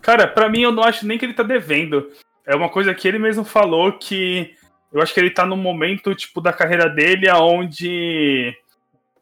Cara, 0.00 0.26
pra 0.26 0.48
mim 0.48 0.62
eu 0.62 0.72
não 0.72 0.82
acho 0.82 1.06
nem 1.06 1.18
que 1.18 1.26
ele 1.26 1.34
tá 1.34 1.42
devendo. 1.42 2.10
É 2.46 2.56
uma 2.56 2.70
coisa 2.70 2.94
que 2.94 3.06
ele 3.06 3.18
mesmo 3.18 3.44
falou 3.44 3.92
que 3.98 4.54
eu 4.90 5.02
acho 5.02 5.12
que 5.12 5.20
ele 5.20 5.28
tá 5.28 5.44
num 5.44 5.58
momento, 5.58 6.14
tipo, 6.14 6.40
da 6.40 6.54
carreira 6.54 6.88
dele 6.88 7.30
onde 7.32 8.56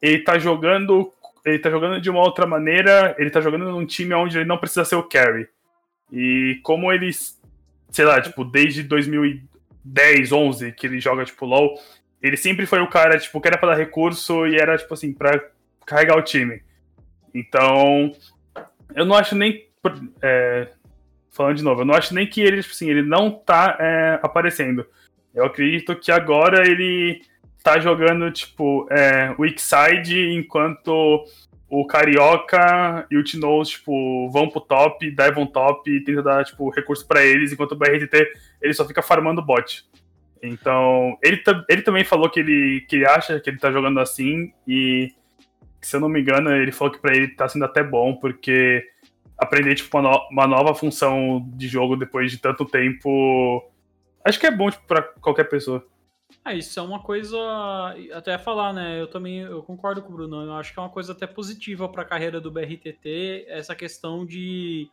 ele 0.00 0.22
tá 0.22 0.38
jogando. 0.38 1.12
Ele 1.44 1.58
tá 1.58 1.68
jogando 1.68 2.00
de 2.00 2.08
uma 2.08 2.20
outra 2.20 2.46
maneira, 2.46 3.16
ele 3.18 3.30
tá 3.30 3.40
jogando 3.40 3.72
num 3.72 3.84
time 3.84 4.14
onde 4.14 4.38
ele 4.38 4.44
não 4.44 4.56
precisa 4.56 4.84
ser 4.84 4.94
o 4.94 5.02
carry. 5.02 5.48
E 6.12 6.60
como 6.62 6.92
ele, 6.92 7.10
sei 7.90 8.04
lá, 8.04 8.20
tipo, 8.20 8.44
desde 8.44 8.84
2010, 8.84 10.30
11, 10.30 10.70
que 10.70 10.86
ele 10.86 11.00
joga, 11.00 11.24
tipo, 11.24 11.44
LoL, 11.44 11.76
ele 12.22 12.36
sempre 12.36 12.66
foi 12.66 12.80
o 12.80 12.88
cara, 12.88 13.18
tipo, 13.18 13.40
que 13.40 13.48
era 13.48 13.58
pra 13.58 13.70
dar 13.70 13.76
recurso 13.76 14.46
e 14.46 14.56
era, 14.56 14.78
tipo 14.78 14.94
assim, 14.94 15.12
pra 15.12 15.42
carregar 15.84 16.16
o 16.16 16.22
time. 16.22 16.62
Então, 17.34 18.12
eu 18.94 19.04
não 19.04 19.16
acho 19.16 19.34
nem 19.34 19.66
é, 20.22 20.68
falando 21.30 21.56
de 21.56 21.64
novo, 21.64 21.80
eu 21.80 21.84
não 21.84 21.94
acho 21.94 22.14
nem 22.14 22.26
que 22.26 22.40
ele, 22.40 22.62
tipo 22.62 22.74
assim, 22.74 22.88
ele 22.88 23.02
não 23.02 23.30
tá 23.30 23.76
é, 23.80 24.20
aparecendo. 24.22 24.86
Eu 25.34 25.44
acredito 25.44 25.96
que 25.96 26.12
agora 26.12 26.66
ele 26.66 27.22
tá 27.62 27.78
jogando, 27.78 28.30
tipo, 28.30 28.86
é, 28.90 29.34
weak 29.38 29.60
side, 29.60 30.34
enquanto 30.34 31.24
o 31.68 31.86
Carioca 31.86 33.06
e 33.10 33.16
o 33.16 33.24
Tinoz, 33.24 33.70
tipo, 33.70 34.28
vão 34.30 34.48
pro 34.48 34.60
top, 34.60 35.10
divam 35.10 35.46
top 35.46 35.90
e 35.90 36.04
tenta 36.04 36.22
dar, 36.22 36.44
tipo, 36.44 36.68
recurso 36.70 37.06
pra 37.06 37.24
eles, 37.24 37.50
enquanto 37.50 37.72
o 37.72 37.76
BRTT, 37.76 38.30
ele 38.60 38.74
só 38.74 38.86
fica 38.86 39.00
farmando 39.00 39.40
bot. 39.40 39.84
Então, 40.42 41.16
ele, 41.22 41.40
ele 41.68 41.82
também 41.82 42.04
falou 42.04 42.28
que 42.28 42.40
ele, 42.40 42.80
que 42.88 42.96
ele 42.96 43.06
acha 43.06 43.38
que 43.38 43.48
ele 43.48 43.58
tá 43.58 43.70
jogando 43.70 44.00
assim, 44.00 44.52
e 44.66 45.08
se 45.80 45.94
eu 45.96 46.00
não 46.00 46.08
me 46.08 46.20
engano, 46.20 46.50
ele 46.50 46.72
falou 46.72 46.92
que 46.92 47.00
pra 47.00 47.14
ele 47.14 47.28
tá 47.28 47.48
sendo 47.48 47.64
até 47.64 47.82
bom, 47.82 48.16
porque 48.16 48.84
aprender 49.38 49.74
tipo, 49.76 49.96
uma, 49.98 50.10
no- 50.10 50.28
uma 50.30 50.46
nova 50.46 50.74
função 50.74 51.44
de 51.54 51.68
jogo 51.68 51.96
depois 51.96 52.30
de 52.30 52.38
tanto 52.38 52.64
tempo. 52.64 53.62
Acho 54.24 54.38
que 54.38 54.46
é 54.46 54.50
bom 54.50 54.70
tipo, 54.70 54.86
pra 54.86 55.02
qualquer 55.02 55.44
pessoa. 55.48 55.84
Ah, 56.44 56.54
isso 56.54 56.78
é 56.78 56.82
uma 56.82 57.00
coisa. 57.00 57.36
Até 58.14 58.36
falar, 58.38 58.72
né? 58.72 59.00
Eu 59.00 59.06
também 59.06 59.40
eu 59.40 59.62
concordo 59.62 60.02
com 60.02 60.08
o 60.08 60.12
Bruno. 60.16 60.42
Eu 60.44 60.54
acho 60.54 60.72
que 60.72 60.78
é 60.78 60.82
uma 60.82 60.88
coisa 60.88 61.12
até 61.12 61.26
positiva 61.26 61.88
para 61.88 62.02
a 62.02 62.06
carreira 62.06 62.40
do 62.40 62.50
BRTT, 62.50 63.44
essa 63.48 63.74
questão 63.74 64.24
de. 64.26 64.88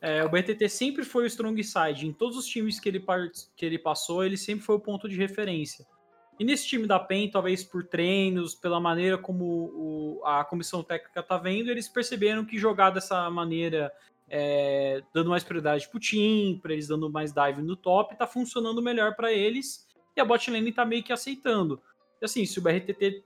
É, 0.00 0.24
o 0.24 0.28
BRTT 0.28 0.68
sempre 0.68 1.04
foi 1.04 1.24
o 1.24 1.26
strong 1.26 1.62
side. 1.62 2.06
Em 2.06 2.12
todos 2.12 2.36
os 2.36 2.46
times 2.46 2.78
que 2.78 2.88
ele, 2.88 3.04
que 3.56 3.66
ele 3.66 3.78
passou, 3.78 4.24
ele 4.24 4.36
sempre 4.36 4.64
foi 4.64 4.76
o 4.76 4.80
ponto 4.80 5.08
de 5.08 5.16
referência. 5.16 5.86
E 6.38 6.44
nesse 6.44 6.68
time 6.68 6.86
da 6.86 7.00
PEN, 7.00 7.30
talvez 7.30 7.64
por 7.64 7.84
treinos, 7.84 8.54
pela 8.54 8.78
maneira 8.78 9.18
como 9.18 9.44
o- 9.44 10.22
a 10.24 10.44
comissão 10.44 10.84
técnica 10.84 11.20
tá 11.20 11.36
vendo, 11.36 11.68
eles 11.68 11.88
perceberam 11.88 12.44
que 12.44 12.56
jogar 12.56 12.90
dessa 12.90 13.28
maneira, 13.28 13.92
é, 14.28 15.02
dando 15.12 15.30
mais 15.30 15.42
prioridade 15.42 15.88
pro 15.88 15.98
time, 15.98 16.60
para 16.60 16.72
eles 16.72 16.86
dando 16.86 17.10
mais 17.10 17.32
dive 17.32 17.60
no 17.60 17.74
top, 17.74 18.16
tá 18.16 18.26
funcionando 18.26 18.80
melhor 18.80 19.16
para 19.16 19.32
eles 19.32 19.88
e 20.16 20.20
a 20.20 20.24
bot 20.24 20.48
lane 20.48 20.70
tá 20.72 20.84
meio 20.84 21.02
que 21.02 21.12
aceitando. 21.12 21.82
E 22.22 22.24
assim, 22.24 22.46
se 22.46 22.60
o 22.60 22.62
BRTT 22.62 23.24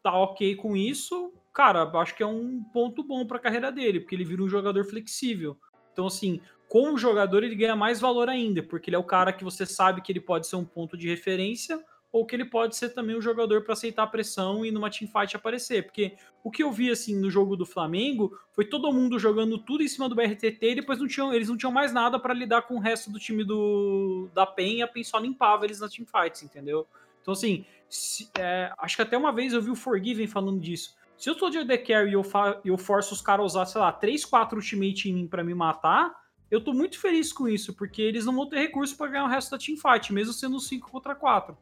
tá 0.00 0.16
ok 0.16 0.54
com 0.54 0.76
isso, 0.76 1.32
cara, 1.52 1.82
acho 1.98 2.14
que 2.14 2.22
é 2.22 2.26
um 2.26 2.62
ponto 2.72 3.02
bom 3.02 3.26
pra 3.26 3.40
carreira 3.40 3.72
dele, 3.72 3.98
porque 3.98 4.14
ele 4.14 4.24
vira 4.24 4.42
um 4.42 4.48
jogador 4.48 4.84
flexível. 4.84 5.56
Então, 5.94 6.06
assim, 6.06 6.40
como 6.68 6.98
jogador, 6.98 7.42
ele 7.42 7.54
ganha 7.54 7.74
mais 7.76 8.00
valor 8.00 8.28
ainda, 8.28 8.62
porque 8.62 8.90
ele 8.90 8.96
é 8.96 8.98
o 8.98 9.04
cara 9.04 9.32
que 9.32 9.44
você 9.44 9.64
sabe 9.64 10.02
que 10.02 10.12
ele 10.12 10.20
pode 10.20 10.46
ser 10.46 10.56
um 10.56 10.64
ponto 10.64 10.96
de 10.96 11.08
referência, 11.08 11.82
ou 12.12 12.24
que 12.24 12.36
ele 12.36 12.44
pode 12.44 12.76
ser 12.76 12.90
também 12.90 13.16
um 13.16 13.20
jogador 13.20 13.62
para 13.64 13.72
aceitar 13.72 14.04
a 14.04 14.06
pressão 14.06 14.64
e 14.64 14.70
numa 14.70 14.88
teamfight 14.90 15.34
aparecer. 15.34 15.82
Porque 15.84 16.12
o 16.44 16.50
que 16.50 16.62
eu 16.62 16.70
vi 16.70 16.88
assim 16.90 17.18
no 17.18 17.28
jogo 17.28 17.56
do 17.56 17.66
Flamengo 17.66 18.38
foi 18.52 18.64
todo 18.64 18.92
mundo 18.92 19.18
jogando 19.18 19.58
tudo 19.58 19.82
em 19.82 19.88
cima 19.88 20.08
do 20.08 20.14
BRTT 20.14 20.70
e 20.70 20.74
depois 20.76 21.00
não 21.00 21.08
tinham, 21.08 21.34
eles 21.34 21.48
não 21.48 21.56
tinham 21.56 21.72
mais 21.72 21.92
nada 21.92 22.16
para 22.18 22.32
lidar 22.32 22.62
com 22.62 22.74
o 22.76 22.78
resto 22.80 23.10
do 23.10 23.18
time 23.18 23.42
do 23.42 24.28
da 24.32 24.46
PEN 24.46 24.76
e 24.78 24.82
a 24.82 24.86
PEN 24.86 25.02
só 25.02 25.18
limpava 25.18 25.64
eles 25.64 25.80
nas 25.80 25.92
teamfights, 25.92 26.44
entendeu? 26.44 26.86
Então 27.20 27.32
assim, 27.32 27.64
se- 27.88 28.28
é, 28.38 28.72
acho 28.78 28.94
que 28.94 29.02
até 29.02 29.16
uma 29.18 29.32
vez 29.32 29.52
eu 29.52 29.60
vi 29.60 29.70
o 29.70 29.74
Forgiven 29.76 30.28
falando 30.28 30.60
disso. 30.60 30.94
Se 31.16 31.30
eu 31.30 31.34
sou 31.34 31.48
de 31.48 31.58
AD 31.58 31.78
Carry 31.78 32.10
e 32.10 32.14
eu, 32.14 32.22
eu 32.64 32.76
forço 32.76 33.14
os 33.14 33.20
caras 33.20 33.42
a 33.42 33.46
usar, 33.46 33.66
sei 33.66 33.80
lá, 33.80 33.92
3, 33.92 34.24
4 34.24 34.56
ultimate 34.56 35.08
em 35.08 35.14
mim 35.14 35.26
pra 35.26 35.44
me 35.44 35.54
matar, 35.54 36.14
eu 36.50 36.62
tô 36.62 36.72
muito 36.72 36.98
feliz 36.98 37.32
com 37.32 37.48
isso, 37.48 37.74
porque 37.74 38.02
eles 38.02 38.24
não 38.24 38.34
vão 38.34 38.48
ter 38.48 38.58
recurso 38.58 38.96
pra 38.96 39.06
ganhar 39.06 39.24
o 39.24 39.28
resto 39.28 39.50
da 39.50 39.58
teamfight, 39.58 40.12
mesmo 40.12 40.32
sendo 40.32 40.60
5 40.60 40.90
contra 40.90 41.14
4. 41.14 41.56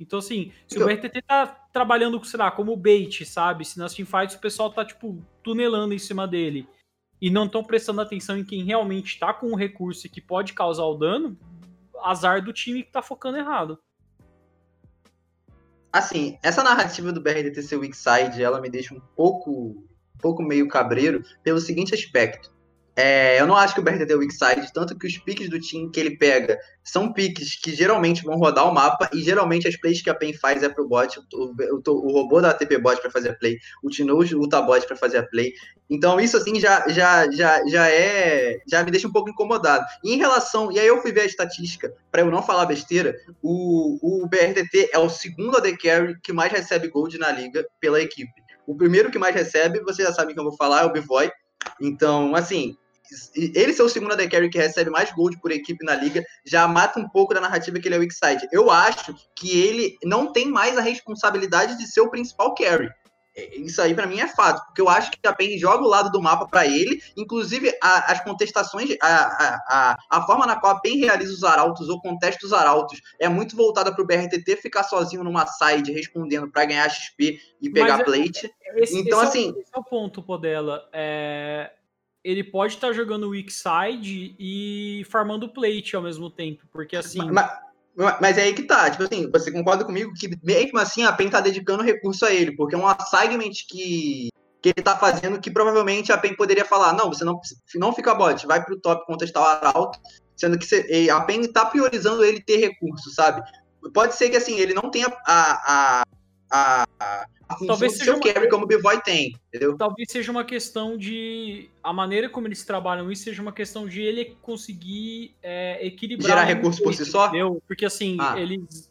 Então, 0.00 0.20
assim, 0.20 0.52
se 0.68 0.80
o 0.80 0.84
BRTT 0.84 1.22
tá 1.22 1.46
trabalhando, 1.72 2.22
sei 2.24 2.38
lá, 2.38 2.50
como 2.52 2.76
bait, 2.76 3.24
sabe? 3.24 3.64
Se 3.64 3.78
nas 3.78 3.94
teamfights 3.94 4.36
o 4.36 4.40
pessoal 4.40 4.70
tá, 4.70 4.84
tipo, 4.84 5.20
tunelando 5.42 5.92
em 5.92 5.98
cima 5.98 6.26
dele 6.26 6.68
e 7.20 7.30
não 7.30 7.46
estão 7.46 7.64
prestando 7.64 8.00
atenção 8.00 8.38
em 8.38 8.44
quem 8.44 8.62
realmente 8.62 9.18
tá 9.18 9.34
com 9.34 9.48
o 9.48 9.56
recurso 9.56 10.06
e 10.06 10.10
que 10.10 10.20
pode 10.20 10.52
causar 10.52 10.84
o 10.84 10.94
dano, 10.94 11.36
azar 12.04 12.44
do 12.44 12.52
time 12.52 12.84
que 12.84 12.92
tá 12.92 13.02
focando 13.02 13.38
errado. 13.38 13.78
Assim, 15.92 16.38
essa 16.42 16.62
narrativa 16.62 17.12
do 17.12 17.20
BRDT 17.20 17.62
ser 17.62 17.76
weak 17.76 17.96
side, 17.96 18.42
ela 18.42 18.60
me 18.60 18.68
deixa 18.68 18.94
um 18.94 19.00
pouco, 19.16 19.50
um 19.50 20.18
pouco 20.18 20.42
meio 20.42 20.68
cabreiro 20.68 21.22
pelo 21.42 21.60
seguinte 21.60 21.94
aspecto. 21.94 22.52
É, 23.00 23.40
eu 23.40 23.46
não 23.46 23.54
acho 23.54 23.74
que 23.74 23.80
o 23.80 23.82
BRTT 23.84 24.12
é 24.12 24.16
weak 24.16 24.34
side, 24.34 24.72
tanto 24.72 24.98
que 24.98 25.06
os 25.06 25.16
piques 25.18 25.48
do 25.48 25.60
time 25.60 25.88
que 25.88 26.00
ele 26.00 26.18
pega 26.18 26.58
são 26.82 27.12
piques 27.12 27.54
que 27.54 27.72
geralmente 27.72 28.24
vão 28.24 28.34
rodar 28.36 28.68
o 28.68 28.74
mapa 28.74 29.08
e 29.12 29.22
geralmente 29.22 29.68
as 29.68 29.76
plays 29.76 30.02
que 30.02 30.10
a 30.10 30.14
PEN 30.16 30.32
faz 30.32 30.64
é 30.64 30.68
pro 30.68 30.88
bot, 30.88 31.16
o, 31.32 31.54
o, 31.76 31.80
o 31.86 32.12
robô 32.12 32.40
da 32.40 32.50
ATP 32.50 32.76
bot 32.78 33.00
para 33.00 33.08
fazer 33.08 33.28
a 33.28 33.34
play, 33.36 33.56
o 33.84 33.88
Tinoz 33.88 34.32
luta 34.32 34.60
bot 34.60 34.84
para 34.84 34.96
fazer 34.96 35.18
a 35.18 35.22
play. 35.22 35.52
Então 35.88 36.18
isso 36.18 36.36
assim 36.36 36.58
já, 36.58 36.88
já, 36.88 37.30
já, 37.30 37.64
já 37.68 37.88
é 37.88 38.58
já 38.68 38.82
me 38.82 38.90
deixa 38.90 39.06
um 39.06 39.12
pouco 39.12 39.30
incomodado. 39.30 39.86
E 40.02 40.14
em 40.14 40.16
relação, 40.16 40.72
e 40.72 40.80
aí 40.80 40.88
eu 40.88 41.00
fui 41.00 41.12
ver 41.12 41.20
a 41.20 41.26
estatística 41.26 41.94
para 42.10 42.22
eu 42.22 42.30
não 42.32 42.42
falar 42.42 42.66
besteira, 42.66 43.14
o, 43.40 44.24
o 44.24 44.26
BRTT 44.26 44.90
é 44.92 44.98
o 44.98 45.08
segundo 45.08 45.56
AD 45.56 45.76
carry 45.76 46.18
que 46.20 46.32
mais 46.32 46.50
recebe 46.50 46.88
gold 46.88 47.16
na 47.16 47.30
liga 47.30 47.64
pela 47.78 48.00
equipe. 48.00 48.32
O 48.66 48.74
primeiro 48.74 49.08
que 49.08 49.20
mais 49.20 49.36
recebe, 49.36 49.78
você 49.84 50.02
já 50.02 50.12
sabe 50.12 50.34
que 50.34 50.40
eu 50.40 50.44
vou 50.44 50.56
falar, 50.56 50.82
é 50.82 50.84
o 50.84 50.92
Bivoy. 50.92 51.30
Então, 51.80 52.34
assim, 52.34 52.76
ele 53.34 53.72
ser 53.72 53.82
o 53.82 53.88
segundo 53.88 54.12
AD 54.12 54.28
Carry 54.28 54.50
que 54.50 54.58
recebe 54.58 54.90
mais 54.90 55.12
gold 55.12 55.38
por 55.40 55.50
equipe 55.50 55.84
na 55.84 55.94
liga 55.94 56.24
já 56.44 56.66
mata 56.68 57.00
um 57.00 57.08
pouco 57.08 57.34
da 57.34 57.40
narrativa 57.40 57.78
que 57.78 57.88
ele 57.88 57.94
é 57.94 57.98
weak 57.98 58.14
side. 58.14 58.48
Eu 58.52 58.70
acho 58.70 59.14
que 59.34 59.60
ele 59.60 59.96
não 60.04 60.32
tem 60.32 60.46
mais 60.46 60.76
a 60.76 60.82
responsabilidade 60.82 61.78
de 61.78 61.86
ser 61.86 62.00
o 62.00 62.10
principal 62.10 62.54
carry. 62.54 62.90
É, 63.38 63.56
isso 63.56 63.80
aí 63.80 63.94
para 63.94 64.06
mim 64.06 64.18
é 64.18 64.26
fato, 64.26 64.64
porque 64.66 64.80
eu 64.80 64.88
acho 64.88 65.12
que 65.12 65.18
a 65.26 65.32
PEN 65.32 65.56
joga 65.58 65.84
o 65.84 65.88
lado 65.88 66.10
do 66.10 66.20
mapa 66.20 66.46
para 66.48 66.66
ele, 66.66 67.00
inclusive 67.16 67.72
a, 67.80 68.12
as 68.12 68.20
contestações, 68.24 68.96
a, 69.00 69.58
a, 69.68 69.98
a, 70.10 70.26
forma 70.26 70.44
na 70.44 70.56
qual 70.56 70.74
a 70.74 70.80
PEN 70.80 70.98
realiza 70.98 71.32
os 71.32 71.44
arautos 71.44 71.88
ou 71.88 72.00
contesta 72.00 72.44
os 72.44 72.52
arautos 72.52 73.00
é 73.20 73.28
muito 73.28 73.54
voltada 73.54 73.94
para 73.94 74.02
o 74.02 74.06
BRTT 74.06 74.56
ficar 74.56 74.82
sozinho 74.82 75.22
numa 75.22 75.46
side 75.46 75.92
respondendo 75.92 76.50
para 76.50 76.64
ganhar 76.64 76.88
XP 76.88 77.38
e 77.62 77.70
pegar 77.70 77.98
Mas 77.98 78.00
é, 78.00 78.04
plate. 78.04 78.54
Esse, 78.74 78.98
então, 78.98 79.22
esse 79.22 79.28
assim. 79.28 79.48
É 79.50 79.52
o, 79.52 79.60
esse 79.60 79.70
é 79.72 79.78
o 79.78 79.84
ponto, 79.84 80.22
Podela. 80.22 80.88
É, 80.92 81.70
ele 82.28 82.44
pode 82.44 82.74
estar 82.74 82.88
tá 82.88 82.92
jogando 82.92 83.30
weak 83.30 83.50
side 83.50 84.36
e 84.38 85.02
farmando 85.08 85.48
plate 85.48 85.96
ao 85.96 86.02
mesmo 86.02 86.28
tempo, 86.28 86.62
porque 86.70 86.94
assim. 86.94 87.18
Mas, 87.30 87.50
mas 88.20 88.36
é 88.36 88.42
aí 88.42 88.52
que 88.52 88.64
tá, 88.64 88.90
tipo 88.90 89.04
assim, 89.04 89.30
você 89.30 89.50
concorda 89.50 89.82
comigo 89.82 90.12
que 90.12 90.28
mesmo 90.42 90.78
assim 90.78 91.04
a 91.04 91.12
PEN 91.12 91.30
tá 91.30 91.40
dedicando 91.40 91.82
recurso 91.82 92.26
a 92.26 92.32
ele, 92.32 92.54
porque 92.54 92.74
é 92.74 92.78
um 92.78 92.86
assignment 92.86 93.52
que, 93.66 94.28
que 94.60 94.68
ele 94.68 94.82
tá 94.84 94.94
fazendo 94.94 95.40
que 95.40 95.50
provavelmente 95.50 96.12
a 96.12 96.18
PEN 96.18 96.36
poderia 96.36 96.66
falar, 96.66 96.92
não, 96.92 97.08
você 97.08 97.24
não, 97.24 97.40
não 97.76 97.94
fica 97.94 98.14
bot, 98.14 98.46
vai 98.46 98.62
pro 98.62 98.78
top 98.78 99.06
contestar 99.06 99.42
o 99.42 99.46
Arauto, 99.46 99.98
sendo 100.36 100.58
que 100.58 101.10
a 101.10 101.20
PEN 101.22 101.50
tá 101.50 101.64
priorizando 101.64 102.22
ele 102.22 102.42
ter 102.42 102.58
recurso, 102.58 103.10
sabe? 103.10 103.42
Pode 103.94 104.14
ser 104.14 104.28
que 104.28 104.36
assim, 104.36 104.58
ele 104.58 104.74
não 104.74 104.90
tenha 104.90 105.08
a, 105.26 106.02
a, 106.02 106.02
a, 106.50 106.86
a 107.00 107.26
talvez 107.66 107.96
seja 107.96 108.14
uma... 108.14 108.20
carry 108.20 108.48
como 108.48 108.64
o 108.64 108.66
Bivoy 108.66 109.00
tem, 109.02 109.36
entendeu? 109.48 109.76
Talvez 109.76 110.10
seja 110.10 110.30
uma 110.30 110.44
questão 110.44 110.96
de 110.96 111.70
a 111.82 111.92
maneira 111.92 112.28
como 112.28 112.46
eles 112.46 112.64
trabalham 112.64 113.10
isso 113.10 113.24
seja 113.24 113.42
uma 113.42 113.52
questão 113.52 113.86
de 113.86 114.02
ele 114.02 114.36
conseguir 114.42 115.34
é, 115.42 115.86
equilibrar 115.86 116.28
gerar 116.28 116.44
recursos 116.44 116.80
por 116.82 116.94
si 116.94 117.04
só, 117.04 117.28
entendeu? 117.28 117.62
Porque 117.66 117.84
assim 117.84 118.16
ah. 118.20 118.38
eles 118.38 118.90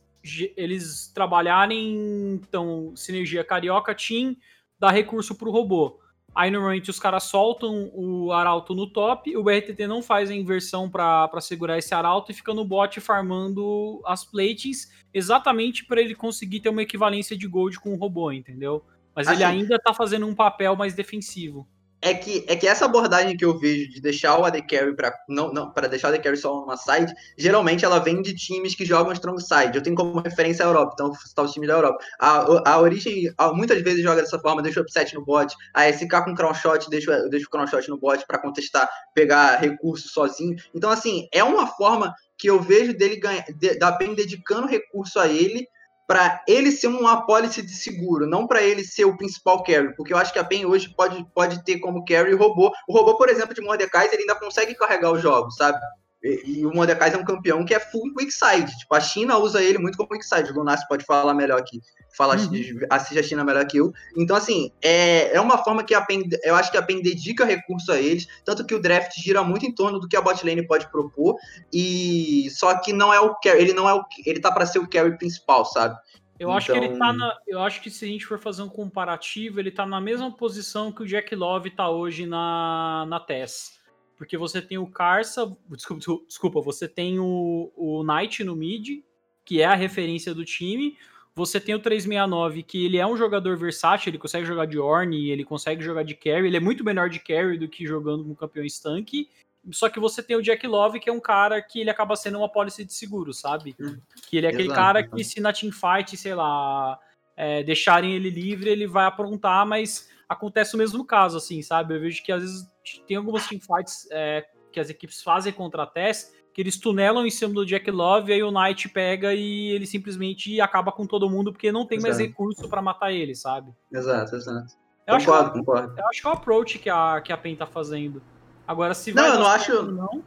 eles 0.58 1.10
trabalharem 1.14 2.34
então 2.34 2.92
sinergia 2.96 3.44
carioca 3.44 3.96
team 3.96 4.36
dá 4.80 4.92
recurso 4.92 5.36
para 5.36 5.48
o 5.48 5.52
robô. 5.52 6.00
Aí 6.36 6.52
normalmente 6.52 6.92
os 6.92 7.00
caras 7.00 7.24
soltam 7.24 7.90
o 7.96 8.32
arauto 8.32 8.76
no 8.76 8.86
top, 8.86 9.36
o 9.36 9.44
BRTT 9.44 9.88
não 9.88 10.04
faz 10.04 10.30
a 10.30 10.36
inversão 10.36 10.88
para 10.88 11.42
segurar 11.42 11.80
esse 11.80 11.96
arauto 11.96 12.32
e 12.32 12.36
fica 12.36 12.54
no 12.54 12.64
bot 12.64 13.00
farmando 13.00 14.00
as 14.06 14.24
plates 14.24 14.88
exatamente 15.18 15.86
para 15.86 16.00
ele 16.02 16.16
conseguir 16.16 16.60
ter 16.60 16.70
uma 16.70 16.84
equivalência 16.84 17.38
de 17.38 17.48
gold 17.48 17.80
com 17.80 17.94
o 17.94 17.98
robô, 17.98 18.32
entendeu? 18.32 18.84
Mas 19.16 19.28
assim, 19.28 19.38
ele 19.38 19.44
ainda 19.44 19.80
tá 19.80 19.94
fazendo 19.94 20.28
um 20.28 20.36
papel 20.36 20.76
mais 20.76 20.94
defensivo 20.94 21.68
é 22.02 22.14
que, 22.14 22.46
é 22.48 22.56
que 22.56 22.68
essa 22.68 22.86
abordagem 22.86 23.36
que 23.36 23.44
eu 23.44 23.58
vejo 23.58 23.90
de 23.90 24.00
deixar 24.00 24.38
o 24.38 24.46
AD 24.46 24.62
Carry 24.64 24.96
para 24.96 25.14
não, 25.28 25.52
não, 25.52 25.72
para 25.72 25.88
deixar 25.88 26.10
o 26.10 26.14
AD 26.14 26.22
Carry 26.22 26.38
só 26.38 26.54
numa 26.54 26.78
side, 26.78 27.14
geralmente 27.38 27.84
ela 27.84 28.00
vem 28.00 28.22
de 28.22 28.36
times 28.36 28.76
que 28.76 28.86
jogam 28.86 29.14
strong 29.14 29.42
side. 29.42 29.76
Eu 29.76 29.82
tenho 29.82 29.96
como 29.96 30.20
referência 30.20 30.64
a 30.64 30.68
Europa, 30.68 30.92
então 30.94 31.12
está 31.12 31.42
os 31.42 31.52
times 31.52 31.68
da 31.68 31.76
Europa. 31.76 31.98
A, 32.20 32.72
a 32.72 32.80
origem 32.80 33.34
a, 33.38 33.52
muitas 33.52 33.82
vezes 33.82 34.04
joga 34.04 34.22
dessa 34.22 34.40
forma, 34.40 34.62
deixa 34.62 34.80
o 34.80 34.84
upset 34.84 35.14
no 35.16 35.26
bot, 35.26 35.54
a 35.74 35.92
SK 35.92 36.24
com 36.24 36.36
crown 36.36 36.54
shot, 36.54 36.90
deixa, 36.90 37.28
deixa 37.30 37.48
o 37.48 37.50
crown 37.50 37.68
shot 37.68 37.90
no 37.90 37.98
bot 37.98 38.26
para 38.28 38.40
contestar, 38.40 38.88
pegar 39.14 39.58
recurso 39.58 40.08
sozinho. 40.10 40.56
Então, 40.74 40.92
assim, 40.92 41.28
é 41.34 41.44
uma 41.44 41.66
forma 41.66 42.14
que 42.38 42.48
eu 42.48 42.62
vejo 42.62 42.96
dele 42.96 43.20
ganhar, 43.20 43.44
de, 43.56 43.78
da 43.80 43.92
PEN 43.92 44.14
dedicando 44.14 44.68
recurso 44.68 45.20
a 45.20 45.28
ele 45.28 45.68
para 46.08 46.42
ele 46.48 46.72
ser 46.72 46.88
uma 46.88 47.26
policy 47.26 47.62
de 47.62 47.74
seguro, 47.74 48.26
não 48.26 48.48
para 48.48 48.64
ele 48.64 48.84
ser 48.84 49.04
o 49.04 49.18
principal 49.18 49.62
carry, 49.62 49.94
porque 49.94 50.14
eu 50.14 50.18
acho 50.18 50.32
que 50.32 50.40
a 50.40 50.44
PEN 50.44 50.66
hoje 50.66 50.90
pode, 50.96 51.24
pode 51.36 51.64
ter 51.66 51.80
como 51.80 52.06
carry 52.06 52.34
o 52.34 52.38
robô. 52.38 52.72
O 52.88 52.94
robô, 52.94 53.18
por 53.18 53.28
exemplo, 53.28 53.54
de 53.54 53.62
Mordecai, 53.62 54.08
ele 54.08 54.22
ainda 54.22 54.36
consegue 54.36 54.74
carregar 54.74 55.12
os 55.12 55.22
jogos, 55.22 55.58
sabe? 55.58 55.78
E, 56.24 56.60
e 56.60 56.66
o 56.66 56.74
Mordecai 56.74 57.14
é 57.14 57.18
um 57.18 57.26
campeão 57.26 57.66
que 57.66 57.76
é 57.76 57.80
full 57.80 58.14
quick 58.16 58.32
side. 58.32 58.78
Tipo, 58.80 58.96
a 58.96 59.02
China 59.02 59.38
usa 59.38 59.62
ele 59.62 59.78
muito 59.78 59.98
como 59.98 60.10
quick 60.10 60.26
side. 60.26 60.50
O 60.52 60.56
Lunassi 60.56 60.88
pode 60.88 61.06
falar 61.06 61.34
melhor 61.34 61.60
aqui. 61.60 61.82
Fala, 62.18 62.36
uhum. 62.36 62.80
assiste 62.90 63.20
a 63.20 63.24
China 63.24 63.44
melhor 63.44 63.68
que 63.68 63.78
eu. 63.78 63.94
Então, 64.18 64.36
assim, 64.36 64.72
é, 64.82 65.36
é 65.36 65.40
uma 65.40 65.60
forma 65.60 65.84
que 65.84 65.94
a 65.94 66.02
PEN, 66.02 66.24
eu 66.44 66.56
acho 66.56 66.72
que 66.72 66.78
a 66.78 66.82
PEN 66.82 67.04
dedica 67.04 67.46
recurso 67.46 67.92
a 67.92 68.02
eles, 68.02 68.28
tanto 68.44 68.66
que 68.66 68.74
o 68.74 68.82
draft 68.82 69.12
gira 69.20 69.44
muito 69.44 69.68
em 69.68 69.72
torno 69.72 70.00
do 70.00 70.08
que 70.08 70.18
a 70.18 70.22
botlane 70.22 70.66
pode 70.66 70.90
propor, 70.90 71.36
e 71.72 72.50
só 72.50 72.76
que 72.82 72.92
não 72.92 73.14
é 73.14 73.22
o 73.22 73.36
ele 73.46 73.72
não 73.72 73.88
é 73.88 73.94
o 73.94 74.04
ele 74.26 74.40
tá 74.40 74.52
para 74.52 74.66
ser 74.66 74.80
o 74.80 74.90
carry 74.90 75.16
principal, 75.16 75.64
sabe? 75.64 75.96
Eu 76.40 76.48
então... 76.48 76.54
acho 76.54 76.72
que 76.72 76.78
ele 76.78 76.90
tá 76.90 76.96
então 76.96 77.14
na. 77.14 77.38
Eu 77.46 77.62
acho 77.62 77.82
que 77.82 77.92
se 77.92 78.06
a 78.06 78.08
gente 78.08 78.26
for 78.26 78.40
fazer 78.40 78.64
um 78.64 78.70
comparativo, 78.70 79.60
ele 79.60 79.70
tá 79.70 79.86
na 79.86 80.02
mesma 80.02 80.32
posição 80.32 80.92
que 80.92 81.04
o 81.04 81.06
Jack 81.06 81.36
Love 81.36 81.70
tá 81.70 81.88
hoje 81.88 82.26
na, 82.26 83.06
na 83.08 83.20
TES. 83.20 83.78
Porque 84.18 84.36
você 84.36 84.60
tem 84.60 84.80
o 84.80 84.88
Carça. 84.88 85.56
Desculpa, 85.70 86.24
desculpa, 86.28 86.62
você 86.62 86.88
tem 86.88 87.20
o, 87.20 87.72
o 87.76 88.04
Knight 88.04 88.44
no 88.44 88.56
mid, 88.56 89.04
que 89.46 89.62
é 89.62 89.66
a 89.66 89.76
referência 89.76 90.34
do 90.34 90.44
time. 90.44 90.98
Você 91.38 91.60
tem 91.60 91.76
o 91.76 91.80
369, 91.80 92.64
que 92.64 92.84
ele 92.84 92.98
é 92.98 93.06
um 93.06 93.16
jogador 93.16 93.56
versátil, 93.56 94.10
ele 94.10 94.18
consegue 94.18 94.44
jogar 94.44 94.66
de 94.66 94.80
Orne, 94.80 95.30
ele 95.30 95.44
consegue 95.44 95.84
jogar 95.84 96.02
de 96.02 96.16
carry, 96.16 96.48
ele 96.48 96.58
é 96.58 96.60
muito 96.60 96.84
melhor 96.84 97.12
de 97.12 97.20
carry 97.20 97.60
do 97.60 97.68
que 97.68 97.86
jogando 97.86 98.24
com 98.24 98.34
campeão 98.34 98.66
tanque. 98.82 99.30
Só 99.70 99.88
que 99.88 100.00
você 100.00 100.24
tem 100.24 100.36
o 100.36 100.42
Jack 100.42 100.66
Love, 100.66 101.00
que 101.00 101.12
é 101.12 101.14
um 101.14 101.20
cara 101.20 101.62
que 101.62 101.80
ele 101.80 101.92
acaba 101.92 102.16
sendo 102.16 102.40
uma 102.40 102.50
policy 102.50 102.84
de 102.84 102.92
seguro, 102.92 103.36
sabe? 103.36 103.76
Hum. 103.80 104.00
Que 104.28 104.38
ele 104.38 104.48
é 104.48 104.50
aquele 104.50 104.70
Exato. 104.70 104.80
cara 104.80 105.08
que 105.08 105.24
se 105.24 105.40
na 105.40 105.54
teamfight, 105.54 106.18
sei 106.18 106.34
lá, 106.34 107.00
é, 107.36 107.62
deixarem 107.62 108.16
ele 108.16 108.32
livre, 108.32 108.72
ele 108.72 108.88
vai 108.88 109.06
aprontar, 109.06 109.64
mas 109.64 110.10
acontece 110.28 110.74
o 110.74 110.78
mesmo 110.80 111.06
caso, 111.06 111.38
assim, 111.38 111.62
sabe? 111.62 111.94
Eu 111.94 112.00
vejo 112.00 112.24
que 112.24 112.32
às 112.32 112.42
vezes 112.42 112.68
tem 113.08 113.16
algumas 113.16 113.46
teamfights 113.46 114.08
é, 114.10 114.44
que 114.72 114.80
as 114.80 114.90
equipes 114.90 115.22
fazem 115.22 115.54
contra 115.54 115.84
a 115.84 115.88
Tess, 115.88 116.34
que 116.54 116.62
eles 116.62 116.78
tunelam 116.80 117.26
em 117.26 117.30
cima 117.30 117.54
do 117.54 117.66
Jack 117.66 117.90
Love, 117.92 118.32
e 118.32 118.36
aí 118.36 118.44
o 118.44 118.52
Knight 118.52 118.90
pega 118.90 119.34
e 119.34 119.72
ele 119.72 119.86
simplesmente 119.86 120.60
acaba 120.60 120.92
com 120.92 121.06
todo 121.06 121.30
mundo 121.30 121.52
porque 121.52 121.72
não 121.72 121.86
tem 121.86 121.98
exato. 121.98 122.16
mais 122.16 122.28
recurso 122.28 122.68
para 122.68 122.82
matar 122.82 123.12
ele, 123.12 123.36
sabe? 123.36 123.72
Exato, 123.92 124.36
exato. 124.36 124.74
Eu 125.06 125.18
concordo, 125.20 125.44
acho 125.44 125.52
que, 125.52 125.60
concordo. 125.60 125.94
Eu 125.98 126.08
acho 126.08 126.22
que 126.22 126.28
é 126.28 126.30
o 126.30 126.34
approach 126.34 126.80
que 126.80 126.90
a, 126.90 127.22
que 127.22 127.32
a 127.32 127.38
PEN 127.38 127.56
tá 127.56 127.66
fazendo. 127.66 128.22
Agora, 128.68 128.94
se 128.94 129.12
vai. 129.12 129.24
Não, 129.24 129.36
eu 129.36 129.40
não 129.40 129.48
acho. 129.48 129.84
Não... 129.84 130.24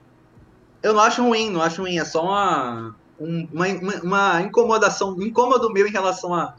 Eu 0.82 0.94
não 0.94 1.00
acho 1.00 1.22
ruim, 1.22 1.50
não 1.50 1.60
acho 1.60 1.82
ruim. 1.82 1.98
É 1.98 2.04
só 2.04 2.24
uma, 2.24 2.96
uma, 3.18 3.66
uma 4.02 4.40
incomodação, 4.40 5.14
um 5.14 5.22
incômodo 5.22 5.70
meu 5.70 5.86
em 5.86 5.90
relação 5.90 6.32
a, 6.32 6.54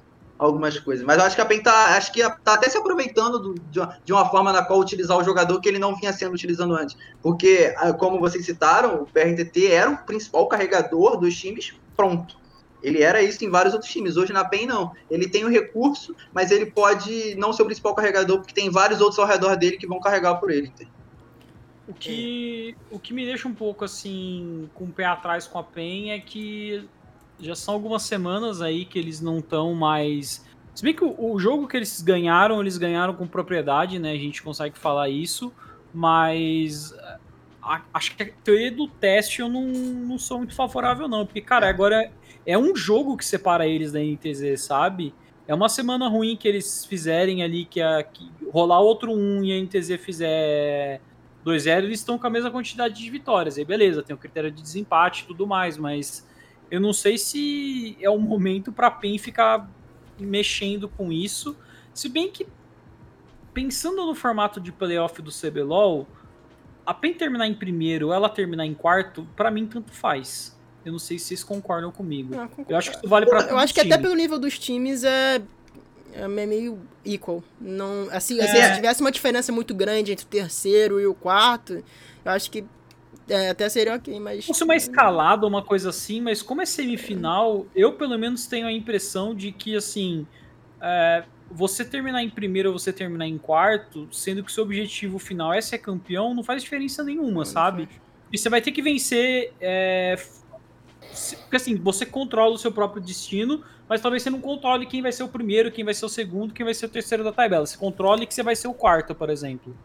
algumas 0.45 0.80
coisas. 0.80 1.05
Mas 1.05 1.19
eu 1.19 1.23
acho 1.23 1.35
que 1.35 1.41
a 1.41 1.45
PEN 1.45 1.61
tá, 1.61 1.95
acho 1.95 2.11
que 2.11 2.22
tá 2.43 2.55
até 2.55 2.68
se 2.68 2.77
aproveitando 2.77 3.38
do, 3.38 3.53
de, 3.69 3.80
uma, 3.80 3.97
de, 4.03 4.11
uma, 4.11 4.27
forma 4.27 4.51
na 4.51 4.65
qual 4.65 4.80
utilizar 4.80 5.15
o 5.15 5.23
jogador 5.23 5.61
que 5.61 5.69
ele 5.69 5.77
não 5.77 5.95
vinha 5.95 6.11
sendo 6.11 6.34
utilizando 6.34 6.76
antes. 6.76 6.97
Porque, 7.22 7.73
ah, 7.77 7.93
como 7.93 8.19
vocês 8.19 8.43
citaram, 8.43 9.03
o 9.03 9.05
PRTT 9.05 9.68
era 9.68 9.91
o 9.91 9.97
principal 9.99 10.47
carregador 10.47 11.18
dos 11.18 11.39
times 11.39 11.76
pronto. 11.95 12.35
Ele 12.81 13.03
era 13.03 13.22
isso 13.22 13.45
em 13.45 13.49
vários 13.49 13.76
outros 13.76 13.91
times. 13.91 14.18
Hoje 14.18 14.34
na 14.34 14.43
PEN 14.43 14.65
não. 14.65 14.91
Ele 15.11 15.30
tem 15.30 15.45
o 15.45 15.49
recurso, 15.49 16.15
mas 16.34 16.49
ele 16.49 16.65
pode 16.65 17.35
não 17.35 17.53
ser 17.53 17.61
o 17.61 17.65
principal 17.65 17.93
carregador, 17.93 18.39
porque 18.39 18.53
tem 18.53 18.72
vários 18.72 18.99
outros 18.99 19.19
ao 19.19 19.27
redor 19.27 19.55
dele 19.55 19.77
que 19.77 19.85
vão 19.85 19.99
carregar 19.99 20.35
por 20.35 20.49
ele. 20.49 20.73
O 21.88 21.93
que, 21.93 22.76
o 22.89 22.97
que 22.97 23.13
me 23.13 23.26
deixa 23.26 23.47
um 23.47 23.53
pouco 23.53 23.85
assim, 23.85 24.68
com 24.73 24.85
o 24.85 24.91
pé 24.91 25.05
atrás 25.05 25.45
com 25.45 25.59
a 25.59 25.63
PEN 25.63 26.11
é 26.11 26.19
que 26.19 26.88
já 27.41 27.55
são 27.55 27.73
algumas 27.73 28.03
semanas 28.03 28.61
aí 28.61 28.85
que 28.85 28.97
eles 28.97 29.19
não 29.19 29.39
estão 29.39 29.73
mais. 29.73 30.45
Se 30.73 30.84
bem 30.84 30.93
que 30.93 31.03
o, 31.03 31.15
o, 31.18 31.39
jogo 31.39 31.68
que 31.68 31.76
eles 31.76 32.01
ganharam, 32.01 32.61
eles 32.61 32.77
ganharam 32.77 33.13
com 33.13 33.27
propriedade, 33.27 33.99
né? 33.99 34.11
A 34.11 34.18
gente 34.18 34.41
consegue 34.41 34.77
falar 34.77 35.09
isso, 35.09 35.51
mas 35.93 36.93
a, 37.61 37.81
acho 37.93 38.15
que 38.15 38.23
a 38.23 38.30
teoria 38.43 38.72
do 38.72 38.88
teste 38.88 39.41
eu 39.41 39.49
não, 39.49 39.68
não 39.68 40.18
sou 40.18 40.38
muito 40.38 40.55
favorável, 40.55 41.07
não. 41.07 41.26
Porque, 41.26 41.41
cara, 41.41 41.68
agora 41.69 42.03
é, 42.03 42.11
é 42.45 42.57
um 42.57 42.76
jogo 42.76 43.18
que 43.18 43.26
separa 43.26 43.68
eles 43.68 43.91
da 43.91 43.99
NTZ, 43.99 44.61
sabe? 44.61 45.13
É 45.47 45.53
uma 45.53 45.68
semana 45.68 46.07
ruim 46.07 46.38
que 46.38 46.47
eles 46.47 46.85
fizerem 46.85 47.43
ali, 47.43 47.65
que, 47.65 47.81
a, 47.81 48.03
que 48.03 48.30
rolar 48.51 48.80
outro 48.80 49.11
1 49.11 49.43
e 49.43 49.51
a 49.51 49.61
NTZ 49.61 49.99
fizer 49.99 51.01
2-0, 51.45 51.84
eles 51.84 51.99
estão 51.99 52.18
com 52.18 52.27
a 52.27 52.30
mesma 52.30 52.51
quantidade 52.51 52.95
de 52.95 53.09
vitórias. 53.09 53.57
Aí 53.57 53.65
beleza, 53.65 54.03
tem 54.03 54.15
o 54.15 54.19
critério 54.19 54.51
de 54.51 54.61
desempate 54.61 55.23
e 55.23 55.27
tudo 55.27 55.45
mais, 55.47 55.77
mas 55.77 56.26
eu 56.72 56.80
não 56.80 56.93
sei 56.93 57.18
se 57.18 57.98
é 57.99 58.10
o 58.10 58.18
momento 58.18 58.72
para 58.72 58.88
a 58.88 58.91
PEN 58.91 59.18
ficar 59.18 59.69
mexendo 60.18 60.88
com 60.88 61.11
isso. 61.11 61.56
Se 61.93 62.07
bem 62.07 62.31
que, 62.31 62.48
pensando 63.53 64.06
no 64.06 64.15
formato 64.15 64.61
de 64.61 64.72
playoff 64.72 65.22
do 65.22 65.30
CBLOL, 65.30 66.07
a 66.85 66.93
PEN 66.93 67.14
terminar 67.14 67.45
em 67.45 67.53
primeiro 67.53 68.07
ou 68.07 68.14
ela 68.14 68.30
terminar 68.30 68.65
em 68.65 68.73
quarto, 68.73 69.27
para 69.35 69.52
mim 69.52 69.68
tanto 69.68 69.91
faz. 69.91 70.57
Eu 70.85 70.93
não 70.93 70.99
sei 70.99 71.19
se 71.19 71.26
vocês 71.26 71.43
concordam 71.43 71.91
comigo. 71.91 72.34
Não, 72.34 72.49
eu 72.68 72.77
acho 72.77 72.91
que 72.91 72.98
isso 72.98 73.07
vale 73.07 73.26
para 73.26 73.41
Eu 73.49 73.57
acho 73.57 73.73
que 73.73 73.81
times. 73.81 73.93
até 73.93 74.02
pelo 74.02 74.15
nível 74.15 74.39
dos 74.39 74.57
times 74.57 75.03
é, 75.03 75.41
é 76.14 76.27
meio 76.27 76.80
equal. 77.06 77.43
Não, 77.60 78.07
assim, 78.11 78.39
é. 78.39 78.45
assim, 78.45 78.61
se 78.61 78.76
tivesse 78.76 79.02
uma 79.02 79.11
diferença 79.11 79.52
muito 79.52 79.76
grande 79.76 80.14
entre 80.14 80.26
o 80.26 80.27
terceiro 80.27 80.99
e 81.02 81.06
o 81.06 81.14
quarto, 81.14 81.84
eu 82.23 82.31
acho 82.31 82.49
que 82.49 82.65
é, 83.32 83.49
até 83.49 83.68
seria 83.70 83.95
ok, 83.95 84.20
mas. 84.20 84.45
Fosse 84.45 84.64
uma 84.64 84.76
escalada, 84.76 85.45
uma 85.48 85.64
coisa 85.64 85.90
assim, 85.90 86.22
mas 86.22 86.41
como 86.41 86.62
é 86.62 86.66
semifinal, 86.66 87.66
eu 87.76 87.94
pelo 87.94 88.18
menos 88.18 88.45
tenho 88.45 88.68
a 88.68 88.72
impressão 88.72 89.34
de 89.34 89.52
que, 89.52 89.76
assim. 89.76 90.26
É, 90.82 91.24
você 91.53 91.84
terminar 91.84 92.24
em 92.24 92.30
primeiro 92.30 92.72
ou 92.72 92.80
você 92.80 92.94
terminar 92.94 93.28
em 93.28 93.38
quarto, 93.38 94.08
sendo 94.12 94.41
que 94.41 94.52
seu 94.52 94.64
objetivo 94.64 95.20
final 95.20 95.53
é 95.53 95.60
ser 95.60 95.80
campeão, 95.80 96.34
não 96.34 96.44
faz 96.44 96.64
diferença 96.64 97.03
nenhuma, 97.03 97.40
não, 97.40 97.45
sabe? 97.45 97.84
Não 97.84 98.12
e 98.32 98.38
você 98.38 98.49
vai 98.49 98.62
ter 98.62 98.72
que 98.72 98.82
vencer. 98.82 99.53
É, 99.60 100.16
porque 101.41 101.58
assim, 101.58 101.76
você 101.76 102.06
controla 102.06 102.56
o 102.56 102.58
seu 102.58 102.72
próprio 102.72 103.02
destino, 103.02 103.64
mas 103.90 103.99
talvez 103.99 104.24
você 104.24 104.30
não 104.30 104.40
controle 104.40 104.86
quem 104.86 105.02
vai 105.02 105.12
ser 105.12 105.24
o 105.24 105.28
primeiro, 105.28 105.72
quem 105.72 105.84
vai 105.84 105.94
ser 105.94 106.06
o 106.06 106.10
segundo, 106.10 106.53
quem 106.53 106.64
vai 106.64 106.74
ser 106.74 106.86
o 106.86 106.90
terceiro 106.90 107.24
da 107.24 107.32
tabela. 107.32 107.66
Você 107.66 107.78
controle 107.78 108.26
que 108.26 108.34
você 108.34 108.41
vai 108.41 108.56
ser 108.56 108.70
o 108.70 108.74
quarto, 108.74 109.14
por 109.14 109.30
exemplo. 109.30 109.76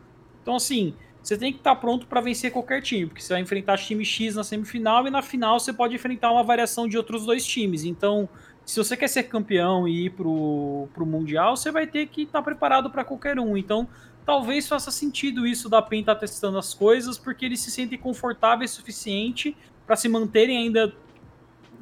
Então, 0.43 0.56
assim, 0.56 0.94
você 1.27 1.36
tem 1.36 1.53
que 1.53 1.59
estar 1.59 1.74
pronto 1.74 2.07
para 2.07 2.20
vencer 2.20 2.53
qualquer 2.53 2.81
time, 2.81 3.07
porque 3.07 3.20
você 3.20 3.32
vai 3.32 3.43
enfrentar 3.43 3.77
time 3.78 4.05
X 4.05 4.36
na 4.36 4.44
semifinal 4.44 5.09
e 5.09 5.11
na 5.11 5.20
final 5.23 5.59
você 5.59 5.73
pode 5.73 5.93
enfrentar 5.93 6.31
uma 6.31 6.44
variação 6.44 6.86
de 6.86 6.97
outros 6.97 7.27
dois 7.27 7.44
times. 7.44 7.82
Então, 7.82 8.28
se 8.65 8.78
você 8.78 8.97
quer 8.97 9.09
ser 9.09 9.24
campeão 9.24 9.89
e 9.89 10.07
ir 10.07 10.11
pro, 10.11 10.86
pro 10.94 11.05
Mundial, 11.05 11.57
você 11.57 11.73
vai 11.73 11.85
ter 11.85 12.07
que 12.07 12.23
estar 12.23 12.40
preparado 12.43 12.90
para 12.90 13.03
qualquer 13.03 13.40
um. 13.40 13.57
Então, 13.57 13.89
talvez 14.24 14.69
faça 14.69 14.93
sentido 14.93 15.48
isso 15.48 15.69
da 15.69 15.82
PEN 15.82 16.01
estar 16.01 16.15
tá 16.15 16.20
testando 16.20 16.59
as 16.59 16.73
coisas, 16.73 17.19
porque 17.19 17.44
eles 17.44 17.59
se 17.59 17.73
sentem 17.73 17.98
confortáveis 17.98 18.70
o 18.70 18.74
suficiente 18.77 19.57
para 19.85 19.97
se 19.97 20.09
manterem 20.09 20.57
ainda, 20.57 20.94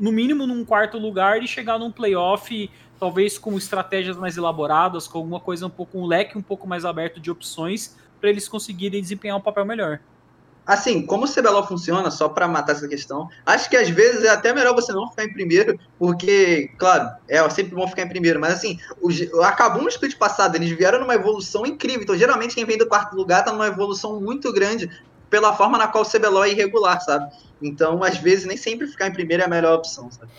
no 0.01 0.11
mínimo, 0.11 0.47
num 0.47 0.65
quarto 0.65 0.97
lugar 0.97 1.43
e 1.43 1.47
chegar 1.47 1.79
num 1.79 1.93
playoff, 1.93 2.71
talvez 2.99 3.37
com 3.37 3.59
estratégias 3.59 4.16
mais 4.16 4.39
elaboradas, 4.39 5.07
com 5.07 5.19
alguma 5.19 5.39
coisa 5.39 5.66
um 5.66 5.71
pouco, 5.71 5.99
um 5.99 6.07
leque 6.07 6.39
um 6.39 6.43
pouco 6.43 6.66
mais 6.66 6.87
aberto 6.87 7.21
de 7.21 7.31
opções 7.31 8.03
para 8.24 8.30
eles 8.30 8.48
conseguirem 8.48 9.02
desempenhar 9.02 9.36
um 9.36 9.40
papel 9.40 9.66
melhor. 9.66 10.01
Assim, 10.66 11.05
como 11.05 11.26
o 11.26 11.28
CBLOL 11.30 11.66
funciona, 11.66 12.10
só 12.10 12.26
para 12.26 12.48
matar 12.48 12.72
essa 12.72 12.88
questão, 12.88 13.28
acho 13.44 13.68
que 13.68 13.76
às 13.76 13.90
vezes 13.90 14.24
é 14.24 14.30
até 14.30 14.51
melhor 14.55 14.74
você 14.74 14.94
não 14.94 15.10
ficar 15.10 15.24
em 15.24 15.32
primeiro, 15.34 15.78
porque, 15.98 16.70
claro, 16.78 17.10
é 17.28 17.46
sempre 17.51 17.74
bom 17.74 17.86
ficar 17.86 18.05
em 18.05 18.09
primeiro, 18.09 18.40
mas 18.40 18.55
assim, 18.55 18.78
o, 19.02 19.42
acabou 19.42 19.82
no 19.82 19.90
split 19.90 20.16
passado, 20.16 20.56
eles 20.56 20.70
vieram 20.70 21.01
numa 21.01 21.14
evolução 21.14 21.66
incrível, 21.66 22.05
então 22.05 22.16
geralmente 22.16 22.55
quem 22.55 22.64
vem 22.64 22.78
do 22.78 22.88
quarto 22.88 23.14
lugar 23.14 23.44
tá 23.44 23.52
numa 23.52 23.66
evolução 23.66 24.18
muito 24.18 24.51
grande 24.55 24.90
pela 25.28 25.55
forma 25.55 25.76
na 25.76 25.86
qual 25.86 26.02
o 26.02 26.10
CBLOL 26.10 26.44
é 26.44 26.52
irregular, 26.52 26.98
sabe? 27.02 27.30
Então, 27.60 28.02
às 28.02 28.16
vezes, 28.16 28.46
nem 28.46 28.56
sempre 28.56 28.86
ficar 28.86 29.09
em 29.09 29.12
primeiro 29.12 29.42
é 29.42 29.46
a 29.46 29.51
melhor 29.51 29.76
opção, 29.76 30.10
sabe? 30.10 30.32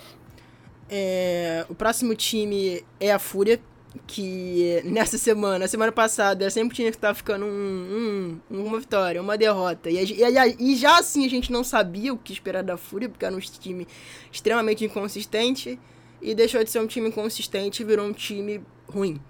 É, 0.89 1.67
o 1.69 1.75
próximo 1.75 2.15
time 2.15 2.83
é 2.99 3.13
a 3.13 3.19
Fúria, 3.19 3.61
que 4.07 4.81
nessa 4.83 5.17
semana, 5.17 5.67
semana 5.67 5.91
passada, 5.91 6.49
sempre 6.49 6.75
tinha 6.75 6.91
que 6.91 6.97
estar 6.97 7.13
ficando 7.13 7.45
um, 7.45 8.39
um, 8.49 8.65
uma 8.65 8.79
vitória, 8.79 9.21
uma 9.21 9.37
derrota. 9.37 9.89
E, 9.89 9.97
e, 9.97 10.55
e, 10.59 10.75
já 10.75 10.99
assim 10.99 11.25
a 11.25 11.29
gente 11.29 11.51
não 11.51 11.63
sabia 11.63 12.13
o 12.13 12.17
que 12.17 12.33
esperar 12.33 12.63
da 12.63 12.77
Fúria, 12.77 13.09
porque 13.09 13.25
era 13.25 13.35
um 13.35 13.39
time 13.39 13.87
extremamente 14.31 14.85
inconsistente. 14.85 15.79
E 16.21 16.33
deixou 16.33 16.63
de 16.63 16.71
ser 16.71 16.79
um 16.79 16.87
time 16.87 17.09
inconsistente 17.09 17.83
e 17.83 17.85
virou 17.85 18.05
um 18.05 18.13
time 18.13 18.61
ruim. 18.87 19.21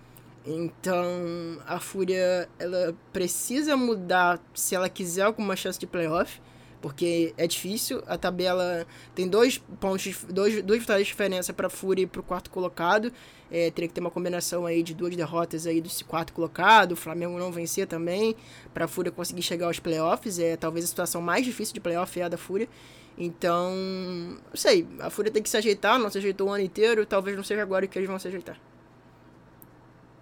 Então 0.45 1.59
a 1.65 1.79
Fúria 1.79 2.47
ela 2.59 2.95
precisa 3.11 3.75
mudar 3.75 4.39
se 4.53 4.75
ela 4.75 4.87
quiser 4.87 5.23
alguma 5.23 5.55
chance 5.55 5.79
de 5.79 5.87
playoff 5.87 6.39
porque 6.85 7.33
é 7.35 7.47
difícil. 7.47 8.03
A 8.05 8.15
tabela 8.15 8.85
tem 9.15 9.27
dois 9.27 9.57
pontos, 9.57 10.23
dois, 10.29 10.61
duas 10.61 10.79
vitórias 10.79 11.07
de 11.07 11.11
diferença 11.11 11.51
para 11.51 11.67
Fúria 11.67 12.03
e 12.03 12.05
para 12.05 12.21
o 12.21 12.23
quarto 12.23 12.51
colocado. 12.51 13.11
É, 13.51 13.69
teria 13.71 13.87
que 13.87 13.93
ter 13.93 14.01
uma 14.01 14.09
combinação 14.11 14.65
aí 14.65 14.81
de 14.81 14.93
duas 14.93 15.15
derrotas 15.15 15.67
aí 15.67 15.79
desse 15.79 16.03
quarto 16.03 16.33
colocado. 16.33 16.93
O 16.93 16.95
Flamengo 16.95 17.37
não 17.37 17.51
vencer 17.51 17.87
também 17.87 18.35
para 18.73 18.85
a 18.85 18.87
Fúria 18.87 19.11
conseguir 19.11 19.41
chegar 19.41 19.67
aos 19.67 19.79
playoffs. 19.79 20.39
É 20.39 20.57
talvez 20.57 20.85
a 20.85 20.87
situação 20.87 21.21
mais 21.21 21.45
difícil 21.45 21.73
de 21.73 21.79
playoff 21.79 22.19
é 22.19 22.23
a 22.23 22.29
da 22.29 22.37
Fúria. 22.37 22.67
Então, 23.17 23.71
não 23.73 24.55
sei. 24.55 24.87
A 24.99 25.09
Fúria 25.09 25.31
tem 25.31 25.43
que 25.43 25.49
se 25.49 25.57
ajeitar. 25.57 25.99
Não 25.99 26.09
se 26.09 26.17
ajeitou 26.17 26.49
o 26.49 26.51
ano 26.51 26.63
inteiro. 26.63 27.05
Talvez 27.05 27.37
não 27.37 27.43
seja 27.43 27.61
agora 27.61 27.87
que 27.87 27.97
eles 27.97 28.09
vão 28.09 28.19
se 28.19 28.27
ajeitar. 28.27 28.57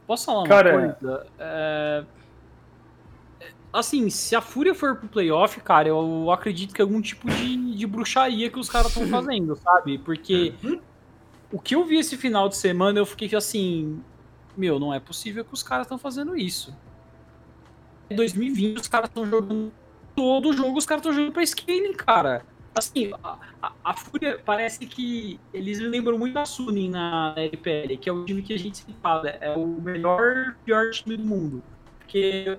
Posso 0.06 0.26
falar 0.26 0.40
uma 0.40 0.48
Cara, 0.48 0.96
coisa? 0.98 1.28
É 1.40 2.04
assim, 3.74 4.08
se 4.10 4.36
a 4.36 4.42
Fúria 4.42 4.76
for 4.76 4.96
pro 4.96 5.08
playoff, 5.10 5.60
cara, 5.62 5.90
eu 5.90 6.32
acredito 6.32 6.74
que 6.74 6.80
é 6.82 6.84
algum 6.84 7.02
tipo 7.02 7.28
de, 7.28 7.76
de 7.76 7.88
bruxaria 7.88 8.50
que 8.50 8.60
os 8.60 8.70
caras 8.70 8.90
estão 8.90 9.08
fazendo, 9.10 9.56
sabe? 9.56 9.98
Porque 9.98 10.54
o 11.54 11.60
que 11.60 11.76
eu 11.76 11.86
vi 11.86 11.98
esse 11.98 12.18
final 12.18 12.50
de 12.50 12.58
semana, 12.58 12.98
eu 12.98 13.06
fiquei 13.06 13.30
assim, 13.38 14.02
meu, 14.58 14.80
não 14.80 14.92
é 14.92 15.00
possível 15.00 15.46
que 15.46 15.54
os 15.54 15.62
caras 15.62 15.86
estão 15.86 16.00
fazendo 16.00 16.36
isso. 16.36 16.76
Em 18.10 18.16
2020, 18.16 18.78
os 18.80 18.88
caras 18.88 19.08
estão 19.08 19.24
jogando 19.24 19.72
todo 20.16 20.52
jogo, 20.52 20.80
os 20.80 20.86
caras 20.86 21.02
estão 21.02 21.14
jogando 21.14 21.32
pra 21.32 21.46
scaling, 21.46 21.94
cara. 21.94 22.44
Assim, 22.76 23.12
a, 23.24 23.38
a, 23.62 23.72
a, 23.84 23.94
Fúria 23.94 24.42
parece 24.44 24.88
que 24.88 25.40
eles 25.54 25.78
lembram 25.78 26.18
muito 26.18 26.34
da 26.34 26.44
Suning 26.44 26.90
na 26.90 27.36
LPL, 27.38 27.98
que 27.98 28.10
é 28.10 28.12
o 28.12 28.26
time 28.26 28.42
que 28.42 28.54
a 28.54 28.58
gente 28.58 28.80
se 28.80 28.94
fala, 28.94 29.30
é 29.30 29.56
o 29.56 29.68
melhor, 29.68 30.56
pior 30.66 30.90
time 30.90 31.16
do 31.16 31.24
mundo. 31.24 31.64
Porque 32.00 32.58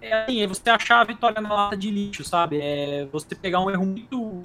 é 0.00 0.22
assim, 0.22 0.42
é 0.42 0.46
você 0.46 0.70
achar 0.70 1.00
a 1.00 1.04
vitória 1.04 1.40
na 1.40 1.52
lata 1.52 1.76
de 1.76 1.90
lixo, 1.90 2.22
sabe? 2.22 2.60
É 2.60 3.08
você 3.10 3.34
pegar 3.34 3.58
um 3.58 3.68
erro 3.68 3.84
muito 3.84 4.44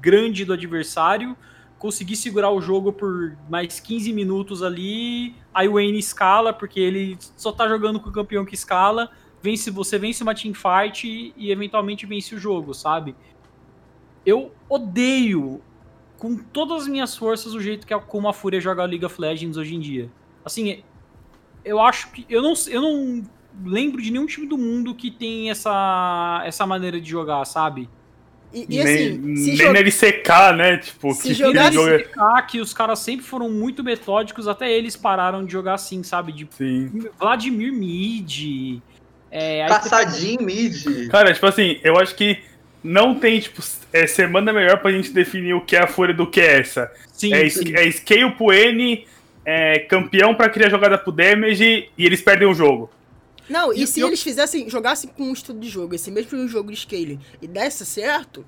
grande 0.00 0.44
do 0.44 0.54
adversário, 0.54 1.36
conseguir 1.78 2.16
segurar 2.16 2.50
o 2.50 2.60
jogo 2.60 2.92
por 2.92 3.36
mais 3.48 3.78
15 3.78 4.12
minutos 4.12 4.62
ali, 4.62 5.34
aí 5.54 5.68
o 5.68 5.74
Wayne 5.74 5.98
escala, 5.98 6.52
porque 6.52 6.80
ele 6.80 7.16
só 7.36 7.52
tá 7.52 7.68
jogando 7.68 8.00
com 8.00 8.10
o 8.10 8.12
campeão 8.12 8.44
que 8.44 8.54
escala, 8.54 9.10
vence, 9.40 9.70
você 9.70 9.98
vence 9.98 10.22
uma 10.22 10.34
teamfight 10.34 11.32
e, 11.36 11.50
eventualmente 11.50 12.04
vence 12.04 12.34
o 12.34 12.38
jogo, 12.38 12.74
sabe? 12.74 13.14
Eu 14.26 14.52
odeio 14.68 15.62
com 16.18 16.36
todas 16.36 16.82
as 16.82 16.88
minhas 16.88 17.16
forças 17.16 17.54
o 17.54 17.60
jeito 17.60 17.86
que 17.86 17.94
a, 17.94 18.00
como 18.00 18.28
a 18.28 18.32
Fúria 18.32 18.60
joga 18.60 18.82
a 18.82 18.86
League 18.86 19.04
of 19.04 19.20
Legends 19.20 19.56
hoje 19.56 19.76
em 19.76 19.80
dia. 19.80 20.10
Assim, 20.44 20.82
eu 21.64 21.80
acho 21.80 22.10
que 22.10 22.26
eu 22.28 22.42
não, 22.42 22.54
eu 22.66 22.82
não 22.82 23.24
lembro 23.64 24.02
de 24.02 24.10
nenhum 24.10 24.26
time 24.26 24.46
do 24.46 24.58
mundo 24.58 24.94
que 24.94 25.10
tem 25.10 25.48
essa, 25.48 26.42
essa 26.44 26.66
maneira 26.66 27.00
de 27.00 27.08
jogar, 27.08 27.44
sabe? 27.44 27.88
E, 28.52 28.66
e 28.68 28.80
assim, 28.80 29.18
nem, 29.18 29.36
se 29.36 29.56
nem 29.56 29.72
na 29.72 29.78
LCK, 29.80 30.28
né? 30.56 30.76
Tipo, 30.78 31.12
se 31.12 31.28
que 31.28 31.34
jogar 31.34 31.72
joga... 31.72 31.96
LCK, 31.96 32.46
que 32.48 32.60
os 32.60 32.72
caras 32.72 32.98
sempre 32.98 33.24
foram 33.24 33.50
muito 33.50 33.84
metódicos, 33.84 34.48
até 34.48 34.70
eles 34.70 34.96
pararam 34.96 35.44
de 35.44 35.52
jogar 35.52 35.74
assim, 35.74 36.02
sabe? 36.02 36.32
De 36.32 36.48
Sim. 36.50 37.08
Vladimir 37.18 37.72
Mid. 37.72 38.80
É, 39.30 39.66
Caçadinho 39.68 40.42
Mid. 40.42 41.08
Cara, 41.10 41.34
tipo 41.34 41.46
assim, 41.46 41.78
eu 41.84 41.98
acho 41.98 42.14
que 42.14 42.38
não 42.82 43.14
tem, 43.14 43.38
tipo, 43.40 43.62
é, 43.92 44.06
semana 44.06 44.52
melhor 44.52 44.78
pra 44.78 44.90
gente 44.90 45.12
definir 45.12 45.52
o 45.52 45.60
que 45.60 45.76
é 45.76 45.82
a 45.82 45.86
Fúria 45.86 46.14
do 46.14 46.26
que 46.26 46.40
é 46.40 46.60
essa. 46.60 46.90
Sim, 47.12 47.34
é, 47.34 47.48
sim. 47.50 47.74
é 47.74 47.90
scale 47.90 48.30
pro 48.30 48.52
N, 48.52 49.06
é, 49.44 49.80
campeão 49.80 50.34
pra 50.34 50.48
criar 50.48 50.70
jogada 50.70 50.96
pro 50.96 51.12
damage 51.12 51.90
e 51.98 52.06
eles 52.06 52.22
perdem 52.22 52.48
o 52.48 52.54
jogo. 52.54 52.90
Não, 53.48 53.72
e, 53.72 53.82
e 53.82 53.86
se 53.86 54.00
eu... 54.00 54.08
eles 54.08 54.22
fizessem, 54.22 54.68
jogassem 54.68 55.10
com 55.10 55.24
um 55.24 55.32
estudo 55.32 55.58
de 55.58 55.68
jogo, 55.68 55.94
esse 55.94 56.10
mesmo 56.10 56.46
jogo 56.48 56.70
de 56.70 56.78
scaling, 56.78 57.20
e 57.40 57.46
desse 57.46 57.86
certo, 57.86 58.44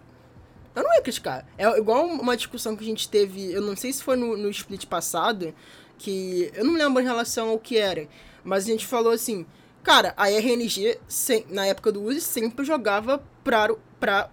eu 0.74 0.82
não 0.82 0.94
ia 0.94 1.02
criticar. 1.02 1.46
É 1.56 1.66
igual 1.78 2.06
uma 2.06 2.36
discussão 2.36 2.76
que 2.76 2.82
a 2.82 2.86
gente 2.86 3.08
teve, 3.08 3.52
eu 3.52 3.60
não 3.62 3.76
sei 3.76 3.92
se 3.92 4.02
foi 4.02 4.16
no, 4.16 4.36
no 4.36 4.50
split 4.50 4.86
passado, 4.86 5.54
que 5.98 6.50
eu 6.54 6.64
não 6.64 6.74
lembro 6.74 7.02
em 7.02 7.04
relação 7.04 7.48
ao 7.48 7.58
que 7.58 7.76
era, 7.76 8.06
mas 8.44 8.64
a 8.64 8.66
gente 8.68 8.86
falou 8.86 9.12
assim, 9.12 9.46
cara, 9.82 10.14
a 10.16 10.30
RNG, 10.30 10.98
sem, 11.08 11.46
na 11.50 11.66
época 11.66 11.92
do 11.92 12.02
Uzi, 12.02 12.20
sempre 12.20 12.64
jogava 12.64 13.22
pra, 13.42 13.68
pra, 13.98 14.30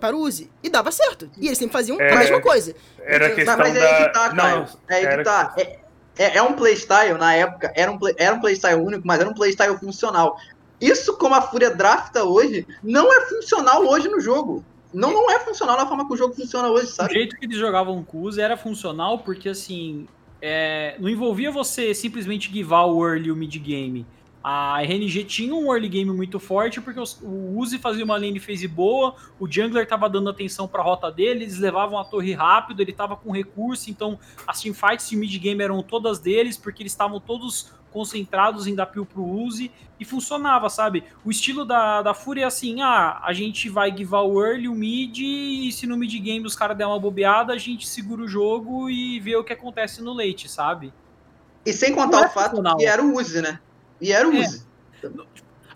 para 0.00 0.16
o 0.16 0.20
Uzi. 0.20 0.50
E 0.62 0.68
dava 0.68 0.92
certo. 0.92 1.30
E 1.36 1.46
eles 1.46 1.58
sempre 1.58 1.72
faziam 1.72 2.00
é, 2.00 2.12
a 2.12 2.18
mesma 2.18 2.40
coisa. 2.40 2.74
Era 3.00 3.26
então, 3.26 3.36
questão 3.36 3.58
mas 3.58 3.76
é 3.76 4.04
que 4.04 4.12
tá, 4.12 4.34
Não, 4.34 4.68
é 4.88 5.16
que 5.16 5.24
tá. 5.24 5.54
É, 5.56 5.77
é, 6.18 6.36
é 6.36 6.42
um 6.42 6.54
playstyle, 6.54 7.16
na 7.18 7.34
época, 7.34 7.72
era 7.74 7.90
um, 7.90 7.98
play, 7.98 8.14
era 8.18 8.34
um 8.34 8.40
playstyle 8.40 8.80
único, 8.80 9.06
mas 9.06 9.20
era 9.20 9.30
um 9.30 9.34
playstyle 9.34 9.78
funcional. 9.78 10.36
Isso, 10.80 11.16
como 11.16 11.34
a 11.34 11.40
Fúria 11.40 11.70
drafta 11.70 12.24
hoje, 12.24 12.66
não 12.82 13.12
é 13.12 13.26
funcional 13.26 13.86
hoje 13.86 14.08
no 14.08 14.20
jogo. 14.20 14.64
Não, 14.92 15.12
não 15.12 15.30
é 15.30 15.38
funcional 15.38 15.76
na 15.76 15.86
forma 15.86 16.06
que 16.06 16.14
o 16.14 16.16
jogo 16.16 16.34
funciona 16.34 16.68
hoje, 16.68 16.88
sabe? 16.88 17.10
O 17.10 17.14
jeito 17.14 17.36
que 17.36 17.46
eles 17.46 17.56
jogavam 17.56 18.04
o 18.12 18.40
era 18.40 18.56
funcional 18.56 19.18
porque, 19.18 19.48
assim, 19.48 20.08
é, 20.40 20.96
não 20.98 21.08
envolvia 21.08 21.50
você 21.50 21.94
simplesmente 21.94 22.50
givar 22.50 22.84
o 22.86 23.06
early 23.06 23.28
e 23.28 23.32
o 23.32 23.36
mid 23.36 23.54
game. 23.56 24.06
A 24.42 24.82
RNG 24.82 25.24
tinha 25.24 25.54
um 25.54 25.72
early 25.72 25.88
game 25.88 26.10
muito 26.10 26.38
forte, 26.38 26.80
porque 26.80 27.00
os, 27.00 27.18
o 27.20 27.58
Uzi 27.58 27.78
fazia 27.78 28.04
uma 28.04 28.16
lane 28.16 28.38
phase 28.38 28.68
boa, 28.68 29.14
o 29.38 29.50
jungler 29.50 29.86
tava 29.86 30.08
dando 30.08 30.30
atenção 30.30 30.68
pra 30.68 30.82
rota 30.82 31.10
dele, 31.10 31.44
eles 31.44 31.58
levavam 31.58 31.98
a 31.98 32.04
torre 32.04 32.32
rápido, 32.32 32.80
ele 32.80 32.92
tava 32.92 33.16
com 33.16 33.32
recurso, 33.32 33.90
então 33.90 34.18
as 34.46 34.60
teamfights 34.60 35.08
de 35.08 35.16
mid 35.16 35.36
game 35.38 35.62
eram 35.62 35.82
todas 35.82 36.18
deles, 36.18 36.56
porque 36.56 36.82
eles 36.82 36.92
estavam 36.92 37.18
todos 37.18 37.72
concentrados 37.90 38.66
em 38.66 38.74
dar 38.74 38.86
peel 38.86 39.04
pro 39.04 39.24
Uzi, 39.24 39.72
e 39.98 40.04
funcionava, 40.04 40.70
sabe? 40.70 41.04
O 41.24 41.30
estilo 41.30 41.64
da, 41.64 42.02
da 42.02 42.14
Fúria 42.14 42.44
é 42.44 42.46
assim, 42.46 42.80
ah, 42.80 43.20
a 43.24 43.32
gente 43.32 43.68
vai 43.68 43.94
givar 43.96 44.22
o 44.22 44.40
early, 44.44 44.68
o 44.68 44.74
mid, 44.74 45.18
e 45.18 45.72
se 45.72 45.86
no 45.86 45.96
mid 45.96 46.12
game 46.20 46.46
os 46.46 46.54
caras 46.54 46.76
der 46.76 46.86
uma 46.86 47.00
bobeada, 47.00 47.52
a 47.52 47.58
gente 47.58 47.88
segura 47.88 48.22
o 48.22 48.28
jogo 48.28 48.88
e 48.88 49.18
vê 49.18 49.36
o 49.36 49.42
que 49.42 49.52
acontece 49.52 50.00
no 50.00 50.12
late, 50.12 50.48
sabe? 50.48 50.92
E 51.66 51.72
sem 51.72 51.94
contar 51.94 52.22
é 52.22 52.26
o 52.26 52.30
fato 52.30 52.62
que 52.76 52.86
era 52.86 53.02
o 53.02 53.16
Uzi, 53.16 53.42
né? 53.42 53.58
E 54.00 54.12
era 54.12 54.28
o 54.28 54.32
é. 54.34 54.40
Uzi. 54.40 54.66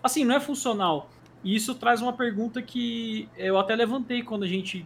Assim, 0.01 0.25
não 0.25 0.35
é 0.35 0.39
funcional. 0.39 1.09
E 1.43 1.55
isso 1.55 1.75
traz 1.75 2.01
uma 2.01 2.13
pergunta 2.13 2.61
que 2.61 3.27
eu 3.37 3.57
até 3.57 3.75
levantei 3.75 4.23
quando 4.23 4.43
a 4.43 4.47
gente 4.47 4.85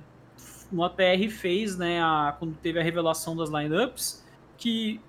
no 0.72 0.84
ATR 0.84 1.30
fez, 1.30 1.78
né, 1.78 2.02
a, 2.02 2.36
quando 2.38 2.56
teve 2.58 2.80
a 2.80 2.84
revelação 2.84 3.36
das 3.36 3.50
lineups, 3.50 4.24
que 4.58 5.00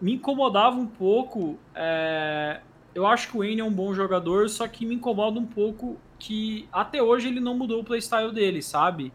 me 0.00 0.14
incomodava 0.14 0.76
um 0.76 0.86
pouco. 0.86 1.58
É, 1.74 2.60
eu 2.94 3.06
acho 3.06 3.28
que 3.28 3.36
o 3.36 3.40
Wayne 3.40 3.60
é 3.60 3.64
um 3.64 3.72
bom 3.72 3.94
jogador, 3.94 4.48
só 4.48 4.66
que 4.68 4.84
me 4.84 4.94
incomoda 4.94 5.38
um 5.38 5.46
pouco 5.46 5.96
que 6.18 6.68
até 6.72 7.02
hoje 7.02 7.28
ele 7.28 7.40
não 7.40 7.56
mudou 7.56 7.80
o 7.80 7.84
playstyle 7.84 8.32
dele, 8.32 8.60
sabe? 8.60 9.12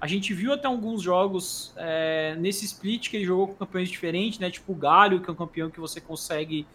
A 0.00 0.06
gente 0.06 0.34
viu 0.34 0.52
até 0.52 0.66
alguns 0.66 1.02
jogos 1.02 1.72
é, 1.76 2.36
nesse 2.38 2.64
split 2.64 3.08
que 3.08 3.16
ele 3.16 3.24
jogou 3.24 3.48
com 3.48 3.54
campeões 3.54 3.88
diferentes, 3.88 4.38
né? 4.38 4.50
Tipo 4.50 4.72
o 4.72 4.74
Galho, 4.74 5.20
que 5.20 5.28
é 5.28 5.32
um 5.32 5.36
campeão 5.36 5.70
que 5.70 5.80
você 5.80 6.00
consegue 6.00 6.66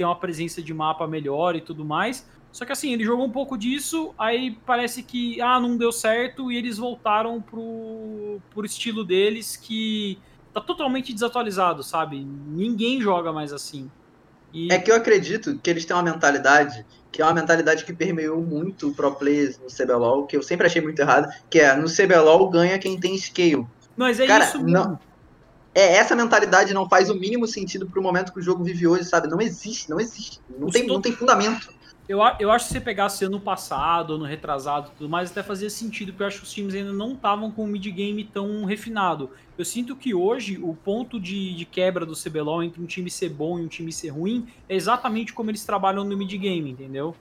ter 0.00 0.04
uma 0.04 0.16
presença 0.16 0.62
de 0.62 0.72
mapa 0.72 1.06
melhor 1.06 1.54
e 1.54 1.60
tudo 1.60 1.84
mais. 1.84 2.26
Só 2.50 2.64
que 2.64 2.72
assim, 2.72 2.94
ele 2.94 3.04
jogou 3.04 3.26
um 3.26 3.30
pouco 3.30 3.56
disso, 3.56 4.14
aí 4.18 4.56
parece 4.64 5.02
que 5.02 5.38
ah, 5.42 5.60
não 5.60 5.76
deu 5.76 5.92
certo 5.92 6.50
e 6.50 6.56
eles 6.56 6.78
voltaram 6.78 7.40
pro, 7.40 8.40
pro 8.50 8.64
estilo 8.64 9.04
deles 9.04 9.56
que 9.56 10.18
tá 10.54 10.60
totalmente 10.60 11.12
desatualizado, 11.12 11.82
sabe? 11.82 12.24
Ninguém 12.24 12.98
joga 12.98 13.30
mais 13.30 13.52
assim. 13.52 13.90
E... 14.54 14.72
É 14.72 14.78
que 14.78 14.90
eu 14.90 14.96
acredito 14.96 15.58
que 15.62 15.68
eles 15.68 15.84
têm 15.84 15.94
uma 15.94 16.02
mentalidade, 16.02 16.84
que 17.12 17.20
é 17.20 17.24
uma 17.24 17.34
mentalidade 17.34 17.84
que 17.84 17.92
permeou 17.92 18.40
muito 18.40 18.88
o 18.88 18.94
pro 18.94 19.14
players 19.14 19.58
no 19.58 19.66
CBLOL, 19.66 20.26
que 20.26 20.34
eu 20.34 20.42
sempre 20.42 20.66
achei 20.66 20.80
muito 20.80 20.98
errado, 20.98 21.30
que 21.50 21.60
é 21.60 21.76
no 21.76 21.88
CBLOL 21.88 22.48
ganha 22.48 22.78
quem 22.78 22.98
tem 22.98 23.18
scale. 23.18 23.66
Mas 23.94 24.18
é 24.18 24.26
Cara, 24.26 24.46
isso 24.46 24.56
mesmo. 24.56 24.72
Não, 24.72 24.98
é, 25.74 25.96
essa 25.96 26.16
mentalidade 26.16 26.74
não 26.74 26.88
faz 26.88 27.08
o 27.10 27.14
mínimo 27.14 27.46
sentido 27.46 27.86
pro 27.86 28.02
momento 28.02 28.32
que 28.32 28.40
o 28.40 28.42
jogo 28.42 28.64
vive 28.64 28.86
hoje, 28.86 29.04
sabe? 29.04 29.28
Não 29.28 29.40
existe, 29.40 29.88
não 29.88 30.00
existe. 30.00 30.40
Não, 30.58 30.68
tem, 30.68 30.86
não 30.86 31.00
tem 31.00 31.12
fundamento. 31.12 31.72
Eu, 32.08 32.18
eu 32.40 32.50
acho 32.50 32.64
que 32.64 32.72
se 32.72 32.78
você 32.78 32.80
pegasse 32.80 33.24
ano 33.24 33.38
passado, 33.38 34.14
ano 34.14 34.24
retrasado 34.24 34.90
tudo 34.98 35.08
mais, 35.08 35.30
até 35.30 35.44
fazia 35.44 35.70
sentido, 35.70 36.10
porque 36.10 36.24
eu 36.24 36.26
acho 36.26 36.38
que 36.38 36.44
os 36.44 36.52
times 36.52 36.74
ainda 36.74 36.92
não 36.92 37.12
estavam 37.12 37.52
com 37.52 37.62
o 37.62 37.68
mid-game 37.68 38.24
tão 38.24 38.64
refinado. 38.64 39.30
Eu 39.56 39.64
sinto 39.64 39.94
que 39.94 40.12
hoje 40.12 40.58
o 40.60 40.74
ponto 40.74 41.20
de, 41.20 41.54
de, 41.54 41.64
quebra 41.64 42.04
do 42.04 42.14
CBLOL 42.14 42.64
entre 42.64 42.82
um 42.82 42.86
time 42.86 43.08
ser 43.08 43.28
bom 43.28 43.60
e 43.60 43.62
um 43.62 43.68
time 43.68 43.92
ser 43.92 44.08
ruim 44.08 44.48
é 44.68 44.74
exatamente 44.74 45.32
como 45.32 45.52
eles 45.52 45.64
trabalham 45.64 46.02
no 46.02 46.16
mid-game, 46.16 46.72
entendeu? 46.72 47.14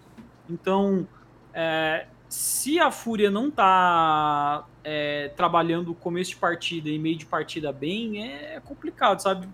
Então, 0.49 1.07
é, 1.53 2.07
se 2.29 2.79
a 2.79 2.91
Fúria 2.91 3.31
não 3.31 3.49
tá 3.49 4.63
é, 4.83 5.31
trabalhando 5.35 5.95
começo 5.95 6.31
de 6.31 6.35
partida 6.37 6.87
e 6.87 6.99
meio 6.99 7.17
de 7.17 7.25
partida 7.25 7.73
bem, 7.73 8.23
é 8.23 8.61
complicado, 8.63 9.19
sabe? 9.19 9.49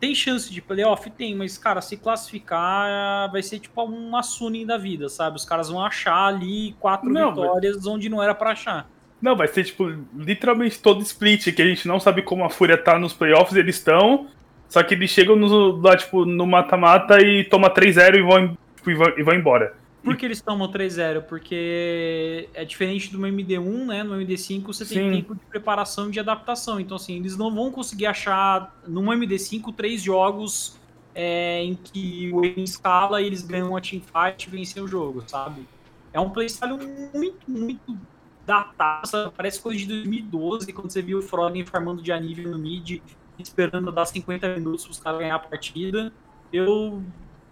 Tem 0.00 0.12
chance 0.12 0.52
de 0.52 0.60
playoff? 0.60 1.08
Tem, 1.08 1.34
mas, 1.36 1.56
cara, 1.56 1.80
se 1.80 1.96
classificar 1.96 3.30
vai 3.30 3.42
ser 3.42 3.60
tipo 3.60 3.80
uma 3.84 4.24
Suning 4.24 4.66
da 4.66 4.76
vida, 4.76 5.08
sabe? 5.08 5.36
Os 5.36 5.44
caras 5.44 5.70
vão 5.70 5.82
achar 5.82 6.26
ali 6.26 6.74
quatro 6.80 7.08
não, 7.08 7.30
vitórias 7.30 7.76
mas... 7.76 7.86
onde 7.86 8.08
não 8.08 8.20
era 8.20 8.34
para 8.34 8.50
achar. 8.50 8.90
Não, 9.22 9.36
vai 9.36 9.46
ser 9.46 9.64
tipo 9.64 9.84
literalmente 10.14 10.80
todo 10.80 11.00
split, 11.02 11.54
que 11.54 11.62
a 11.62 11.66
gente 11.66 11.86
não 11.88 11.98
sabe 12.00 12.22
como 12.22 12.44
a 12.44 12.50
Fúria 12.50 12.76
tá 12.76 12.98
nos 12.98 13.12
playoffs, 13.12 13.56
eles 13.56 13.76
estão. 13.76 14.26
Só 14.68 14.82
que 14.82 14.94
eles 14.94 15.10
chegam 15.10 15.36
no, 15.36 15.80
lá, 15.80 15.96
tipo, 15.96 16.24
no 16.24 16.44
mata-mata 16.44 17.20
e 17.22 17.44
toma 17.44 17.70
3-0 17.70 18.16
e 18.16 18.22
vão, 18.22 18.58
tipo, 18.74 18.90
e, 18.90 18.94
vão, 18.94 19.18
e 19.18 19.22
vão 19.22 19.34
embora. 19.34 19.85
Por 20.06 20.16
que 20.16 20.24
eles 20.24 20.40
tomam 20.40 20.70
3-0? 20.70 21.22
Porque 21.22 22.48
é 22.54 22.64
diferente 22.64 23.10
do 23.10 23.18
MD1, 23.18 23.86
né? 23.86 24.04
No 24.04 24.14
MD5 24.14 24.62
você 24.66 24.84
tem 24.84 24.98
Sim. 24.98 25.16
tempo 25.16 25.34
de 25.34 25.44
preparação 25.46 26.06
e 26.06 26.12
de 26.12 26.20
adaptação. 26.20 26.78
Então, 26.78 26.96
assim, 26.96 27.16
eles 27.16 27.36
não 27.36 27.52
vão 27.52 27.72
conseguir 27.72 28.06
achar 28.06 28.72
no 28.86 29.02
MD5 29.02 29.74
três 29.74 30.00
jogos 30.00 30.78
é, 31.12 31.60
em 31.64 31.74
que 31.74 32.30
o 32.32 32.44
Aim 32.44 32.62
escala 32.62 33.20
e 33.20 33.26
eles 33.26 33.42
ganham 33.42 33.70
uma 33.70 33.80
teamfight 33.80 34.46
e 34.46 34.50
vencem 34.50 34.80
o 34.80 34.86
jogo, 34.86 35.24
sabe? 35.26 35.66
É 36.12 36.20
um 36.20 36.30
playstyle 36.30 36.78
muito, 37.12 37.50
muito 37.50 37.98
datado. 38.46 39.32
Parece 39.36 39.60
coisa 39.60 39.76
de 39.76 39.86
2012, 39.86 40.72
quando 40.72 40.88
você 40.88 41.02
viu 41.02 41.18
o 41.18 41.22
Froggen 41.22 41.66
farmando 41.66 42.00
de 42.00 42.16
nível 42.20 42.52
no 42.52 42.58
mid, 42.58 43.02
esperando 43.40 43.90
dar 43.90 44.06
50 44.06 44.54
minutos 44.54 44.84
para 44.84 44.92
os 44.92 45.00
caras 45.00 45.18
ganhar 45.18 45.34
a 45.34 45.40
partida. 45.40 46.12
Eu, 46.52 47.02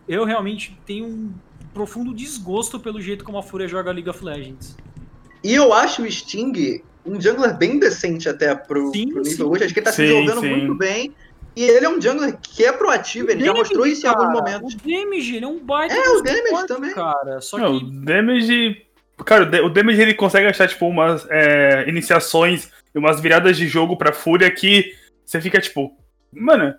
eu 0.07 0.25
realmente 0.25 0.79
tenho 0.87 1.07
um 1.07 1.35
profundo 1.75 2.15
desgosto 2.15 2.79
pelo 2.79 3.01
jeito 3.01 3.25
como 3.25 3.37
a 3.37 3.43
Fúria 3.43 3.69
joga 3.69 3.93
League 3.93 4.09
of 4.09 4.25
Legends. 4.25 4.77
E 5.43 5.53
eu 5.53 5.75
acho 5.75 6.03
o 6.03 6.11
Sting 6.11 6.81
um 7.05 7.21
jungler 7.21 7.55
bem 7.57 7.79
decente 7.79 8.29
até 8.29 8.55
pro, 8.55 8.91
sim, 8.93 9.09
pro 9.09 9.23
nível 9.23 9.47
sim. 9.47 9.53
hoje. 9.53 9.65
Acho 9.65 9.75
que 9.75 9.81
ele 9.81 9.85
tá 9.85 9.93
sim, 9.93 10.07
se 10.07 10.27
jogando 10.27 10.43
muito 10.43 10.75
bem. 10.75 11.13
E 11.57 11.63
ele 11.63 11.87
é 11.87 11.89
um 11.89 12.01
jungler 12.01 12.37
que 12.41 12.65
é 12.65 12.73
proativo, 12.73 13.31
ele 13.31 13.45
já 13.45 13.53
mostrou 13.53 13.87
isso 13.87 14.03
cara, 14.03 14.15
em 14.15 14.19
alguns 14.19 14.41
momentos. 14.41 14.75
O 14.75 14.79
Damage, 14.79 15.37
ele 15.37 15.45
é 15.45 15.49
um 15.49 15.59
baita. 15.59 15.95
É, 15.95 16.09
o 16.09 16.23
Damage 16.23 16.67
também. 16.67 16.95
Cara, 16.95 17.41
só 17.41 17.59
Não, 17.59 17.79
que... 17.79 17.85
O 17.85 17.91
Damage. 17.91 18.87
Cara, 19.25 19.65
o 19.65 19.71
Damage 19.71 20.03
ele 20.03 20.15
consegue 20.15 20.49
achar, 20.49 20.67
tipo, 20.67 20.89
umas 20.89 21.25
é, 21.31 21.85
iniciações 21.89 22.71
e 22.93 22.99
umas 22.99 23.21
viradas 23.21 23.57
de 23.57 23.69
jogo 23.69 23.97
pra 23.97 24.13
Fúria 24.13 24.51
que 24.51 24.93
você 25.25 25.41
fica, 25.41 25.61
tipo, 25.61 25.97
mano, 26.33 26.75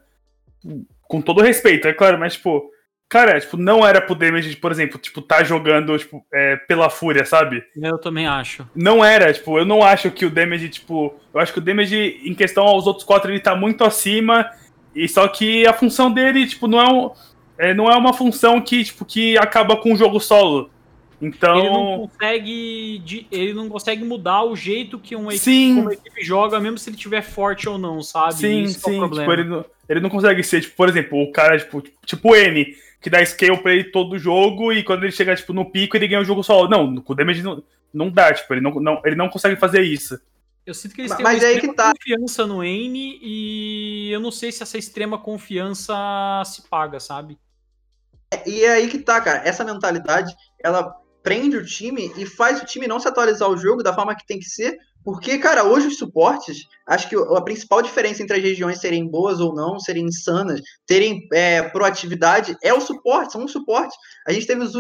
com 1.04 1.22
todo 1.22 1.42
respeito, 1.42 1.88
é 1.88 1.94
claro, 1.94 2.20
mas, 2.20 2.34
tipo, 2.34 2.70
Cara, 3.08 3.40
tipo, 3.40 3.56
não 3.56 3.86
era 3.86 4.02
pro 4.02 4.16
Damage, 4.16 4.56
por 4.56 4.72
exemplo, 4.72 4.98
tipo, 4.98 5.22
tá 5.22 5.44
jogando, 5.44 5.98
tipo, 5.98 6.26
é, 6.34 6.56
pela 6.56 6.90
fúria, 6.90 7.24
sabe? 7.24 7.64
Eu 7.76 8.00
também 8.00 8.26
acho. 8.26 8.68
Não 8.76 9.06
era, 9.06 9.32
tipo, 9.32 9.60
eu 9.60 9.66
não 9.66 9.84
acho 9.84 10.10
que 10.10 10.26
o 10.26 10.30
Damage, 10.30 10.70
tipo, 10.70 11.14
eu 11.34 11.40
acho 11.40 11.54
que 11.54 11.60
o 11.60 11.62
Damage, 11.62 12.20
em 12.24 12.34
questão 12.34 12.64
aos 12.64 12.88
outros 12.88 13.06
quatro, 13.06 13.32
ele 13.32 13.40
tá 13.40 13.56
muito 13.56 13.84
acima, 13.84 14.50
e 14.96 15.08
só 15.08 15.28
que 15.28 15.68
a 15.68 15.74
função 15.74 16.12
dele, 16.12 16.48
tipo, 16.48 16.68
não 16.68 16.82
é, 16.82 16.92
um, 16.92 17.12
é, 17.60 17.74
não 17.76 17.92
é 17.92 17.96
uma 17.96 18.12
função 18.12 18.60
que, 18.60 18.84
tipo, 18.84 19.06
que 19.06 19.38
acaba 19.38 19.78
com 19.78 19.94
o 19.94 19.98
jogo 19.98 20.20
solo. 20.20 20.72
Então. 21.22 21.60
Ele 21.60 21.70
não 21.70 22.08
consegue. 22.08 23.28
Ele 23.32 23.54
não 23.54 23.70
consegue 23.70 24.04
mudar 24.04 24.44
o 24.44 24.56
jeito 24.56 25.00
que 25.00 25.16
uma 25.16 25.34
equipe, 25.34 25.80
uma 25.80 25.94
equipe 25.94 26.24
joga, 26.24 26.60
mesmo 26.60 26.78
se 26.78 26.90
ele 26.90 26.98
tiver 26.98 27.22
forte 27.22 27.70
ou 27.70 27.78
não, 27.78 28.02
sabe? 28.02 28.36
Sim, 28.36 28.64
Isso 28.64 28.82
sim. 28.82 29.02
É 29.02 29.10
tipo, 29.10 29.32
ele, 29.32 29.44
não, 29.46 29.66
ele 29.88 30.00
não 30.00 30.10
consegue 30.10 30.44
ser, 30.44 30.62
tipo, 30.62 30.76
por 30.76 30.90
exemplo, 30.90 31.22
o 31.22 31.32
cara, 31.32 31.58
tipo, 31.58 31.82
tipo 32.06 32.32
o 32.32 32.36
N 32.36 32.76
que 33.06 33.10
dá 33.12 33.24
scale 33.24 33.56
pra 33.62 33.72
ele 33.72 33.84
todo 33.84 34.18
jogo 34.18 34.74
e 34.74 34.84
quando 34.84 35.04
ele 35.04 35.12
chega 35.12 35.36
tipo, 35.36 35.54
no 35.54 35.70
pico 35.70 35.96
ele 35.96 36.08
ganha 36.08 36.22
o 36.22 36.26
jogo 36.26 36.42
solo. 36.42 36.68
Não, 36.68 36.96
com 36.96 37.14
o 37.14 37.16
damage 37.16 37.44
não, 37.44 37.64
não 37.94 38.10
dá, 38.10 38.34
tipo, 38.34 38.52
ele 38.52 38.62
não, 38.62 38.72
não, 38.72 39.00
ele 39.06 39.16
não 39.16 39.30
consegue 39.30 39.56
fazer 39.58 39.84
isso. 39.84 40.20
Eu 40.66 40.74
sinto 40.74 40.96
que 40.96 41.02
eles 41.02 41.14
têm 41.14 41.24
Mas 41.24 41.44
uma 41.44 41.52
extrema 41.52 41.76
tá. 41.76 41.92
confiança 41.92 42.48
no 42.48 42.64
N 42.64 43.20
e 43.22 44.10
eu 44.12 44.20
não 44.20 44.32
sei 44.32 44.52
se 44.52 44.64
essa 44.64 44.80
extrema 44.80 45.20
confiança 45.20 45.94
se 46.48 46.68
paga, 46.68 47.00
sabe? 47.00 47.38
É, 48.34 48.50
e 48.50 48.64
é 48.64 48.72
aí 48.72 48.88
que 48.88 48.98
tá, 48.98 49.22
cara. 49.22 49.48
Essa 49.48 49.64
mentalidade, 49.64 50.36
ela 50.60 50.92
prende 51.22 51.58
o 51.58 51.64
time 51.64 52.12
e 52.18 52.26
faz 52.26 52.60
o 52.60 52.66
time 52.66 52.88
não 52.88 53.00
se 53.00 53.08
atualizar 53.08 53.48
o 53.48 53.58
jogo 53.58 53.84
da 53.84 53.94
forma 53.94 54.16
que 54.16 54.26
tem 54.26 54.40
que 54.40 54.46
ser, 54.46 54.80
porque, 55.06 55.38
cara, 55.38 55.64
hoje 55.64 55.86
os 55.86 56.00
suportes, 56.00 56.66
acho 56.88 57.08
que 57.08 57.16
a 57.16 57.42
principal 57.42 57.80
diferença 57.84 58.24
entre 58.24 58.38
as 58.38 58.42
regiões 58.42 58.80
serem 58.80 59.08
boas 59.08 59.40
ou 59.40 59.54
não, 59.54 59.80
serem 59.80 60.06
insanas, 60.06 60.60
terem 60.88 61.28
é, 61.32 61.62
proatividade, 61.62 62.58
é 62.64 62.74
o 62.74 62.82
suporte, 62.82 63.34
são 63.34 63.46
os 63.46 63.52
suportes. 63.52 63.96
A 64.28 64.34
gente 64.34 64.48
teve 64.48 64.64
os 64.64 64.74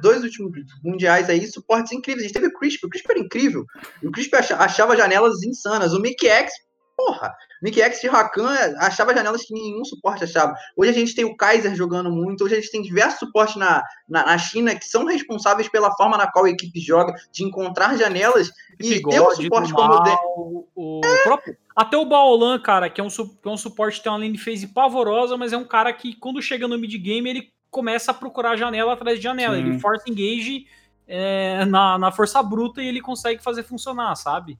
dois 0.00 0.24
últimos 0.24 0.52
mundiais 0.82 1.28
aí, 1.28 1.46
suportes 1.46 1.92
incríveis. 1.92 2.24
A 2.24 2.26
gente 2.28 2.34
teve 2.34 2.46
o 2.46 2.58
Crisp, 2.58 2.86
o 2.86 2.88
Crisp 2.88 3.10
era 3.10 3.20
incrível. 3.20 3.66
O 4.02 4.10
Crisp 4.10 4.34
achava 4.34 4.96
janelas 4.96 5.42
insanas. 5.42 5.92
O 5.92 6.00
Mickey 6.00 6.28
X, 6.28 6.50
porra, 6.98 7.32
Nick 7.62 7.80
X 7.80 8.00
de 8.00 8.08
Rakan 8.08 8.50
achava 8.78 9.14
janelas 9.14 9.44
que 9.44 9.54
nenhum 9.54 9.84
suporte 9.84 10.24
achava. 10.24 10.52
Hoje 10.76 10.90
a 10.90 10.94
gente 10.94 11.14
tem 11.14 11.24
o 11.24 11.36
Kaiser 11.36 11.72
jogando 11.76 12.10
muito, 12.10 12.42
hoje 12.42 12.56
a 12.56 12.60
gente 12.60 12.72
tem 12.72 12.82
diversos 12.82 13.20
suportes 13.20 13.54
na, 13.54 13.84
na, 14.08 14.26
na 14.26 14.36
China 14.36 14.74
que 14.74 14.84
são 14.84 15.04
responsáveis 15.04 15.68
pela 15.68 15.94
forma 15.94 16.16
na 16.18 16.26
qual 16.26 16.46
a 16.46 16.50
equipe 16.50 16.80
joga, 16.80 17.14
de 17.32 17.44
encontrar 17.44 17.96
janelas 17.96 18.50
e 18.80 18.94
Bigode, 18.94 19.14
ter 19.14 19.22
um 19.22 19.30
suporte 19.30 19.72
como 19.72 19.94
o, 20.36 20.68
o 20.74 21.00
é. 21.04 21.22
próprio. 21.22 21.56
Até 21.76 21.96
o 21.96 22.04
Baolan, 22.04 22.58
cara, 22.58 22.90
que 22.90 23.00
é 23.00 23.04
um, 23.04 23.08
que 23.08 23.48
é 23.48 23.50
um 23.50 23.56
suporte 23.56 23.98
que 23.98 24.02
tem 24.02 24.10
uma 24.10 24.18
lane 24.18 24.36
phase 24.36 24.66
pavorosa, 24.66 25.36
mas 25.36 25.52
é 25.52 25.56
um 25.56 25.64
cara 25.64 25.92
que 25.92 26.16
quando 26.16 26.42
chega 26.42 26.66
no 26.66 26.76
mid 26.76 26.92
game 27.00 27.30
ele 27.30 27.52
começa 27.70 28.10
a 28.10 28.14
procurar 28.14 28.56
janela 28.56 28.94
atrás 28.94 29.18
de 29.18 29.22
janela. 29.22 29.54
Sim. 29.54 29.60
Ele 29.60 29.78
force 29.78 30.10
engage 30.10 30.66
é, 31.06 31.64
na, 31.64 31.96
na 31.96 32.10
força 32.10 32.42
bruta 32.42 32.82
e 32.82 32.88
ele 32.88 33.00
consegue 33.00 33.40
fazer 33.40 33.62
funcionar, 33.62 34.16
sabe? 34.16 34.58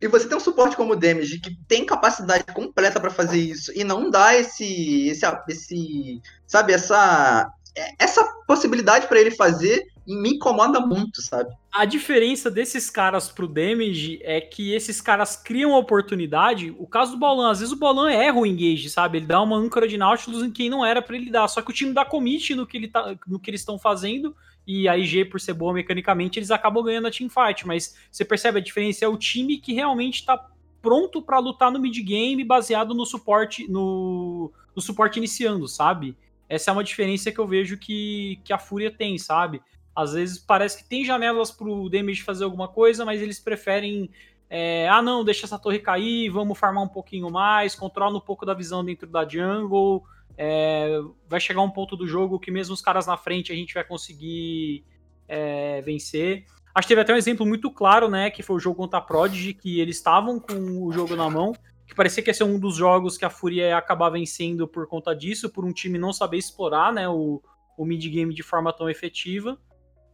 E 0.00 0.08
você 0.08 0.28
tem 0.28 0.36
um 0.36 0.40
suporte 0.40 0.76
como 0.76 0.92
o 0.92 0.96
Damage 0.96 1.40
que 1.40 1.56
tem 1.66 1.86
capacidade 1.86 2.44
completa 2.52 3.00
para 3.00 3.10
fazer 3.10 3.38
isso 3.38 3.72
e 3.74 3.82
não 3.82 4.10
dá 4.10 4.36
esse, 4.36 5.08
esse, 5.08 5.24
esse, 5.48 6.22
sabe, 6.46 6.72
essa 6.72 7.50
essa 7.98 8.24
possibilidade 8.46 9.06
para 9.06 9.20
ele 9.20 9.30
fazer 9.30 9.86
me 10.06 10.34
incomoda 10.34 10.80
muito, 10.80 11.20
sabe? 11.20 11.54
A 11.76 11.84
diferença 11.84 12.50
desses 12.50 12.88
caras 12.88 13.28
pro 13.28 13.46
Damage 13.46 14.18
é 14.22 14.40
que 14.40 14.72
esses 14.72 14.98
caras 14.98 15.36
criam 15.36 15.72
oportunidade. 15.72 16.74
O 16.78 16.86
caso 16.86 17.12
do 17.12 17.18
Bolan, 17.18 17.50
às 17.50 17.58
vezes 17.58 17.70
o 17.70 17.76
Bolan 17.76 18.10
erra 18.10 18.38
o 18.38 18.46
engage, 18.46 18.88
sabe? 18.88 19.18
Ele 19.18 19.26
dá 19.26 19.42
uma 19.42 19.58
âncora 19.58 19.86
de 19.86 19.98
Nautilus 19.98 20.42
em 20.42 20.50
quem 20.50 20.70
não 20.70 20.86
era 20.86 21.02
para 21.02 21.16
ele 21.16 21.30
dar. 21.30 21.46
Só 21.48 21.60
que 21.60 21.70
o 21.70 21.74
time 21.74 21.92
dá 21.92 22.02
commit 22.02 22.54
no 22.54 22.66
que, 22.66 22.78
ele 22.78 22.88
tá, 22.88 23.14
no 23.26 23.38
que 23.38 23.50
eles 23.50 23.60
estão 23.60 23.78
fazendo. 23.78 24.34
E 24.66 24.88
a 24.88 24.96
IG, 24.96 25.26
por 25.26 25.38
ser 25.38 25.52
boa 25.52 25.74
mecanicamente, 25.74 26.38
eles 26.38 26.50
acabam 26.50 26.82
ganhando 26.82 27.08
a 27.08 27.10
teamfight. 27.10 27.66
Mas 27.66 27.94
você 28.10 28.24
percebe 28.24 28.58
a 28.58 28.62
diferença? 28.62 29.04
É 29.04 29.08
o 29.08 29.18
time 29.18 29.58
que 29.58 29.74
realmente 29.74 30.24
tá 30.24 30.48
pronto 30.80 31.20
para 31.20 31.38
lutar 31.38 31.70
no 31.70 31.78
mid 31.78 31.98
game 31.98 32.42
baseado 32.42 32.94
no 32.94 33.04
suporte 33.04 33.70
no, 33.70 34.50
no 34.74 34.80
suporte 34.80 35.18
iniciando, 35.18 35.68
sabe? 35.68 36.16
Essa 36.48 36.70
é 36.70 36.72
uma 36.72 36.84
diferença 36.84 37.30
que 37.30 37.38
eu 37.38 37.46
vejo 37.46 37.76
que, 37.76 38.40
que 38.44 38.52
a 38.54 38.58
Fúria 38.58 38.90
tem, 38.90 39.18
sabe? 39.18 39.60
Às 39.96 40.12
vezes 40.12 40.38
parece 40.38 40.82
que 40.82 40.88
tem 40.88 41.02
janelas 41.02 41.50
pro 41.50 41.88
Damage 41.88 42.22
fazer 42.22 42.44
alguma 42.44 42.68
coisa, 42.68 43.02
mas 43.02 43.22
eles 43.22 43.40
preferem. 43.40 44.10
É, 44.48 44.86
ah, 44.88 45.00
não, 45.00 45.24
deixa 45.24 45.46
essa 45.46 45.58
torre 45.58 45.78
cair, 45.78 46.28
vamos 46.28 46.58
farmar 46.58 46.84
um 46.84 46.88
pouquinho 46.88 47.30
mais, 47.30 47.74
controla 47.74 48.18
um 48.18 48.20
pouco 48.20 48.44
da 48.44 48.52
visão 48.52 48.84
dentro 48.84 49.08
da 49.08 49.26
jungle. 49.26 50.04
É, 50.36 51.00
vai 51.26 51.40
chegar 51.40 51.62
um 51.62 51.70
ponto 51.70 51.96
do 51.96 52.06
jogo 52.06 52.38
que 52.38 52.50
mesmo 52.50 52.74
os 52.74 52.82
caras 52.82 53.06
na 53.06 53.16
frente 53.16 53.50
a 53.50 53.54
gente 53.54 53.72
vai 53.72 53.82
conseguir 53.82 54.84
é, 55.26 55.80
vencer. 55.80 56.44
Acho 56.74 56.86
que 56.86 56.92
teve 56.92 57.00
até 57.00 57.14
um 57.14 57.16
exemplo 57.16 57.46
muito 57.46 57.70
claro, 57.70 58.10
né? 58.10 58.30
Que 58.30 58.42
foi 58.42 58.56
o 58.56 58.60
jogo 58.60 58.76
contra 58.76 58.98
a 58.98 59.02
Prodigy, 59.02 59.54
que 59.54 59.80
eles 59.80 59.96
estavam 59.96 60.38
com 60.38 60.84
o 60.84 60.92
jogo 60.92 61.16
na 61.16 61.30
mão, 61.30 61.54
que 61.86 61.94
parecia 61.94 62.22
que 62.22 62.28
ia 62.28 62.34
ser 62.34 62.44
um 62.44 62.58
dos 62.58 62.76
jogos 62.76 63.16
que 63.16 63.24
a 63.24 63.30
Fúria 63.30 63.68
ia 63.68 63.78
acabar 63.78 64.10
vencendo 64.10 64.68
por 64.68 64.86
conta 64.86 65.16
disso, 65.16 65.48
por 65.48 65.64
um 65.64 65.72
time 65.72 65.98
não 65.98 66.12
saber 66.12 66.36
explorar 66.36 66.92
né, 66.92 67.08
o, 67.08 67.42
o 67.78 67.84
mid-game 67.86 68.34
de 68.34 68.42
forma 68.42 68.74
tão 68.74 68.90
efetiva, 68.90 69.58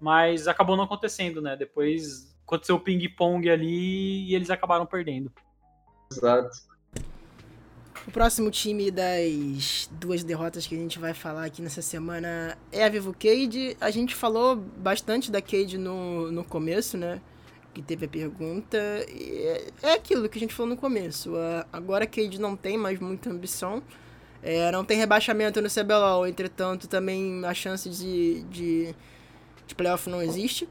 mas 0.02 0.48
acabou 0.48 0.76
não 0.76 0.84
acontecendo, 0.84 1.40
né? 1.40 1.56
Depois 1.56 2.34
aconteceu 2.44 2.74
o 2.76 2.80
ping-pong 2.80 3.48
ali 3.48 4.28
e 4.28 4.34
eles 4.34 4.50
acabaram 4.50 4.84
perdendo. 4.84 5.32
Exato. 6.10 6.50
O 8.06 8.10
próximo 8.10 8.50
time 8.50 8.90
das 8.90 9.88
duas 9.92 10.24
derrotas 10.24 10.66
que 10.66 10.74
a 10.74 10.78
gente 10.78 10.98
vai 10.98 11.14
falar 11.14 11.44
aqui 11.44 11.62
nessa 11.62 11.80
semana 11.80 12.58
é 12.72 12.84
a 12.84 12.88
Vivo 12.88 13.12
Cade. 13.12 13.76
A 13.80 13.92
gente 13.92 14.12
falou 14.12 14.56
bastante 14.56 15.30
da 15.30 15.40
Cade 15.40 15.78
no, 15.78 16.32
no 16.32 16.42
começo, 16.42 16.98
né? 16.98 17.20
que 17.72 17.80
teve 17.80 18.06
a 18.06 18.08
pergunta. 18.08 18.76
É, 18.76 19.70
é 19.82 19.92
aquilo 19.94 20.28
que 20.28 20.36
a 20.36 20.40
gente 20.40 20.52
falou 20.52 20.70
no 20.70 20.76
começo. 20.76 21.32
agora 21.72 22.04
a 22.04 22.06
Cade 22.06 22.40
não 22.40 22.56
tem 22.56 22.76
mais 22.76 22.98
muita 22.98 23.30
ambição. 23.30 23.82
É, 24.42 24.72
não 24.72 24.84
tem 24.84 24.98
rebaixamento 24.98 25.62
no 25.62 25.68
CBLOL, 25.70 26.26
entretanto, 26.26 26.88
também 26.88 27.44
a 27.44 27.54
chance 27.54 27.88
de, 27.88 28.42
de, 28.50 28.94
de 29.72 29.74
playoff 29.74 30.08
não 30.08 30.22
existe. 30.22 30.68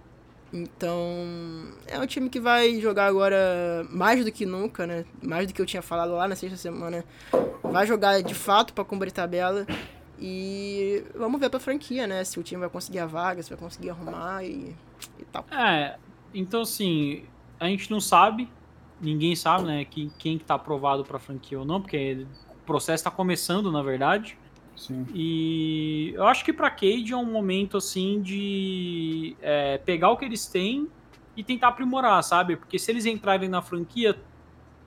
Então, 0.54 0.98
é 1.88 1.98
um 1.98 2.06
time 2.06 2.30
que 2.30 2.40
vai 2.40 2.80
jogar 2.80 3.06
agora 3.06 3.88
mais 3.90 4.24
do 4.24 4.32
que 4.32 4.46
nunca, 4.46 4.86
né? 4.86 5.06
Mais 5.22 5.48
do 5.48 5.54
que 5.54 5.62
eu 5.62 5.66
tinha 5.66 5.82
falado 5.82 6.14
lá 6.14 6.28
na 6.28 6.36
sexta 6.36 6.58
semana. 6.58 7.06
Vai 7.64 7.88
jogar 7.88 8.22
de 8.22 8.36
fato 8.36 8.74
para 8.74 8.84
cumprir 8.84 9.12
tabela. 9.12 9.66
E 10.20 11.04
vamos 11.16 11.40
ver 11.40 11.50
pra 11.50 11.60
franquia, 11.60 12.06
né? 12.06 12.24
Se 12.24 12.40
o 12.40 12.44
time 12.44 12.60
vai 12.60 12.70
conseguir 12.70 13.00
a 13.00 13.08
vaga, 13.08 13.42
se 13.42 13.50
vai 13.50 13.58
conseguir 13.58 13.90
arrumar 13.90 14.44
e, 14.44 14.76
e 15.18 15.26
tal. 15.32 15.46
É, 15.50 15.98
então, 16.34 16.62
assim, 16.62 17.24
a 17.60 17.68
gente 17.68 17.90
não 17.90 18.00
sabe, 18.00 18.48
ninguém 19.00 19.36
sabe, 19.36 19.66
né, 19.66 19.86
que, 19.86 20.12
quem 20.20 20.38
que 20.38 20.44
tá 20.44 20.56
aprovado 20.56 21.04
pra 21.04 21.18
franquia 21.18 21.58
ou 21.60 21.66
não, 21.66 21.82
porque 21.82 22.28
o 22.50 22.66
processo 22.66 23.04
tá 23.04 23.10
começando, 23.10 23.72
na 23.72 23.82
verdade. 23.82 24.38
Sim. 24.82 25.06
E 25.14 26.12
eu 26.16 26.26
acho 26.26 26.44
que 26.44 26.52
pra 26.52 26.72
Cade 26.72 27.14
é 27.14 27.16
um 27.18 27.32
momento, 27.32 27.78
assim, 27.78 28.20
de 28.20 29.36
é, 29.40 29.78
pegar 29.78 30.10
o 30.10 30.18
que 30.18 30.26
eles 30.26 30.48
têm 30.48 30.88
e 31.38 31.44
tentar 31.44 31.68
aprimorar, 31.68 32.24
sabe? 32.24 32.56
Porque 32.56 32.80
se 32.80 32.90
eles 32.90 33.06
entrarem 33.06 33.48
na 33.48 33.62
franquia, 33.62 34.18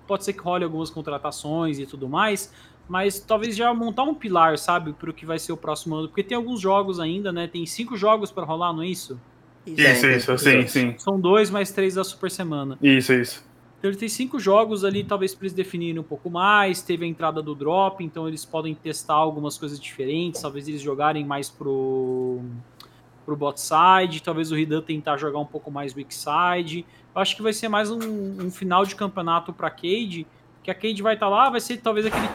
pode 0.04 0.24
ser 0.24 0.32
que 0.32 0.40
role 0.40 0.64
algumas 0.64 0.90
contratações 0.90 1.78
e 1.78 1.86
tudo 1.86 2.08
mais, 2.08 2.52
mas 2.88 3.20
talvez 3.20 3.54
já 3.54 3.72
montar 3.72 4.02
um 4.02 4.14
pilar, 4.14 4.58
sabe, 4.58 4.92
para 4.92 5.10
o 5.10 5.14
que 5.14 5.24
vai 5.24 5.38
ser 5.38 5.52
o 5.52 5.56
próximo 5.56 5.94
ano, 5.94 6.08
porque 6.08 6.24
tem 6.24 6.36
alguns 6.36 6.60
jogos 6.60 6.98
ainda, 6.98 7.30
né? 7.30 7.46
Tem 7.46 7.64
cinco 7.64 7.96
jogos 7.96 8.32
para 8.32 8.44
rolar, 8.44 8.72
não 8.72 8.82
é 8.82 8.88
isso? 8.88 9.18
Isso, 9.64 10.06
isso, 10.06 10.38
sim, 10.38 10.66
sim. 10.66 10.94
São 10.98 11.20
dois 11.20 11.50
mais 11.50 11.70
três 11.70 11.94
da 11.94 12.02
Super 12.02 12.30
Semana. 12.32 12.76
Isso, 12.82 13.12
isso. 13.12 13.44
Então 13.84 13.90
ele 13.90 13.98
tem 13.98 14.08
cinco 14.08 14.40
jogos 14.40 14.82
ali, 14.82 15.04
talvez 15.04 15.34
para 15.34 15.44
eles 15.44 15.52
definirem 15.52 15.98
um 15.98 16.04
pouco 16.04 16.30
mais. 16.30 16.80
Teve 16.80 17.04
a 17.04 17.06
entrada 17.06 17.42
do 17.42 17.54
drop, 17.54 18.02
então 18.02 18.26
eles 18.26 18.42
podem 18.42 18.74
testar 18.74 19.12
algumas 19.12 19.58
coisas 19.58 19.78
diferentes. 19.78 20.40
Talvez 20.40 20.66
eles 20.66 20.80
jogarem 20.80 21.22
mais 21.22 21.50
pro, 21.50 22.40
pro 23.26 23.36
bot 23.36 23.60
side. 23.60 24.22
Talvez 24.22 24.50
o 24.50 24.54
Ridan 24.54 24.80
tentar 24.80 25.18
jogar 25.18 25.38
um 25.38 25.44
pouco 25.44 25.70
mais 25.70 25.94
weak 25.94 26.14
side. 26.14 26.86
Eu 27.14 27.20
acho 27.20 27.36
que 27.36 27.42
vai 27.42 27.52
ser 27.52 27.68
mais 27.68 27.90
um, 27.90 27.98
um 28.46 28.50
final 28.50 28.86
de 28.86 28.96
campeonato 28.96 29.52
para 29.52 29.68
Cade. 29.68 30.26
Que 30.62 30.70
a 30.70 30.74
Cade 30.74 31.02
vai 31.02 31.12
estar 31.12 31.26
tá 31.26 31.30
lá, 31.30 31.50
vai 31.50 31.60
ser 31.60 31.76
talvez 31.76 32.06
aquele. 32.06 32.30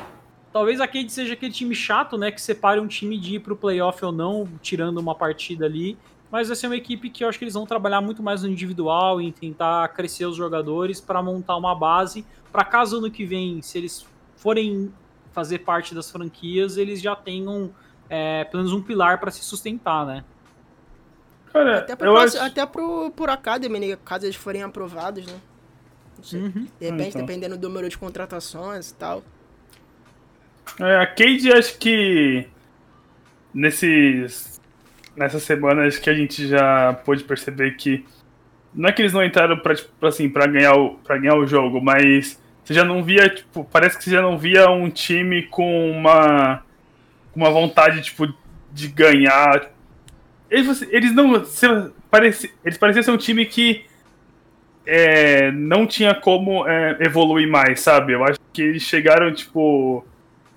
Talvez 0.54 0.80
a 0.80 0.88
Cade 0.88 1.12
seja 1.12 1.34
aquele 1.34 1.52
time 1.52 1.74
chato, 1.74 2.16
né? 2.16 2.32
Que 2.32 2.40
separe 2.40 2.80
um 2.80 2.86
time 2.86 3.18
de 3.18 3.38
ir 3.38 3.40
pro 3.40 3.56
playoff 3.56 4.06
ou 4.06 4.12
não, 4.12 4.48
tirando 4.62 5.00
uma 5.00 5.16
partida 5.16 5.66
ali 5.66 5.98
mas 6.31 6.47
vai 6.47 6.56
ser 6.56 6.68
uma 6.68 6.76
equipe 6.76 7.10
que 7.10 7.23
eu 7.23 7.30
acho 7.30 7.38
que 7.38 7.43
eles 7.43 7.53
vão 7.53 7.65
trabalhar 7.65 8.01
muito 8.01 8.22
mais 8.22 8.43
no 8.43 8.49
individual, 8.49 9.19
em 9.19 9.31
tentar 9.31 9.88
crescer 9.89 10.26
os 10.26 10.35
jogadores 10.35 11.01
para 11.01 11.22
montar 11.22 11.56
uma 11.57 11.73
base, 11.73 12.26
para 12.51 12.64
caso 12.64 12.97
ano 12.97 13.10
que 13.10 13.26
vem, 13.26 13.61
se 13.61 13.77
eles 13.77 14.06
forem 14.35 14.93
fazer 15.31 15.60
parte 15.60 15.93
das 15.93 16.10
franquias, 16.10 16.77
eles 16.77 17.01
já 17.01 17.15
tenham 17.15 17.72
é, 18.10 18.43
pelo 18.45 18.64
menos 18.64 18.73
um 18.77 18.81
pilar 18.81 19.19
para 19.19 19.31
se 19.31 19.43
sustentar, 19.43 20.06
né? 20.06 20.23
Cara, 21.51 21.80
até, 21.80 21.95
pro, 21.95 22.18
acho... 22.18 22.39
até 22.39 22.65
pro, 22.65 23.11
por 23.11 23.30
Academy, 23.30 23.80
né? 23.80 23.97
caso 24.06 24.26
eles 24.26 24.35
forem 24.35 24.61
aprovados, 24.61 25.26
né? 25.26 25.39
Uhum. 26.34 26.68
De 26.80 26.85
repente, 26.85 27.10
então. 27.10 27.22
dependendo 27.22 27.57
do 27.57 27.68
número 27.68 27.89
de 27.89 27.97
contratações 27.97 28.91
e 28.91 28.93
tal. 28.95 29.23
É, 30.80 30.97
a 30.97 31.07
Cade, 31.07 31.51
acho 31.51 31.77
que 31.77 32.47
nesses 33.53 34.49
nessas 35.20 35.44
semanas 35.44 36.00
que 36.00 36.10
a 36.10 36.14
gente 36.14 36.48
já 36.48 36.94
pôde 37.06 37.26
perceber 37.26 37.72
que 37.72 38.06
não 38.74 38.88
é 38.88 38.91
que 38.94 39.02
eles 39.02 39.12
não 39.12 39.24
entraram 39.24 39.58
pra, 39.58 39.76
tipo, 39.76 40.06
assim, 40.06 40.30
pra, 40.30 40.48
ganhar 40.48 40.76
o, 40.76 40.91
pra 40.96 41.18
ganhar 41.18 41.36
o 41.36 41.46
jogo, 41.46 41.82
mas 41.82 42.41
você 42.64 42.74
já 42.74 42.86
não 42.86 43.04
via, 43.04 43.28
tipo, 43.28 43.66
parece 43.66 43.98
que 43.98 44.04
você 44.06 44.12
já 44.12 44.22
não 44.22 44.38
via 44.38 44.70
um 44.70 44.90
time 44.90 45.44
com 45.44 45.91
uma, 45.91 46.64
uma 47.36 47.50
vontade, 47.50 48.02
tipo, 48.02 48.34
de 48.72 48.88
ganhar. 48.88 49.70
Eles, 50.50 50.82
eles 50.84 51.14
não. 51.14 51.44
Parece, 52.10 52.54
eles 52.64 52.78
pareciam 52.78 53.04
ser 53.04 53.12
um 53.12 53.18
time 53.18 53.46
que 53.46 53.86
é, 54.86 55.52
não 55.52 55.86
tinha 55.86 56.16
como 56.16 56.66
é, 56.66 56.98
evoluir 57.02 57.50
mais, 57.50 57.82
sabe? 57.82 58.14
Eu 58.14 58.24
acho 58.24 58.40
que 58.54 58.62
eles 58.62 58.84
chegaram, 58.84 59.34
tipo, 59.34 60.06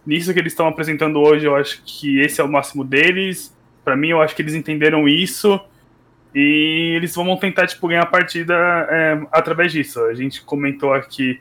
nisso 0.07 0.33
que 0.33 0.39
eles 0.39 0.53
estão 0.53 0.69
apresentando 0.69 1.19
hoje, 1.19 1.47
eu 1.47 1.57
acho 1.57 1.83
que 1.85 2.21
esse 2.21 2.41
é 2.41 2.45
o 2.45 2.49
máximo 2.49 2.85
deles. 2.85 3.53
Para 3.85 3.97
mim, 3.97 4.09
eu 4.09 4.23
acho 4.23 4.35
que 4.35 4.43
eles 4.43 4.55
entenderam 4.55 5.09
isso 5.09 5.61
e 6.35 6.95
eles 6.97 7.15
vão 7.15 7.37
tentar 7.37 7.67
tipo, 7.67 7.89
ganhar 7.89 8.03
a 8.03 8.07
partida 8.07 8.55
é, 8.91 9.21
através 9.31 9.73
disso. 9.73 10.03
A 10.05 10.15
gente 10.15 10.43
comentou 10.43 10.93
aqui 10.93 11.41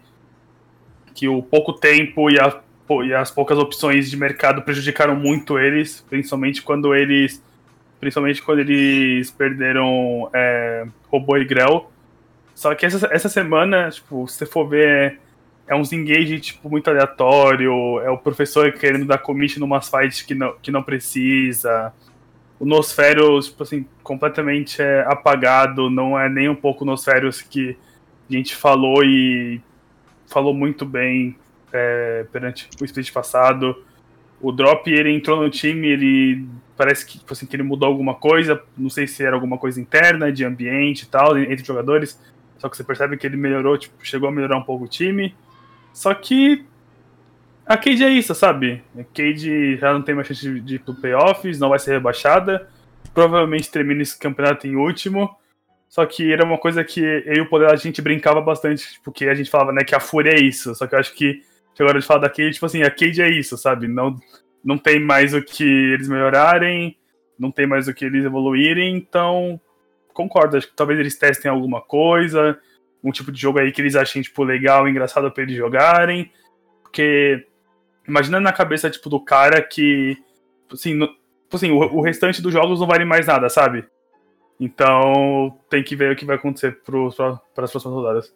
que 1.13 1.27
o 1.27 1.41
pouco 1.41 1.73
tempo 1.73 2.29
e, 2.29 2.39
a, 2.39 2.61
e, 3.03 3.13
as 3.13 3.31
poucas 3.31 3.57
opções 3.57 4.09
de 4.09 4.17
mercado 4.17 4.61
prejudicaram 4.61 5.15
muito 5.15 5.57
eles, 5.57 6.05
principalmente 6.09 6.61
quando 6.61 6.93
eles 6.95 7.41
principalmente 7.99 8.41
quando 8.41 8.59
eles 8.59 9.29
perderam 9.29 10.27
é, 10.33 10.87
Robô 11.07 11.37
e 11.37 11.45
Grell. 11.45 11.91
Só 12.55 12.73
que 12.73 12.83
essa, 12.83 13.07
essa 13.11 13.29
semana, 13.29 13.91
tipo, 13.91 14.27
se 14.27 14.39
você 14.39 14.45
for 14.47 14.67
ver, 14.67 15.19
é 15.67 15.75
uns 15.75 15.93
engage 15.93 16.39
tipo, 16.39 16.67
muito 16.67 16.89
aleatório, 16.89 17.99
é 17.99 18.09
o 18.09 18.17
professor 18.17 18.71
querendo 18.71 19.05
dar 19.05 19.19
commit 19.19 19.59
numas 19.59 19.87
fights 19.87 20.23
que 20.23 20.33
não, 20.33 20.55
que 20.63 20.71
não 20.71 20.81
precisa 20.81 21.93
o 22.61 22.65
Nosferos, 22.65 23.47
tipo 23.47 23.63
assim, 23.63 23.87
completamente 24.03 24.79
é, 24.83 25.03
apagado, 25.07 25.89
não 25.89 26.17
é 26.17 26.29
nem 26.29 26.47
um 26.47 26.53
pouco 26.53 26.83
o 26.83 26.87
Nosferos 26.87 27.41
que 27.41 27.75
a 28.29 28.33
gente 28.33 28.55
falou 28.55 29.03
e 29.03 29.59
falou 30.27 30.53
muito 30.53 30.85
bem 30.85 31.35
é, 31.73 32.23
perante 32.31 32.69
o 32.79 32.85
split 32.85 33.11
passado. 33.11 33.83
O 34.39 34.51
Drop, 34.51 34.87
ele 34.87 35.11
entrou 35.11 35.41
no 35.41 35.49
time, 35.49 35.87
ele 35.87 36.45
parece 36.77 37.03
que, 37.03 37.17
tipo 37.17 37.33
assim, 37.33 37.47
que 37.47 37.55
ele 37.55 37.63
mudou 37.63 37.87
alguma 37.87 38.13
coisa, 38.13 38.61
não 38.77 38.91
sei 38.91 39.07
se 39.07 39.23
era 39.23 39.35
alguma 39.35 39.57
coisa 39.57 39.81
interna, 39.81 40.31
de 40.31 40.45
ambiente 40.45 41.01
e 41.01 41.07
tal, 41.07 41.35
entre 41.39 41.65
jogadores, 41.65 42.19
só 42.59 42.69
que 42.69 42.77
você 42.77 42.83
percebe 42.83 43.17
que 43.17 43.25
ele 43.25 43.37
melhorou, 43.37 43.75
tipo, 43.75 43.95
chegou 44.05 44.29
a 44.29 44.31
melhorar 44.31 44.57
um 44.57 44.63
pouco 44.63 44.85
o 44.85 44.87
time. 44.87 45.33
Só 45.91 46.13
que 46.13 46.63
a 47.65 47.77
Cade 47.77 48.03
é 48.03 48.09
isso, 48.09 48.33
sabe? 48.35 48.83
A 48.97 49.03
Cade 49.03 49.77
já 49.77 49.93
não 49.93 50.01
tem 50.01 50.15
mais 50.15 50.27
chance 50.27 50.59
de 50.61 50.75
ir 50.75 50.79
pro 50.79 50.95
playoffs, 50.95 51.59
não 51.59 51.69
vai 51.69 51.79
ser 51.79 51.91
rebaixada. 51.91 52.67
Provavelmente 53.13 53.71
termina 53.71 54.01
esse 54.01 54.17
campeonato 54.17 54.67
em 54.67 54.75
último. 54.75 55.29
Só 55.87 56.05
que 56.05 56.31
era 56.31 56.45
uma 56.45 56.57
coisa 56.57 56.83
que 56.83 57.01
eu 57.01 57.35
e 57.35 57.41
o 57.41 57.49
Poder 57.49 57.69
a 57.69 57.75
gente 57.75 58.01
brincava 58.01 58.39
bastante, 58.41 58.99
porque 59.03 59.25
a 59.25 59.33
gente 59.33 59.49
falava, 59.49 59.73
né, 59.73 59.83
que 59.83 59.93
a 59.93 59.99
Fúria 59.99 60.31
é 60.31 60.39
isso. 60.39 60.73
Só 60.73 60.87
que 60.87 60.95
eu 60.95 60.99
acho 60.99 61.13
que 61.13 61.41
agora 61.81 61.99
de 61.99 62.05
falar 62.05 62.21
da 62.21 62.29
Cade, 62.29 62.51
tipo 62.51 62.65
assim, 62.65 62.83
a 62.83 62.91
Cade 62.91 63.21
é 63.21 63.29
isso, 63.29 63.57
sabe? 63.57 63.87
Não, 63.87 64.15
não 64.63 64.77
tem 64.77 64.99
mais 64.99 65.33
o 65.33 65.41
que 65.41 65.63
eles 65.63 66.07
melhorarem, 66.07 66.97
não 67.37 67.51
tem 67.51 67.65
mais 67.65 67.87
o 67.87 67.93
que 67.93 68.05
eles 68.05 68.23
evoluírem, 68.23 68.95
então 68.95 69.59
concordo, 70.13 70.57
acho 70.57 70.67
que 70.67 70.75
talvez 70.75 70.99
eles 70.99 71.17
testem 71.17 71.49
alguma 71.49 71.81
coisa, 71.81 72.59
um 73.03 73.11
tipo 73.11 73.31
de 73.31 73.41
jogo 73.41 73.59
aí 73.59 73.71
que 73.71 73.81
eles 73.81 73.95
achem, 73.95 74.21
tipo, 74.21 74.43
legal, 74.43 74.87
engraçado 74.87 75.31
pra 75.31 75.43
eles 75.43 75.55
jogarem, 75.55 76.31
porque 76.83 77.47
imaginando 78.07 78.43
na 78.43 78.53
cabeça, 78.53 78.89
tipo, 78.89 79.09
do 79.09 79.19
cara 79.19 79.61
que, 79.61 80.17
assim, 80.71 80.93
no, 80.93 81.09
assim 81.51 81.71
o, 81.71 81.77
o, 81.77 82.01
restante 82.01 82.41
dos 82.41 82.53
jogos 82.53 82.79
não 82.79 82.87
vale 82.87 83.05
mais 83.05 83.27
nada, 83.27 83.49
sabe? 83.49 83.85
Então, 84.59 85.57
tem 85.69 85.83
que 85.83 85.95
ver 85.95 86.11
o 86.11 86.15
que 86.15 86.25
vai 86.25 86.35
acontecer 86.35 86.81
para 86.83 87.63
as 87.63 87.71
próximas 87.71 87.95
rodadas. 87.95 88.33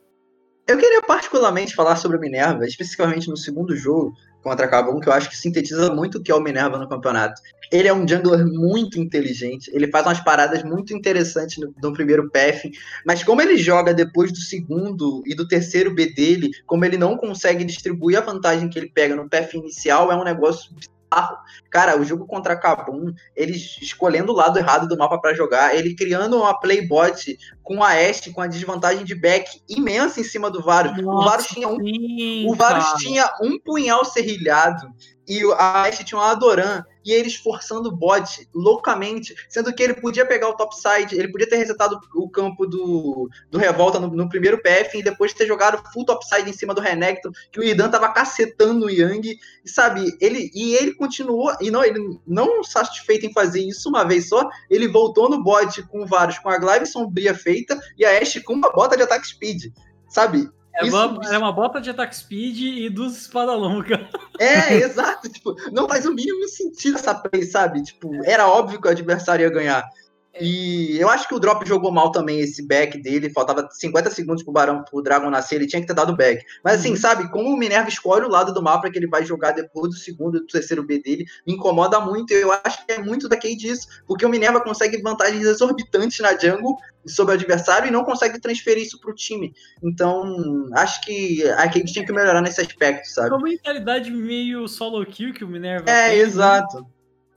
Eu 0.67 0.77
queria 0.77 1.01
particularmente 1.03 1.75
falar 1.75 1.95
sobre 1.95 2.17
o 2.17 2.19
Minerva, 2.19 2.65
especificamente 2.65 3.29
no 3.29 3.37
segundo 3.37 3.75
jogo 3.75 4.13
contra 4.45 4.67
a 4.67 4.69
Cabum, 4.69 4.99
que 4.99 5.09
eu 5.09 5.13
acho 5.13 5.27
que 5.27 5.35
sintetiza 5.35 5.91
muito 5.91 6.19
o 6.19 6.21
que 6.21 6.31
é 6.31 6.35
o 6.35 6.39
Minerva 6.39 6.77
no 6.77 6.87
campeonato. 6.87 7.41
Ele 7.71 7.87
é 7.87 7.93
um 7.93 8.07
jungler 8.07 8.45
muito 8.45 8.99
inteligente, 8.99 9.71
ele 9.73 9.87
faz 9.87 10.05
umas 10.05 10.19
paradas 10.19 10.61
muito 10.61 10.95
interessantes 10.95 11.57
no, 11.57 11.73
no 11.81 11.91
primeiro 11.91 12.29
PF, 12.29 12.71
mas 13.03 13.23
como 13.23 13.41
ele 13.41 13.57
joga 13.57 13.91
depois 13.91 14.31
do 14.31 14.37
segundo 14.37 15.23
e 15.25 15.33
do 15.33 15.47
terceiro 15.47 15.95
B 15.95 16.13
dele, 16.13 16.51
como 16.67 16.85
ele 16.85 16.95
não 16.95 17.17
consegue 17.17 17.63
distribuir 17.63 18.19
a 18.19 18.21
vantagem 18.21 18.69
que 18.69 18.77
ele 18.77 18.91
pega 18.93 19.15
no 19.15 19.27
PF 19.27 19.57
inicial, 19.57 20.11
é 20.11 20.15
um 20.15 20.23
negócio 20.23 20.69
bizarro. 21.15 21.37
Cara, 21.69 21.99
o 21.99 22.03
jogo 22.03 22.25
contra 22.25 22.53
a 22.53 22.57
Kabum, 22.59 23.13
ele 23.35 23.53
escolhendo 23.53 24.31
o 24.31 24.35
lado 24.35 24.59
errado 24.59 24.87
do 24.87 24.97
mapa 24.97 25.19
para 25.19 25.33
jogar, 25.33 25.75
ele 25.75 25.95
criando 25.95 26.37
uma 26.37 26.59
playbot 26.59 27.37
com 27.63 27.83
a 27.83 27.89
Ashe 27.89 28.31
com 28.31 28.41
a 28.41 28.47
desvantagem 28.47 29.05
de 29.05 29.15
back 29.15 29.61
imensa 29.67 30.19
em 30.19 30.23
cima 30.23 30.49
do 30.51 30.61
Varus. 30.61 30.95
Nossa, 30.97 31.17
o 31.17 31.23
Varus 31.23 31.47
tinha 31.47 31.67
um, 31.67 31.79
sim, 31.79 32.45
o 32.47 32.55
Varus 32.55 32.93
tinha 32.99 33.29
um 33.41 33.59
punhal 33.59 34.03
serrilhado 34.05 34.87
e 35.27 35.41
a 35.57 35.83
Ashe 35.83 36.03
tinha 36.03 36.19
um 36.19 36.23
Adoran 36.23 36.83
e 37.05 37.13
eles 37.13 37.35
forçando 37.35 37.89
o 37.89 37.95
bot 37.95 38.49
loucamente, 38.53 39.35
sendo 39.47 39.73
que 39.73 39.83
ele 39.83 39.93
podia 39.93 40.25
pegar 40.25 40.49
o 40.49 40.57
topside, 40.57 41.15
ele 41.15 41.31
podia 41.31 41.47
ter 41.47 41.57
resetado 41.57 41.99
o 42.15 42.27
campo 42.27 42.65
do, 42.65 43.29
do 43.51 43.59
Revolta 43.59 43.99
no, 43.99 44.07
no, 44.07 44.27
primeiro 44.27 44.61
PF 44.61 44.97
e 44.97 45.03
depois 45.03 45.33
ter 45.33 45.45
jogado 45.45 45.81
full 45.93 46.05
topside 46.05 46.49
em 46.49 46.53
cima 46.53 46.73
do 46.73 46.81
Renekton, 46.81 47.31
que 47.51 47.59
o 47.59 47.63
Idan 47.63 47.89
tava 47.89 48.11
cacetando 48.11 48.87
o 48.87 48.89
Yang, 48.89 49.37
e 49.63 49.69
sabe, 49.69 50.17
ele 50.19 50.49
e 50.53 50.73
ele 50.73 50.95
continuou, 50.95 51.55
e 51.61 51.69
não, 51.69 51.83
ele 51.83 52.19
não 52.25 52.63
satisfeito 52.63 53.25
em 53.25 53.33
fazer 53.33 53.61
isso 53.61 53.87
uma 53.89 54.03
vez 54.03 54.27
só, 54.27 54.49
ele 54.69 54.87
voltou 54.87 55.29
no 55.29 55.43
bot 55.43 55.83
com 55.83 56.05
vários, 56.05 56.39
com 56.39 56.49
a 56.49 56.57
Glaive 56.57 56.87
sombria 56.87 57.35
feita 57.35 57.79
e 57.97 58.03
a 58.03 58.17
Ashe 58.17 58.41
com 58.41 58.53
uma 58.53 58.71
bota 58.71 58.97
de 58.97 59.03
ataque 59.03 59.27
speed, 59.27 59.65
sabe? 60.09 60.49
É 60.77 60.83
uma, 60.83 61.33
é 61.33 61.37
uma 61.37 61.51
bota 61.51 61.79
de 61.79 61.89
ataque 61.89 62.15
speed 62.15 62.59
e 62.59 62.89
duas 62.89 63.17
espadas 63.17 63.57
longas. 63.57 63.99
É, 64.37 64.75
exato. 64.75 65.29
Tipo, 65.29 65.55
não 65.71 65.87
faz 65.87 66.05
o 66.05 66.13
mínimo 66.13 66.45
sentido 66.49 66.97
essa 66.97 67.15
play, 67.15 67.43
sabe? 67.43 67.81
Tipo, 67.81 68.13
era 68.25 68.49
óbvio 68.49 68.81
que 68.81 68.87
o 68.87 68.91
adversário 68.91 69.43
ia 69.43 69.49
ganhar. 69.49 69.89
E 70.39 70.97
eu 70.99 71.09
acho 71.09 71.27
que 71.27 71.35
o 71.35 71.39
Drop 71.39 71.65
jogou 71.67 71.91
mal 71.91 72.11
também 72.11 72.39
esse 72.39 72.65
back 72.65 73.01
dele. 73.01 73.29
Faltava 73.29 73.67
50 73.71 74.09
segundos 74.11 74.43
pro 74.43 74.51
Barão, 74.51 74.83
pro 74.83 75.01
Dragon 75.01 75.29
nascer, 75.29 75.55
ele 75.55 75.67
tinha 75.67 75.81
que 75.81 75.87
ter 75.87 75.93
dado 75.93 76.15
back. 76.15 76.43
Mas 76.63 76.79
assim, 76.79 76.91
uhum. 76.91 76.97
sabe, 76.97 77.29
como 77.31 77.49
o 77.49 77.57
Minerva 77.57 77.89
escolhe 77.89 78.25
o 78.25 78.29
lado 78.29 78.53
do 78.53 78.61
mapa 78.61 78.89
que 78.89 78.97
ele 78.97 79.07
vai 79.07 79.25
jogar 79.25 79.51
depois 79.51 79.91
do 79.91 79.97
segundo 79.97 80.37
e 80.37 80.41
do 80.41 80.47
terceiro 80.47 80.83
B 80.83 80.99
dele, 80.99 81.25
me 81.47 81.53
incomoda 81.53 81.99
muito. 81.99 82.33
Eu 82.33 82.51
acho 82.51 82.85
que 82.85 82.91
é 82.91 82.99
muito 82.99 83.29
daquele 83.29 83.55
disso, 83.55 83.87
porque 84.07 84.25
o 84.25 84.29
Minerva 84.29 84.61
consegue 84.61 85.01
vantagens 85.01 85.45
exorbitantes 85.45 86.19
na 86.19 86.37
jungle 86.37 86.77
sobre 87.05 87.33
o 87.33 87.37
adversário 87.37 87.87
e 87.87 87.91
não 87.91 88.03
consegue 88.03 88.39
transferir 88.39 88.83
isso 88.83 88.99
pro 88.99 89.13
time. 89.13 89.53
Então, 89.83 90.69
acho 90.73 91.01
que 91.01 91.47
a 91.51 91.67
Cade 91.67 91.85
tinha 91.85 92.05
que 92.05 92.11
melhorar 92.11 92.41
nesse 92.41 92.61
aspecto, 92.61 93.07
sabe? 93.07 93.29
É 93.29 93.33
uma 93.33 93.43
mentalidade 93.43 94.11
meio 94.11 94.67
solo 94.67 95.05
kill 95.05 95.33
que 95.33 95.43
o 95.43 95.47
Minerva 95.47 95.89
É, 95.89 96.09
tem, 96.09 96.17
né? 96.17 96.23
exato. 96.23 96.81
Né? 96.81 96.85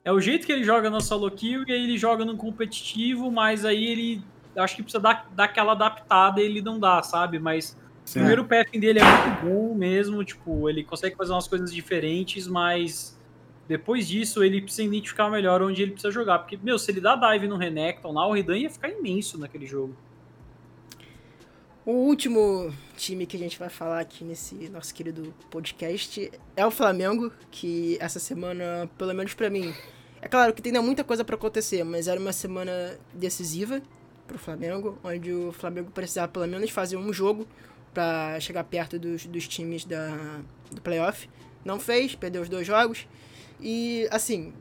É 0.09 0.12
o 0.12 0.18
jeito 0.18 0.47
que 0.47 0.52
ele 0.52 0.64
joga 0.64 0.89
no 0.89 1.02
solo 1.02 1.30
kill 1.30 1.64
e 1.68 1.70
aí 1.70 1.85
ele 1.85 1.98
joga 1.98 2.24
no 2.24 2.35
competitivo, 2.35 3.30
mas 3.30 3.66
aí 3.66 3.85
ele 3.85 4.22
acho 4.56 4.74
que 4.74 4.82
precisa 4.82 5.02
dar, 5.02 5.28
dar 5.36 5.44
aquela 5.44 5.72
adaptada 5.72 6.40
e 6.40 6.47
ele 6.47 6.62
não 6.62 6.80
dá, 6.80 7.02
sabe? 7.02 7.39
Mas 7.39 7.76
Sim. 8.06 8.20
o 8.20 8.22
primeiro 8.22 8.44
path 8.47 8.70
dele 8.72 9.01
é 9.01 9.05
muito 9.05 9.44
bom 9.44 9.74
mesmo, 9.74 10.24
tipo, 10.24 10.66
ele 10.66 10.82
consegue 10.82 11.14
fazer 11.14 11.32
umas 11.32 11.47
coisas 11.47 11.70
diferentes, 11.70 12.47
mas 12.47 13.20
depois 13.68 14.09
disso 14.09 14.43
ele 14.43 14.62
precisa 14.62 14.85
identificar 14.85 15.28
melhor 15.28 15.60
onde 15.60 15.82
ele 15.82 15.93
precisa 15.93 16.10
jogar, 16.10 16.39
porque 16.39 16.59
meu, 16.62 16.78
se 16.78 16.90
ele 16.90 17.02
dá 17.02 17.14
dive 17.14 17.47
no 17.47 17.59
Renekton 17.59 18.10
lá, 18.10 18.26
o 18.26 18.32
Redan 18.32 18.56
ia 18.56 18.70
ficar 18.70 18.89
imenso 18.89 19.36
naquele 19.36 19.66
jogo. 19.66 19.94
O 21.85 21.93
último 21.93 22.72
time 22.97 23.26
que 23.26 23.36
a 23.36 23.40
gente 23.40 23.59
vai 23.59 23.68
falar 23.68 24.01
aqui 24.01 24.24
nesse 24.24 24.70
nosso 24.70 24.94
querido 24.94 25.35
podcast 25.51 26.32
é 26.56 26.64
o 26.64 26.70
Flamengo, 26.70 27.30
que 27.51 27.98
essa 28.01 28.18
semana, 28.18 28.89
pelo 28.97 29.12
menos 29.12 29.35
para 29.35 29.51
mim, 29.51 29.74
é 30.20 30.28
claro 30.28 30.53
que 30.53 30.62
tem 30.62 30.73
muita 30.81 31.05
coisa 31.05 31.24
para 31.24 31.35
acontecer, 31.36 31.85
mas 31.85 32.09
era 32.09 32.19
uma 32.19 32.32
semana 32.32 32.99
decisiva 33.12 33.81
para 34.27 34.36
o 34.36 34.39
Flamengo, 34.39 34.99
onde 35.03 35.32
o 35.32 35.53
Flamengo 35.53 35.90
precisava 35.90 36.28
pelo 36.28 36.47
menos 36.47 36.70
fazer 36.70 36.97
um 36.97 37.12
jogo 37.12 37.47
para 37.95 38.39
chegar 38.40 38.65
perto 38.65 38.99
dos, 38.99 39.27
dos 39.27 39.49
times 39.49 39.85
da, 39.85 40.40
do 40.70 40.81
playoff. 40.81 41.28
Não 41.65 41.81
fez, 41.81 42.15
perdeu 42.15 42.43
os 42.43 42.49
dois 42.49 42.66
jogos. 42.66 43.07
E, 43.61 44.07
assim, 44.11 44.53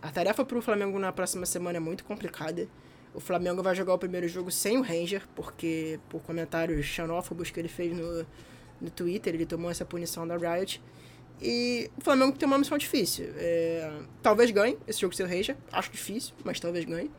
a 0.00 0.10
tarefa 0.10 0.44
para 0.44 0.58
o 0.58 0.62
Flamengo 0.62 0.98
na 0.98 1.12
próxima 1.12 1.46
semana 1.46 1.78
é 1.78 1.80
muito 1.80 2.04
complicada. 2.04 2.68
O 3.14 3.20
Flamengo 3.20 3.62
vai 3.62 3.74
jogar 3.74 3.94
o 3.94 3.98
primeiro 3.98 4.28
jogo 4.28 4.50
sem 4.50 4.78
o 4.78 4.82
Ranger, 4.82 5.22
porque 5.34 5.98
por 6.08 6.22
comentários 6.22 6.84
xenófobos 6.86 7.50
que 7.50 7.58
ele 7.58 7.68
fez 7.68 7.96
no, 7.96 8.26
no 8.80 8.90
Twitter, 8.90 9.34
ele 9.34 9.46
tomou 9.46 9.70
essa 9.70 9.84
punição 9.84 10.26
da 10.26 10.36
Riot. 10.36 10.82
E 11.40 11.90
o 11.96 12.00
Flamengo 12.00 12.36
tem 12.36 12.46
uma 12.46 12.58
missão 12.58 12.78
difícil. 12.78 13.26
É, 13.36 13.90
talvez 14.22 14.50
ganhe 14.50 14.78
esse 14.86 15.00
jogo 15.00 15.14
sem 15.14 15.24
o 15.26 15.28
Reija. 15.28 15.56
Acho 15.70 15.90
difícil, 15.90 16.34
mas 16.44 16.58
talvez 16.58 16.84
ganhe. 16.84 17.10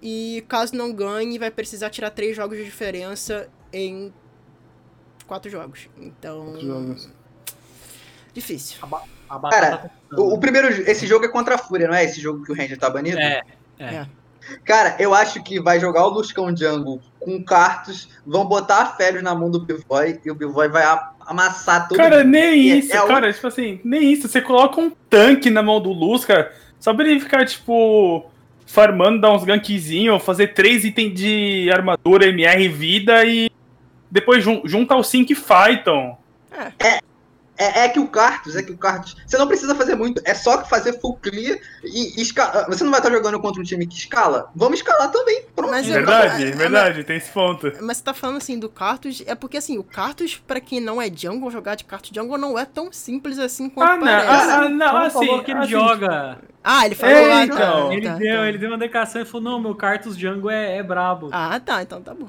E 0.00 0.44
caso 0.48 0.76
não 0.76 0.92
ganhe, 0.92 1.38
vai 1.38 1.50
precisar 1.50 1.90
tirar 1.90 2.10
três 2.10 2.36
jogos 2.36 2.56
de 2.56 2.64
diferença 2.64 3.48
em 3.72 4.12
quatro 5.26 5.50
jogos. 5.50 5.88
Então. 5.98 6.52
Quatro 6.52 6.66
jogos. 6.66 7.10
Difícil. 8.32 8.78
A, 8.82 9.36
a 9.36 9.50
Cara, 9.50 9.76
tá 9.78 9.90
o, 10.12 10.34
o, 10.34 10.38
primeiro. 10.38 10.68
Esse 10.68 11.06
jogo 11.06 11.24
é 11.24 11.28
contra 11.28 11.56
a 11.56 11.58
Fúria, 11.58 11.88
não 11.88 11.94
é? 11.94 12.04
Esse 12.04 12.20
jogo 12.20 12.44
que 12.44 12.52
o 12.52 12.54
Ranger 12.54 12.78
tá 12.78 12.88
banido? 12.88 13.18
É. 13.18 13.42
é. 13.78 13.84
é. 13.84 14.08
Cara, 14.64 14.96
eu 14.98 15.14
acho 15.14 15.42
que 15.42 15.60
vai 15.60 15.80
jogar 15.80 16.06
o 16.06 16.10
Luscão 16.10 16.54
Jungle 16.56 17.00
com 17.18 17.42
cartos, 17.42 18.08
vão 18.26 18.44
botar 18.44 18.82
a 18.82 18.86
Férios 18.86 19.22
na 19.22 19.34
mão 19.34 19.50
do 19.50 19.60
Bivoy 19.60 20.20
e 20.24 20.30
o 20.30 20.34
Bivoy 20.34 20.68
vai 20.68 20.82
amassar 21.20 21.88
todo 21.88 21.98
Cara, 21.98 22.18
mundo. 22.18 22.28
nem 22.28 22.70
é, 22.72 22.76
isso, 22.76 22.92
é 22.92 23.06
cara, 23.06 23.32
tipo 23.32 23.46
assim, 23.46 23.80
nem 23.84 24.12
isso. 24.12 24.28
Você 24.28 24.40
coloca 24.40 24.80
um 24.80 24.90
tanque 25.10 25.50
na 25.50 25.62
mão 25.62 25.80
do 25.80 25.92
Luz, 25.92 26.24
cara, 26.24 26.52
só 26.80 26.94
pra 26.94 27.06
ele 27.06 27.20
ficar, 27.20 27.44
tipo, 27.44 28.30
farmando, 28.66 29.20
dar 29.20 29.32
uns 29.32 29.44
gankzinhos, 29.44 30.22
fazer 30.22 30.48
três 30.48 30.84
itens 30.84 31.14
de 31.14 31.70
armadura, 31.72 32.26
MR 32.26 32.68
vida 32.68 33.24
e 33.24 33.50
depois 34.10 34.42
jun 34.42 34.62
junta 34.64 34.96
os 34.96 35.08
5 35.08 35.34
fightam. 35.34 36.16
É, 36.50 36.86
é, 36.86 37.00
é, 37.58 37.88
que 37.88 37.98
o 37.98 38.06
Cartus, 38.06 38.54
é 38.56 38.62
que 38.62 38.72
o 38.72 38.78
Cartus. 38.78 39.16
Você 39.26 39.36
não 39.36 39.48
precisa 39.48 39.74
fazer 39.74 39.96
muito, 39.96 40.22
é 40.24 40.32
só 40.34 40.64
fazer 40.64 41.00
full 41.00 41.16
clear 41.16 41.58
e 41.82 42.20
escalar. 42.20 42.66
Você 42.68 42.84
não 42.84 42.90
vai 42.90 43.00
estar 43.00 43.10
jogando 43.10 43.40
contra 43.40 43.60
um 43.60 43.64
time 43.64 43.86
que 43.86 43.96
escala? 43.96 44.50
Vamos 44.54 44.78
escalar 44.78 45.10
também. 45.10 45.42
Pronto. 45.54 45.70
Mas 45.70 45.86
verdade, 45.86 46.50
eu, 46.50 46.56
verdade, 46.56 47.04
tem 47.04 47.16
esse 47.16 47.30
ponto. 47.30 47.72
Mas 47.82 47.96
você 47.96 48.04
tá 48.04 48.14
falando 48.14 48.36
assim 48.36 48.58
do 48.58 48.68
Cartus, 48.68 49.22
é 49.26 49.34
porque 49.34 49.56
assim, 49.56 49.76
o 49.76 49.82
Cartus, 49.82 50.36
pra 50.46 50.60
quem 50.60 50.80
não 50.80 51.02
é 51.02 51.10
jungle, 51.10 51.50
jogar 51.50 51.74
de 51.74 51.84
Cartus 51.84 52.10
jungle 52.14 52.38
não 52.38 52.58
é 52.58 52.64
tão 52.64 52.92
simples 52.92 53.38
assim 53.38 53.68
quanto 53.68 53.90
ah, 53.90 53.96
não, 53.96 54.06
parece. 54.06 54.28
Ah, 54.28 54.58
ah, 54.58 54.68
não, 54.68 54.96
assim, 54.98 55.26
falou 55.26 55.42
que 55.42 55.50
ele 55.50 55.60
assim, 55.60 55.70
joga. 55.70 56.38
Ah, 56.62 56.86
ele 56.86 56.94
falou 56.94 57.16
é, 57.16 57.26
lá, 57.26 57.44
então. 57.44 57.88
Tá, 57.88 57.94
ele, 57.94 58.06
tá, 58.06 58.14
deu, 58.14 58.36
tá. 58.36 58.48
ele 58.48 58.58
deu 58.58 58.70
uma 58.70 58.78
declaração 58.78 59.22
e 59.22 59.24
falou: 59.24 59.42
não, 59.42 59.60
meu 59.60 59.74
Cartus 59.74 60.16
jungle 60.16 60.50
é, 60.50 60.76
é 60.76 60.82
brabo. 60.82 61.28
Ah, 61.32 61.58
tá, 61.58 61.82
então 61.82 62.00
tá 62.00 62.14
bom. 62.14 62.28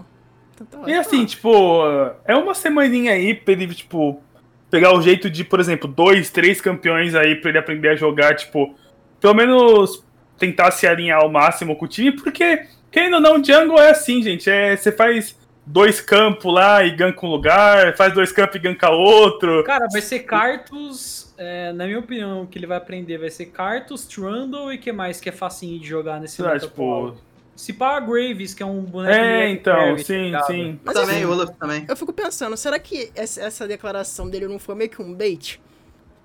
Então 0.61 0.81
tá 0.81 0.89
e 0.89 0.93
assim, 0.93 1.25
tipo, 1.25 1.83
é 2.25 2.35
uma 2.35 2.53
semaninha 2.53 3.13
aí 3.13 3.33
pra 3.33 3.53
ele, 3.53 3.73
tipo, 3.73 4.21
pegar 4.69 4.93
o 4.93 5.01
jeito 5.01 5.29
de, 5.29 5.43
por 5.43 5.59
exemplo, 5.59 5.87
dois, 5.87 6.29
três 6.29 6.61
campeões 6.61 7.15
aí 7.15 7.35
pra 7.35 7.49
ele 7.49 7.57
aprender 7.57 7.89
a 7.89 7.95
jogar, 7.95 8.35
tipo, 8.35 8.75
pelo 9.19 9.33
menos 9.33 10.03
tentar 10.37 10.71
se 10.71 10.87
alinhar 10.87 11.21
ao 11.21 11.29
máximo 11.29 11.75
com 11.75 11.85
o 11.85 11.87
time, 11.87 12.11
porque, 12.11 12.65
querendo 12.91 13.15
ou 13.15 13.21
não, 13.21 13.43
jungle 13.43 13.79
é 13.79 13.91
assim, 13.91 14.21
gente. 14.21 14.49
É, 14.49 14.75
você 14.75 14.91
faz 14.91 15.37
dois 15.65 16.01
campos 16.01 16.51
lá 16.51 16.83
e 16.83 16.91
ganka 16.91 17.25
um 17.25 17.29
lugar, 17.29 17.95
faz 17.95 18.13
dois 18.13 18.31
campos 18.31 18.55
e 18.55 18.59
ganka 18.59 18.89
outro. 18.89 19.63
Cara, 19.63 19.87
vai 19.91 20.01
ser 20.01 20.19
Cartus, 20.19 21.33
é, 21.37 21.71
na 21.73 21.85
minha 21.85 21.99
opinião, 21.99 22.45
que 22.45 22.57
ele 22.57 22.65
vai 22.65 22.77
aprender 22.77 23.17
vai 23.17 23.29
ser 23.29 23.47
Cartus, 23.47 24.05
Trundle 24.05 24.73
e 24.73 24.77
que 24.77 24.91
mais 24.91 25.19
que 25.19 25.29
é 25.29 25.31
facinho 25.31 25.79
de 25.79 25.87
jogar 25.87 26.19
nesse 26.19 26.43
ah, 26.43 26.57
tipo, 26.57 27.15
se 27.59 27.73
pá 27.73 27.99
Graves, 27.99 28.53
que 28.53 28.63
é 28.63 28.65
um 28.65 28.79
boneco. 28.79 29.13
É, 29.13 29.49
então, 29.49 29.97
sim, 29.97 30.31
tá 30.31 30.43
sim. 30.43 30.79
Mas 30.81 30.93
também, 30.93 31.25
o 31.25 31.31
Olaf 31.31 31.49
também. 31.59 31.85
Eu 31.89 31.97
fico 31.97 32.13
pensando, 32.13 32.55
será 32.55 32.79
que 32.79 33.11
essa 33.13 33.67
declaração 33.67 34.29
dele 34.29 34.47
não 34.47 34.57
foi 34.57 34.75
meio 34.75 34.89
que 34.89 35.01
um 35.01 35.13
bait? 35.13 35.59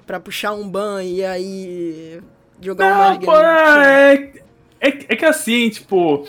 Pra 0.07 0.21
puxar 0.21 0.53
um 0.53 0.69
ban 0.69 1.03
e 1.03 1.25
aí 1.25 2.23
jogar 2.61 2.89
não, 2.89 3.01
uma 3.01 3.19
pô, 3.19 3.37
é, 3.37 4.33
é, 4.81 4.89
é 4.89 5.17
que 5.17 5.25
assim, 5.25 5.71
tipo, 5.71 6.25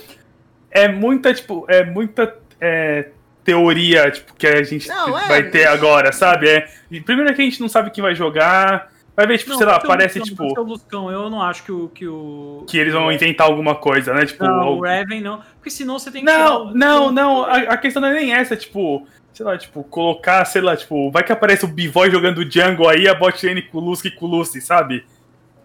é 0.72 0.88
muita, 0.88 1.36
tipo, 1.36 1.68
é 1.70 1.86
muita 1.86 2.36
é, 2.60 3.10
teoria, 3.44 4.10
tipo, 4.10 4.34
que 4.34 4.48
a 4.48 4.64
gente 4.64 4.88
não, 4.88 5.20
é, 5.20 5.28
vai 5.28 5.44
ter 5.52 5.68
agora, 5.68 6.12
sabe? 6.12 6.50
É, 6.50 6.68
primeiro 7.06 7.30
é 7.30 7.34
que 7.36 7.44
a 7.44 7.46
gente 7.46 7.62
não 7.62 7.70
sabe 7.70 7.92
quem 7.92 8.02
vai 8.02 8.16
jogar, 8.16 8.92
Vai 9.16 9.26
ver, 9.28 9.38
tipo, 9.38 9.52
Não, 9.52 9.58
sei 9.58 9.66
lá, 9.66 9.80
parece, 9.80 10.20
tipo. 10.22 10.44
o 10.44 10.64
Luscão. 10.64 11.10
Eu 11.10 11.30
não 11.30 11.42
acho 11.42 11.64
que 11.64 11.72
o. 11.72 11.88
Que, 11.90 12.06
o, 12.08 12.66
Que 12.68 12.78
eles 12.78 12.94
vão 12.94 13.10
inventar 13.12 13.48
alguma 13.48 13.74
coisa, 13.76 14.14
né? 14.14 14.26
Tipo. 14.26 14.44
Não, 14.44 14.54
algo- 14.60 14.82
o 14.82 14.84
Raven 14.86 15.22
não. 15.22 15.42
Porque 15.56 15.70
senão 15.70 15.98
você 15.98 16.12
tem 16.12 16.24
que. 16.26 16.30
tirar 16.30 16.44
Não, 16.44 16.66
o- 16.68 16.74
não, 16.74 17.12
não. 17.12 17.44
A, 17.46 17.56
a 17.58 17.78
questão 17.78 18.02
não 18.02 18.10
é 18.10 18.14
nem 18.14 18.34
essa, 18.34 18.56
tipo. 18.58 19.08
Sei 19.34 19.46
lá, 19.46 19.58
tipo, 19.58 19.84
colocar, 19.84 20.46
sei 20.46 20.62
lá, 20.62 20.78
tipo, 20.78 21.12
vai 21.12 21.22
que 21.24 21.32
aparece 21.32 21.66
o 21.66 21.68
B-Boy 21.68 22.10
jogando 22.10 22.50
Jungle 22.50 22.88
aí, 22.88 23.06
a 23.06 23.14
bot 23.14 23.46
lane 23.46 23.62
com 23.64 23.80
Lucy 23.80 24.10
com 24.12 24.26
Lucy, 24.28 24.62
sabe? 24.62 25.06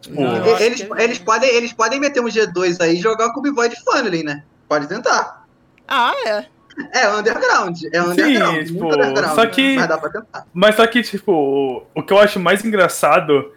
Tipo, 0.01 0.21
Não, 0.21 0.45
Eles, 0.59 0.83
que 0.83 0.93
é- 0.93 1.05
eles, 1.05 1.19
podem, 1.19 1.49
eles 1.55 1.73
podem 1.73 2.01
meter 2.01 2.21
um 2.21 2.27
G2 2.29 2.81
aí 2.81 2.97
e 2.97 3.01
jogar 3.01 3.33
com 3.33 3.39
o 3.39 3.43
B-Boy 3.43 3.69
de 3.69 3.77
Funneling, 3.85 4.25
né? 4.25 4.43
Pode 4.69 4.89
tentar. 4.89 5.45
Ah, 5.87 6.13
é. 6.27 6.47
É 6.93 7.09
underground. 7.09 7.82
É 7.93 8.02
Sim, 8.02 8.11
underground. 8.11 8.66
tipo, 8.66 8.78
muito 8.85 8.94
underground. 8.97 9.35
só 9.35 9.47
que- 9.47 9.77
Mas 9.77 9.89
dá 9.89 9.98
pra 9.98 10.11
tentar. 10.11 10.47
Mas 10.52 10.74
só 10.77 10.86
que, 10.86 11.02
tipo, 11.02 11.86
o 11.94 12.02
que 12.02 12.12
eu 12.12 12.19
acho 12.19 12.39
mais 12.40 12.65
engraçado 12.65 13.52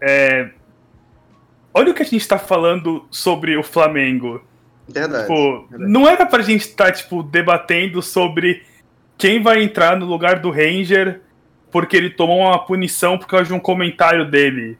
é. 0.00 0.50
Olha 1.72 1.90
o 1.90 1.94
que 1.94 2.02
a 2.02 2.06
gente 2.06 2.26
tá 2.26 2.38
falando 2.38 3.04
sobre 3.10 3.56
o 3.56 3.62
Flamengo. 3.62 4.40
Verdade. 4.88 5.22
Tipo, 5.26 5.66
verdade. 5.68 5.90
não 5.92 6.08
era 6.08 6.24
pra 6.26 6.42
gente 6.42 6.60
estar, 6.62 6.92
tipo, 6.92 7.22
debatendo 7.22 8.00
sobre 8.02 8.62
quem 9.18 9.42
vai 9.42 9.62
entrar 9.62 9.96
no 9.98 10.06
lugar 10.06 10.38
do 10.40 10.50
Ranger 10.50 11.20
porque 11.70 11.96
ele 11.96 12.10
tomou 12.10 12.38
uma 12.40 12.64
punição 12.64 13.18
por 13.18 13.26
causa 13.26 13.46
de 13.46 13.52
um 13.52 13.58
comentário 13.58 14.30
dele. 14.30 14.78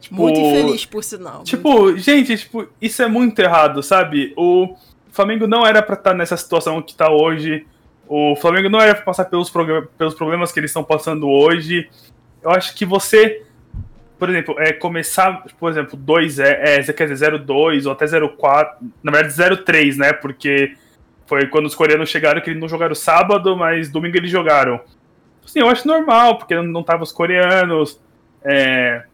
Tipo, 0.00 0.16
Muito 0.16 0.38
infeliz, 0.38 0.86
por 0.86 1.02
sinal. 1.04 1.42
Tipo, 1.44 1.96
gente, 1.96 2.36
tipo, 2.36 2.66
isso 2.80 3.02
é 3.02 3.08
muito 3.08 3.38
errado, 3.40 3.82
sabe? 3.82 4.32
O 4.36 4.74
Flamengo 5.14 5.46
não 5.46 5.64
era 5.64 5.80
pra 5.80 5.94
estar 5.94 6.12
nessa 6.12 6.36
situação 6.36 6.82
que 6.82 6.94
tá 6.94 7.10
hoje. 7.10 7.66
O 8.06 8.34
Flamengo 8.36 8.68
não 8.68 8.80
era 8.80 8.94
pra 8.94 9.04
passar 9.04 9.24
pelos, 9.26 9.50
pelos 9.96 10.14
problemas 10.14 10.50
que 10.50 10.58
eles 10.58 10.70
estão 10.70 10.82
passando 10.82 11.28
hoje. 11.28 11.88
Eu 12.42 12.50
acho 12.50 12.74
que 12.74 12.84
você, 12.84 13.42
por 14.18 14.28
exemplo, 14.28 14.56
é 14.58 14.72
começar, 14.72 15.44
por 15.58 15.70
exemplo, 15.70 15.96
2 15.96 16.38
é, 16.40 16.80
é, 16.80 16.92
quer 16.92 17.08
dizer 17.08 17.38
02 17.38 17.86
ou 17.86 17.92
até 17.92 18.06
04, 18.06 18.86
na 19.02 19.12
verdade 19.12 19.56
03, 19.64 19.96
né? 19.96 20.12
Porque 20.12 20.76
foi 21.26 21.46
quando 21.46 21.66
os 21.66 21.74
coreanos 21.74 22.10
chegaram 22.10 22.40
que 22.40 22.50
eles 22.50 22.60
não 22.60 22.68
jogaram 22.68 22.94
sábado, 22.94 23.56
mas 23.56 23.88
domingo 23.88 24.16
eles 24.16 24.30
jogaram. 24.30 24.80
Assim, 25.44 25.60
eu 25.60 25.68
acho 25.68 25.86
normal, 25.86 26.38
porque 26.38 26.60
não 26.60 26.80
estavam 26.80 27.04
os 27.04 27.12
coreanos. 27.12 28.00
É, 28.42 29.04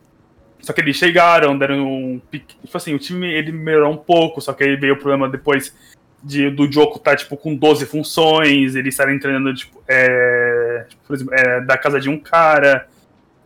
só 0.63 0.73
que 0.73 0.81
eles 0.81 0.97
chegaram, 0.97 1.59
deram 1.59 1.87
um 1.87 2.21
pique. 2.31 2.57
Tipo 2.63 2.77
assim, 2.77 2.95
o 2.95 2.99
time 2.99 3.33
ele 3.33 3.53
melhorou 3.53 3.93
um 3.93 3.97
pouco, 3.97 4.41
só 4.41 4.53
que 4.53 4.65
aí 4.65 4.77
veio 4.77 4.95
o 4.95 4.99
problema 4.99 5.29
depois 5.29 5.75
de, 6.23 6.51
do 6.51 6.71
Joko 6.71 6.99
estar, 6.99 7.17
tipo, 7.17 7.37
com 7.37 7.55
12 7.55 7.87
funções, 7.87 8.75
eles 8.75 8.95
estarem 8.95 9.19
treinando, 9.19 9.55
tipo, 9.55 9.83
é, 9.89 10.87
tipo, 10.89 11.03
por 11.07 11.15
exemplo, 11.15 11.35
é, 11.35 11.61
da 11.63 11.79
casa 11.79 11.99
de 11.99 12.09
um 12.09 12.19
cara, 12.19 12.87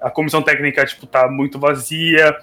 a 0.00 0.10
comissão 0.10 0.42
técnica, 0.42 0.84
tipo, 0.84 1.06
tá 1.06 1.28
muito 1.28 1.58
vazia. 1.58 2.36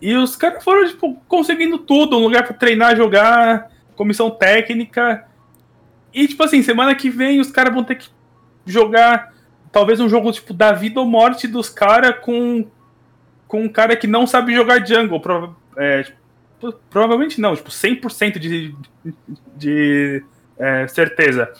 E 0.00 0.14
os 0.14 0.36
caras 0.36 0.62
foram, 0.62 0.86
tipo, 0.86 1.14
conseguindo 1.26 1.78
tudo, 1.78 2.18
um 2.18 2.22
lugar 2.22 2.44
pra 2.44 2.54
treinar, 2.54 2.96
jogar, 2.96 3.70
comissão 3.96 4.30
técnica. 4.30 5.24
E, 6.12 6.28
tipo 6.28 6.42
assim, 6.42 6.62
semana 6.62 6.94
que 6.94 7.08
vem 7.08 7.40
os 7.40 7.50
caras 7.50 7.72
vão 7.72 7.84
ter 7.84 7.96
que 7.96 8.08
jogar 8.66 9.32
talvez 9.70 10.00
um 10.00 10.08
jogo, 10.08 10.30
tipo, 10.30 10.52
da 10.52 10.72
vida 10.72 11.00
ou 11.00 11.06
morte 11.06 11.48
dos 11.48 11.70
caras 11.70 12.16
com 12.20 12.66
com 13.52 13.60
um 13.60 13.68
cara 13.68 13.94
que 13.94 14.06
não 14.06 14.26
sabe 14.26 14.54
jogar 14.54 14.82
jungle. 14.82 15.20
É, 15.76 16.04
tipo, 16.04 16.72
provavelmente 16.88 17.38
não, 17.38 17.54
tipo, 17.54 17.68
100% 17.68 18.38
de, 18.38 18.74
de 19.54 20.24
é, 20.58 20.88
certeza. 20.88 21.52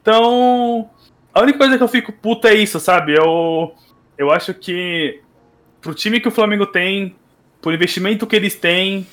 Então, 0.00 0.88
a 1.34 1.42
única 1.42 1.58
coisa 1.58 1.76
que 1.76 1.82
eu 1.82 1.88
fico 1.88 2.10
puta 2.12 2.48
é 2.48 2.54
isso, 2.54 2.80
sabe? 2.80 3.14
Eu, 3.14 3.74
eu 4.16 4.30
acho 4.30 4.54
que 4.54 5.20
pro 5.82 5.92
time 5.92 6.18
que 6.18 6.28
o 6.28 6.30
Flamengo 6.30 6.64
tem, 6.64 7.14
pro 7.60 7.74
investimento 7.74 8.26
que 8.26 8.34
eles 8.34 8.54
têm, 8.54 9.06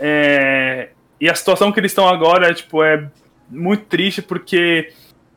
é, 0.00 0.88
e 1.20 1.30
a 1.30 1.34
situação 1.36 1.70
que 1.70 1.78
eles 1.78 1.92
estão 1.92 2.08
agora, 2.08 2.52
tipo, 2.52 2.82
é 2.82 3.08
muito 3.48 3.84
triste 3.84 4.20
porque 4.20 4.92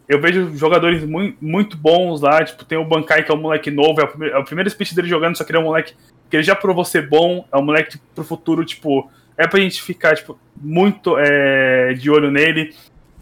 eu 0.08 0.20
vejo 0.20 0.58
jogadores 0.58 1.06
muito, 1.06 1.38
muito 1.40 1.78
bons 1.78 2.22
lá, 2.22 2.44
tipo, 2.44 2.66
tem 2.66 2.80
o 2.80 2.86
Bankai, 2.86 3.24
que 3.24 3.32
é 3.32 3.36
um 3.36 3.42
moleque 3.42 3.70
novo, 3.70 4.02
é 4.02 4.04
o, 4.04 4.08
primeiro, 4.08 4.36
é 4.36 4.40
o 4.40 4.44
primeiro 4.44 4.70
speech 4.72 4.96
dele 4.96 5.08
jogando, 5.08 5.38
só 5.38 5.44
que 5.44 5.52
ele 5.52 5.60
é 5.60 5.62
um 5.62 5.66
moleque 5.66 5.94
que 6.34 6.38
ele 6.38 6.44
já 6.44 6.56
provou 6.56 6.84
ser 6.84 7.08
bom, 7.08 7.46
é 7.52 7.58
um 7.58 7.62
moleque 7.62 7.92
que 7.92 8.04
pro 8.16 8.24
futuro, 8.24 8.66
tipo, 8.66 9.08
é 9.38 9.48
pra 9.48 9.60
gente 9.60 9.80
ficar, 9.84 10.16
tipo, 10.16 10.36
muito 10.60 11.16
é, 11.16 11.94
de 11.94 12.10
olho 12.10 12.32
nele. 12.32 12.74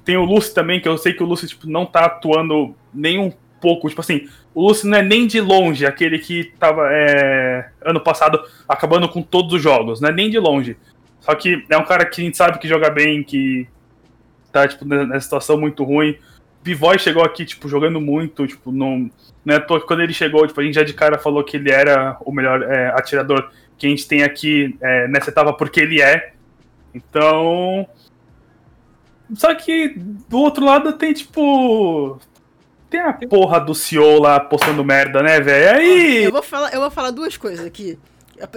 Tem 0.06 0.16
o 0.16 0.24
Lucy 0.24 0.54
também, 0.54 0.80
que 0.80 0.88
eu 0.88 0.98
sei 0.98 1.12
que 1.12 1.22
o 1.22 1.26
Lucy, 1.26 1.46
tipo, 1.46 1.70
não 1.70 1.86
tá 1.86 2.06
atuando 2.06 2.74
nem 2.94 3.20
um 3.20 3.30
pouco, 3.60 3.90
tipo 3.90 4.00
assim, 4.00 4.30
o 4.56 4.66
Lucy 4.66 4.88
não 4.88 4.98
é 4.98 5.02
nem 5.02 5.28
de 5.28 5.42
longe 5.42 5.86
aquele 5.86 6.20
que 6.20 6.54
tava, 6.58 6.88
é, 6.90 7.70
ano 7.82 8.00
passado, 8.00 8.42
acabando 8.66 9.10
com 9.10 9.22
todos 9.22 9.52
os 9.56 9.62
jogos, 9.62 10.00
não 10.00 10.08
é 10.08 10.14
nem 10.14 10.30
de 10.30 10.40
longe. 10.40 10.78
Só 11.20 11.36
que 11.36 11.66
é 11.70 11.78
um 11.78 11.84
cara 11.84 12.06
que 12.06 12.22
a 12.22 12.24
gente 12.24 12.38
sabe 12.38 12.60
que 12.60 12.68
joga 12.68 12.90
bem, 12.90 13.26
que 13.26 13.68
tá, 14.54 14.66
tipo, 14.70 14.86
nessa 14.86 15.20
situação 15.20 15.60
muito 15.60 15.84
ruim. 15.84 16.18
Pivoy 16.64 17.00
chegou 17.00 17.24
aqui, 17.24 17.46
tipo, 17.46 17.68
jogando 17.68 18.00
muito, 18.00 18.46
tipo, 18.46 18.72
não, 18.72 19.10
é 19.48 19.60
que 19.60 19.80
quando 19.82 20.02
ele 20.02 20.14
chegou, 20.14 20.46
tipo, 20.46 20.60
a 20.60 20.64
gente 20.64 20.76
já 20.76 20.84
de 20.84 20.94
cara 20.94 21.18
falou 21.18 21.44
que 21.44 21.58
ele 21.58 21.72
era 21.72 22.18
o 22.24 22.32
melhor 22.32 22.62
é, 22.64 22.90
atirador 22.90 23.50
que 23.78 23.88
a 23.88 23.90
gente 23.90 24.08
tem 24.08 24.22
aqui 24.22 24.78
é, 24.80 25.08
nessa 25.08 25.32
etapa 25.32 25.54
porque 25.54 25.80
ele 25.80 26.00
é. 26.00 26.34
Então. 26.94 27.88
Só 29.34 29.56
que 29.56 29.96
do 29.98 30.38
outro 30.38 30.64
lado 30.64 30.94
tem, 30.94 31.14
tipo. 31.14 32.20
Tem 32.92 33.00
a 33.00 33.14
porra 33.14 33.60
do 33.60 33.74
CEO 33.74 34.20
lá 34.20 34.40
postando 34.40 34.84
merda, 34.84 35.24
né, 35.24 35.40
velho? 35.40 35.80
Aí. 35.80 36.24
Eu 36.26 36.32
vou 36.32 36.44
falar, 36.44 36.74
eu 36.74 36.80
vou 36.80 36.92
falar 36.92 37.10
duas 37.10 37.38
coisas 37.38 37.66
aqui. 37.66 37.98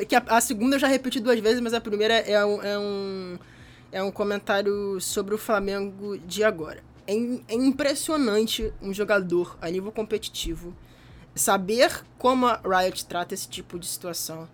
Que 0.06 0.16
a, 0.16 0.22
a 0.28 0.40
segunda 0.40 0.76
eu 0.76 0.80
já 0.80 0.88
repeti 0.88 1.20
duas 1.20 1.38
vezes, 1.40 1.60
mas 1.60 1.72
a 1.72 1.80
primeira 1.80 2.14
é 2.14 2.44
um, 2.44 2.62
é 2.62 2.78
um, 2.78 3.38
é 3.92 4.02
um 4.02 4.10
comentário 4.10 5.00
sobre 5.00 5.34
o 5.34 5.38
Flamengo 5.38 6.18
de 6.18 6.44
agora. 6.44 6.80
É, 7.06 7.12
é 7.48 7.54
impressionante 7.54 8.72
um 8.80 8.92
jogador 8.94 9.56
a 9.60 9.68
nível 9.70 9.92
competitivo 9.92 10.74
saber 11.34 12.04
como 12.18 12.46
a 12.46 12.60
Riot 12.64 13.06
trata 13.06 13.34
esse 13.34 13.48
tipo 13.48 13.78
de 13.78 13.86
situação. 13.86 14.48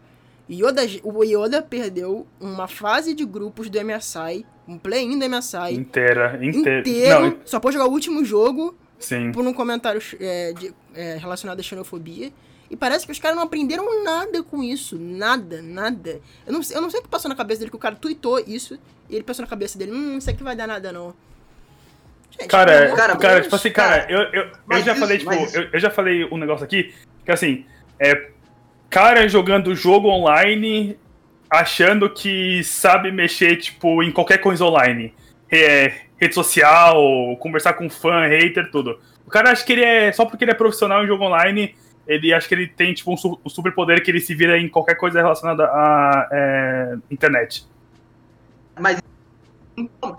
Yoda, 0.50 0.82
o 1.04 1.22
Yoda 1.22 1.62
perdeu 1.62 2.26
uma 2.40 2.66
fase 2.66 3.14
de 3.14 3.24
grupos 3.24 3.70
do 3.70 3.78
MSI, 3.84 4.44
um 4.66 4.78
play-in 4.78 5.16
do 5.18 5.24
MSI 5.28 5.74
Inteira, 5.74 6.38
inteira. 6.44 6.80
inteiro, 6.80 7.20
Não, 7.20 7.36
só 7.44 7.60
pôde 7.60 7.74
jogar 7.76 7.88
o 7.88 7.92
último 7.92 8.24
jogo 8.24 8.74
sim. 8.98 9.30
por 9.30 9.46
um 9.46 9.52
comentário 9.52 10.02
é, 10.18 10.52
de- 10.52 10.74
é, 10.94 11.16
relacionado 11.18 11.60
à 11.60 11.62
xenofobia. 11.62 12.32
E 12.68 12.76
parece 12.76 13.04
que 13.06 13.12
os 13.12 13.18
caras 13.18 13.36
não 13.36 13.44
aprenderam 13.44 14.02
nada 14.04 14.42
com 14.44 14.62
isso. 14.62 14.96
Nada, 14.98 15.60
nada. 15.60 16.20
Eu 16.46 16.52
não, 16.52 16.62
sei- 16.62 16.76
eu 16.76 16.80
não 16.80 16.88
sei 16.90 17.00
o 17.00 17.02
que 17.02 17.08
passou 17.08 17.28
na 17.28 17.34
cabeça 17.34 17.58
dele, 17.60 17.70
que 17.70 17.76
o 17.76 17.80
cara 17.80 17.94
tweetou 17.96 18.38
isso. 18.40 18.78
E 19.08 19.14
ele 19.14 19.24
pensou 19.24 19.42
na 19.44 19.48
cabeça 19.48 19.76
dele, 19.76 19.90
hum, 19.92 20.18
isso 20.18 20.30
aqui 20.30 20.42
vai 20.42 20.54
dar 20.56 20.66
nada 20.68 20.92
não. 20.92 21.12
Cara, 22.48 22.72
pelo 22.72 22.84
amor 22.86 22.96
cara, 22.96 23.16
cara, 23.16 23.34
Deus. 23.34 23.44
tipo 23.46 23.56
assim, 23.56 23.70
cara, 23.70 24.06
eu, 24.08 24.20
eu, 24.20 24.42
eu 24.44 24.50
Mas 24.66 24.84
já 24.84 24.92
isso- 24.92 25.00
falei, 25.00 25.18
tipo, 25.18 25.32
eu, 25.32 25.68
eu 25.72 25.80
já 25.80 25.90
falei 25.90 26.24
um 26.24 26.36
negócio 26.38 26.64
aqui, 26.64 26.94
que 27.24 27.30
assim, 27.32 27.64
é 27.98 28.28
cara 28.88 29.28
jogando 29.28 29.74
jogo 29.74 30.08
online 30.08 30.98
achando 31.48 32.08
que 32.10 32.62
sabe 32.64 33.10
mexer, 33.12 33.56
tipo, 33.56 34.02
em 34.02 34.10
qualquer 34.10 34.38
coisa 34.38 34.64
online. 34.64 35.12
É, 35.50 35.92
rede 36.16 36.34
social, 36.34 36.96
conversar 37.38 37.72
com 37.74 37.88
fã, 37.90 38.26
hater, 38.26 38.70
tudo. 38.70 38.98
O 39.26 39.30
cara 39.30 39.50
acha 39.50 39.64
que 39.64 39.72
ele 39.72 39.84
é, 39.84 40.12
só 40.12 40.24
porque 40.24 40.44
ele 40.44 40.50
é 40.52 40.54
profissional 40.54 41.02
em 41.04 41.06
jogo 41.06 41.24
online, 41.24 41.74
ele 42.06 42.32
acha 42.32 42.46
que 42.48 42.54
ele 42.54 42.66
tem, 42.68 42.92
tipo, 42.94 43.12
um, 43.12 43.16
su- 43.16 43.40
um 43.44 43.48
superpoder 43.48 44.02
que 44.02 44.10
ele 44.10 44.20
se 44.20 44.34
vira 44.34 44.58
em 44.58 44.68
qualquer 44.68 44.94
coisa 44.96 45.20
relacionada 45.20 45.64
à 45.64 46.28
é, 46.32 46.94
internet. 47.10 47.64
Mas 48.78 49.00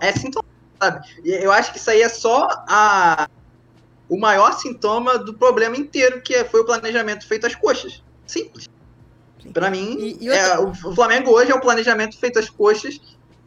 é 0.00 0.12
sintoma, 0.12 0.44
sabe? 0.82 1.06
E 1.24 1.30
eu 1.32 1.52
acho 1.52 1.72
que 1.72 1.78
isso 1.78 1.90
aí 1.90 2.02
é 2.02 2.08
só 2.08 2.48
a, 2.68 3.28
o 4.08 4.18
maior 4.18 4.52
sintoma 4.58 5.16
do 5.18 5.34
problema 5.34 5.76
inteiro, 5.76 6.20
que 6.20 6.34
é- 6.34 6.44
foi 6.44 6.60
o 6.60 6.64
planejamento 6.64 7.26
feito 7.26 7.46
às 7.46 7.54
coxas. 7.54 8.02
Simples. 8.26 8.68
Sim. 9.42 9.52
Pra 9.52 9.70
mim, 9.70 9.96
E- 9.98 10.18
e 10.24 10.28
é, 10.28 10.58
o, 10.58 10.70
o 10.70 10.94
Flamengo 10.94 11.30
hoje 11.30 11.50
é 11.52 11.54
um 11.54 11.60
planejamento 11.60 12.18
feito 12.18 12.38
às 12.38 12.48
coxas 12.50 13.00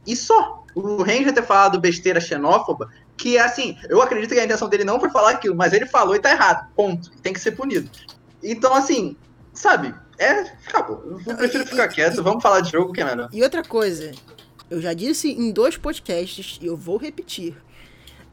e 0.05 0.15
só. 0.15 0.63
O 0.73 0.97
Ranger 1.03 1.33
ter 1.33 1.43
falado 1.43 1.79
besteira 1.79 2.19
xenófoba, 2.19 2.89
que 3.17 3.37
é 3.37 3.41
assim, 3.41 3.77
eu 3.89 4.01
acredito 4.01 4.33
que 4.33 4.39
a 4.39 4.43
intenção 4.43 4.67
dele 4.67 4.83
não 4.83 4.99
foi 4.99 5.09
falar 5.09 5.31
aquilo, 5.31 5.55
mas 5.55 5.71
ele 5.71 5.85
falou 5.85 6.15
e 6.15 6.19
tá 6.19 6.31
errado. 6.31 6.67
Ponto. 6.75 7.11
Tem 7.21 7.31
que 7.31 7.39
ser 7.39 7.51
punido. 7.51 7.89
Então, 8.43 8.73
assim, 8.73 9.15
sabe? 9.53 9.95
É, 10.17 10.41
acabou. 10.67 11.21
Eu 11.25 11.35
prefiro 11.35 11.65
ficar 11.65 11.85
e- 11.85 11.93
quieto. 11.95 12.21
Vamos 12.21 12.43
falar 12.43 12.59
de 12.59 12.71
jogo 12.71 12.91
que 12.91 12.99
é 13.01 13.05
melhor. 13.05 13.29
E 13.31 13.41
outra 13.41 13.63
coisa, 13.63 14.11
eu 14.69 14.81
já 14.81 14.93
disse 14.93 15.29
em 15.31 15.51
dois 15.51 15.77
podcasts 15.77 16.57
e 16.61 16.65
eu 16.65 16.75
vou 16.75 16.97
repetir. 16.97 17.55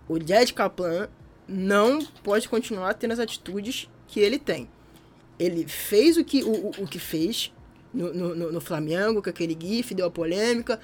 O 0.08 0.18
Jed 0.18 0.52
Kaplan 0.54 1.08
não 1.46 2.04
pode 2.22 2.48
continuar 2.48 2.94
tendo 2.94 3.12
as 3.12 3.18
atitudes 3.18 3.88
que 4.08 4.20
ele 4.20 4.38
tem. 4.38 4.68
Ele 5.38 5.66
fez 5.66 6.16
o 6.16 6.24
que, 6.24 6.42
o, 6.42 6.68
o, 6.82 6.86
que 6.86 6.98
fez 6.98 7.52
no, 7.92 8.12
no, 8.12 8.52
no- 8.52 8.60
Flamengo, 8.60 9.22
com 9.22 9.28
aquele 9.30 9.56
gif, 9.58 9.94
deu 9.94 10.06
a 10.06 10.10
polêmica, 10.10 10.78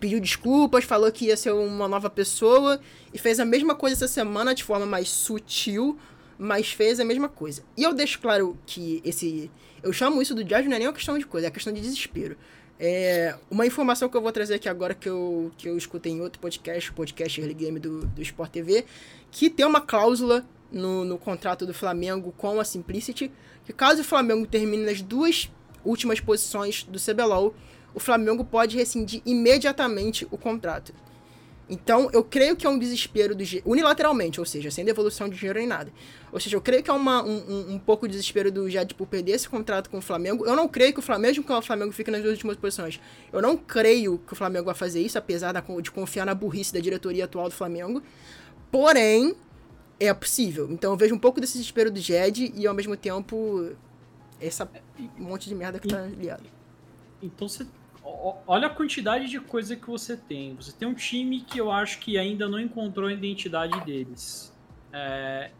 pediu 0.00 0.20
desculpas, 0.20 0.84
falou 0.84 1.10
que 1.12 1.26
ia 1.26 1.36
ser 1.36 1.52
uma 1.52 1.86
nova 1.88 2.08
pessoa 2.08 2.80
e 3.12 3.18
fez 3.18 3.38
a 3.38 3.44
mesma 3.44 3.74
coisa 3.74 3.94
essa 3.96 4.08
semana 4.08 4.54
de 4.54 4.64
forma 4.64 4.86
mais 4.86 5.08
sutil, 5.08 5.98
mas 6.38 6.70
fez 6.72 6.98
a 7.00 7.04
mesma 7.04 7.28
coisa. 7.28 7.62
E 7.76 7.82
eu 7.82 7.92
deixo 7.92 8.18
claro 8.20 8.56
que 8.66 9.00
esse, 9.04 9.50
Eu 9.82 9.92
chamo 9.92 10.22
isso 10.22 10.34
do 10.34 10.42
Jazz 10.44 10.64
não 10.66 10.74
é 10.74 10.78
nem 10.78 10.88
uma 10.88 10.94
questão 10.94 11.18
de 11.18 11.26
coisa, 11.26 11.46
é 11.48 11.50
questão 11.50 11.72
de 11.72 11.80
desespero. 11.80 12.36
É, 12.84 13.36
uma 13.48 13.64
informação 13.64 14.08
que 14.08 14.16
eu 14.16 14.20
vou 14.20 14.32
trazer 14.32 14.54
aqui 14.54 14.68
agora 14.68 14.92
que 14.92 15.08
eu, 15.08 15.52
que 15.56 15.68
eu 15.68 15.78
escutei 15.78 16.10
em 16.10 16.20
outro 16.20 16.40
podcast, 16.40 16.90
o 16.90 16.94
podcast 16.94 17.40
Early 17.40 17.54
Game 17.54 17.78
do, 17.78 18.04
do 18.06 18.20
Sport 18.22 18.50
TV, 18.50 18.84
que 19.30 19.48
tem 19.48 19.64
uma 19.64 19.80
cláusula 19.80 20.44
no, 20.68 21.04
no 21.04 21.16
contrato 21.16 21.64
do 21.64 21.72
Flamengo 21.72 22.34
com 22.36 22.58
a 22.58 22.64
Simplicity, 22.64 23.30
que 23.64 23.72
caso 23.72 24.00
o 24.00 24.04
Flamengo 24.04 24.44
termine 24.48 24.84
nas 24.84 25.00
duas 25.00 25.48
últimas 25.84 26.18
posições 26.18 26.82
do 26.82 26.98
CBLOL, 26.98 27.54
o 27.94 28.00
Flamengo 28.00 28.44
pode 28.44 28.76
rescindir 28.76 29.22
imediatamente 29.24 30.26
o 30.28 30.36
contrato. 30.36 30.92
Então, 31.72 32.10
eu 32.12 32.22
creio 32.22 32.54
que 32.54 32.66
é 32.66 32.68
um 32.68 32.78
desespero 32.78 33.34
do 33.34 33.42
unilateralmente, 33.64 34.38
ou 34.38 34.44
seja, 34.44 34.70
sem 34.70 34.84
devolução 34.84 35.26
de 35.26 35.38
dinheiro 35.38 35.58
nem 35.58 35.66
nada. 35.66 35.90
Ou 36.30 36.38
seja, 36.38 36.54
eu 36.54 36.60
creio 36.60 36.82
que 36.82 36.90
é 36.90 36.92
uma, 36.92 37.24
um, 37.24 37.72
um, 37.72 37.78
pouco 37.78 38.06
de 38.06 38.12
desespero 38.12 38.52
do 38.52 38.68
Jed 38.68 38.94
por 38.94 39.06
perder 39.06 39.32
esse 39.32 39.48
contrato 39.48 39.88
com 39.88 39.96
o 39.96 40.02
Flamengo. 40.02 40.44
Eu 40.44 40.54
não 40.54 40.68
creio 40.68 40.92
que 40.92 40.98
o 40.98 41.02
Flamengo, 41.02 41.28
mesmo 41.28 41.44
que 41.44 41.50
o 41.50 41.62
Flamengo 41.62 41.90
fique 41.90 42.10
nas 42.10 42.20
duas 42.20 42.34
últimas 42.34 42.58
posições, 42.58 43.00
eu 43.32 43.40
não 43.40 43.56
creio 43.56 44.18
que 44.18 44.34
o 44.34 44.36
Flamengo 44.36 44.66
vai 44.66 44.74
fazer 44.74 45.00
isso, 45.00 45.16
apesar 45.16 45.52
da, 45.52 45.64
de 45.80 45.90
confiar 45.90 46.26
na 46.26 46.34
burrice 46.34 46.74
da 46.74 46.78
diretoria 46.78 47.24
atual 47.24 47.48
do 47.48 47.54
Flamengo. 47.54 48.02
Porém, 48.70 49.34
é 49.98 50.12
possível. 50.12 50.70
Então, 50.70 50.92
eu 50.92 50.96
vejo 50.98 51.14
um 51.14 51.18
pouco 51.18 51.40
desse 51.40 51.54
desespero 51.54 51.90
do 51.90 51.98
Jed 51.98 52.52
e, 52.54 52.66
ao 52.66 52.74
mesmo 52.74 52.98
tempo, 52.98 53.70
essa 54.38 54.70
monte 55.16 55.48
de 55.48 55.54
merda 55.54 55.78
que 55.78 55.88
tá 55.88 56.02
ligado. 56.02 56.44
Então, 57.22 57.48
você 57.48 57.64
olha 58.46 58.66
a 58.66 58.70
quantidade 58.70 59.28
de 59.28 59.40
coisa 59.40 59.76
que 59.76 59.88
você 59.88 60.16
tem. 60.16 60.54
Você 60.56 60.72
tem 60.72 60.86
um 60.86 60.94
time 60.94 61.40
que 61.40 61.58
eu 61.58 61.70
acho 61.70 61.98
que 61.98 62.18
ainda 62.18 62.48
não 62.48 62.58
encontrou 62.60 63.08
a 63.08 63.12
identidade 63.12 63.78
deles. 63.84 64.52
É, 64.92 65.50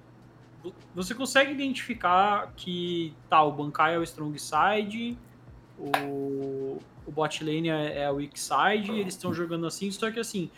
você 0.95 1.15
consegue 1.15 1.53
identificar 1.53 2.53
que 2.57 3.15
tá, 3.29 3.43
o 3.43 3.53
Bankai 3.53 3.95
é 3.95 3.99
o 3.99 4.03
strong 4.03 4.39
side, 4.39 5.19
o, 5.79 6.79
o 7.07 7.11
bot 7.11 7.43
lane 7.43 7.69
é, 7.69 8.03
é 8.03 8.11
o 8.11 8.17
weak 8.17 8.39
side, 8.39 8.93
eles 8.93 9.15
estão 9.15 9.33
jogando 9.33 9.67
assim, 9.67 9.91
só 9.91 10.11
que 10.11 10.21
assim, 10.21 10.51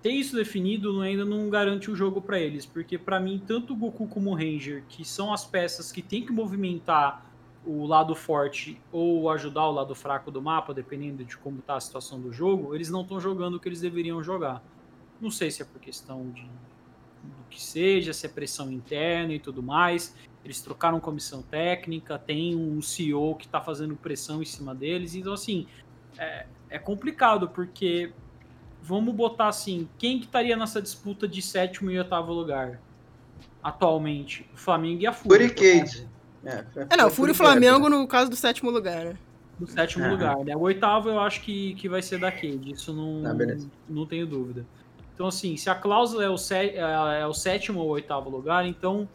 ter 0.00 0.12
isso 0.12 0.34
definido 0.34 1.00
ainda 1.00 1.24
não 1.24 1.50
garante 1.50 1.90
o 1.90 1.96
jogo 1.96 2.22
para 2.22 2.38
eles, 2.38 2.64
porque 2.64 2.96
para 2.96 3.20
mim 3.20 3.42
tanto 3.46 3.74
o 3.74 3.76
Goku 3.76 4.06
como 4.06 4.30
o 4.30 4.34
Ranger, 4.34 4.84
que 4.88 5.04
são 5.04 5.32
as 5.32 5.44
peças 5.44 5.92
que 5.92 6.00
tem 6.00 6.24
que 6.24 6.32
movimentar 6.32 7.29
o 7.64 7.86
lado 7.86 8.14
forte 8.14 8.80
ou 8.90 9.28
ajudar 9.30 9.66
o 9.66 9.72
lado 9.72 9.94
fraco 9.94 10.30
do 10.30 10.40
mapa, 10.40 10.72
dependendo 10.72 11.24
de 11.24 11.36
como 11.36 11.58
está 11.58 11.76
a 11.76 11.80
situação 11.80 12.20
do 12.20 12.32
jogo, 12.32 12.74
eles 12.74 12.88
não 12.88 13.02
estão 13.02 13.20
jogando 13.20 13.54
o 13.54 13.60
que 13.60 13.68
eles 13.68 13.80
deveriam 13.80 14.22
jogar. 14.22 14.62
Não 15.20 15.30
sei 15.30 15.50
se 15.50 15.62
é 15.62 15.64
por 15.64 15.80
questão 15.80 16.30
de 16.30 16.48
do 17.22 17.44
que 17.50 17.60
seja, 17.60 18.12
se 18.12 18.26
é 18.26 18.28
pressão 18.28 18.70
interna 18.72 19.34
e 19.34 19.38
tudo 19.38 19.62
mais. 19.62 20.14
Eles 20.44 20.60
trocaram 20.62 20.98
comissão 20.98 21.42
técnica, 21.42 22.18
tem 22.18 22.56
um 22.56 22.80
CEO 22.80 23.34
que 23.34 23.44
está 23.44 23.60
fazendo 23.60 23.94
pressão 23.94 24.40
em 24.40 24.46
cima 24.46 24.74
deles. 24.74 25.14
Então, 25.14 25.34
assim, 25.34 25.66
é, 26.16 26.46
é 26.70 26.78
complicado, 26.78 27.48
porque 27.48 28.12
vamos 28.82 29.14
botar 29.14 29.48
assim, 29.48 29.88
quem 29.98 30.18
que 30.18 30.24
estaria 30.24 30.56
nessa 30.56 30.80
disputa 30.80 31.28
de 31.28 31.42
sétimo 31.42 31.90
e 31.90 31.98
oitavo 31.98 32.32
lugar 32.32 32.80
atualmente? 33.62 34.48
O 34.54 34.56
Flamengo 34.56 35.02
e 35.02 35.06
a 35.06 35.12
Fúria. 35.12 35.36
É, 36.44 36.64
é 36.90 36.96
não, 36.96 37.10
Fúria 37.10 37.32
e 37.32 37.34
Flamengo 37.34 37.88
no 37.88 38.06
caso 38.06 38.30
do 38.30 38.36
sétimo 38.36 38.70
lugar, 38.70 39.04
né? 39.04 39.18
Do 39.58 39.66
sétimo 39.66 40.04
uhum. 40.04 40.12
lugar, 40.12 40.38
né? 40.38 40.56
O 40.56 40.60
oitavo 40.60 41.08
eu 41.08 41.20
acho 41.20 41.42
que, 41.42 41.74
que 41.74 41.88
vai 41.88 42.00
ser 42.00 42.18
da 42.18 42.32
Cade, 42.32 42.72
isso 42.72 42.92
não, 42.94 43.30
ah, 43.30 43.36
não 43.88 44.06
tenho 44.06 44.26
dúvida. 44.26 44.64
Então, 45.14 45.26
assim, 45.26 45.54
se 45.56 45.68
a 45.68 45.74
cláusula 45.74 46.24
é 46.24 46.30
o, 46.30 46.38
sé, 46.38 46.68
é, 46.68 47.20
é 47.20 47.26
o 47.26 47.34
sétimo 47.34 47.80
ou 47.80 47.90
oitavo 47.90 48.30
lugar, 48.30 48.64
então, 48.64 49.06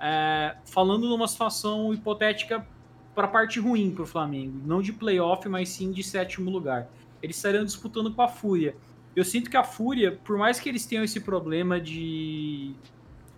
é, 0.00 0.56
falando 0.64 1.08
numa 1.08 1.28
situação 1.28 1.94
hipotética 1.94 2.66
para 3.14 3.26
a 3.26 3.30
parte 3.30 3.60
ruim 3.60 3.92
para 3.92 4.02
o 4.02 4.06
Flamengo, 4.06 4.60
não 4.66 4.82
de 4.82 4.92
playoff, 4.92 5.48
mas 5.48 5.68
sim 5.68 5.92
de 5.92 6.02
sétimo 6.02 6.50
lugar. 6.50 6.88
Eles 7.22 7.36
estariam 7.36 7.64
disputando 7.64 8.12
com 8.12 8.20
a 8.20 8.26
Fúria. 8.26 8.74
Eu 9.14 9.24
sinto 9.24 9.48
que 9.48 9.56
a 9.56 9.62
Fúria, 9.62 10.18
por 10.24 10.36
mais 10.36 10.58
que 10.58 10.68
eles 10.68 10.84
tenham 10.86 11.04
esse 11.04 11.20
problema 11.20 11.80
de 11.80 12.74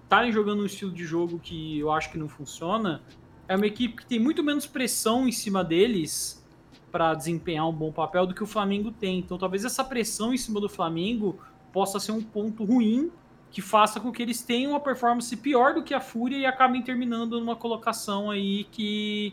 estarem 0.05 0.33
jogando 0.33 0.63
um 0.63 0.67
estilo 0.67 0.91
de 0.91 1.05
jogo 1.05 1.39
que 1.39 1.79
eu 1.79 1.93
acho 1.93 2.11
que 2.11 2.17
não 2.17 2.29
funciona, 2.29 3.03
é 3.48 3.56
uma 3.56 3.66
equipe 3.66 3.97
que 3.97 4.06
tem 4.06 4.18
muito 4.18 4.43
menos 4.43 4.66
pressão 4.66 5.28
em 5.28 5.32
cima 5.32 5.62
deles 5.62 6.44
para 6.90 7.14
desempenhar 7.14 7.68
um 7.68 7.73
bom 7.73 7.93
papel 7.93 8.27
do 8.27 8.35
que 8.35 8.43
o 8.43 8.47
Flamengo 8.47 8.90
tem. 8.90 9.18
Então, 9.18 9.36
talvez 9.39 9.64
essa 9.64 9.85
pressão 9.85 10.32
em 10.32 10.36
cima 10.36 10.60
do 10.60 10.68
Flamengo 10.68 11.39
possa 11.73 12.01
ser 12.01 12.12
um 12.12 12.23
ponto 12.23 12.64
ruim 12.64 13.10
que 13.51 13.60
faça 13.62 14.01
com 14.01 14.10
que 14.10 14.23
eles 14.23 14.43
tenham 14.43 14.73
uma 14.73 14.81
performance 14.81 15.35
pior 15.36 15.74
do 15.74 15.82
que 15.82 15.94
a 15.94 16.01
Fúria 16.01 16.36
e 16.36 16.47
acabem 16.47 16.82
terminando 16.82 17.39
numa 17.39 17.56
colocação 17.56 18.31
aí 18.31 18.64
que 18.64 19.32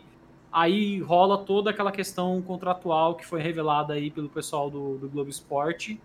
aí 0.52 1.00
rola 1.00 1.38
toda 1.38 1.70
aquela 1.70 1.90
questão 1.90 2.40
contratual 2.40 3.16
que 3.16 3.26
foi 3.26 3.42
revelada 3.42 3.94
aí 3.94 4.10
pelo 4.10 4.28
pessoal 4.28 4.70
do, 4.70 4.96
do 4.98 5.08
Globo 5.08 5.28
Esporte 5.28 6.00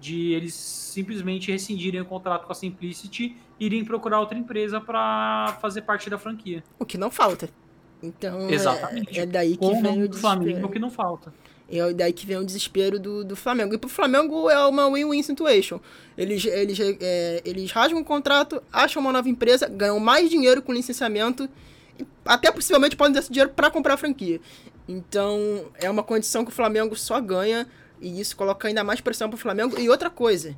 de 0.00 0.32
eles 0.32 0.54
simplesmente 0.54 1.52
rescindirem 1.52 2.00
o 2.00 2.04
contrato 2.04 2.44
com 2.44 2.52
a 2.52 2.54
Simplicity 2.54 3.36
irem 3.64 3.84
procurar 3.84 4.18
outra 4.20 4.36
empresa 4.36 4.80
para 4.80 5.56
fazer 5.60 5.82
parte 5.82 6.10
da 6.10 6.18
franquia. 6.18 6.64
O 6.78 6.84
que 6.84 6.98
não 6.98 7.10
falta. 7.10 7.48
Então, 8.02 8.50
Exatamente. 8.50 9.18
É, 9.18 9.22
é 9.22 9.26
daí 9.26 9.52
que 9.52 9.58
Como 9.58 9.80
vem 9.80 10.02
o 10.02 10.08
desespero. 10.08 10.20
Flamengo, 10.20 10.66
o 10.66 10.70
que 10.70 10.78
não 10.78 10.90
falta. 10.90 11.32
É 11.70 11.92
daí 11.92 12.12
que 12.12 12.26
vem 12.26 12.36
o 12.36 12.44
desespero 12.44 12.98
do, 12.98 13.24
do 13.24 13.36
Flamengo. 13.36 13.72
E 13.74 13.78
pro 13.78 13.88
Flamengo 13.88 14.50
é 14.50 14.66
uma 14.66 14.90
win-win 14.90 15.22
situation. 15.22 15.80
Eles, 16.18 16.44
eles, 16.44 16.78
é, 17.00 17.40
eles 17.44 17.70
rasgam 17.70 18.00
o 18.00 18.04
contrato, 18.04 18.62
acham 18.72 19.00
uma 19.00 19.12
nova 19.12 19.28
empresa, 19.28 19.68
ganham 19.68 19.98
mais 20.00 20.28
dinheiro 20.28 20.60
com 20.60 20.72
licenciamento 20.72 21.48
e 21.98 22.04
até 22.24 22.50
possivelmente 22.50 22.96
podem 22.96 23.12
dar 23.12 23.20
esse 23.20 23.32
dinheiro 23.32 23.52
para 23.54 23.70
comprar 23.70 23.94
a 23.94 23.96
franquia. 23.96 24.40
Então, 24.88 25.66
é 25.80 25.88
uma 25.88 26.02
condição 26.02 26.44
que 26.44 26.50
o 26.50 26.54
Flamengo 26.54 26.96
só 26.96 27.20
ganha 27.20 27.66
e 28.00 28.20
isso 28.20 28.36
coloca 28.36 28.66
ainda 28.66 28.82
mais 28.82 29.00
pressão 29.00 29.30
pro 29.30 29.38
Flamengo. 29.38 29.78
E 29.78 29.88
outra 29.88 30.10
coisa, 30.10 30.56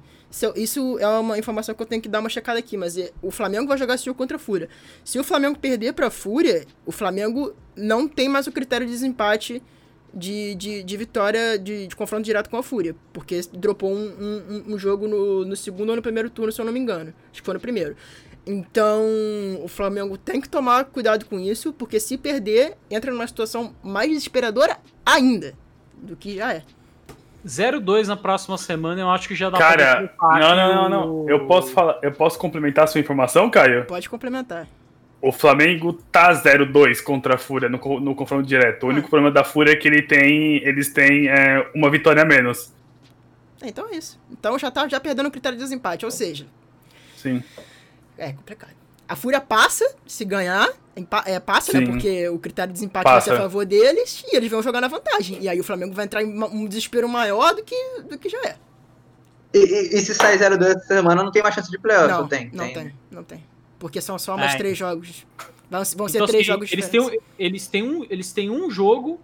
isso 0.56 0.98
é 0.98 1.06
uma 1.06 1.38
informação 1.38 1.74
que 1.74 1.82
eu 1.82 1.86
tenho 1.86 2.02
que 2.02 2.08
dar 2.08 2.20
uma 2.20 2.28
checada 2.28 2.58
aqui, 2.58 2.76
mas 2.76 2.96
é, 2.98 3.12
o 3.22 3.30
Flamengo 3.30 3.68
vai 3.68 3.78
jogar 3.78 3.94
esse 3.94 4.04
jogo 4.04 4.18
contra 4.18 4.36
a 4.36 4.40
Fúria. 4.40 4.68
Se 5.04 5.18
o 5.18 5.24
Flamengo 5.24 5.58
perder 5.58 5.92
pra 5.92 6.10
Fúria, 6.10 6.66
o 6.84 6.90
Flamengo 6.90 7.54
não 7.76 8.08
tem 8.08 8.28
mais 8.28 8.46
o 8.46 8.52
critério 8.52 8.86
de 8.86 8.92
desempate 8.92 9.62
de, 10.12 10.54
de, 10.54 10.82
de 10.82 10.96
vitória, 10.96 11.58
de, 11.58 11.86
de 11.86 11.96
confronto 11.96 12.24
direto 12.24 12.48
com 12.48 12.56
a 12.56 12.62
Fúria. 12.62 12.96
Porque 13.12 13.40
dropou 13.52 13.92
um, 13.92 14.06
um, 14.06 14.74
um, 14.74 14.78
jogo 14.78 15.06
no, 15.06 15.44
no 15.44 15.56
segundo 15.56 15.90
ou 15.90 15.96
no 15.96 16.02
primeiro 16.02 16.30
turno, 16.30 16.52
se 16.52 16.60
eu 16.60 16.64
não 16.64 16.72
me 16.72 16.80
engano. 16.80 17.12
Acho 17.30 17.40
que 17.40 17.46
foi 17.46 17.54
no 17.54 17.60
primeiro. 17.60 17.96
Então, 18.46 19.02
o 19.62 19.68
Flamengo 19.68 20.18
tem 20.18 20.40
que 20.40 20.48
tomar 20.48 20.84
cuidado 20.84 21.24
com 21.24 21.40
isso, 21.40 21.72
porque 21.72 21.98
se 21.98 22.18
perder, 22.18 22.76
entra 22.90 23.10
numa 23.10 23.26
situação 23.26 23.74
mais 23.82 24.08
desesperadora 24.08 24.78
ainda 25.04 25.54
do 25.94 26.14
que 26.14 26.36
já 26.36 26.52
é. 26.52 26.64
0-2 27.46 28.06
na 28.06 28.16
próxima 28.16 28.56
semana, 28.56 29.00
eu 29.00 29.10
acho 29.10 29.28
que 29.28 29.34
já 29.34 29.50
dá 29.50 29.58
Cara, 29.58 30.08
pra 30.18 30.38
não, 30.38 30.56
não, 30.56 30.74
não, 30.74 30.88
não. 30.88 31.28
Eu 31.28 31.46
posso 31.46 31.72
falar, 31.72 31.98
eu 32.02 32.12
posso 32.12 32.38
complementar 32.38 32.84
a 32.84 32.86
sua 32.86 33.00
informação, 33.00 33.50
Caio? 33.50 33.84
Pode 33.84 34.08
complementar. 34.08 34.66
O 35.20 35.32
Flamengo 35.32 35.92
tá 35.92 36.32
0-2 36.32 37.02
contra 37.02 37.34
a 37.34 37.38
Fúria 37.38 37.68
no, 37.68 37.78
no 38.00 38.14
confronto 38.14 38.46
direto. 38.46 38.84
O 38.84 38.88
único 38.88 39.06
ah. 39.06 39.10
problema 39.10 39.30
da 39.30 39.44
Fúria 39.44 39.72
é 39.72 39.76
que 39.76 39.88
ele 39.88 40.02
tem, 40.02 40.56
eles 40.66 40.92
têm 40.92 41.28
é, 41.28 41.70
uma 41.74 41.90
vitória 41.90 42.22
a 42.22 42.26
menos. 42.26 42.72
É, 43.62 43.68
então 43.68 43.88
é 43.88 43.96
isso. 43.96 44.20
Então 44.30 44.58
já 44.58 44.70
tá 44.70 44.86
já 44.88 45.00
perdendo 45.00 45.26
o 45.26 45.30
critério 45.30 45.56
de 45.56 45.64
desempate, 45.64 46.04
ou 46.04 46.10
seja. 46.10 46.46
Sim. 47.16 47.42
É 48.18 48.32
complicado. 48.32 48.74
A 49.08 49.16
Fúria 49.16 49.40
passa, 49.40 49.96
se 50.06 50.24
ganhar, 50.24 50.68
é, 51.26 51.40
passa, 51.40 51.72
né, 51.72 51.80
Sim. 51.80 51.86
né? 51.86 51.92
Porque 51.92 52.28
o 52.28 52.38
critério 52.38 52.72
de 52.72 52.74
desempate 52.74 53.04
passa. 53.04 53.30
vai 53.30 53.36
ser 53.36 53.42
a 53.42 53.44
favor 53.44 53.64
deles 53.66 54.24
e 54.26 54.36
eles 54.36 54.50
vão 54.50 54.62
jogar 54.62 54.80
na 54.80 54.88
vantagem. 54.88 55.38
E 55.40 55.48
aí 55.48 55.58
o 55.58 55.64
Flamengo 55.64 55.92
vai 55.92 56.04
entrar 56.04 56.22
em 56.22 56.42
um 56.44 56.66
desespero 56.66 57.08
maior 57.08 57.54
do 57.54 57.62
que, 57.62 58.02
do 58.08 58.16
que 58.18 58.28
já 58.28 58.40
é. 58.42 58.56
E, 59.52 59.58
e, 59.58 59.96
e 59.96 60.00
se 60.00 60.14
sair 60.14 60.38
0-2 60.38 60.62
essa 60.64 60.86
semana, 60.86 61.22
não 61.22 61.30
tem 61.30 61.42
mais 61.42 61.54
chance 61.54 61.70
de 61.70 61.78
playoff? 61.78 62.08
Não, 62.08 62.28
tem, 62.28 62.50
não 62.52 62.64
tem. 62.64 62.74
tem, 62.74 62.94
não 63.10 63.24
tem. 63.24 63.44
Porque 63.78 64.00
são 64.00 64.18
só 64.18 64.36
mais 64.36 64.54
é. 64.54 64.56
três 64.56 64.76
jogos. 64.78 65.26
Vão, 65.70 65.82
vão 65.96 66.08
ser 66.08 66.18
então, 66.18 66.26
três 66.26 66.42
assim, 66.42 66.52
jogos 66.52 66.72
eles 66.72 66.88
têm, 66.88 67.20
eles, 67.38 67.66
têm 67.66 67.82
um, 67.82 68.06
eles 68.08 68.32
têm 68.32 68.50
um 68.50 68.70
jogo 68.70 69.20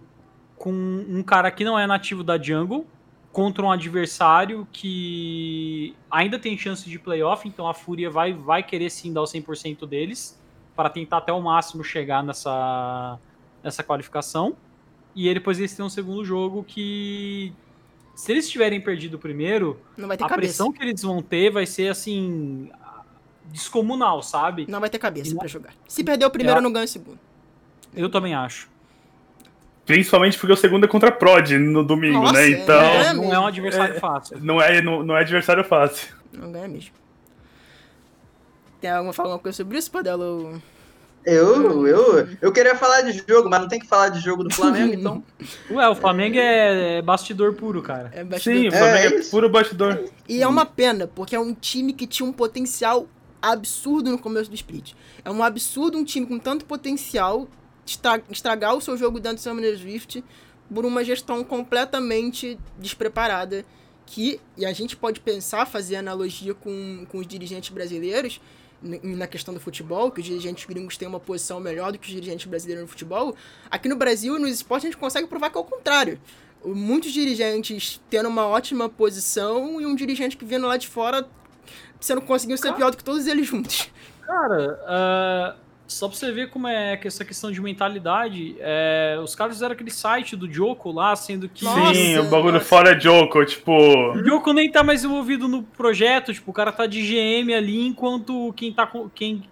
com 0.57 0.71
um 0.71 1.23
cara 1.23 1.49
que 1.49 1.63
não 1.63 1.77
é 1.77 1.87
nativo 1.87 2.23
da 2.23 2.41
Jungle 2.41 2.85
contra 3.31 3.63
um 3.63 3.71
adversário 3.71 4.67
que 4.71 5.95
ainda 6.09 6.37
tem 6.37 6.57
chance 6.57 6.89
de 6.89 6.99
playoff, 6.99 7.47
então 7.47 7.67
a 7.67 7.73
Fúria 7.73 8.09
vai, 8.09 8.33
vai 8.33 8.61
querer 8.61 8.89
sim 8.89 9.13
dar 9.13 9.21
o 9.21 9.25
100% 9.25 9.87
deles 9.87 10.37
para 10.75 10.89
tentar 10.89 11.17
até 11.17 11.31
o 11.31 11.41
máximo 11.41 11.83
chegar 11.83 12.23
nessa, 12.23 13.19
nessa 13.63 13.83
qualificação. 13.83 14.55
E 15.15 15.31
depois 15.33 15.59
eles 15.59 15.75
têm 15.75 15.85
um 15.85 15.89
segundo 15.89 16.23
jogo 16.23 16.63
que 16.63 17.53
se 18.15 18.31
eles 18.31 18.49
tiverem 18.49 18.79
perdido 18.79 19.15
o 19.15 19.19
primeiro, 19.19 19.79
a 19.97 20.01
cabeça. 20.01 20.35
pressão 20.35 20.71
que 20.71 20.81
eles 20.83 21.01
vão 21.01 21.21
ter 21.21 21.49
vai 21.49 21.65
ser 21.65 21.89
assim 21.89 22.69
descomunal, 23.45 24.21
sabe? 24.21 24.65
Não 24.69 24.79
vai 24.79 24.89
ter 24.89 24.99
cabeça 24.99 25.35
para 25.35 25.47
jogar. 25.47 25.73
Se 25.87 26.03
perder 26.03 26.25
o 26.25 26.29
primeiro, 26.29 26.59
eu... 26.59 26.61
não 26.61 26.71
ganha 26.71 26.85
o 26.85 26.87
segundo. 26.87 27.19
Eu 27.93 28.09
também 28.09 28.33
acho. 28.33 28.69
Principalmente 29.85 30.37
porque 30.37 30.53
o 30.53 30.57
segundo 30.57 30.85
é 30.85 30.87
contra 30.87 31.09
a 31.09 31.11
Prod 31.11 31.51
no 31.51 31.83
domingo, 31.83 32.21
Nossa, 32.21 32.33
né? 32.33 32.49
Então. 32.51 32.81
É, 32.81 33.13
não 33.13 33.33
é 33.33 33.39
um 33.39 33.47
adversário 33.47 33.95
é, 33.95 33.99
fácil. 33.99 34.37
Não 34.39 34.61
é, 34.61 34.81
não, 34.81 35.03
não 35.03 35.17
é 35.17 35.21
adversário 35.21 35.63
fácil. 35.63 36.15
Não 36.31 36.51
ganha 36.51 36.67
mesmo. 36.67 37.00
Tem 38.81 38.89
alguma, 38.89 39.13
alguma 39.15 39.39
coisa 39.39 39.55
sobre 39.55 39.77
isso, 39.77 39.89
Padelo? 39.91 40.61
Eu, 41.23 41.87
eu, 41.87 42.27
eu 42.41 42.51
queria 42.51 42.75
falar 42.75 43.01
de 43.01 43.23
jogo, 43.27 43.47
mas 43.47 43.61
não 43.61 43.67
tem 43.67 43.79
que 43.79 43.85
falar 43.85 44.09
de 44.09 44.19
jogo 44.19 44.43
do 44.43 44.51
Flamengo, 44.51 44.93
então. 44.95 45.23
Ué, 45.69 45.87
o 45.87 45.93
Flamengo 45.93 46.37
é, 46.37 46.97
é 46.97 47.01
bastidor 47.01 47.53
puro, 47.53 47.81
cara. 47.83 48.11
É 48.13 48.23
bastidor. 48.23 48.59
Sim, 48.59 48.67
o 48.69 48.71
Flamengo 48.71 49.15
é, 49.15 49.19
isso. 49.19 49.29
puro 49.29 49.47
bastidor. 49.47 50.03
E 50.27 50.41
é 50.41 50.47
uma 50.47 50.65
pena, 50.65 51.05
porque 51.05 51.35
é 51.35 51.39
um 51.39 51.53
time 51.53 51.93
que 51.93 52.07
tinha 52.07 52.27
um 52.27 52.33
potencial 52.33 53.07
absurdo 53.39 54.09
no 54.09 54.17
começo 54.17 54.49
do 54.49 54.55
split. 54.55 54.93
É 55.23 55.29
um 55.29 55.43
absurdo 55.43 55.95
um 55.95 56.03
time 56.03 56.25
com 56.25 56.39
tanto 56.39 56.65
potencial 56.65 57.47
estra- 57.85 58.23
estragar 58.31 58.75
o 58.75 58.81
seu 58.81 58.97
jogo 58.97 59.19
dentro 59.19 59.37
do 59.37 59.41
Summoner 59.41 59.77
Swift 59.77 60.23
por 60.73 60.85
uma 60.85 61.03
gestão 61.03 61.43
completamente 61.43 62.57
despreparada. 62.79 63.63
Que, 64.07 64.41
e 64.57 64.65
a 64.65 64.73
gente 64.73 64.97
pode 64.97 65.19
pensar, 65.19 65.65
fazer 65.67 65.95
analogia 65.95 66.53
com, 66.53 67.05
com 67.09 67.19
os 67.19 67.27
dirigentes 67.27 67.69
brasileiros, 67.69 68.41
na 68.81 69.27
questão 69.27 69.53
do 69.53 69.59
futebol, 69.59 70.11
que 70.11 70.19
os 70.19 70.25
dirigentes 70.25 70.65
gringos 70.65 70.97
têm 70.97 71.07
uma 71.07 71.19
posição 71.19 71.59
melhor 71.59 71.91
do 71.91 71.99
que 71.99 72.07
os 72.07 72.13
dirigentes 72.13 72.45
brasileiros 72.47 72.83
no 72.83 72.87
futebol. 72.87 73.35
Aqui 73.69 73.87
no 73.87 73.95
Brasil, 73.95 74.39
nos 74.39 74.51
esportes, 74.51 74.85
a 74.85 74.91
gente 74.91 74.99
consegue 74.99 75.27
provar 75.27 75.49
que 75.49 75.57
é 75.57 75.61
o 75.61 75.63
contrário. 75.63 76.19
Muitos 76.63 77.11
dirigentes 77.11 78.01
tendo 78.09 78.29
uma 78.29 78.45
ótima 78.45 78.89
posição 78.89 79.81
e 79.81 79.85
um 79.85 79.95
dirigente 79.95 80.37
que 80.37 80.45
vindo 80.45 80.67
lá 80.67 80.77
de 80.77 80.87
fora 80.87 81.27
você 81.99 82.15
não 82.15 82.21
conseguiu 82.21 82.57
ser 82.57 82.73
pior 82.73 82.91
do 82.91 82.97
que 82.97 83.03
todos 83.03 83.27
eles 83.27 83.45
juntos. 83.45 83.89
Cara, 84.25 84.79
ah, 84.87 85.55
só 85.91 86.07
pra 86.07 86.17
você 86.17 86.31
ver 86.31 86.49
como 86.49 86.67
é 86.67 86.95
que 86.95 87.07
essa 87.07 87.25
questão 87.25 87.51
de 87.51 87.61
mentalidade, 87.61 88.55
é, 88.59 89.19
os 89.21 89.35
caras 89.35 89.55
fizeram 89.55 89.73
aquele 89.73 89.91
site 89.91 90.35
do 90.35 90.51
Joko 90.51 90.91
lá, 90.91 91.15
sendo 91.15 91.49
que. 91.49 91.65
Nossa, 91.65 91.93
Sim, 91.93 92.17
o 92.17 92.29
bagulho 92.29 92.53
nossa. 92.53 92.65
fora 92.65 92.97
Joko, 92.99 93.43
tipo. 93.45 93.71
O 93.71 94.23
Joko 94.25 94.53
nem 94.53 94.71
tá 94.71 94.83
mais 94.83 95.03
envolvido 95.03 95.47
no 95.47 95.63
projeto, 95.63 96.33
tipo, 96.33 96.49
o 96.49 96.53
cara 96.53 96.71
tá 96.71 96.85
de 96.85 97.01
GM 97.01 97.53
ali, 97.53 97.85
enquanto 97.85 98.53
quem 98.53 98.71
tá 98.71 98.87
com. 98.87 99.09
Quem, 99.09 99.43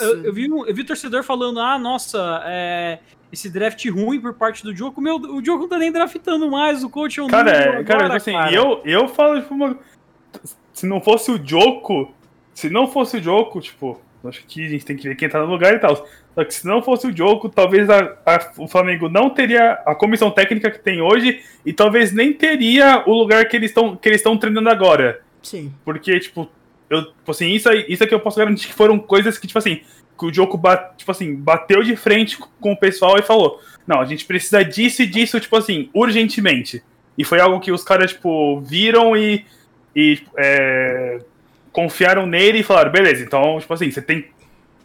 eu, 0.00 0.24
eu 0.24 0.32
vi, 0.32 0.46
eu 0.46 0.74
vi 0.74 0.82
torcedor 0.82 1.22
falando, 1.22 1.60
ah, 1.60 1.78
nossa, 1.78 2.42
é, 2.46 2.98
esse 3.30 3.50
draft 3.50 3.84
ruim 3.90 4.18
por 4.20 4.32
parte 4.34 4.64
do 4.64 4.74
Joko. 4.74 5.00
Meu, 5.00 5.16
o 5.16 5.44
Joko 5.44 5.60
não 5.62 5.68
tá 5.68 5.78
nem 5.78 5.92
draftando 5.92 6.50
mais, 6.50 6.82
o 6.82 6.88
coach 6.88 7.20
é 7.20 7.22
um 7.22 7.26
Cara, 7.28 7.50
é, 7.50 7.84
cara, 7.84 8.04
agora, 8.04 8.16
assim, 8.16 8.32
cara. 8.32 8.50
eu, 8.52 8.80
eu 8.84 9.06
falo, 9.08 9.40
tipo, 9.42 9.54
uma- 9.54 9.78
se 10.72 10.86
não 10.86 11.00
fosse 11.00 11.30
o 11.30 11.40
Joko, 11.46 12.10
se 12.54 12.70
não 12.70 12.86
fosse 12.86 13.18
o 13.18 13.22
Joko, 13.22 13.60
tipo, 13.60 14.00
acho 14.28 14.44
que 14.46 14.64
a 14.64 14.68
gente 14.68 14.84
tem 14.84 14.96
que 14.96 15.08
ver 15.08 15.14
quem 15.16 15.28
tá 15.28 15.40
no 15.40 15.46
lugar 15.50 15.74
e 15.74 15.78
tal. 15.78 16.06
Só 16.34 16.44
que 16.44 16.52
se 16.54 16.66
não 16.66 16.82
fosse 16.82 17.06
o 17.06 17.16
Joko, 17.16 17.48
talvez 17.48 17.88
a- 17.88 18.16
a- 18.26 18.52
o 18.58 18.68
Flamengo 18.68 19.08
não 19.08 19.30
teria 19.30 19.72
a 19.86 19.94
comissão 19.94 20.30
técnica 20.30 20.70
que 20.70 20.78
tem 20.78 21.00
hoje 21.00 21.40
e 21.64 21.72
talvez 21.72 22.12
nem 22.12 22.32
teria 22.32 23.02
o 23.06 23.12
lugar 23.14 23.48
que 23.48 23.56
eles 23.56 23.70
estão 23.70 23.96
que 23.96 24.08
eles 24.08 24.20
estão 24.20 24.36
treinando 24.36 24.68
agora. 24.68 25.20
Sim. 25.42 25.72
Porque, 25.84 26.18
tipo, 26.20 26.48
eu, 26.90 27.04
tipo 27.06 27.30
assim, 27.30 27.48
isso, 27.52 27.68
aí, 27.68 27.84
isso 27.88 28.02
aqui 28.04 28.14
eu 28.14 28.20
posso 28.20 28.38
garantir 28.38 28.66
que 28.68 28.74
foram 28.74 28.98
coisas 28.98 29.38
que, 29.38 29.46
tipo 29.46 29.58
assim, 29.58 29.80
que 30.18 30.26
o 30.26 30.32
Joko 30.32 30.56
ba- 30.56 30.92
tipo 30.96 31.10
assim, 31.10 31.34
bateu 31.36 31.82
de 31.82 31.94
frente 31.96 32.38
com 32.60 32.72
o 32.72 32.76
pessoal 32.76 33.18
e 33.18 33.22
falou: 33.22 33.60
Não, 33.86 34.00
a 34.00 34.04
gente 34.04 34.24
precisa 34.24 34.64
disso 34.64 35.02
e 35.02 35.06
disso, 35.06 35.38
tipo 35.40 35.56
assim, 35.56 35.88
urgentemente. 35.94 36.82
E 37.16 37.24
foi 37.24 37.40
algo 37.40 37.60
que 37.60 37.70
os 37.72 37.82
caras, 37.84 38.12
tipo, 38.12 38.60
viram 38.60 39.16
e, 39.16 39.44
e 39.94 40.18
é, 40.36 41.20
confiaram 41.76 42.26
nele 42.26 42.60
e 42.60 42.62
falaram, 42.62 42.90
beleza, 42.90 43.22
então, 43.22 43.60
tipo 43.60 43.74
assim, 43.74 43.90
você 43.90 44.00
tem. 44.00 44.22
tipo 44.22 44.32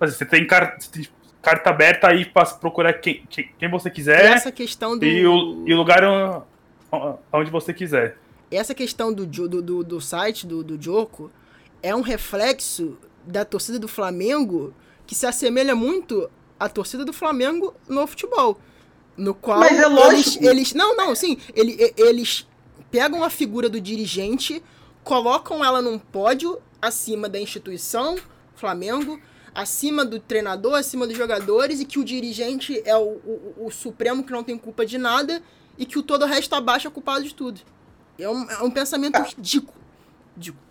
assim, 0.01 0.17
Você 0.17 0.25
tem, 0.25 0.45
car- 0.45 0.75
você 0.77 0.89
tem 0.91 1.07
carta 1.41 1.69
aberta 1.69 2.09
aí 2.09 2.25
pra 2.25 2.45
procurar 2.45 2.91
quem, 2.95 3.23
quem, 3.29 3.49
quem 3.57 3.69
você 3.69 3.87
E 3.87 3.91
quiser 3.91 4.25
essa 4.25 4.51
questão 4.51 4.97
do. 4.97 5.05
e, 5.05 5.25
o, 5.25 5.63
e 5.65 5.73
o 5.73 5.77
lugar 5.77 6.03
on- 6.03 6.43
onde 7.31 7.49
você 7.49 7.73
quiser. 7.73 8.17
Essa 8.51 8.75
questão 8.75 9.13
do, 9.13 9.25
do, 9.25 9.61
do, 9.61 9.83
do 9.85 10.01
site 10.01 10.45
do, 10.45 10.61
do 10.61 10.79
Joko 10.81 11.31
é 11.81 11.95
um 11.95 12.01
reflexo 12.01 12.97
da 13.25 13.45
torcida 13.45 13.79
do 13.79 13.87
Flamengo 13.87 14.73
que 15.07 15.15
se 15.15 15.25
assemelha 15.25 15.73
muito 15.73 16.29
à 16.59 16.67
torcida 16.67 17.05
do 17.05 17.13
Flamengo 17.13 17.73
no 17.87 18.05
futebol. 18.05 18.59
No 19.15 19.33
qual 19.33 19.59
Mas 19.59 19.71
é 19.79 19.85
eles, 19.85 19.89
lógico. 19.95 20.45
eles. 20.45 20.73
Não, 20.73 20.97
não, 20.97 21.15
sim. 21.15 21.37
Ele, 21.55 21.77
e- 21.79 21.93
eles 22.01 22.45
pegam 22.91 23.23
a 23.23 23.29
figura 23.29 23.69
do 23.69 23.79
dirigente, 23.79 24.61
colocam 25.03 25.63
ela 25.63 25.81
num 25.81 25.97
pódio 25.97 26.59
acima 26.81 27.29
da 27.29 27.39
instituição, 27.39 28.17
Flamengo, 28.55 29.19
acima 29.53 30.03
do 30.05 30.19
treinador, 30.19 30.75
acima 30.75 31.05
dos 31.05 31.17
jogadores, 31.17 31.79
e 31.79 31.85
que 31.85 31.99
o 31.99 32.05
dirigente 32.05 32.81
é 32.85 32.95
o, 32.95 33.19
o, 33.25 33.65
o 33.67 33.71
supremo 33.71 34.23
que 34.23 34.31
não 34.31 34.43
tem 34.43 34.57
culpa 34.57 34.85
de 34.85 34.97
nada, 34.97 35.41
e 35.77 35.85
que 35.85 35.99
o 35.99 36.03
todo 36.03 36.23
o 36.23 36.27
resto 36.27 36.53
abaixo 36.55 36.87
é 36.87 36.91
culpado 36.91 37.23
de 37.23 37.33
tudo. 37.33 37.61
É 38.17 38.29
um, 38.29 38.49
é 38.49 38.63
um 38.63 38.71
pensamento 38.71 39.19
ridículo. 39.21 39.77
Ridículo. 40.35 40.63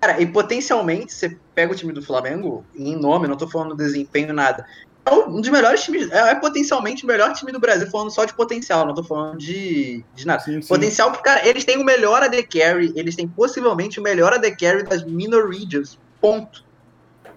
Cara, 0.00 0.20
e 0.20 0.26
potencialmente, 0.26 1.12
você 1.12 1.38
pega 1.54 1.72
o 1.72 1.76
time 1.76 1.92
do 1.92 2.02
Flamengo, 2.02 2.64
em 2.74 2.96
nome, 2.96 3.28
não 3.28 3.36
tô 3.36 3.46
falando 3.46 3.76
desempenho, 3.76 4.32
nada. 4.32 4.66
É 5.04 5.12
um 5.14 5.40
dos 5.40 5.48
melhores 5.48 5.82
times, 5.82 6.10
é, 6.10 6.30
é 6.30 6.34
potencialmente 6.34 7.04
o 7.04 7.06
melhor 7.06 7.32
time 7.32 7.50
do 7.50 7.58
Brasil, 7.58 7.90
falando 7.90 8.10
só 8.10 8.24
de 8.24 8.34
potencial, 8.34 8.86
não 8.86 8.94
tô 8.94 9.02
falando 9.02 9.38
de, 9.38 10.04
de 10.14 10.26
nada. 10.26 10.42
Sim, 10.42 10.60
sim. 10.60 10.68
Potencial, 10.68 11.10
porque, 11.10 11.24
cara, 11.24 11.46
eles 11.48 11.64
têm 11.64 11.78
o 11.78 11.84
melhor 11.84 12.22
AD 12.22 12.42
Carry, 12.44 12.92
eles 12.94 13.16
têm 13.16 13.26
possivelmente 13.26 13.98
o 13.98 14.02
melhor 14.02 14.32
AD 14.34 14.50
Carry 14.56 14.82
das 14.82 15.04
Minor 15.04 15.48
Regions. 15.48 15.98
Ponto. 16.20 16.64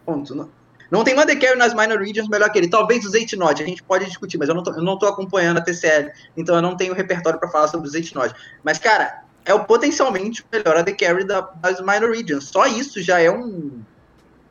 Ponto. 0.06 0.36
Não, 0.36 0.50
não 0.92 1.04
tem 1.06 1.16
um 1.16 1.20
AD 1.22 1.38
Carry 1.38 1.58
nas 1.58 1.74
Minor 1.74 2.00
Regions 2.00 2.28
melhor 2.28 2.50
que 2.52 2.58
ele. 2.58 2.70
Talvez 2.70 3.06
o 3.06 3.10
Zayt 3.10 3.34
Nod, 3.38 3.64
a 3.64 3.66
gente 3.66 3.82
pode 3.82 4.06
discutir, 4.06 4.38
mas 4.38 4.50
eu 4.50 4.56
não, 4.56 4.62
tô, 4.64 4.72
eu 4.72 4.84
não 4.84 5.00
tô 5.00 5.06
acompanhando 5.06 5.58
a 5.60 5.62
TCL, 5.62 6.12
então 6.36 6.56
eu 6.56 6.62
não 6.62 6.76
tenho 6.76 6.94
repertório 6.94 7.40
pra 7.40 7.50
falar 7.50 7.70
sobre 7.70 7.88
o 7.88 7.90
Zayt 7.92 8.14
Nod. 8.14 8.36
Mas, 8.62 8.78
cara, 8.78 9.24
é 9.46 9.54
o 9.54 9.64
potencialmente 9.64 10.42
o 10.42 10.46
melhor 10.52 10.76
AD 10.78 10.94
Carry 10.94 11.24
da- 11.24 11.50
das 11.62 11.80
Minor 11.80 12.12
Regions. 12.12 12.50
Só 12.50 12.68
isso 12.68 13.02
já 13.02 13.20
é 13.22 13.32
um. 13.32 13.82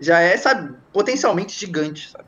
Já 0.01 0.19
é, 0.21 0.37
sabe, 0.37 0.75
potencialmente 0.93 1.59
gigante, 1.59 2.11
sabe? 2.11 2.25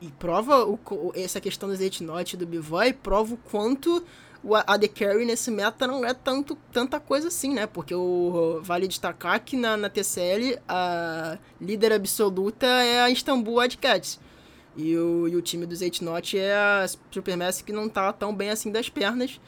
E 0.00 0.08
prova 0.12 0.64
o, 0.64 0.78
essa 1.14 1.40
questão 1.40 1.68
do 1.68 1.74
Zayt 1.74 2.02
Note 2.02 2.36
do 2.36 2.46
Bivoy, 2.46 2.92
prova 2.92 3.34
o 3.34 3.36
quanto 3.36 4.04
o 4.42 4.54
AD 4.54 4.88
Carry 4.88 5.24
nesse 5.24 5.50
meta 5.50 5.86
não 5.86 6.04
é 6.04 6.14
tanto, 6.14 6.56
tanta 6.72 7.00
coisa 7.00 7.28
assim, 7.28 7.52
né? 7.52 7.66
Porque 7.66 7.94
o 7.94 8.60
vale 8.62 8.86
destacar 8.86 9.42
que 9.44 9.56
na, 9.56 9.76
na 9.76 9.88
TCL 9.88 10.58
a 10.68 11.38
líder 11.60 11.92
absoluta 11.92 12.66
é 12.66 13.00
a 13.00 13.10
Istanbul 13.10 13.56
Wildcats. 13.56 14.20
E 14.76 14.96
o, 14.96 15.26
e 15.26 15.34
o 15.34 15.42
time 15.42 15.66
do 15.66 15.74
Zayt 15.74 16.02
Note 16.02 16.38
é 16.38 16.54
a 16.54 16.86
Supermassive 17.10 17.64
que 17.64 17.72
não 17.72 17.88
tá 17.88 18.12
tão 18.12 18.32
bem 18.32 18.50
assim 18.50 18.70
das 18.70 18.88
pernas. 18.88 19.40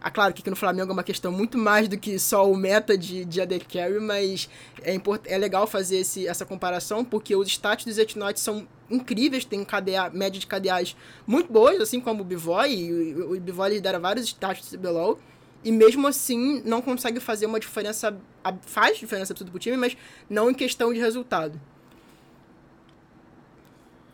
Ah, 0.00 0.10
claro 0.10 0.32
que 0.32 0.40
aqui 0.40 0.48
no 0.48 0.56
Flamengo 0.56 0.90
é 0.90 0.92
uma 0.92 1.02
questão 1.02 1.30
muito 1.30 1.58
mais 1.58 1.88
do 1.88 1.98
que 1.98 2.18
só 2.18 2.50
o 2.50 2.56
meta 2.56 2.96
de, 2.96 3.24
de 3.24 3.40
AD 3.40 3.60
Carry, 3.60 4.00
mas 4.00 4.48
é, 4.82 4.94
import, 4.94 5.22
é 5.26 5.36
legal 5.36 5.66
fazer 5.66 5.98
esse, 5.98 6.26
essa 6.26 6.46
comparação, 6.46 7.04
porque 7.04 7.34
os 7.34 7.48
stats 7.48 7.84
dos 7.84 7.98
Etnotes 7.98 8.42
são 8.42 8.66
incríveis, 8.90 9.44
tem 9.44 9.64
KDA, 9.64 10.10
média 10.12 10.40
de 10.40 10.46
KDAs 10.46 10.96
muito 11.26 11.52
boas, 11.52 11.80
assim 11.80 12.00
como 12.00 12.22
o 12.22 12.24
Bivoy, 12.24 12.74
e 12.74 13.14
o, 13.14 13.36
o 13.36 13.40
Bivoy 13.40 13.70
lidera 13.70 13.98
vários 13.98 14.26
stats 14.26 14.70
do 14.70 14.78
CBLOL, 14.78 15.18
e 15.64 15.72
mesmo 15.72 16.06
assim 16.06 16.62
não 16.64 16.80
consegue 16.80 17.20
fazer 17.20 17.46
uma 17.46 17.58
diferença, 17.58 18.16
faz 18.62 18.98
diferença 18.98 19.34
tudo 19.34 19.50
pro 19.50 19.58
time, 19.58 19.76
mas 19.76 19.96
não 20.28 20.50
em 20.50 20.54
questão 20.54 20.92
de 20.92 21.00
resultado. 21.00 21.60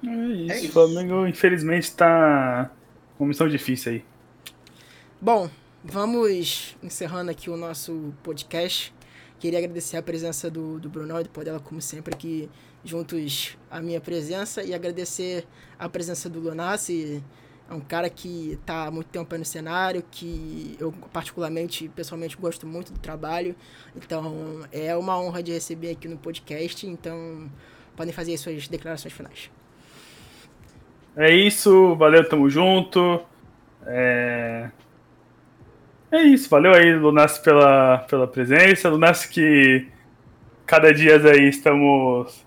É 0.07 0.09
isso. 0.09 0.53
É 0.53 0.59
isso. 0.59 0.69
O 0.69 0.73
Flamengo, 0.73 1.27
infelizmente, 1.27 1.93
tá 1.93 2.71
com 3.17 3.25
uma 3.25 3.29
missão 3.29 3.49
difícil 3.49 3.93
aí. 3.93 4.05
Bom, 5.21 5.49
vamos 5.83 6.77
encerrando 6.83 7.31
aqui 7.31 7.49
o 7.49 7.57
nosso 7.57 8.13
podcast. 8.23 8.95
Queria 9.39 9.59
agradecer 9.59 9.97
a 9.97 10.03
presença 10.03 10.51
do, 10.51 10.79
do 10.79 10.89
Brunão 10.89 11.21
e 11.21 11.25
do 11.25 11.31
Podela, 11.31 11.61
como 11.61 11.81
sempre, 11.81 12.15
aqui 12.15 12.49
juntos 12.85 13.57
a 13.71 13.81
minha 13.81 14.01
presença. 14.01 14.63
E 14.63 14.75
agradecer 14.75 15.47
a 15.79 15.89
presença 15.89 16.29
do 16.29 16.39
Lunassi. 16.41 17.23
É 17.69 17.73
um 17.73 17.81
cara 17.81 18.11
que 18.11 18.53
está 18.53 18.87
há 18.87 18.91
muito 18.91 19.09
tempo 19.09 19.35
aí 19.35 19.39
no 19.39 19.45
cenário, 19.45 20.05
que 20.11 20.77
eu 20.79 20.93
particularmente, 21.13 21.89
pessoalmente, 21.89 22.37
gosto 22.37 22.67
muito 22.67 22.93
do 22.93 22.99
trabalho. 22.99 23.57
Então, 23.97 24.61
é 24.71 24.95
uma 24.95 25.19
honra 25.19 25.43
de 25.43 25.53
receber 25.53 25.93
aqui 25.93 26.07
no 26.07 26.19
podcast. 26.19 26.87
Então, 26.87 27.51
podem 27.97 28.13
fazer 28.13 28.37
suas 28.37 28.69
declarações 28.69 29.15
finais. 29.15 29.51
É 31.17 31.35
isso, 31.35 31.95
valeu, 31.97 32.29
tamo 32.29 32.51
junto. 32.51 33.23
É, 33.87 34.71
é 36.11 36.23
isso, 36.23 36.49
valeu 36.51 36.75
aí, 36.75 36.95
Lunas, 36.95 37.39
pela, 37.39 37.99
pela 37.99 38.27
presença. 38.27 38.91
Lunas, 38.91 39.25
que 39.25 39.89
cada 40.67 40.93
dia 40.93 41.17
aí 41.17 41.49
estamos 41.49 42.45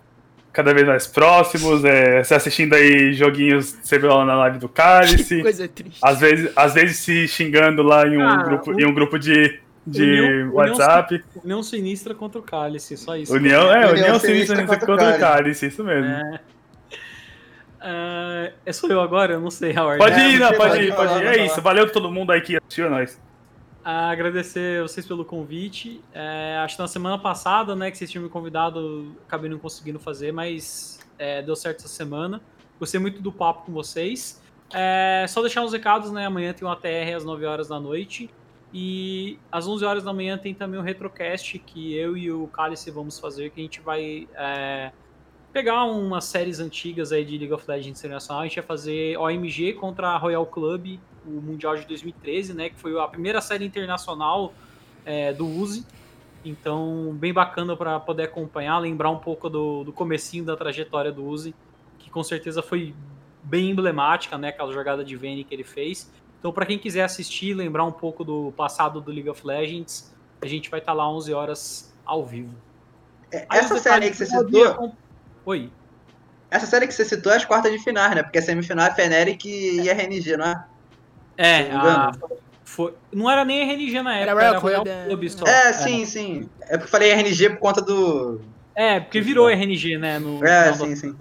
cada 0.57 0.73
vez 0.73 0.88
mais 0.88 1.05
próximos, 1.05 1.85
é, 1.85 2.23
se 2.23 2.34
assistindo 2.34 2.73
aí 2.73 3.13
joguinhos 3.13 3.73
de 3.73 3.88
CBLOL 3.88 4.25
na 4.25 4.35
live 4.35 4.57
do 4.57 4.67
Que 4.67 4.73
Cálice. 4.75 5.39
coisa 5.43 5.67
triste. 5.67 5.99
Às 6.01 6.19
vezes, 6.19 6.51
às 6.55 6.73
vezes 6.73 6.97
se 6.97 7.27
xingando 7.27 7.84
lá 7.84 8.07
em 8.07 8.17
um 8.17 8.27
Ah, 8.27 8.43
grupo, 8.43 8.71
o- 8.71 8.81
em 8.81 8.85
um 8.85 8.93
grupo 8.93 9.19
de, 9.19 9.59
de 9.85 10.03
União- 10.03 10.53
WhatsApp. 10.53 11.23
União 11.43 11.61
Sinistra 11.61 12.15
contra 12.15 12.39
o 12.39 12.43
Cálice, 12.43 12.97
só 12.97 13.15
isso. 13.15 13.31
União, 13.34 13.71
é, 13.71 13.77
União 13.85 13.91
União 13.91 14.19
Sinistra 14.19 14.55
Sinistra 14.55 14.65
contra 14.65 14.75
o 14.75 14.88
contra 14.88 15.03
o 15.05 15.19
Cálice. 15.19 15.19
Cálice, 15.19 15.65
isso 15.67 15.84
mesmo. 15.84 16.05
É. 16.09 16.39
Ah, 17.79 18.49
é 18.65 18.73
sou 18.73 18.89
eu 18.89 18.99
agora? 18.99 19.34
Eu 19.34 19.39
não 19.39 19.51
sei 19.51 19.75
a 19.77 19.84
ordem. 19.85 19.99
Pode 19.99 20.19
É, 20.19 20.29
ir, 20.31 20.39
não, 20.39 20.47
você 20.49 20.55
pode 20.57 20.81
ir, 20.81 20.95
pode 20.95 21.11
ir. 21.13 21.23
pode 21.23 21.25
É 21.39 21.45
isso, 21.45 21.61
valeu 21.61 21.89
todo 21.91 22.11
mundo 22.11 22.31
aí 22.31 22.41
que 22.41 22.57
assistiu 22.57 22.88
a 22.88 22.89
nós. 22.89 23.19
Agradecer 23.89 24.81
vocês 24.81 25.07
pelo 25.07 25.23
convite. 25.23 26.01
É, 26.14 26.57
acho 26.61 26.76
que 26.76 26.81
na 26.81 26.89
semana 26.89 27.18
passada, 27.18 27.73
né, 27.73 27.89
que 27.89 27.97
vocês 27.97 28.11
tinham 28.11 28.22
me 28.22 28.30
convidado, 28.30 29.15
acabei 29.26 29.49
não 29.49 29.57
conseguindo 29.57 29.97
fazer, 29.97 30.34
mas 30.34 30.99
é, 31.18 31.41
deu 31.41 31.55
certo 31.55 31.77
essa 31.77 31.88
semana. 31.88 32.41
Gostei 32.77 32.99
muito 32.99 33.22
do 33.22 33.31
papo 33.31 33.65
com 33.65 33.72
vocês. 33.72 34.43
É, 34.73 35.26
só 35.30 35.39
deixar 35.39 35.61
uns 35.64 35.72
recados, 35.72 36.11
né? 36.11 36.26
Amanhã 36.26 36.51
tem 36.51 36.68
uma 36.68 36.76
TR 36.76 37.15
às 37.15 37.23
9 37.23 37.45
horas 37.45 37.69
da 37.69 37.80
noite. 37.80 38.30
E 38.73 39.39
às 39.49 39.69
11 39.69 39.85
horas 39.85 40.03
da 40.03 40.11
manhã 40.11 40.38
tem 40.38 40.53
também 40.53 40.77
um 40.77 40.84
Retrocast 40.84 41.57
que 41.59 41.95
eu 41.95 42.18
e 42.18 42.30
o 42.30 42.45
Cálice 42.47 42.91
vamos 42.91 43.18
fazer, 43.18 43.51
que 43.51 43.61
a 43.61 43.64
gente 43.64 43.80
vai 43.80 44.27
é, 44.35 44.91
pegar 45.57 45.85
umas 45.85 46.25
séries 46.25 46.59
antigas 46.59 47.11
aí 47.11 47.25
de 47.25 47.35
League 47.35 47.51
of 47.51 47.65
Legends 47.67 47.99
Internacional. 47.99 48.43
A 48.43 48.45
gente 48.45 48.57
vai 48.57 48.63
fazer 48.63 49.17
OMG 49.17 49.73
contra 49.73 50.09
a 50.09 50.15
Royal 50.17 50.45
Club, 50.45 50.99
o 51.25 51.31
Mundial 51.31 51.75
de 51.75 51.84
2013, 51.88 52.53
né? 52.53 52.69
Que 52.69 52.75
foi 52.75 52.95
a 52.99 53.07
primeira 53.07 53.41
série 53.41 53.65
internacional 53.65 54.53
é, 55.03 55.34
do 55.34 55.47
Uzi. 55.47 55.84
Então, 56.45 57.11
bem 57.19 57.34
bacana 57.34 57.75
para 57.75 57.99
poder 57.99 58.25
acompanhar, 58.25 58.77
lembrar 58.77 59.09
um 59.09 59.17
pouco 59.17 59.49
do, 59.49 59.84
do 59.84 59.91
comecinho 59.91 60.45
da 60.45 60.55
trajetória 60.55 61.11
do 61.11 61.25
Uzi, 61.25 61.55
que 61.97 62.07
com 62.07 62.23
certeza 62.23 62.61
foi 62.61 62.93
bem 63.41 63.71
emblemática, 63.71 64.38
né? 64.38 64.49
Aquela 64.49 64.71
jogada 64.71 65.03
de 65.03 65.15
Vayne 65.15 65.43
que 65.43 65.55
ele 65.55 65.63
fez. 65.63 66.13
Então, 66.38 66.53
para 66.53 66.67
quem 66.67 66.77
quiser 66.77 67.03
assistir, 67.03 67.55
lembrar 67.55 67.84
um 67.84 67.91
pouco 67.91 68.23
do 68.23 68.53
passado 68.55 69.01
do 69.01 69.11
League 69.11 69.27
of 69.27 69.41
Legends, 69.43 70.15
a 70.39 70.45
gente 70.45 70.69
vai 70.69 70.81
estar 70.81 70.91
tá 70.91 70.95
lá 70.95 71.09
11 71.09 71.34
horas 71.34 71.97
ao 72.05 72.23
vivo. 72.23 72.53
É, 73.31 73.47
essa 73.49 73.79
série 73.79 74.11
que 74.11 74.17
você 74.17 74.27
citou. 74.27 74.95
Oi. 75.47 75.71
Essa 76.51 76.65
série 76.65 76.87
que 76.87 76.93
você 76.93 77.05
citou 77.05 77.31
é 77.31 77.37
as 77.37 77.45
quartas 77.45 77.71
de 77.71 77.79
final, 77.79 78.09
né? 78.09 78.21
Porque 78.21 78.37
a 78.37 78.41
semifinal 78.41 78.87
é 78.87 78.93
Feneric 78.93 79.47
e 79.47 79.89
RNG, 79.89 80.35
não 80.35 80.45
é? 80.45 80.65
É, 81.37 81.71
a... 81.71 82.11
Foi... 82.65 82.93
não 83.13 83.31
era 83.31 83.45
nem 83.45 83.61
RNG 83.61 84.01
na 84.01 84.17
época, 84.17 84.31
era, 84.41 84.49
era 84.49 84.57
Royal 84.59 84.83
Club 84.83 85.29
só. 85.29 85.45
É, 85.45 85.71
sim, 85.71 86.05
sim. 86.05 86.49
É 86.63 86.71
porque 86.71 86.83
eu 86.83 86.87
falei 86.89 87.13
RNG 87.13 87.51
por 87.51 87.59
conta 87.59 87.81
do. 87.81 88.41
É, 88.75 88.99
porque 88.99 89.21
virou 89.21 89.49
RNG, 89.49 89.97
né? 89.97 90.19
No 90.19 90.45
é, 90.45 90.73
sim, 90.73 90.93
sim. 90.97 91.15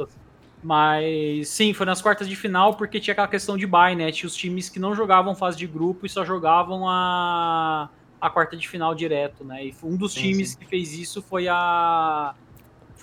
Mas 0.60 1.48
sim, 1.48 1.72
foi 1.72 1.86
nas 1.86 2.02
quartas 2.02 2.28
de 2.28 2.34
final 2.34 2.74
porque 2.74 2.98
tinha 2.98 3.12
aquela 3.12 3.28
questão 3.28 3.56
de 3.56 3.64
bye, 3.64 3.94
né? 3.94 4.10
Tinha 4.10 4.26
os 4.26 4.34
times 4.34 4.68
que 4.68 4.80
não 4.80 4.92
jogavam 4.92 5.36
fase 5.36 5.56
de 5.56 5.68
grupo 5.68 6.04
e 6.04 6.08
só 6.08 6.24
jogavam 6.24 6.88
a, 6.88 7.88
a 8.20 8.28
quarta 8.28 8.56
de 8.56 8.68
final 8.68 8.92
direto, 8.92 9.44
né? 9.44 9.66
E 9.66 9.74
um 9.84 9.96
dos 9.96 10.14
sim, 10.14 10.22
times 10.22 10.50
sim. 10.50 10.58
que 10.58 10.66
fez 10.66 10.94
isso 10.94 11.22
foi 11.22 11.46
a 11.46 12.34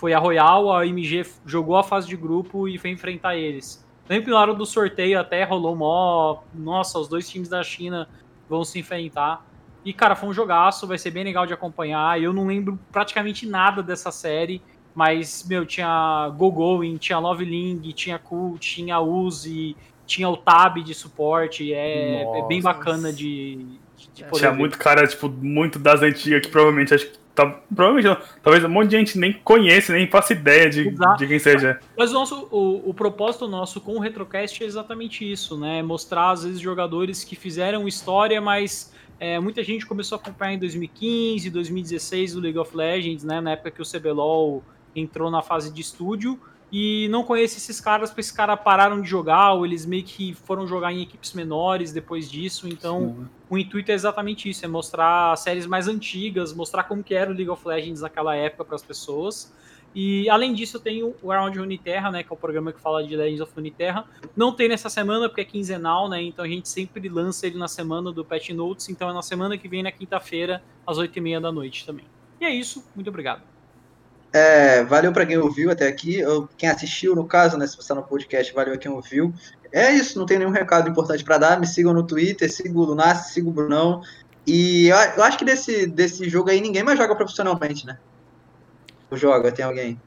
foi 0.03 0.11
a 0.11 0.19
Royal, 0.19 0.75
a 0.75 0.85
MG 0.85 1.25
jogou 1.45 1.77
a 1.77 1.81
fase 1.81 2.09
de 2.09 2.17
grupo 2.17 2.67
e 2.67 2.77
foi 2.77 2.89
enfrentar 2.89 3.37
eles. 3.37 3.87
Lembro 4.09 4.31
na 4.31 4.41
hora 4.41 4.53
do 4.53 4.65
sorteio 4.65 5.17
até 5.17 5.45
rolou 5.45 5.77
mó. 5.77 6.41
Nossa, 6.53 6.99
os 6.99 7.07
dois 7.07 7.29
times 7.29 7.47
da 7.47 7.63
China 7.63 8.09
vão 8.49 8.65
se 8.65 8.77
enfrentar. 8.77 9.45
E, 9.85 9.93
cara, 9.93 10.13
foi 10.13 10.27
um 10.27 10.33
jogaço, 10.33 10.85
vai 10.85 10.97
ser 10.97 11.11
bem 11.11 11.23
legal 11.23 11.45
de 11.45 11.53
acompanhar. 11.53 12.21
Eu 12.21 12.33
não 12.33 12.47
lembro 12.47 12.77
praticamente 12.91 13.47
nada 13.47 13.81
dessa 13.81 14.11
série. 14.11 14.61
Mas, 14.93 15.47
meu, 15.47 15.65
tinha 15.65 16.29
Gogoing, 16.35 16.97
tinha 16.97 17.17
Love 17.17 17.45
Ling, 17.45 17.79
tinha 17.93 18.19
Cool, 18.19 18.57
tinha 18.57 18.99
Uzi, 18.99 19.73
tinha 20.05 20.27
o 20.27 20.35
Tab 20.35 20.83
de 20.83 20.93
suporte. 20.93 21.73
É, 21.73 22.23
é 22.23 22.45
bem 22.45 22.61
bacana 22.61 23.13
de, 23.13 23.79
de 24.13 24.25
poder 24.25 24.39
Tinha 24.39 24.51
ver. 24.51 24.57
muito 24.57 24.77
cara, 24.77 25.07
tipo, 25.07 25.29
muito 25.29 25.79
das 25.79 26.01
antigas 26.01 26.41
que 26.41 26.51
provavelmente 26.51 26.93
acho 26.93 27.09
que 27.09 27.22
tá, 27.35 27.45
provavelmente 27.73 28.05
não, 28.05 28.17
talvez 28.41 28.63
um 28.63 28.69
monte 28.69 28.89
de 28.89 28.97
gente 28.97 29.17
nem 29.17 29.33
conhece, 29.33 29.91
nem 29.91 30.07
faça 30.07 30.33
ideia 30.33 30.69
de, 30.69 30.93
de 31.17 31.27
quem 31.27 31.39
seja. 31.39 31.79
Mas 31.97 32.11
o, 32.11 32.13
nosso, 32.13 32.47
o, 32.51 32.89
o 32.89 32.93
propósito 32.93 33.47
nosso 33.47 33.81
com 33.81 33.95
o 33.95 33.99
Retrocast 33.99 34.63
é 34.63 34.67
exatamente 34.67 35.29
isso, 35.29 35.57
né? 35.57 35.81
Mostrar, 35.81 36.31
às 36.31 36.43
vezes, 36.43 36.59
jogadores 36.59 37.23
que 37.23 37.35
fizeram 37.35 37.87
história, 37.87 38.39
mas 38.39 38.93
é, 39.19 39.39
muita 39.39 39.63
gente 39.63 39.85
começou 39.85 40.17
a 40.17 40.21
acompanhar 40.21 40.53
em 40.53 40.59
2015, 40.59 41.49
2016 41.49 42.35
o 42.35 42.39
League 42.39 42.57
of 42.57 42.75
Legends, 42.75 43.23
né? 43.23 43.41
Na 43.41 43.51
época 43.51 43.71
que 43.71 43.81
o 43.81 43.85
CBLOL 43.85 44.63
entrou 44.95 45.31
na 45.31 45.41
fase 45.41 45.73
de 45.73 45.81
estúdio 45.81 46.39
e 46.75 47.07
não 47.09 47.23
conhece 47.23 47.57
esses 47.57 47.79
caras 47.79 48.09
porque 48.09 48.21
esses 48.21 48.31
caras 48.31 48.59
pararam 48.59 48.99
de 48.99 49.07
jogar 49.07 49.53
ou 49.53 49.63
eles 49.63 49.85
meio 49.85 50.03
que 50.03 50.33
foram 50.33 50.65
jogar 50.65 50.91
em 50.91 51.03
equipes 51.03 51.31
menores 51.33 51.93
depois 51.93 52.27
disso. 52.27 52.67
Então, 52.67 53.15
Sim. 53.15 53.27
o 53.47 53.57
intuito 53.59 53.91
é 53.91 53.93
exatamente 53.93 54.49
isso, 54.49 54.65
é 54.65 54.67
mostrar 54.67 55.37
séries 55.37 55.67
mais 55.67 55.87
antigas, 55.87 56.51
mostrar 56.51 56.85
como 56.85 57.03
que 57.03 57.13
era 57.13 57.29
o 57.29 57.33
League 57.33 57.49
of 57.51 57.67
Legends 57.67 58.01
naquela 58.01 58.35
época 58.35 58.65
para 58.65 58.75
as 58.75 58.81
pessoas. 58.81 59.53
E 59.93 60.27
além 60.27 60.51
disso, 60.51 60.77
eu 60.77 60.81
tenho 60.81 61.13
o 61.21 61.31
Around 61.31 61.59
Uniterra, 61.59 62.09
né, 62.09 62.23
que 62.23 62.33
é 62.33 62.35
o 62.35 62.37
programa 62.37 62.73
que 62.73 62.81
fala 62.81 63.05
de 63.05 63.15
Legends 63.15 63.41
of 63.41 63.53
Uniterra. 63.55 64.07
Não 64.35 64.51
tem 64.51 64.67
nessa 64.67 64.89
semana 64.89 65.29
porque 65.29 65.41
é 65.41 65.45
quinzenal, 65.45 66.09
né? 66.09 66.23
Então 66.23 66.43
a 66.43 66.47
gente 66.47 66.67
sempre 66.67 67.07
lança 67.07 67.45
ele 67.45 67.59
na 67.59 67.67
semana 67.67 68.11
do 68.11 68.25
Patch 68.25 68.49
Notes, 68.49 68.89
então 68.89 69.07
é 69.07 69.13
na 69.13 69.21
semana 69.21 69.59
que 69.59 69.67
vem 69.67 69.83
na 69.83 69.91
quinta-feira 69.91 70.63
às 70.87 70.97
oito 70.97 71.15
e 71.15 71.21
meia 71.21 71.39
da 71.39 71.51
noite 71.51 71.85
também. 71.85 72.05
E 72.41 72.45
é 72.45 72.49
isso, 72.49 72.83
muito 72.95 73.11
obrigado. 73.11 73.52
É, 74.33 74.83
valeu 74.83 75.13
para 75.13 75.27
quem 75.27 75.37
ouviu 75.37 75.69
até 75.69 75.87
aqui. 75.87 76.17
Eu, 76.17 76.49
quem 76.57 76.67
assistiu, 76.67 77.15
no 77.15 77.25
caso, 77.25 77.55
né? 77.55 77.67
Se 77.67 77.75
você 77.75 77.83
está 77.83 77.93
no 77.93 78.01
podcast, 78.01 78.51
valeu 78.51 78.73
a 78.73 78.77
quem 78.77 78.91
ouviu. 78.91 79.31
É 79.71 79.91
isso, 79.91 80.17
não 80.17 80.25
tem 80.25 80.39
nenhum 80.39 80.49
recado 80.49 80.89
importante 80.89 81.23
para 81.23 81.37
dar. 81.37 81.59
Me 81.59 81.67
sigam 81.67 81.93
no 81.93 82.01
Twitter, 82.01 82.51
siga 82.51 82.77
o 82.77 82.83
Lunas, 82.83 83.27
siga 83.27 83.47
o 83.47 83.51
Brunão. 83.51 84.01
E 84.45 84.87
eu, 84.87 84.97
eu, 84.97 85.23
acho 85.23 85.37
que 85.37 85.45
desse, 85.45 85.85
desse 85.85 86.27
jogo 86.27 86.49
aí 86.49 86.59
ninguém 86.59 86.83
mais 86.83 86.97
joga 86.97 87.15
profissionalmente, 87.15 87.85
né? 87.85 87.97
Ou 89.11 89.17
joga, 89.17 89.51
tem 89.51 89.63
alguém? 89.63 90.01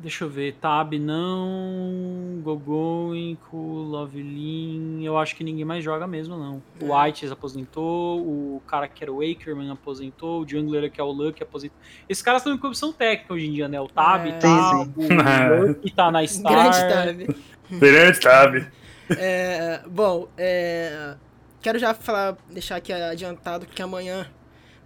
Deixa 0.00 0.24
eu 0.24 0.30
ver, 0.30 0.54
Tab 0.54 0.94
não, 0.94 2.40
Gogoing, 2.42 3.36
Lovelin, 3.52 5.04
eu 5.04 5.18
acho 5.18 5.36
que 5.36 5.44
ninguém 5.44 5.64
mais 5.64 5.84
joga 5.84 6.06
mesmo 6.06 6.38
não. 6.38 6.62
O 6.80 6.86
é. 6.86 7.04
White 7.04 7.26
aposentou, 7.26 8.18
o 8.22 8.62
cara 8.66 8.88
que 8.88 9.04
era 9.04 9.12
o 9.12 9.18
Wakerman 9.18 9.70
aposentou, 9.70 10.40
o 10.40 10.48
Jungler 10.48 10.90
que 10.90 11.02
é 11.02 11.04
o 11.04 11.10
Luck 11.10 11.42
aposentou. 11.42 11.76
Esses 12.08 12.22
caras 12.22 12.40
estão 12.40 12.54
em 12.54 12.56
comissão 12.56 12.94
técnica 12.94 13.34
hoje 13.34 13.46
em 13.46 13.52
dia, 13.52 13.68
né? 13.68 13.78
O 13.78 13.88
Tab 13.88 14.26
é, 14.26 14.38
tá, 14.38 14.80
o 14.80 15.66
Luck 15.66 15.90
tá 15.90 16.10
na 16.10 16.24
Star. 16.26 16.50
Grande 16.50 17.26
Tab. 17.26 17.36
Grande 17.78 18.20
Tab. 18.20 18.72
É, 19.18 19.82
bom, 19.86 20.28
é, 20.38 21.14
quero 21.60 21.78
já 21.78 21.92
falar, 21.92 22.38
deixar 22.50 22.76
aqui 22.76 22.90
adiantado 22.90 23.66
que 23.66 23.82
amanhã 23.82 24.26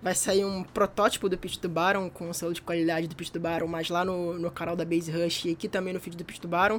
vai 0.05 0.15
sair 0.15 0.45
um 0.45 0.63
protótipo 0.63 1.31
do 1.31 1.39
Pitch 1.39 1.59
do 1.59 1.69
Baron 1.69 2.11
com 2.11 2.29
o 2.29 2.35
selo 2.35 2.53
de 2.53 2.61
qualidade 2.61 3.09
do 3.09 3.17
Pitch 3.17 3.33
do 3.33 3.41
Baron, 3.41 3.67
mas 3.67 3.89
lá 3.89 4.05
no, 4.05 4.39
no 4.39 4.51
canal 4.51 4.77
da 4.77 4.85
Base 4.85 5.11
Rush 5.11 5.47
e 5.47 5.53
aqui 5.53 5.67
também 5.67 5.95
no 5.95 5.99
feed 5.99 6.15
do 6.15 6.23
Pitch 6.23 6.41
do 6.41 6.47
Baron, 6.47 6.79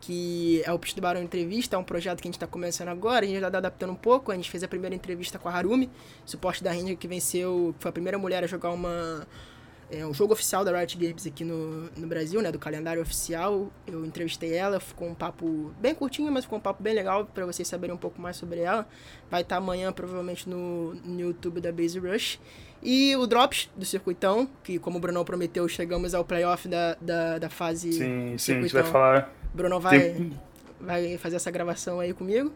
que 0.00 0.62
é 0.64 0.72
o 0.72 0.78
Pitch 0.78 0.94
do 0.94 1.02
Baron 1.02 1.20
Entrevista, 1.20 1.76
é 1.76 1.78
um 1.78 1.84
projeto 1.84 2.22
que 2.22 2.26
a 2.26 2.30
gente 2.30 2.36
está 2.36 2.46
começando 2.46 2.88
agora, 2.88 3.26
a 3.26 3.28
gente 3.28 3.40
já 3.40 3.48
está 3.48 3.58
adaptando 3.58 3.90
um 3.90 3.94
pouco, 3.94 4.32
a 4.32 4.34
gente 4.34 4.50
fez 4.50 4.62
a 4.62 4.68
primeira 4.68 4.96
entrevista 4.96 5.38
com 5.38 5.50
a 5.50 5.52
Harumi, 5.52 5.90
suporte 6.24 6.64
da 6.64 6.72
Ranger 6.72 6.96
que 6.96 7.06
venceu, 7.06 7.74
que 7.76 7.82
foi 7.82 7.90
a 7.90 7.92
primeira 7.92 8.16
mulher 8.16 8.42
a 8.42 8.46
jogar 8.46 8.70
uma 8.70 9.28
é 9.92 10.06
um 10.06 10.14
jogo 10.14 10.32
oficial 10.32 10.64
da 10.64 10.76
Riot 10.76 10.96
Games 10.96 11.26
aqui 11.26 11.44
no, 11.44 11.90
no 11.94 12.06
Brasil, 12.06 12.40
né, 12.40 12.50
do 12.50 12.58
calendário 12.58 13.02
oficial. 13.02 13.70
Eu 13.86 14.04
entrevistei 14.06 14.54
ela, 14.54 14.80
ficou 14.80 15.06
um 15.06 15.14
papo 15.14 15.70
bem 15.78 15.94
curtinho, 15.94 16.32
mas 16.32 16.44
ficou 16.44 16.58
um 16.58 16.62
papo 16.62 16.82
bem 16.82 16.94
legal 16.94 17.26
para 17.26 17.44
vocês 17.44 17.68
saberem 17.68 17.94
um 17.94 17.98
pouco 17.98 18.20
mais 18.20 18.36
sobre 18.36 18.60
ela. 18.60 18.88
Vai 19.30 19.42
estar 19.42 19.56
tá 19.56 19.62
amanhã 19.62 19.92
provavelmente 19.92 20.48
no, 20.48 20.94
no 20.94 21.20
YouTube 21.20 21.60
da 21.60 21.70
Base 21.70 21.98
Rush. 21.98 22.40
E 22.82 23.14
o 23.16 23.26
Drops 23.26 23.70
do 23.76 23.84
Circuitão, 23.84 24.48
que 24.64 24.78
como 24.78 24.96
o 24.96 25.00
Bruno 25.00 25.22
prometeu, 25.24 25.68
chegamos 25.68 26.14
ao 26.14 26.24
playoff 26.24 26.66
da, 26.66 26.96
da, 26.98 27.38
da 27.38 27.50
fase. 27.50 27.92
Sim, 27.92 28.38
sim, 28.38 28.58
a 28.58 28.62
gente 28.62 28.72
vai 28.72 28.84
falar. 28.84 29.32
Bruno 29.52 29.78
vai, 29.78 30.00
Tem... 30.00 30.40
vai 30.80 31.18
fazer 31.18 31.36
essa 31.36 31.50
gravação 31.50 32.00
aí 32.00 32.14
comigo. 32.14 32.50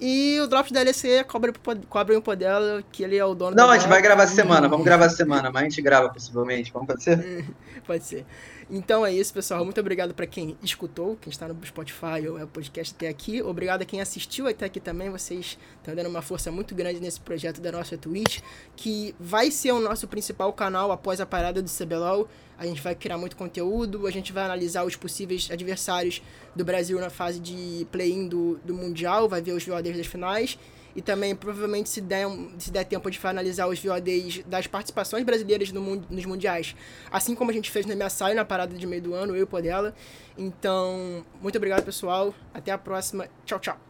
E 0.00 0.38
o 0.40 0.46
Drops 0.46 0.72
da 0.72 0.82
LEC 0.82 1.24
cobre, 1.26 1.52
cobre 1.88 2.16
o 2.16 2.22
poder 2.22 2.46
dela, 2.46 2.84
que 2.92 3.02
ele 3.02 3.16
é 3.16 3.24
o 3.24 3.34
dono 3.34 3.56
Não, 3.56 3.70
a 3.70 3.78
gente 3.78 3.88
vai 3.88 4.02
gravar 4.02 4.24
essa 4.24 4.34
semana, 4.34 4.68
vamos 4.68 4.84
gravar 4.84 5.06
essa 5.06 5.16
semana, 5.16 5.50
mas 5.50 5.62
a 5.62 5.68
gente 5.68 5.80
grava 5.80 6.08
possivelmente, 6.10 6.72
vamos 6.72 6.86
pode 6.88 7.02
ser? 7.02 7.44
pode 7.86 8.04
ser. 8.04 8.26
Então 8.68 9.06
é 9.06 9.12
isso, 9.12 9.32
pessoal. 9.32 9.64
Muito 9.64 9.78
obrigado 9.78 10.12
para 10.12 10.26
quem 10.26 10.56
escutou, 10.60 11.16
quem 11.20 11.30
está 11.30 11.46
no 11.46 11.56
Spotify 11.64 12.26
ou 12.28 12.36
é 12.36 12.42
o 12.42 12.48
podcast 12.48 12.92
até 12.96 13.06
aqui. 13.06 13.40
Obrigado 13.40 13.82
a 13.82 13.84
quem 13.84 14.00
assistiu 14.00 14.48
até 14.48 14.66
aqui 14.66 14.80
também. 14.80 15.08
Vocês 15.08 15.56
estão 15.76 15.94
dando 15.94 16.08
uma 16.08 16.20
força 16.20 16.50
muito 16.50 16.74
grande 16.74 16.98
nesse 16.98 17.20
projeto 17.20 17.60
da 17.60 17.70
nossa 17.70 17.96
Twitch, 17.96 18.40
que 18.74 19.14
vai 19.20 19.52
ser 19.52 19.70
o 19.70 19.78
nosso 19.78 20.08
principal 20.08 20.52
canal 20.52 20.90
após 20.90 21.20
a 21.20 21.26
parada 21.26 21.62
do 21.62 21.70
CBLOL. 21.70 22.28
A 22.58 22.66
gente 22.66 22.82
vai 22.82 22.96
criar 22.96 23.18
muito 23.18 23.36
conteúdo, 23.36 24.04
a 24.04 24.10
gente 24.10 24.32
vai 24.32 24.44
analisar 24.44 24.82
os 24.82 24.96
possíveis 24.96 25.48
adversários 25.48 26.20
do 26.54 26.64
Brasil 26.64 26.98
na 26.98 27.10
fase 27.10 27.38
de 27.38 27.86
play-in 27.92 28.26
do, 28.26 28.58
do 28.64 28.74
Mundial, 28.74 29.28
vai 29.28 29.40
ver 29.40 29.52
os 29.52 29.64
VODs 29.64 29.96
das 29.96 30.06
finais 30.06 30.58
e 30.96 31.02
também, 31.02 31.36
provavelmente, 31.36 31.90
se 31.90 32.00
der, 32.00 32.26
se 32.58 32.70
der 32.70 32.84
tempo, 32.84 33.10
de 33.10 33.18
finalizar 33.18 33.68
os 33.68 33.78
VODs 33.78 34.42
das 34.46 34.66
participações 34.66 35.22
brasileiras 35.24 35.70
no, 35.70 35.96
nos 35.96 36.24
mundiais. 36.24 36.74
Assim 37.10 37.34
como 37.34 37.50
a 37.50 37.54
gente 37.54 37.70
fez 37.70 37.84
no 37.84 37.94
MSI 37.94 38.32
na 38.34 38.46
parada 38.46 38.74
de 38.74 38.86
meio 38.86 39.02
do 39.02 39.14
ano, 39.14 39.34
eu 39.34 39.40
e 39.40 39.42
o 39.42 39.46
Podela. 39.46 39.94
Então, 40.38 41.24
muito 41.42 41.56
obrigado, 41.56 41.84
pessoal. 41.84 42.34
Até 42.54 42.72
a 42.72 42.78
próxima. 42.78 43.28
Tchau, 43.44 43.60
tchau. 43.60 43.85